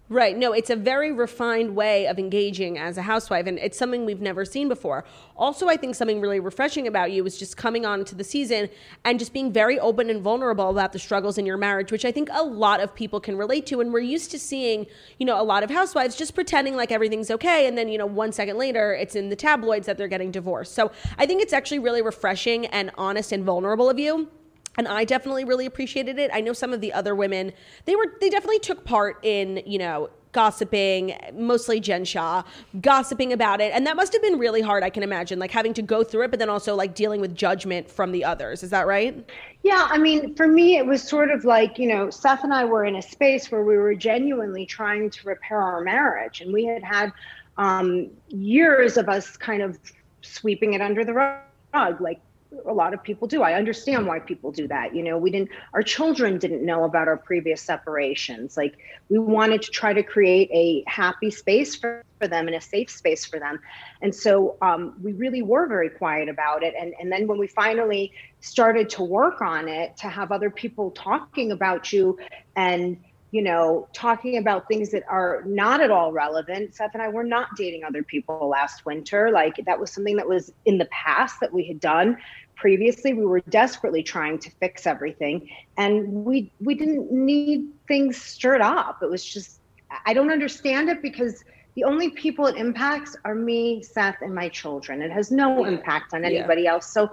Right. 0.08 0.38
No, 0.38 0.52
it's 0.52 0.70
a 0.70 0.76
very 0.76 1.10
refined 1.10 1.74
way 1.74 2.06
of 2.06 2.16
engaging 2.16 2.78
as 2.78 2.96
a 2.96 3.02
housewife, 3.02 3.48
and 3.48 3.58
it's 3.58 3.76
something 3.76 4.06
we've 4.06 4.20
never 4.20 4.44
seen 4.44 4.68
before. 4.68 5.04
Also, 5.36 5.66
I 5.66 5.76
think 5.76 5.96
something 5.96 6.20
really 6.20 6.38
refreshing 6.38 6.86
about 6.86 7.10
you 7.10 7.26
is 7.26 7.36
just 7.36 7.56
coming 7.56 7.84
on 7.84 8.04
to 8.04 8.14
the 8.14 8.22
season 8.22 8.68
and 9.04 9.18
just 9.18 9.32
being 9.32 9.52
very 9.52 9.80
open 9.80 10.08
and 10.08 10.22
vulnerable 10.22 10.70
about 10.70 10.92
the 10.92 11.00
struggles 11.00 11.38
in 11.38 11.44
your 11.44 11.56
marriage, 11.56 11.90
which 11.90 12.04
I 12.04 12.12
think 12.12 12.28
a 12.32 12.44
lot 12.44 12.78
of 12.78 12.94
people 12.94 13.18
can 13.18 13.36
relate 13.36 13.66
to. 13.66 13.80
And 13.80 13.92
we're 13.92 13.98
used 13.98 14.30
to 14.30 14.38
seeing, 14.38 14.86
you 15.18 15.26
know, 15.26 15.40
a 15.40 15.42
lot 15.42 15.64
of 15.64 15.70
housewives 15.70 16.14
just 16.14 16.36
pretending 16.36 16.76
like 16.76 16.92
everything's 16.92 17.32
okay, 17.32 17.66
and 17.66 17.76
then, 17.76 17.88
you 17.88 17.98
know, 17.98 18.06
one 18.06 18.30
second 18.30 18.58
later, 18.58 18.94
it's 18.94 19.16
in 19.16 19.28
the 19.28 19.36
tabloids 19.36 19.86
that 19.86 19.98
they're 19.98 20.06
getting 20.06 20.30
divorced. 20.30 20.72
So 20.72 20.92
I 21.18 21.26
think 21.26 21.42
it's 21.42 21.52
actually 21.52 21.80
really 21.80 22.02
refreshing 22.02 22.66
and 22.66 22.92
honest 22.96 23.32
and 23.32 23.42
vulnerable 23.42 23.90
of 23.90 23.98
you 23.98 24.28
and 24.76 24.88
I 24.88 25.04
definitely 25.04 25.44
really 25.44 25.66
appreciated 25.66 26.18
it. 26.18 26.30
I 26.32 26.40
know 26.40 26.52
some 26.52 26.72
of 26.72 26.80
the 26.80 26.92
other 26.92 27.14
women, 27.14 27.52
they 27.84 27.96
were 27.96 28.14
they 28.20 28.30
definitely 28.30 28.58
took 28.60 28.84
part 28.84 29.18
in, 29.22 29.62
you 29.66 29.78
know, 29.78 30.10
gossiping, 30.36 31.16
mostly 31.32 31.80
Jen 31.80 32.04
Shah, 32.04 32.42
gossiping 32.82 33.32
about 33.32 33.62
it. 33.62 33.72
And 33.72 33.86
that 33.86 33.96
must 33.96 34.12
have 34.12 34.20
been 34.20 34.38
really 34.38 34.60
hard, 34.60 34.82
I 34.82 34.90
can 34.90 35.02
imagine, 35.02 35.38
like 35.38 35.50
having 35.50 35.72
to 35.72 35.80
go 35.80 36.04
through 36.04 36.24
it, 36.24 36.30
but 36.30 36.38
then 36.38 36.50
also 36.50 36.74
like 36.74 36.94
dealing 36.94 37.22
with 37.22 37.34
judgment 37.34 37.90
from 37.90 38.12
the 38.12 38.22
others. 38.22 38.62
Is 38.62 38.68
that 38.68 38.86
right? 38.86 39.26
Yeah, 39.62 39.88
I 39.90 39.96
mean, 39.96 40.34
for 40.34 40.46
me, 40.46 40.76
it 40.76 40.84
was 40.84 41.02
sort 41.02 41.30
of 41.30 41.46
like, 41.46 41.78
you 41.78 41.88
know, 41.88 42.10
Seth 42.10 42.44
and 42.44 42.52
I 42.52 42.66
were 42.66 42.84
in 42.84 42.96
a 42.96 43.02
space 43.02 43.50
where 43.50 43.64
we 43.64 43.78
were 43.78 43.94
genuinely 43.94 44.66
trying 44.66 45.08
to 45.08 45.26
repair 45.26 45.58
our 45.58 45.80
marriage. 45.80 46.42
And 46.42 46.52
we 46.52 46.66
had 46.66 46.84
had 46.84 47.14
um, 47.56 48.10
years 48.28 48.98
of 48.98 49.08
us 49.08 49.38
kind 49.38 49.62
of 49.62 49.78
sweeping 50.20 50.74
it 50.74 50.82
under 50.82 51.02
the 51.02 51.14
rug, 51.14 52.00
like 52.00 52.20
a 52.64 52.72
lot 52.72 52.94
of 52.94 53.02
people 53.02 53.28
do. 53.28 53.42
I 53.42 53.54
understand 53.54 54.06
why 54.06 54.18
people 54.18 54.50
do 54.52 54.66
that. 54.68 54.94
You 54.94 55.02
know, 55.02 55.18
we 55.18 55.30
didn't, 55.30 55.50
our 55.74 55.82
children 55.82 56.38
didn't 56.38 56.64
know 56.64 56.84
about 56.84 57.08
our 57.08 57.16
previous 57.16 57.60
separations. 57.62 58.56
Like, 58.56 58.78
we 59.08 59.18
wanted 59.18 59.62
to 59.62 59.70
try 59.70 59.92
to 59.92 60.02
create 60.02 60.50
a 60.52 60.84
happy 60.86 61.30
space 61.30 61.76
for, 61.76 62.04
for 62.18 62.28
them 62.28 62.46
and 62.46 62.56
a 62.56 62.60
safe 62.60 62.90
space 62.90 63.24
for 63.24 63.38
them. 63.38 63.58
And 64.02 64.14
so 64.14 64.56
um, 64.62 64.94
we 65.02 65.12
really 65.12 65.42
were 65.42 65.66
very 65.66 65.90
quiet 65.90 66.28
about 66.28 66.62
it. 66.62 66.74
And, 66.78 66.94
and 67.00 67.12
then 67.12 67.26
when 67.26 67.38
we 67.38 67.46
finally 67.46 68.12
started 68.40 68.88
to 68.90 69.02
work 69.02 69.40
on 69.42 69.68
it, 69.68 69.96
to 69.98 70.08
have 70.08 70.32
other 70.32 70.50
people 70.50 70.90
talking 70.92 71.52
about 71.52 71.92
you 71.92 72.18
and 72.56 72.98
you 73.32 73.42
know, 73.42 73.88
talking 73.92 74.38
about 74.38 74.68
things 74.68 74.90
that 74.92 75.02
are 75.10 75.42
not 75.44 75.82
at 75.82 75.90
all 75.90 76.12
relevant. 76.12 76.74
Seth 76.74 76.92
and 76.94 77.02
I 77.02 77.08
were 77.08 77.24
not 77.24 77.48
dating 77.56 77.84
other 77.84 78.02
people 78.02 78.48
last 78.48 78.86
winter. 78.86 79.30
Like 79.30 79.56
that 79.66 79.78
was 79.78 79.92
something 79.92 80.16
that 80.16 80.28
was 80.28 80.52
in 80.64 80.78
the 80.78 80.86
past 80.86 81.40
that 81.40 81.52
we 81.52 81.66
had 81.66 81.80
done. 81.80 82.16
Previously 82.56 83.12
we 83.12 83.24
were 83.24 83.40
desperately 83.50 84.02
trying 84.02 84.38
to 84.38 84.50
fix 84.50 84.86
everything 84.86 85.48
and 85.76 86.24
we 86.24 86.50
we 86.60 86.74
didn't 86.74 87.12
need 87.12 87.68
things 87.86 88.20
stirred 88.20 88.62
up. 88.62 89.02
It 89.02 89.10
was 89.10 89.24
just 89.24 89.60
i 90.04 90.12
don't 90.12 90.32
understand 90.32 90.88
it 90.88 91.00
because 91.00 91.44
the 91.76 91.84
only 91.84 92.10
people 92.10 92.46
it 92.46 92.56
impacts 92.56 93.16
are 93.24 93.34
me 93.34 93.82
seth 93.82 94.16
and 94.22 94.34
my 94.34 94.48
children. 94.48 95.02
It 95.02 95.12
has 95.12 95.30
no 95.30 95.64
impact 95.64 96.14
on 96.14 96.24
anybody 96.24 96.62
yeah. 96.62 96.72
else. 96.72 96.90
So 96.92 97.12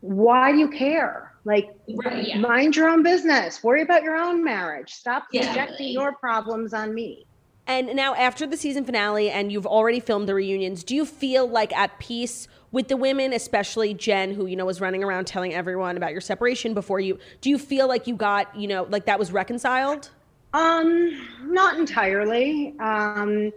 why 0.00 0.50
do 0.52 0.58
you 0.58 0.68
care? 0.68 1.34
Like 1.44 1.70
right, 2.04 2.28
yeah. 2.28 2.38
mind 2.38 2.74
your 2.74 2.88
own 2.88 3.02
business. 3.02 3.62
Worry 3.62 3.82
about 3.82 4.02
your 4.02 4.16
own 4.16 4.42
marriage. 4.42 4.94
Stop 4.94 5.28
projecting 5.28 5.90
your 5.90 6.12
problems 6.12 6.72
on 6.72 6.94
me 6.94 7.26
and 7.70 7.94
now 7.94 8.14
after 8.14 8.46
the 8.46 8.56
season 8.56 8.84
finale 8.84 9.30
and 9.30 9.50
you've 9.52 9.66
already 9.66 10.00
filmed 10.00 10.28
the 10.28 10.34
reunions 10.34 10.84
do 10.84 10.94
you 10.94 11.04
feel 11.04 11.46
like 11.46 11.74
at 11.76 11.98
peace 11.98 12.48
with 12.72 12.88
the 12.88 12.96
women, 12.96 13.32
especially 13.32 13.94
Jen, 13.94 14.32
who, 14.32 14.46
you 14.46 14.56
know, 14.56 14.64
was 14.64 14.80
running 14.80 15.02
around 15.02 15.26
telling 15.26 15.52
everyone 15.52 15.96
about 15.96 16.12
your 16.12 16.20
separation 16.20 16.74
before 16.74 17.00
you, 17.00 17.18
do 17.40 17.50
you 17.50 17.58
feel 17.58 17.88
like 17.88 18.06
you 18.06 18.14
got, 18.14 18.54
you 18.56 18.68
know, 18.68 18.84
like 18.84 19.06
that 19.06 19.18
was 19.18 19.32
reconciled? 19.32 20.10
Um, 20.52 21.26
not 21.42 21.78
entirely. 21.78 22.74
Um, 22.80 23.52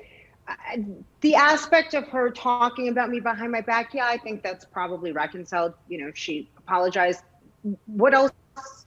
I, 0.48 0.84
the 1.22 1.36
aspect 1.36 1.94
of 1.94 2.08
her 2.10 2.30
talking 2.30 2.90
about 2.90 3.10
me 3.10 3.20
behind 3.20 3.52
my 3.52 3.62
back, 3.62 3.94
yeah, 3.94 4.08
I 4.08 4.18
think 4.18 4.44
that's 4.44 4.66
probably 4.66 5.12
reconciled. 5.12 5.74
You 5.88 6.06
know, 6.06 6.12
she 6.14 6.50
apologized. 6.58 7.22
What 7.86 8.14
else 8.14 8.32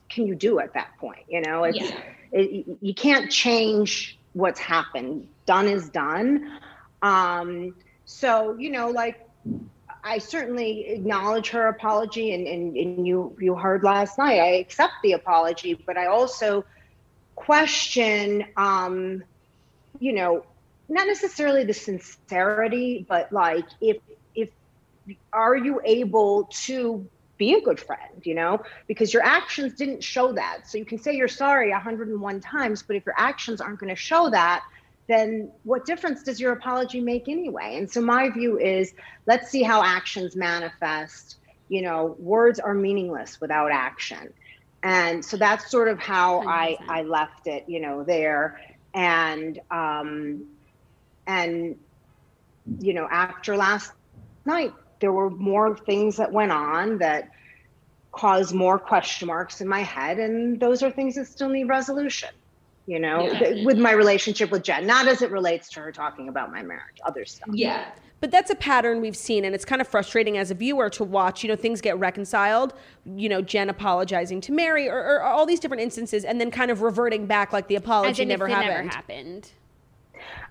can 0.08 0.26
you 0.26 0.34
do 0.34 0.58
at 0.58 0.74
that 0.74 0.96
point? 0.98 1.24
You 1.28 1.40
know, 1.42 1.64
it's, 1.64 1.78
yeah. 1.78 2.00
it, 2.32 2.66
you 2.80 2.94
can't 2.94 3.30
change 3.30 4.18
what's 4.36 4.60
happened. 4.60 5.26
Done 5.46 5.66
is 5.66 5.88
done. 5.88 6.58
Um, 7.00 7.74
so, 8.04 8.54
you 8.58 8.70
know, 8.70 8.90
like 8.90 9.26
I 10.04 10.18
certainly 10.18 10.88
acknowledge 10.88 11.48
her 11.50 11.68
apology, 11.68 12.34
and, 12.34 12.46
and, 12.46 12.76
and 12.76 13.06
you 13.06 13.34
you 13.40 13.54
heard 13.54 13.82
last 13.82 14.18
night. 14.18 14.38
I 14.38 14.56
accept 14.56 14.92
the 15.02 15.12
apology, 15.12 15.74
but 15.86 15.96
I 15.96 16.06
also 16.06 16.64
question, 17.34 18.44
um, 18.56 19.24
you 19.98 20.12
know, 20.12 20.44
not 20.88 21.06
necessarily 21.06 21.64
the 21.64 21.74
sincerity, 21.74 23.06
but 23.08 23.32
like 23.32 23.66
if 23.80 23.96
if 24.34 24.50
are 25.32 25.56
you 25.56 25.80
able 25.82 26.44
to 26.66 27.08
be 27.38 27.54
a 27.54 27.60
good 27.60 27.78
friend, 27.78 28.22
you 28.22 28.34
know, 28.34 28.62
because 28.86 29.12
your 29.12 29.22
actions 29.22 29.74
didn't 29.74 30.02
show 30.02 30.32
that. 30.32 30.68
So 30.68 30.78
you 30.78 30.84
can 30.84 30.98
say 30.98 31.14
you're 31.14 31.28
sorry 31.28 31.70
101 31.70 32.40
times, 32.40 32.82
but 32.82 32.96
if 32.96 33.04
your 33.04 33.14
actions 33.18 33.60
aren't 33.60 33.78
going 33.78 33.90
to 33.90 34.00
show 34.00 34.30
that, 34.30 34.62
then 35.08 35.50
what 35.62 35.84
difference 35.86 36.22
does 36.22 36.40
your 36.40 36.52
apology 36.52 37.00
make 37.00 37.28
anyway? 37.28 37.76
And 37.76 37.90
so 37.90 38.00
my 38.00 38.28
view 38.30 38.58
is 38.58 38.92
let's 39.26 39.50
see 39.50 39.62
how 39.62 39.82
actions 39.82 40.34
manifest. 40.34 41.36
You 41.68 41.82
know, 41.82 42.16
words 42.18 42.58
are 42.58 42.74
meaningless 42.74 43.40
without 43.40 43.70
action. 43.70 44.32
And 44.82 45.24
so 45.24 45.36
that's 45.36 45.70
sort 45.70 45.88
of 45.88 45.98
how 45.98 46.42
I, 46.46 46.76
I 46.88 47.02
left 47.02 47.46
it, 47.46 47.64
you 47.68 47.80
know, 47.80 48.02
there. 48.02 48.60
And 48.94 49.60
um 49.70 50.46
and 51.26 51.76
you 52.80 52.94
know, 52.94 53.08
after 53.10 53.56
last 53.56 53.92
night, 54.44 54.72
there 55.00 55.12
were 55.12 55.30
more 55.30 55.76
things 55.76 56.16
that 56.16 56.32
went 56.32 56.52
on 56.52 56.98
that 56.98 57.30
caused 58.12 58.54
more 58.54 58.78
question 58.78 59.28
marks 59.28 59.60
in 59.60 59.68
my 59.68 59.80
head. 59.80 60.18
And 60.18 60.58
those 60.58 60.82
are 60.82 60.90
things 60.90 61.16
that 61.16 61.26
still 61.26 61.48
need 61.48 61.64
resolution 61.64 62.30
you 62.86 63.00
know, 63.00 63.28
yeah. 63.28 63.64
with 63.64 63.78
my 63.78 63.90
relationship 63.92 64.50
with 64.50 64.62
Jen, 64.62 64.86
not 64.86 65.08
as 65.08 65.20
it 65.20 65.30
relates 65.30 65.68
to 65.70 65.80
her 65.80 65.92
talking 65.92 66.28
about 66.28 66.52
my 66.52 66.62
marriage, 66.62 66.98
other 67.04 67.24
stuff. 67.24 67.48
Yeah. 67.52 67.90
But 68.20 68.30
that's 68.30 68.50
a 68.50 68.54
pattern 68.54 69.00
we've 69.00 69.16
seen, 69.16 69.44
and 69.44 69.54
it's 69.54 69.64
kind 69.64 69.80
of 69.80 69.88
frustrating 69.88 70.38
as 70.38 70.50
a 70.50 70.54
viewer 70.54 70.88
to 70.90 71.04
watch. 71.04 71.42
You 71.42 71.48
know, 71.48 71.56
things 71.56 71.80
get 71.80 71.98
reconciled. 71.98 72.72
You 73.04 73.28
know, 73.28 73.42
Jen 73.42 73.68
apologizing 73.68 74.40
to 74.42 74.52
Mary, 74.52 74.88
or, 74.88 74.98
or 74.98 75.22
all 75.22 75.44
these 75.44 75.60
different 75.60 75.82
instances, 75.82 76.24
and 76.24 76.40
then 76.40 76.50
kind 76.50 76.70
of 76.70 76.80
reverting 76.80 77.26
back 77.26 77.52
like 77.52 77.68
the 77.68 77.74
apology 77.74 78.24
never 78.24 78.48
happened. 78.48 78.70
never 78.70 78.88
happened. 78.88 79.50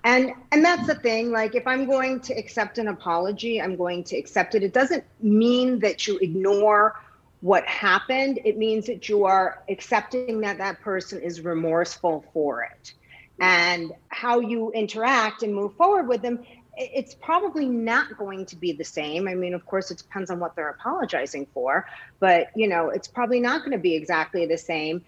And 0.04 0.32
and 0.52 0.64
that's 0.64 0.86
the 0.86 0.94
thing. 0.94 1.32
Like, 1.32 1.54
if 1.54 1.66
I'm 1.66 1.86
going 1.86 2.20
to 2.20 2.34
accept 2.34 2.78
an 2.78 2.88
apology, 2.88 3.60
I'm 3.60 3.76
going 3.76 4.04
to 4.04 4.16
accept 4.16 4.54
it. 4.54 4.62
It 4.62 4.72
doesn't 4.72 5.04
mean 5.20 5.80
that 5.80 6.06
you 6.06 6.18
ignore 6.18 6.96
what 7.40 7.64
happened, 7.66 8.40
it 8.44 8.56
means 8.56 8.86
that 8.86 9.08
you 9.08 9.24
are 9.24 9.62
accepting 9.68 10.40
that 10.40 10.58
that 10.58 10.80
person 10.80 11.20
is 11.20 11.42
remorseful 11.42 12.24
for 12.32 12.62
it. 12.62 12.92
And 13.38 13.92
how 14.08 14.40
you 14.40 14.72
interact 14.72 15.42
and 15.42 15.54
move 15.54 15.76
forward 15.76 16.08
with 16.08 16.22
them, 16.22 16.44
it's 16.76 17.14
probably 17.14 17.66
not 17.66 18.16
going 18.16 18.46
to 18.46 18.56
be 18.56 18.72
the 18.72 18.84
same. 18.84 19.28
I 19.28 19.34
mean, 19.34 19.52
of 19.52 19.66
course, 19.66 19.90
it 19.90 19.98
depends 19.98 20.30
on 20.30 20.40
what 20.40 20.56
they're 20.56 20.70
apologizing 20.70 21.46
for, 21.52 21.86
but 22.18 22.48
you 22.56 22.66
know, 22.66 22.88
it's 22.88 23.08
probably 23.08 23.40
not 23.40 23.60
going 23.60 23.72
to 23.72 23.78
be 23.78 23.94
exactly 23.94 24.46
the 24.46 24.58
same. 24.58 25.04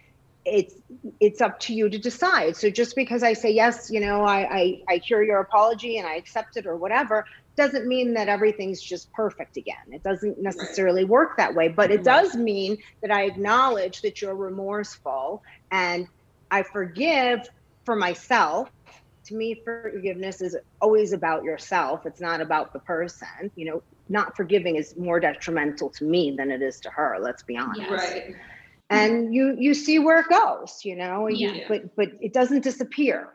It's 0.51 0.75
it's 1.21 1.41
up 1.41 1.61
to 1.61 1.75
you 1.75 1.89
to 1.89 1.99
decide. 1.99 2.57
So 2.57 2.71
just 2.71 2.97
because 2.97 3.23
I 3.23 3.33
say 3.33 3.51
yes, 3.51 3.89
you 3.91 4.01
know, 4.01 4.23
I 4.23 4.39
I, 4.41 4.81
I 4.89 5.01
hear 5.05 5.23
your 5.23 5.41
apology 5.41 5.99
and 5.99 6.07
I 6.07 6.17
accept 6.17 6.57
it 6.57 6.67
or 6.67 6.77
whatever, 6.77 7.25
doesn't 7.57 7.87
mean 7.87 8.15
that 8.15 8.29
everything's 8.29 8.81
just 8.81 9.13
perfect 9.13 9.57
again. 9.57 9.77
It 9.89 10.03
doesn't 10.03 10.41
necessarily 10.41 11.05
work 11.05 11.37
that 11.37 11.55
way, 11.55 11.69
but 11.69 11.91
it 11.91 12.05
does 12.05 12.37
mean 12.37 12.79
that 13.03 13.11
I 13.11 13.25
acknowledge 13.25 14.01
that 14.03 14.23
you're 14.23 14.37
remorseful 14.37 15.43
and 15.71 16.07
I 16.51 16.63
forgive 16.63 17.41
for 17.85 17.97
myself. 17.97 18.71
To 19.27 19.35
me, 19.35 19.61
forgiveness 19.65 20.41
is 20.41 20.57
always 20.81 21.13
about 21.13 21.43
yourself. 21.43 22.07
It's 22.07 22.21
not 22.21 22.41
about 22.41 22.73
the 22.73 22.79
person. 22.79 23.51
You 23.57 23.71
know, 23.71 23.83
not 24.09 24.37
forgiving 24.37 24.77
is 24.77 24.97
more 24.97 25.21
detrimental 25.21 25.91
to 25.99 26.05
me 26.05 26.35
than 26.39 26.51
it 26.51 26.63
is 26.63 26.81
to 26.81 26.91
her. 26.91 27.19
Let's 27.21 27.43
be 27.43 27.57
honest. 27.57 27.91
Right. 27.91 28.37
And 28.91 29.34
you 29.34 29.55
you 29.59 29.74
see 29.74 29.99
where 29.99 30.20
it 30.20 30.28
goes. 30.28 30.80
You 30.84 30.97
know, 30.97 31.28
yeah. 31.28 31.53
You, 31.53 31.64
but 31.68 31.97
but 31.97 32.09
it 32.20 32.32
doesn't 32.32 32.62
disappear. 32.62 33.30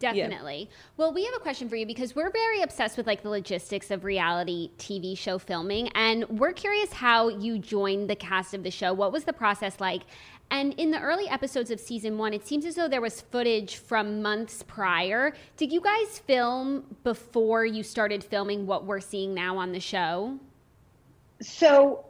Definitely. 0.00 0.68
Yeah. 0.68 0.76
Well, 0.96 1.14
we 1.14 1.24
have 1.24 1.34
a 1.34 1.38
question 1.38 1.68
for 1.68 1.76
you 1.76 1.86
because 1.86 2.14
we're 2.14 2.30
very 2.30 2.62
obsessed 2.62 2.96
with 2.96 3.06
like 3.06 3.22
the 3.22 3.30
logistics 3.30 3.90
of 3.90 4.04
reality 4.04 4.70
TV 4.76 5.16
show 5.16 5.38
filming 5.38 5.88
and 5.94 6.28
we're 6.28 6.52
curious 6.52 6.92
how 6.92 7.28
you 7.28 7.58
joined 7.58 8.10
the 8.10 8.16
cast 8.16 8.54
of 8.54 8.64
the 8.64 8.70
show. 8.70 8.92
What 8.92 9.12
was 9.12 9.24
the 9.24 9.32
process 9.32 9.80
like? 9.80 10.02
And 10.50 10.74
in 10.74 10.90
the 10.90 11.00
early 11.00 11.26
episodes 11.28 11.70
of 11.70 11.80
season 11.80 12.18
1, 12.18 12.34
it 12.34 12.46
seems 12.46 12.66
as 12.66 12.74
though 12.74 12.88
there 12.88 13.00
was 13.00 13.22
footage 13.22 13.76
from 13.76 14.20
months 14.20 14.62
prior. 14.62 15.32
Did 15.56 15.72
you 15.72 15.80
guys 15.80 16.18
film 16.18 16.84
before 17.02 17.64
you 17.64 17.82
started 17.82 18.22
filming 18.22 18.66
what 18.66 18.84
we're 18.84 19.00
seeing 19.00 19.32
now 19.32 19.56
on 19.56 19.72
the 19.72 19.80
show? 19.80 20.38
So, 21.40 22.04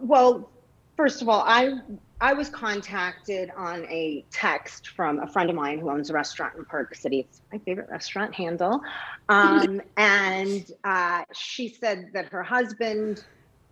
well, 0.00 0.50
first 0.98 1.22
of 1.22 1.28
all, 1.30 1.42
I 1.46 1.80
I 2.20 2.32
was 2.34 2.50
contacted 2.50 3.50
on 3.56 3.84
a 3.84 4.24
text 4.30 4.88
from 4.88 5.20
a 5.20 5.26
friend 5.28 5.48
of 5.48 5.54
mine 5.54 5.78
who 5.78 5.88
owns 5.88 6.10
a 6.10 6.12
restaurant 6.12 6.56
in 6.58 6.64
Park 6.64 6.94
City. 6.96 7.20
It's 7.20 7.40
my 7.52 7.58
favorite 7.58 7.88
restaurant 7.88 8.34
handle. 8.34 8.82
Um, 9.28 9.80
and 9.96 10.70
uh, 10.82 11.22
she 11.32 11.68
said 11.68 12.10
that 12.12 12.26
her 12.26 12.42
husband 12.42 13.24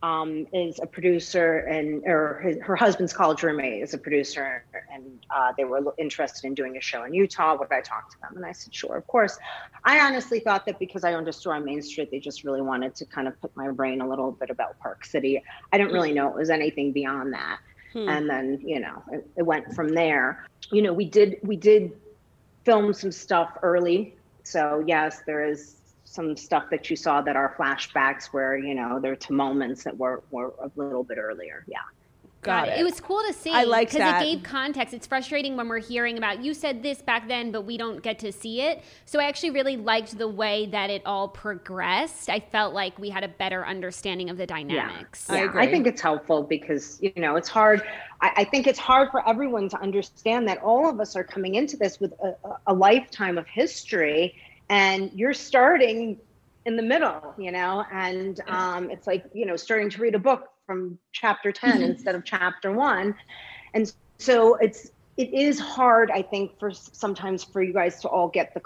um, 0.06 0.46
is 0.52 0.78
a 0.80 0.86
producer 0.86 1.58
and 1.58 2.04
or 2.06 2.40
his, 2.44 2.58
her 2.62 2.76
husband's 2.76 3.12
college 3.12 3.42
roommate 3.42 3.82
is 3.82 3.92
a 3.94 3.98
producer 3.98 4.64
and 4.92 5.04
uh, 5.34 5.52
they 5.56 5.64
were 5.64 5.94
interested 5.98 6.46
in 6.46 6.54
doing 6.54 6.76
a 6.76 6.80
show 6.80 7.04
in 7.04 7.12
Utah. 7.12 7.56
Would 7.58 7.72
I 7.72 7.80
talk 7.80 8.10
to 8.12 8.20
them? 8.20 8.36
And 8.36 8.46
I 8.46 8.52
said, 8.52 8.74
sure, 8.74 8.96
of 8.96 9.06
course. 9.06 9.38
I 9.84 9.98
honestly 10.00 10.40
thought 10.40 10.64
that 10.66 10.78
because 10.78 11.02
I 11.02 11.14
owned 11.14 11.28
a 11.28 11.32
store 11.32 11.54
on 11.54 11.64
Main 11.64 11.82
Street, 11.82 12.10
they 12.10 12.20
just 12.20 12.44
really 12.44 12.62
wanted 12.62 12.94
to 12.96 13.04
kind 13.04 13.26
of 13.26 13.40
put 13.40 13.56
my 13.56 13.70
brain 13.70 14.00
a 14.00 14.08
little 14.08 14.30
bit 14.30 14.50
about 14.50 14.78
Park 14.78 15.04
City. 15.04 15.42
I 15.72 15.78
didn't 15.78 15.92
really 15.92 16.12
know 16.12 16.28
it 16.28 16.36
was 16.36 16.50
anything 16.50 16.92
beyond 16.92 17.32
that. 17.32 17.58
Hmm. 17.92 18.08
And 18.08 18.30
then, 18.30 18.60
you 18.64 18.78
know, 18.78 19.02
it, 19.10 19.26
it 19.36 19.42
went 19.42 19.74
from 19.74 19.88
there. 19.88 20.46
You 20.70 20.82
know, 20.82 20.92
we 20.92 21.06
did 21.06 21.38
we 21.42 21.56
did 21.56 21.92
film 22.64 22.92
some 22.92 23.12
stuff 23.12 23.56
early. 23.62 24.14
So 24.44 24.84
yes, 24.86 25.22
there 25.26 25.44
is 25.44 25.75
some 26.06 26.36
stuff 26.36 26.64
that 26.70 26.88
you 26.88 26.96
saw 26.96 27.20
that 27.20 27.36
are 27.36 27.54
flashbacks 27.58 28.26
where, 28.26 28.56
you 28.56 28.74
know, 28.74 28.98
there 29.00 29.12
are 29.12 29.16
to 29.16 29.32
moments 29.32 29.84
that 29.84 29.96
were, 29.96 30.22
were 30.30 30.54
a 30.62 30.70
little 30.76 31.04
bit 31.04 31.18
earlier. 31.18 31.64
Yeah. 31.66 31.78
Got 32.42 32.68
it. 32.68 32.78
It 32.78 32.84
was 32.84 33.00
cool 33.00 33.20
to 33.26 33.32
see. 33.32 33.50
I 33.50 33.64
like 33.64 33.90
that 33.90 34.20
because 34.20 34.22
it 34.22 34.36
gave 34.36 34.44
context. 34.44 34.94
It's 34.94 35.06
frustrating 35.06 35.56
when 35.56 35.68
we're 35.68 35.80
hearing 35.80 36.16
about 36.16 36.44
you 36.44 36.54
said 36.54 36.80
this 36.80 37.02
back 37.02 37.26
then, 37.26 37.50
but 37.50 37.62
we 37.62 37.76
don't 37.76 38.02
get 38.02 38.20
to 38.20 38.30
see 38.30 38.60
it. 38.60 38.84
So 39.04 39.18
I 39.18 39.24
actually 39.24 39.50
really 39.50 39.76
liked 39.76 40.16
the 40.16 40.28
way 40.28 40.66
that 40.66 40.88
it 40.88 41.02
all 41.04 41.28
progressed. 41.28 42.30
I 42.30 42.38
felt 42.38 42.72
like 42.72 42.98
we 42.98 43.10
had 43.10 43.24
a 43.24 43.28
better 43.28 43.66
understanding 43.66 44.30
of 44.30 44.36
the 44.36 44.46
dynamics. 44.46 45.26
Yeah, 45.28 45.44
yeah. 45.44 45.50
I, 45.54 45.62
I, 45.62 45.70
think 45.70 45.88
it's 45.88 46.00
helpful 46.00 46.44
because 46.44 47.00
you 47.02 47.12
know 47.16 47.34
it's 47.34 47.48
hard. 47.48 47.82
I, 48.20 48.32
I, 48.36 48.44
think 48.44 48.68
it's 48.68 48.78
hard 48.78 49.10
for 49.10 49.28
everyone 49.28 49.68
to 49.70 49.80
understand 49.80 50.46
that 50.48 50.58
all 50.58 50.88
of 50.88 51.00
us 51.00 51.16
are 51.16 51.24
coming 51.24 51.56
into 51.56 51.76
this 51.76 51.98
with 51.98 52.12
a, 52.22 52.36
a 52.68 52.72
lifetime 52.72 53.38
of 53.38 53.46
history, 53.48 54.36
and 54.68 55.10
you're 55.14 55.34
starting 55.34 56.18
in 56.64 56.76
the 56.76 56.82
middle, 56.82 57.34
you 57.38 57.52
know, 57.52 57.84
and 57.92 58.40
um, 58.48 58.90
it's 58.90 59.06
like 59.06 59.24
you 59.32 59.46
know 59.46 59.56
starting 59.56 59.90
to 59.90 60.00
read 60.00 60.14
a 60.14 60.18
book 60.18 60.50
from 60.66 60.98
chapter 61.12 61.52
10 61.52 61.70
mm-hmm. 61.70 61.82
instead 61.82 62.14
of 62.16 62.24
chapter 62.24 62.72
1 62.72 63.14
and 63.74 63.92
so 64.18 64.56
it's 64.56 64.90
it 65.16 65.32
is 65.32 65.60
hard 65.60 66.10
i 66.10 66.20
think 66.20 66.58
for 66.58 66.72
sometimes 66.72 67.44
for 67.44 67.62
you 67.62 67.72
guys 67.72 68.00
to 68.00 68.08
all 68.08 68.26
get 68.26 68.52
the 68.52 68.60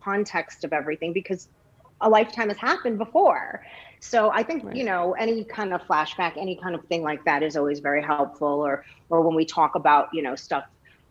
context 0.00 0.64
of 0.64 0.72
everything 0.72 1.12
because 1.12 1.48
a 2.00 2.08
lifetime 2.08 2.48
has 2.48 2.56
happened 2.56 2.96
before 2.96 3.62
So 4.04 4.30
I 4.30 4.42
think 4.42 4.64
right. 4.64 4.76
you 4.76 4.84
know 4.84 5.12
any 5.12 5.44
kind 5.44 5.72
of 5.72 5.80
flashback, 5.82 6.36
any 6.36 6.56
kind 6.56 6.74
of 6.74 6.84
thing 6.84 7.02
like 7.02 7.24
that 7.24 7.42
is 7.42 7.56
always 7.56 7.80
very 7.80 8.02
helpful. 8.02 8.48
Or 8.48 8.84
or 9.08 9.22
when 9.22 9.34
we 9.34 9.46
talk 9.46 9.76
about 9.76 10.08
you 10.12 10.22
know 10.22 10.34
stuff, 10.34 10.64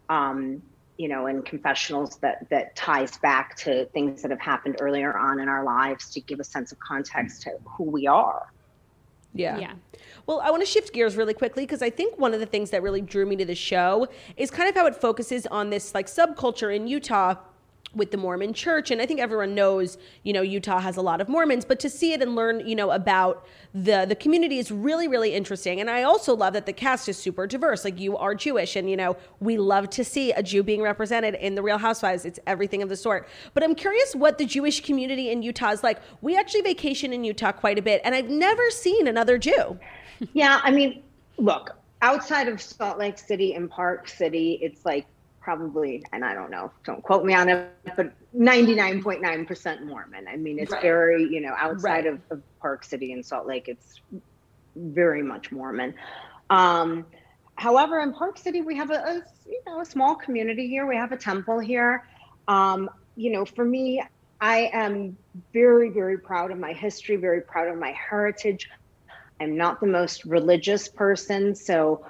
um, 0.10 0.62
you 0.98 1.08
know, 1.08 1.28
in 1.28 1.42
confessionals 1.42 2.18
that 2.18 2.48
that 2.50 2.76
ties 2.76 3.18
back 3.18 3.56
to 3.58 3.86
things 3.88 4.22
that 4.22 4.32
have 4.32 4.40
happened 4.40 4.78
earlier 4.80 5.18
on 5.18 5.40
in 5.40 5.50
our 5.50 5.64
lives 5.64 6.10
to 6.12 6.22
give 6.22 6.40
a 6.40 6.44
sense 6.44 6.72
of 6.72 6.80
context 6.80 7.42
to 7.44 7.52
who 7.66 7.84
we 7.84 8.08
are. 8.08 8.52
Yeah. 9.34 9.58
Yeah. 9.58 9.74
Well, 10.28 10.40
I 10.42 10.52
want 10.52 10.62
to 10.62 10.68
shift 10.68 10.94
gears 10.94 11.18
really 11.18 11.34
quickly 11.34 11.64
because 11.64 11.82
I 11.82 11.90
think 11.90 12.20
one 12.20 12.34
of 12.34 12.40
the 12.40 12.46
things 12.46 12.70
that 12.70 12.84
really 12.84 13.02
drew 13.02 13.26
me 13.26 13.36
to 13.38 13.46
the 13.46 13.56
show 13.56 14.08
is 14.38 14.52
kind 14.52 14.70
of 14.70 14.76
how 14.76 14.86
it 14.86 14.96
focuses 14.96 15.48
on 15.48 15.70
this 15.72 15.94
like 15.96 16.06
subculture 16.06 16.74
in 16.74 16.88
Utah 16.88 17.36
with 17.96 18.12
the 18.12 18.18
Mormon 18.18 18.54
church. 18.54 18.92
And 18.92 19.02
I 19.02 19.06
think 19.06 19.20
everyone 19.20 19.54
knows, 19.56 19.98
you 20.24 20.34
know, 20.34 20.42
Utah 20.42 20.80
has 20.80 20.98
a 20.98 21.02
lot 21.02 21.22
of 21.22 21.30
Mormons, 21.30 21.66
but 21.66 21.80
to 21.82 21.90
see 21.90 22.14
it 22.14 22.22
and 22.22 22.36
learn, 22.36 22.66
you 22.68 22.76
know, 22.76 22.92
about 22.92 23.46
the 23.74 24.06
the 24.08 24.16
community 24.16 24.60
is 24.60 24.72
really, 24.72 25.08
really 25.08 25.34
interesting. 25.34 25.80
And 25.80 25.90
I 25.90 26.04
also 26.04 26.36
love 26.36 26.54
that 26.54 26.66
the 26.66 26.74
cast 26.74 27.08
is 27.10 27.18
super 27.18 27.48
diverse. 27.48 27.84
Like 27.86 28.00
you 28.00 28.18
are 28.18 28.36
Jewish 28.36 28.76
and, 28.76 28.90
you 28.90 28.98
know, 28.98 29.16
we 29.40 29.58
love 29.58 29.90
to 29.92 30.04
see 30.04 30.32
a 30.32 30.44
Jew 30.44 30.64
being 30.64 30.82
represented 30.82 31.36
in 31.36 31.56
the 31.56 31.62
Real 31.62 31.78
Housewives. 31.78 32.26
It's 32.26 32.40
everything 32.48 32.82
of 32.82 32.90
the 32.90 32.98
sort. 32.98 33.28
But 33.54 33.64
I'm 33.64 33.76
curious 33.76 34.16
what 34.16 34.38
the 34.38 34.46
Jewish 34.46 34.82
community 34.82 35.30
in 35.30 35.42
Utah 35.42 35.72
is 35.72 35.84
like. 35.84 36.00
We 36.22 36.38
actually 36.38 36.62
vacation 36.62 37.14
in 37.14 37.24
Utah 37.24 37.52
quite 37.52 37.78
a 37.78 37.82
bit, 37.82 38.02
and 38.04 38.16
I've 38.16 38.30
never 38.30 38.70
seen 38.70 39.08
another 39.08 39.38
Jew. 39.38 39.78
yeah, 40.34 40.62
I 40.64 40.72
mean, 40.72 41.04
look, 41.38 41.76
outside 42.02 42.48
of 42.48 42.62
Salt 42.62 42.98
Lake 42.98 43.18
City 43.18 43.54
and 43.54 43.70
Park 43.70 44.08
City, 44.08 44.60
it's 44.62 44.86
like 44.86 45.06
probably, 45.44 46.04
and 46.14 46.24
I 46.24 46.34
don't 46.34 46.50
know, 46.50 46.72
don't 46.86 47.04
quote 47.04 47.26
me 47.26 47.34
on 47.34 47.50
it, 47.50 47.70
but 47.98 48.14
99.9% 48.36 49.86
Mormon. 49.86 50.28
I 50.28 50.38
mean, 50.38 50.58
it's 50.58 50.72
right. 50.72 50.82
very, 50.82 51.24
you 51.24 51.42
know, 51.42 51.54
outside 51.58 52.06
right. 52.06 52.08
of, 52.08 52.22
of, 52.30 52.42
Park 52.62 52.86
City 52.86 53.12
and 53.12 53.26
Salt 53.26 53.46
Lake, 53.46 53.68
it's 53.68 54.00
very 54.78 55.22
much 55.22 55.52
Mormon. 55.52 55.94
Um, 56.50 57.06
however, 57.56 58.00
in 58.00 58.14
Park 58.14 58.38
City, 58.38 58.62
we 58.62 58.78
have 58.78 58.90
a, 58.90 58.94
a, 58.94 59.22
you 59.46 59.62
know, 59.68 59.82
a 59.82 59.86
small 59.86 60.16
community 60.16 60.70
here. 60.70 60.88
We 60.88 60.96
have 60.96 61.12
a 61.12 61.18
temple 61.18 61.60
here. 61.60 62.08
Um, 62.48 62.90
you 63.18 63.34
know, 63.34 63.44
for 63.44 63.66
me, 63.66 64.02
I 64.40 64.70
am 64.72 65.18
very, 65.52 65.90
very 65.90 66.18
proud 66.18 66.52
of 66.52 66.58
my 66.58 66.72
history, 66.72 67.18
very 67.18 67.42
proud 67.42 67.68
of 67.68 67.78
my 67.78 67.92
heritage. 67.92 68.70
I'm 69.42 69.58
not 69.58 69.82
the 69.82 69.88
most 69.88 70.24
religious 70.24 70.88
person, 70.88 71.54
so 71.54 72.06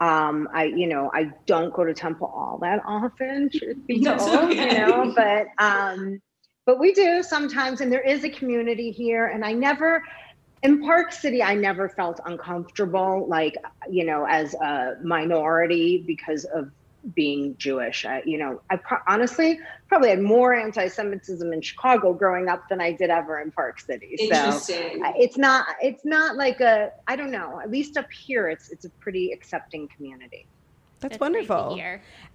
um 0.00 0.48
i 0.52 0.64
you 0.64 0.86
know 0.86 1.10
i 1.14 1.24
don't 1.46 1.72
go 1.72 1.84
to 1.84 1.94
temple 1.94 2.30
all 2.34 2.58
that 2.60 2.82
often 2.86 3.48
truth 3.54 3.76
be 3.86 4.02
told 4.02 4.20
okay. 4.20 4.74
you 4.74 4.78
know 4.78 5.12
but 5.16 5.46
um 5.58 6.20
but 6.66 6.78
we 6.78 6.92
do 6.92 7.22
sometimes 7.22 7.80
and 7.80 7.90
there 7.90 8.02
is 8.02 8.24
a 8.24 8.28
community 8.28 8.90
here 8.90 9.26
and 9.26 9.44
i 9.44 9.52
never 9.52 10.02
in 10.62 10.82
park 10.82 11.12
city 11.12 11.42
i 11.42 11.54
never 11.54 11.88
felt 11.88 12.20
uncomfortable 12.26 13.26
like 13.28 13.56
you 13.90 14.04
know 14.04 14.26
as 14.26 14.52
a 14.54 14.96
minority 15.02 16.04
because 16.06 16.44
of 16.46 16.70
being 17.14 17.56
Jewish. 17.58 18.04
I, 18.04 18.22
you 18.26 18.38
know, 18.38 18.60
I 18.70 18.76
pro- 18.76 18.98
honestly 19.06 19.60
probably 19.88 20.10
had 20.10 20.20
more 20.20 20.54
anti-Semitism 20.54 21.52
in 21.52 21.60
Chicago 21.62 22.12
growing 22.12 22.48
up 22.48 22.68
than 22.68 22.80
I 22.80 22.92
did 22.92 23.10
ever 23.10 23.40
in 23.40 23.52
Park 23.52 23.80
City. 23.80 24.16
Interesting. 24.18 25.02
So 25.04 25.12
it's 25.16 25.38
not 25.38 25.66
it's 25.80 26.04
not 26.04 26.36
like 26.36 26.60
a 26.60 26.90
I 27.06 27.16
don't 27.16 27.30
know. 27.30 27.60
At 27.60 27.70
least 27.70 27.96
up 27.96 28.10
here, 28.10 28.48
it's 28.48 28.70
it's 28.70 28.84
a 28.84 28.90
pretty 28.90 29.32
accepting 29.32 29.88
community. 29.88 30.46
That's, 30.98 31.12
That's 31.12 31.20
wonderful. 31.20 31.78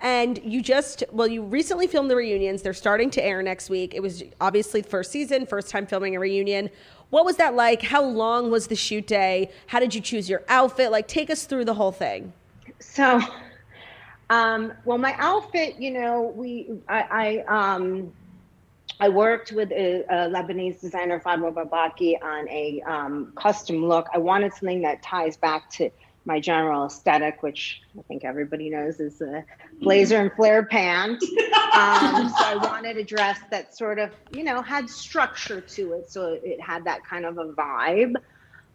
And 0.02 0.40
you 0.44 0.62
just, 0.62 1.04
well, 1.12 1.28
you 1.28 1.42
recently 1.42 1.88
filmed 1.88 2.12
the 2.12 2.16
reunions. 2.16 2.62
They're 2.62 2.74
starting 2.74 3.10
to 3.10 3.26
air 3.26 3.42
next 3.42 3.72
week. 3.72 3.96
It 3.96 4.02
was 4.02 4.22
obviously 4.40 4.82
the 4.82 4.88
first 4.88 5.12
season, 5.12 5.48
first 5.48 5.72
time 5.72 5.88
filming 5.88 6.16
a 6.16 6.20
reunion. 6.20 6.70
What 7.10 7.26
was 7.26 7.38
that 7.38 7.56
like? 7.56 7.82
How 7.82 8.04
long 8.04 8.52
was 8.52 8.68
the 8.68 8.76
shoot 8.76 9.08
day? 9.08 9.50
How 9.66 9.80
did 9.80 9.96
you 9.96 10.00
choose 10.00 10.30
your 10.30 10.44
outfit? 10.48 10.92
Like, 10.92 11.08
take 11.08 11.32
us 11.32 11.46
through 11.46 11.66
the 11.66 11.74
whole 11.74 11.92
thing. 11.92 12.34
So, 12.80 13.20
um, 14.32 14.72
well, 14.86 14.98
my 14.98 15.14
outfit, 15.18 15.76
you 15.78 15.92
know, 15.92 16.34
we, 16.34 16.70
I, 16.88 17.44
I, 17.50 17.74
um, 17.74 18.14
I 18.98 19.10
worked 19.10 19.52
with 19.52 19.74
a, 19.74 20.04
a 20.04 20.30
Lebanese 20.30 20.80
designer, 20.80 21.20
Fadwa 21.20 21.54
Baalbaki, 21.54 22.16
on 22.24 22.48
a 22.48 22.82
um, 22.88 23.34
custom 23.36 23.86
look. 23.86 24.08
I 24.14 24.20
wanted 24.20 24.54
something 24.54 24.84
that 24.84 25.04
ties 25.04 25.36
back 25.36 25.70
to 25.72 25.90
my 26.24 26.40
general 26.40 26.86
aesthetic, 26.86 27.44
which 27.44 27.82
I 28.00 28.04
think 28.04 28.24
everybody 28.24 28.70
knows 28.70 29.02
is 29.02 29.20
a 29.20 29.44
blazer 29.82 30.18
and 30.18 30.32
flare 30.32 30.64
pants. 30.64 31.30
Um, 31.72 32.28
so 32.28 32.44
I 32.44 32.58
wanted 32.62 32.98
a 32.98 33.04
dress 33.06 33.40
that 33.50 33.78
sort 33.78 33.98
of, 33.98 34.12
you 34.34 34.44
know, 34.44 34.62
had 34.62 34.90
structure 34.90 35.62
to 35.62 35.94
it. 35.94 36.12
So 36.12 36.38
it 36.44 36.60
had 36.60 36.84
that 36.84 37.06
kind 37.06 37.26
of 37.26 37.38
a 37.38 37.46
vibe. 37.46 38.16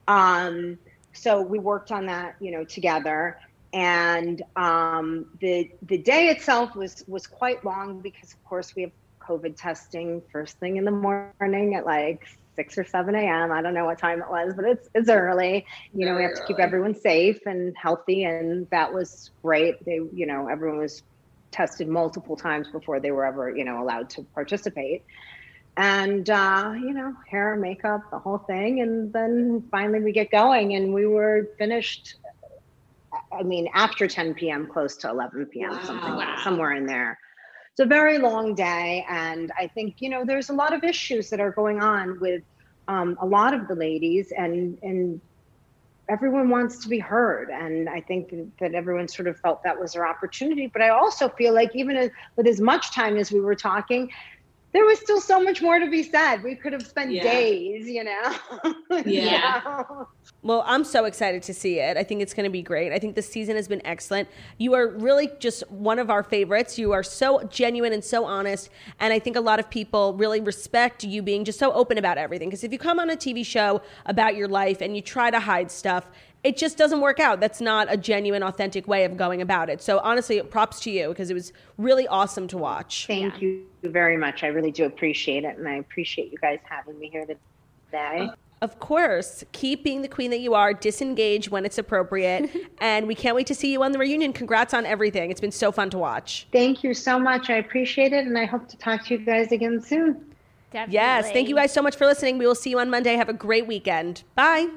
Um, 0.09 0.79
so 1.13 1.43
we 1.43 1.59
worked 1.59 1.93
on 1.93 2.07
that, 2.07 2.37
you 2.41 2.53
know, 2.53 2.65
together 2.65 3.37
and 3.77 4.43
um, 4.57 5.27
the 5.39 5.71
the 5.83 5.99
day 5.99 6.29
itself 6.29 6.75
was 6.75 7.05
was 7.07 7.27
quite 7.27 7.63
long 7.63 8.01
because 8.01 8.33
of 8.33 8.43
course 8.43 8.75
we 8.75 8.83
have 8.83 8.93
COVID 9.21 9.55
testing 9.55 10.23
first 10.33 10.59
thing 10.59 10.77
in 10.79 10.87
the 10.87 10.91
morning 10.91 11.75
at 11.75 11.85
like 11.85 12.27
six 12.55 12.79
or 12.79 12.85
seven 12.85 13.15
a.m. 13.15 13.53
I 13.53 13.61
don't 13.61 13.75
know 13.75 13.85
what 13.85 13.99
time 13.99 14.23
it 14.23 14.31
was, 14.31 14.55
but 14.57 14.65
it's 14.65 14.89
it's 14.95 15.11
early. 15.11 15.67
You 15.93 16.07
know, 16.07 16.17
we 16.17 16.23
have 16.23 16.35
to 16.37 16.45
keep 16.47 16.59
everyone 16.59 16.95
safe 16.95 17.39
and 17.45 17.77
healthy, 17.77 18.25
and 18.25 18.67
that 18.71 18.95
was 18.95 19.31
great. 19.43 19.85
They, 19.85 20.01
you 20.21 20.27
know, 20.27 20.49
everyone 20.49 20.79
was 20.79 21.03
tested 21.51 21.87
multiple 21.87 22.35
times 22.35 22.69
before 22.69 22.99
they 22.99 23.11
were 23.11 23.27
ever, 23.27 23.55
you 23.55 23.65
know, 23.65 23.83
allowed 23.83 24.09
to 24.11 24.23
participate. 24.35 25.05
And 25.77 26.31
uh, 26.31 26.73
you 26.81 26.95
know, 26.95 27.13
hair, 27.29 27.57
makeup, 27.57 28.11
the 28.11 28.19
whole 28.19 28.39
thing, 28.39 28.81
and 28.81 29.13
then 29.13 29.65
finally 29.71 30.01
we 30.01 30.13
get 30.13 30.31
going, 30.31 30.75
and 30.75 30.95
we 30.95 31.07
were 31.07 31.51
finished 31.59 32.17
I 33.33 33.43
mean, 33.43 33.69
after 33.75 34.07
10 34.07 34.35
p.m., 34.35 34.67
close 34.67 34.97
to 34.99 35.11
11 35.11 35.47
p.m., 35.47 35.71
wow. 35.71 35.85
something 35.85 36.17
wow. 36.17 36.37
somewhere 36.43 36.73
in 36.73 36.87
there. 36.87 37.19
It's 37.73 37.81
a 37.81 37.87
very 37.87 38.19
long 38.19 38.55
day, 38.55 39.05
and 39.09 39.53
I 39.59 39.67
think 39.69 39.97
you 39.99 40.09
know 40.09 40.25
there's 40.25 40.49
a 40.49 40.55
lot 40.55 40.73
of 40.73 40.83
issues 40.83 41.29
that 41.29 41.41
are 41.41 41.51
going 41.51 41.81
on 41.81 42.19
with 42.21 42.43
um, 42.89 43.19
a 43.21 43.27
lot 43.27 43.53
of 43.53 43.69
the 43.69 43.75
ladies, 43.75 44.33
and 44.35 44.79
and 44.83 45.21
everyone 46.09 46.49
wants 46.49 46.79
to 46.85 46.89
be 46.89 46.99
heard, 46.99 47.51
and 47.51 47.89
I 47.89 48.01
think 48.01 48.33
that 48.61 48.75
everyone 48.75 49.09
sort 49.09 49.29
of 49.29 49.39
felt 49.41 49.63
that 49.65 49.79
was 49.79 49.93
their 49.93 50.07
opportunity. 50.07 50.71
But 50.73 50.83
I 50.83 50.91
also 50.91 51.29
feel 51.29 51.53
like 51.53 51.75
even 51.75 52.11
with 52.37 52.47
as 52.47 52.61
much 52.61 52.95
time 52.95 53.19
as 53.19 53.31
we 53.31 53.41
were 53.41 53.55
talking, 53.55 54.11
there 54.73 54.85
was 54.85 54.99
still 54.99 55.21
so 55.21 55.43
much 55.43 55.63
more 55.63 55.79
to 55.79 55.89
be 55.89 56.03
said. 56.03 56.43
We 56.43 56.55
could 56.55 56.73
have 56.73 56.87
spent 56.87 57.11
yeah. 57.11 57.23
days, 57.23 57.89
you 57.89 58.05
know. 58.05 58.35
yeah. 59.07 59.83
Well, 60.43 60.63
I'm 60.67 60.85
so 60.85 61.07
excited 61.07 61.43
to 61.45 61.55
see 61.55 61.79
it. 61.79 61.97
I 61.97 62.03
think 62.03 62.21
it's 62.21 62.35
going 62.35 62.45
to 62.45 62.51
be 62.51 62.63
great. 62.63 62.93
I 62.93 62.99
think 62.99 63.15
the 63.15 63.23
season 63.23 63.57
has 63.57 63.69
been 63.69 63.81
excellent. 63.87 64.29
You 64.59 64.75
are 64.75 64.89
really 64.89 65.31
just 65.39 65.69
one 65.71 65.99
of 65.99 66.11
our 66.11 66.23
favorites. 66.23 66.79
You 66.79 66.93
are 66.93 67.03
so 67.03 67.43
genuine 67.45 67.93
and 67.93 68.05
so 68.05 68.27
honest, 68.27 68.69
and 69.01 69.13
I 69.13 69.19
think 69.19 69.37
a 69.37 69.41
lot 69.41 69.59
of 69.59 69.71
people 69.71 70.15
really 70.15 70.41
respect 70.41 71.05
you 71.05 71.23
being 71.23 71.45
just 71.45 71.59
so 71.59 71.73
open 71.73 71.97
about 71.97 72.19
everything. 72.19 72.49
Because 72.49 72.63
if 72.63 72.71
you 72.71 72.79
come 72.79 72.99
on 72.99 73.09
a 73.09 73.17
TV 73.17 73.47
show 73.47 73.83
about 74.05 74.37
your 74.37 74.49
life 74.49 74.83
and 74.83 74.95
you 74.95 75.03
try 75.03 75.31
to 75.31 75.41
hide 75.41 75.71
stuff, 75.71 76.11
it 76.47 76.57
just 76.57 76.79
doesn't 76.79 77.01
work 77.01 77.19
out. 77.19 77.41
That's 77.41 77.61
not 77.61 77.89
a 77.91 77.97
genuine, 77.97 78.45
authentic 78.45 78.87
way 78.87 79.05
of 79.05 79.17
going 79.17 79.43
about 79.43 79.69
it. 79.69 79.83
So 79.83 79.99
honestly, 79.99 80.41
props 80.43 80.79
to 80.81 80.93
you 80.93 81.09
because 81.09 81.29
it 81.29 81.35
was 81.35 81.53
really 81.77 82.07
awesome 82.07 82.47
to 82.49 82.57
watch. 82.57 83.07
Thank 83.09 83.43
yeah. 83.43 83.49
you 83.49 83.67
very 83.83 84.17
much. 84.17 84.45
I 84.45 84.47
really 84.47 84.71
do 84.71 84.85
appreciate 84.85 85.45
it, 85.45 85.59
and 85.59 85.67
I 85.67 85.75
appreciate 85.75 86.31
you 86.31 86.39
guys 86.39 86.61
having 86.63 87.01
me 87.01 87.11
here 87.11 87.27
today. 87.91 88.31
Of 88.63 88.79
course, 88.79 89.45
keep 89.51 89.83
being 89.83 90.03
the 90.03 90.09
queen 90.09 90.31
that 90.31 90.39
you 90.39 90.55
are. 90.55 90.73
Disengage 90.73 91.51
when 91.51 91.67
it's 91.67 91.79
appropriate, 91.79 92.49
and 92.81 93.09
we 93.09 93.17
can't 93.17 93.35
wait 93.35 93.49
to 93.49 93.55
see 93.55 93.73
you 93.73 93.83
on 93.83 93.91
the 93.91 93.99
reunion. 93.99 94.33
Congrats 94.33 94.73
on 94.73 94.87
everything. 94.87 95.33
It's 95.33 95.41
been 95.41 95.51
so 95.51 95.73
fun 95.73 95.91
to 95.91 95.99
watch. 95.99 96.47
Thank 96.53 96.85
you 96.85 96.95
so 96.95 97.19
much. 97.19 97.51
I 97.51 97.57
appreciate 97.57 98.13
it, 98.13 98.25
and 98.25 98.39
I 98.39 98.45
hope 98.45 98.69
to 98.69 98.77
talk 98.77 99.05
to 99.07 99.15
you 99.15 99.25
guys 99.25 99.51
again 99.51 99.83
soon. 99.83 100.25
Definitely. 100.71 100.95
Yes. 100.95 101.33
Thank 101.33 101.49
you 101.49 101.57
guys 101.57 101.73
so 101.73 101.83
much 101.83 101.97
for 101.97 102.07
listening. 102.07 102.39
We 102.39 102.47
will 102.47 102.55
see 102.55 102.71
you 102.71 102.79
on 102.79 102.89
Monday. 102.89 103.15
Have 103.15 103.29
a 103.29 103.33
great 103.33 103.67
weekend. 103.67 104.23
Bye. 104.37 104.69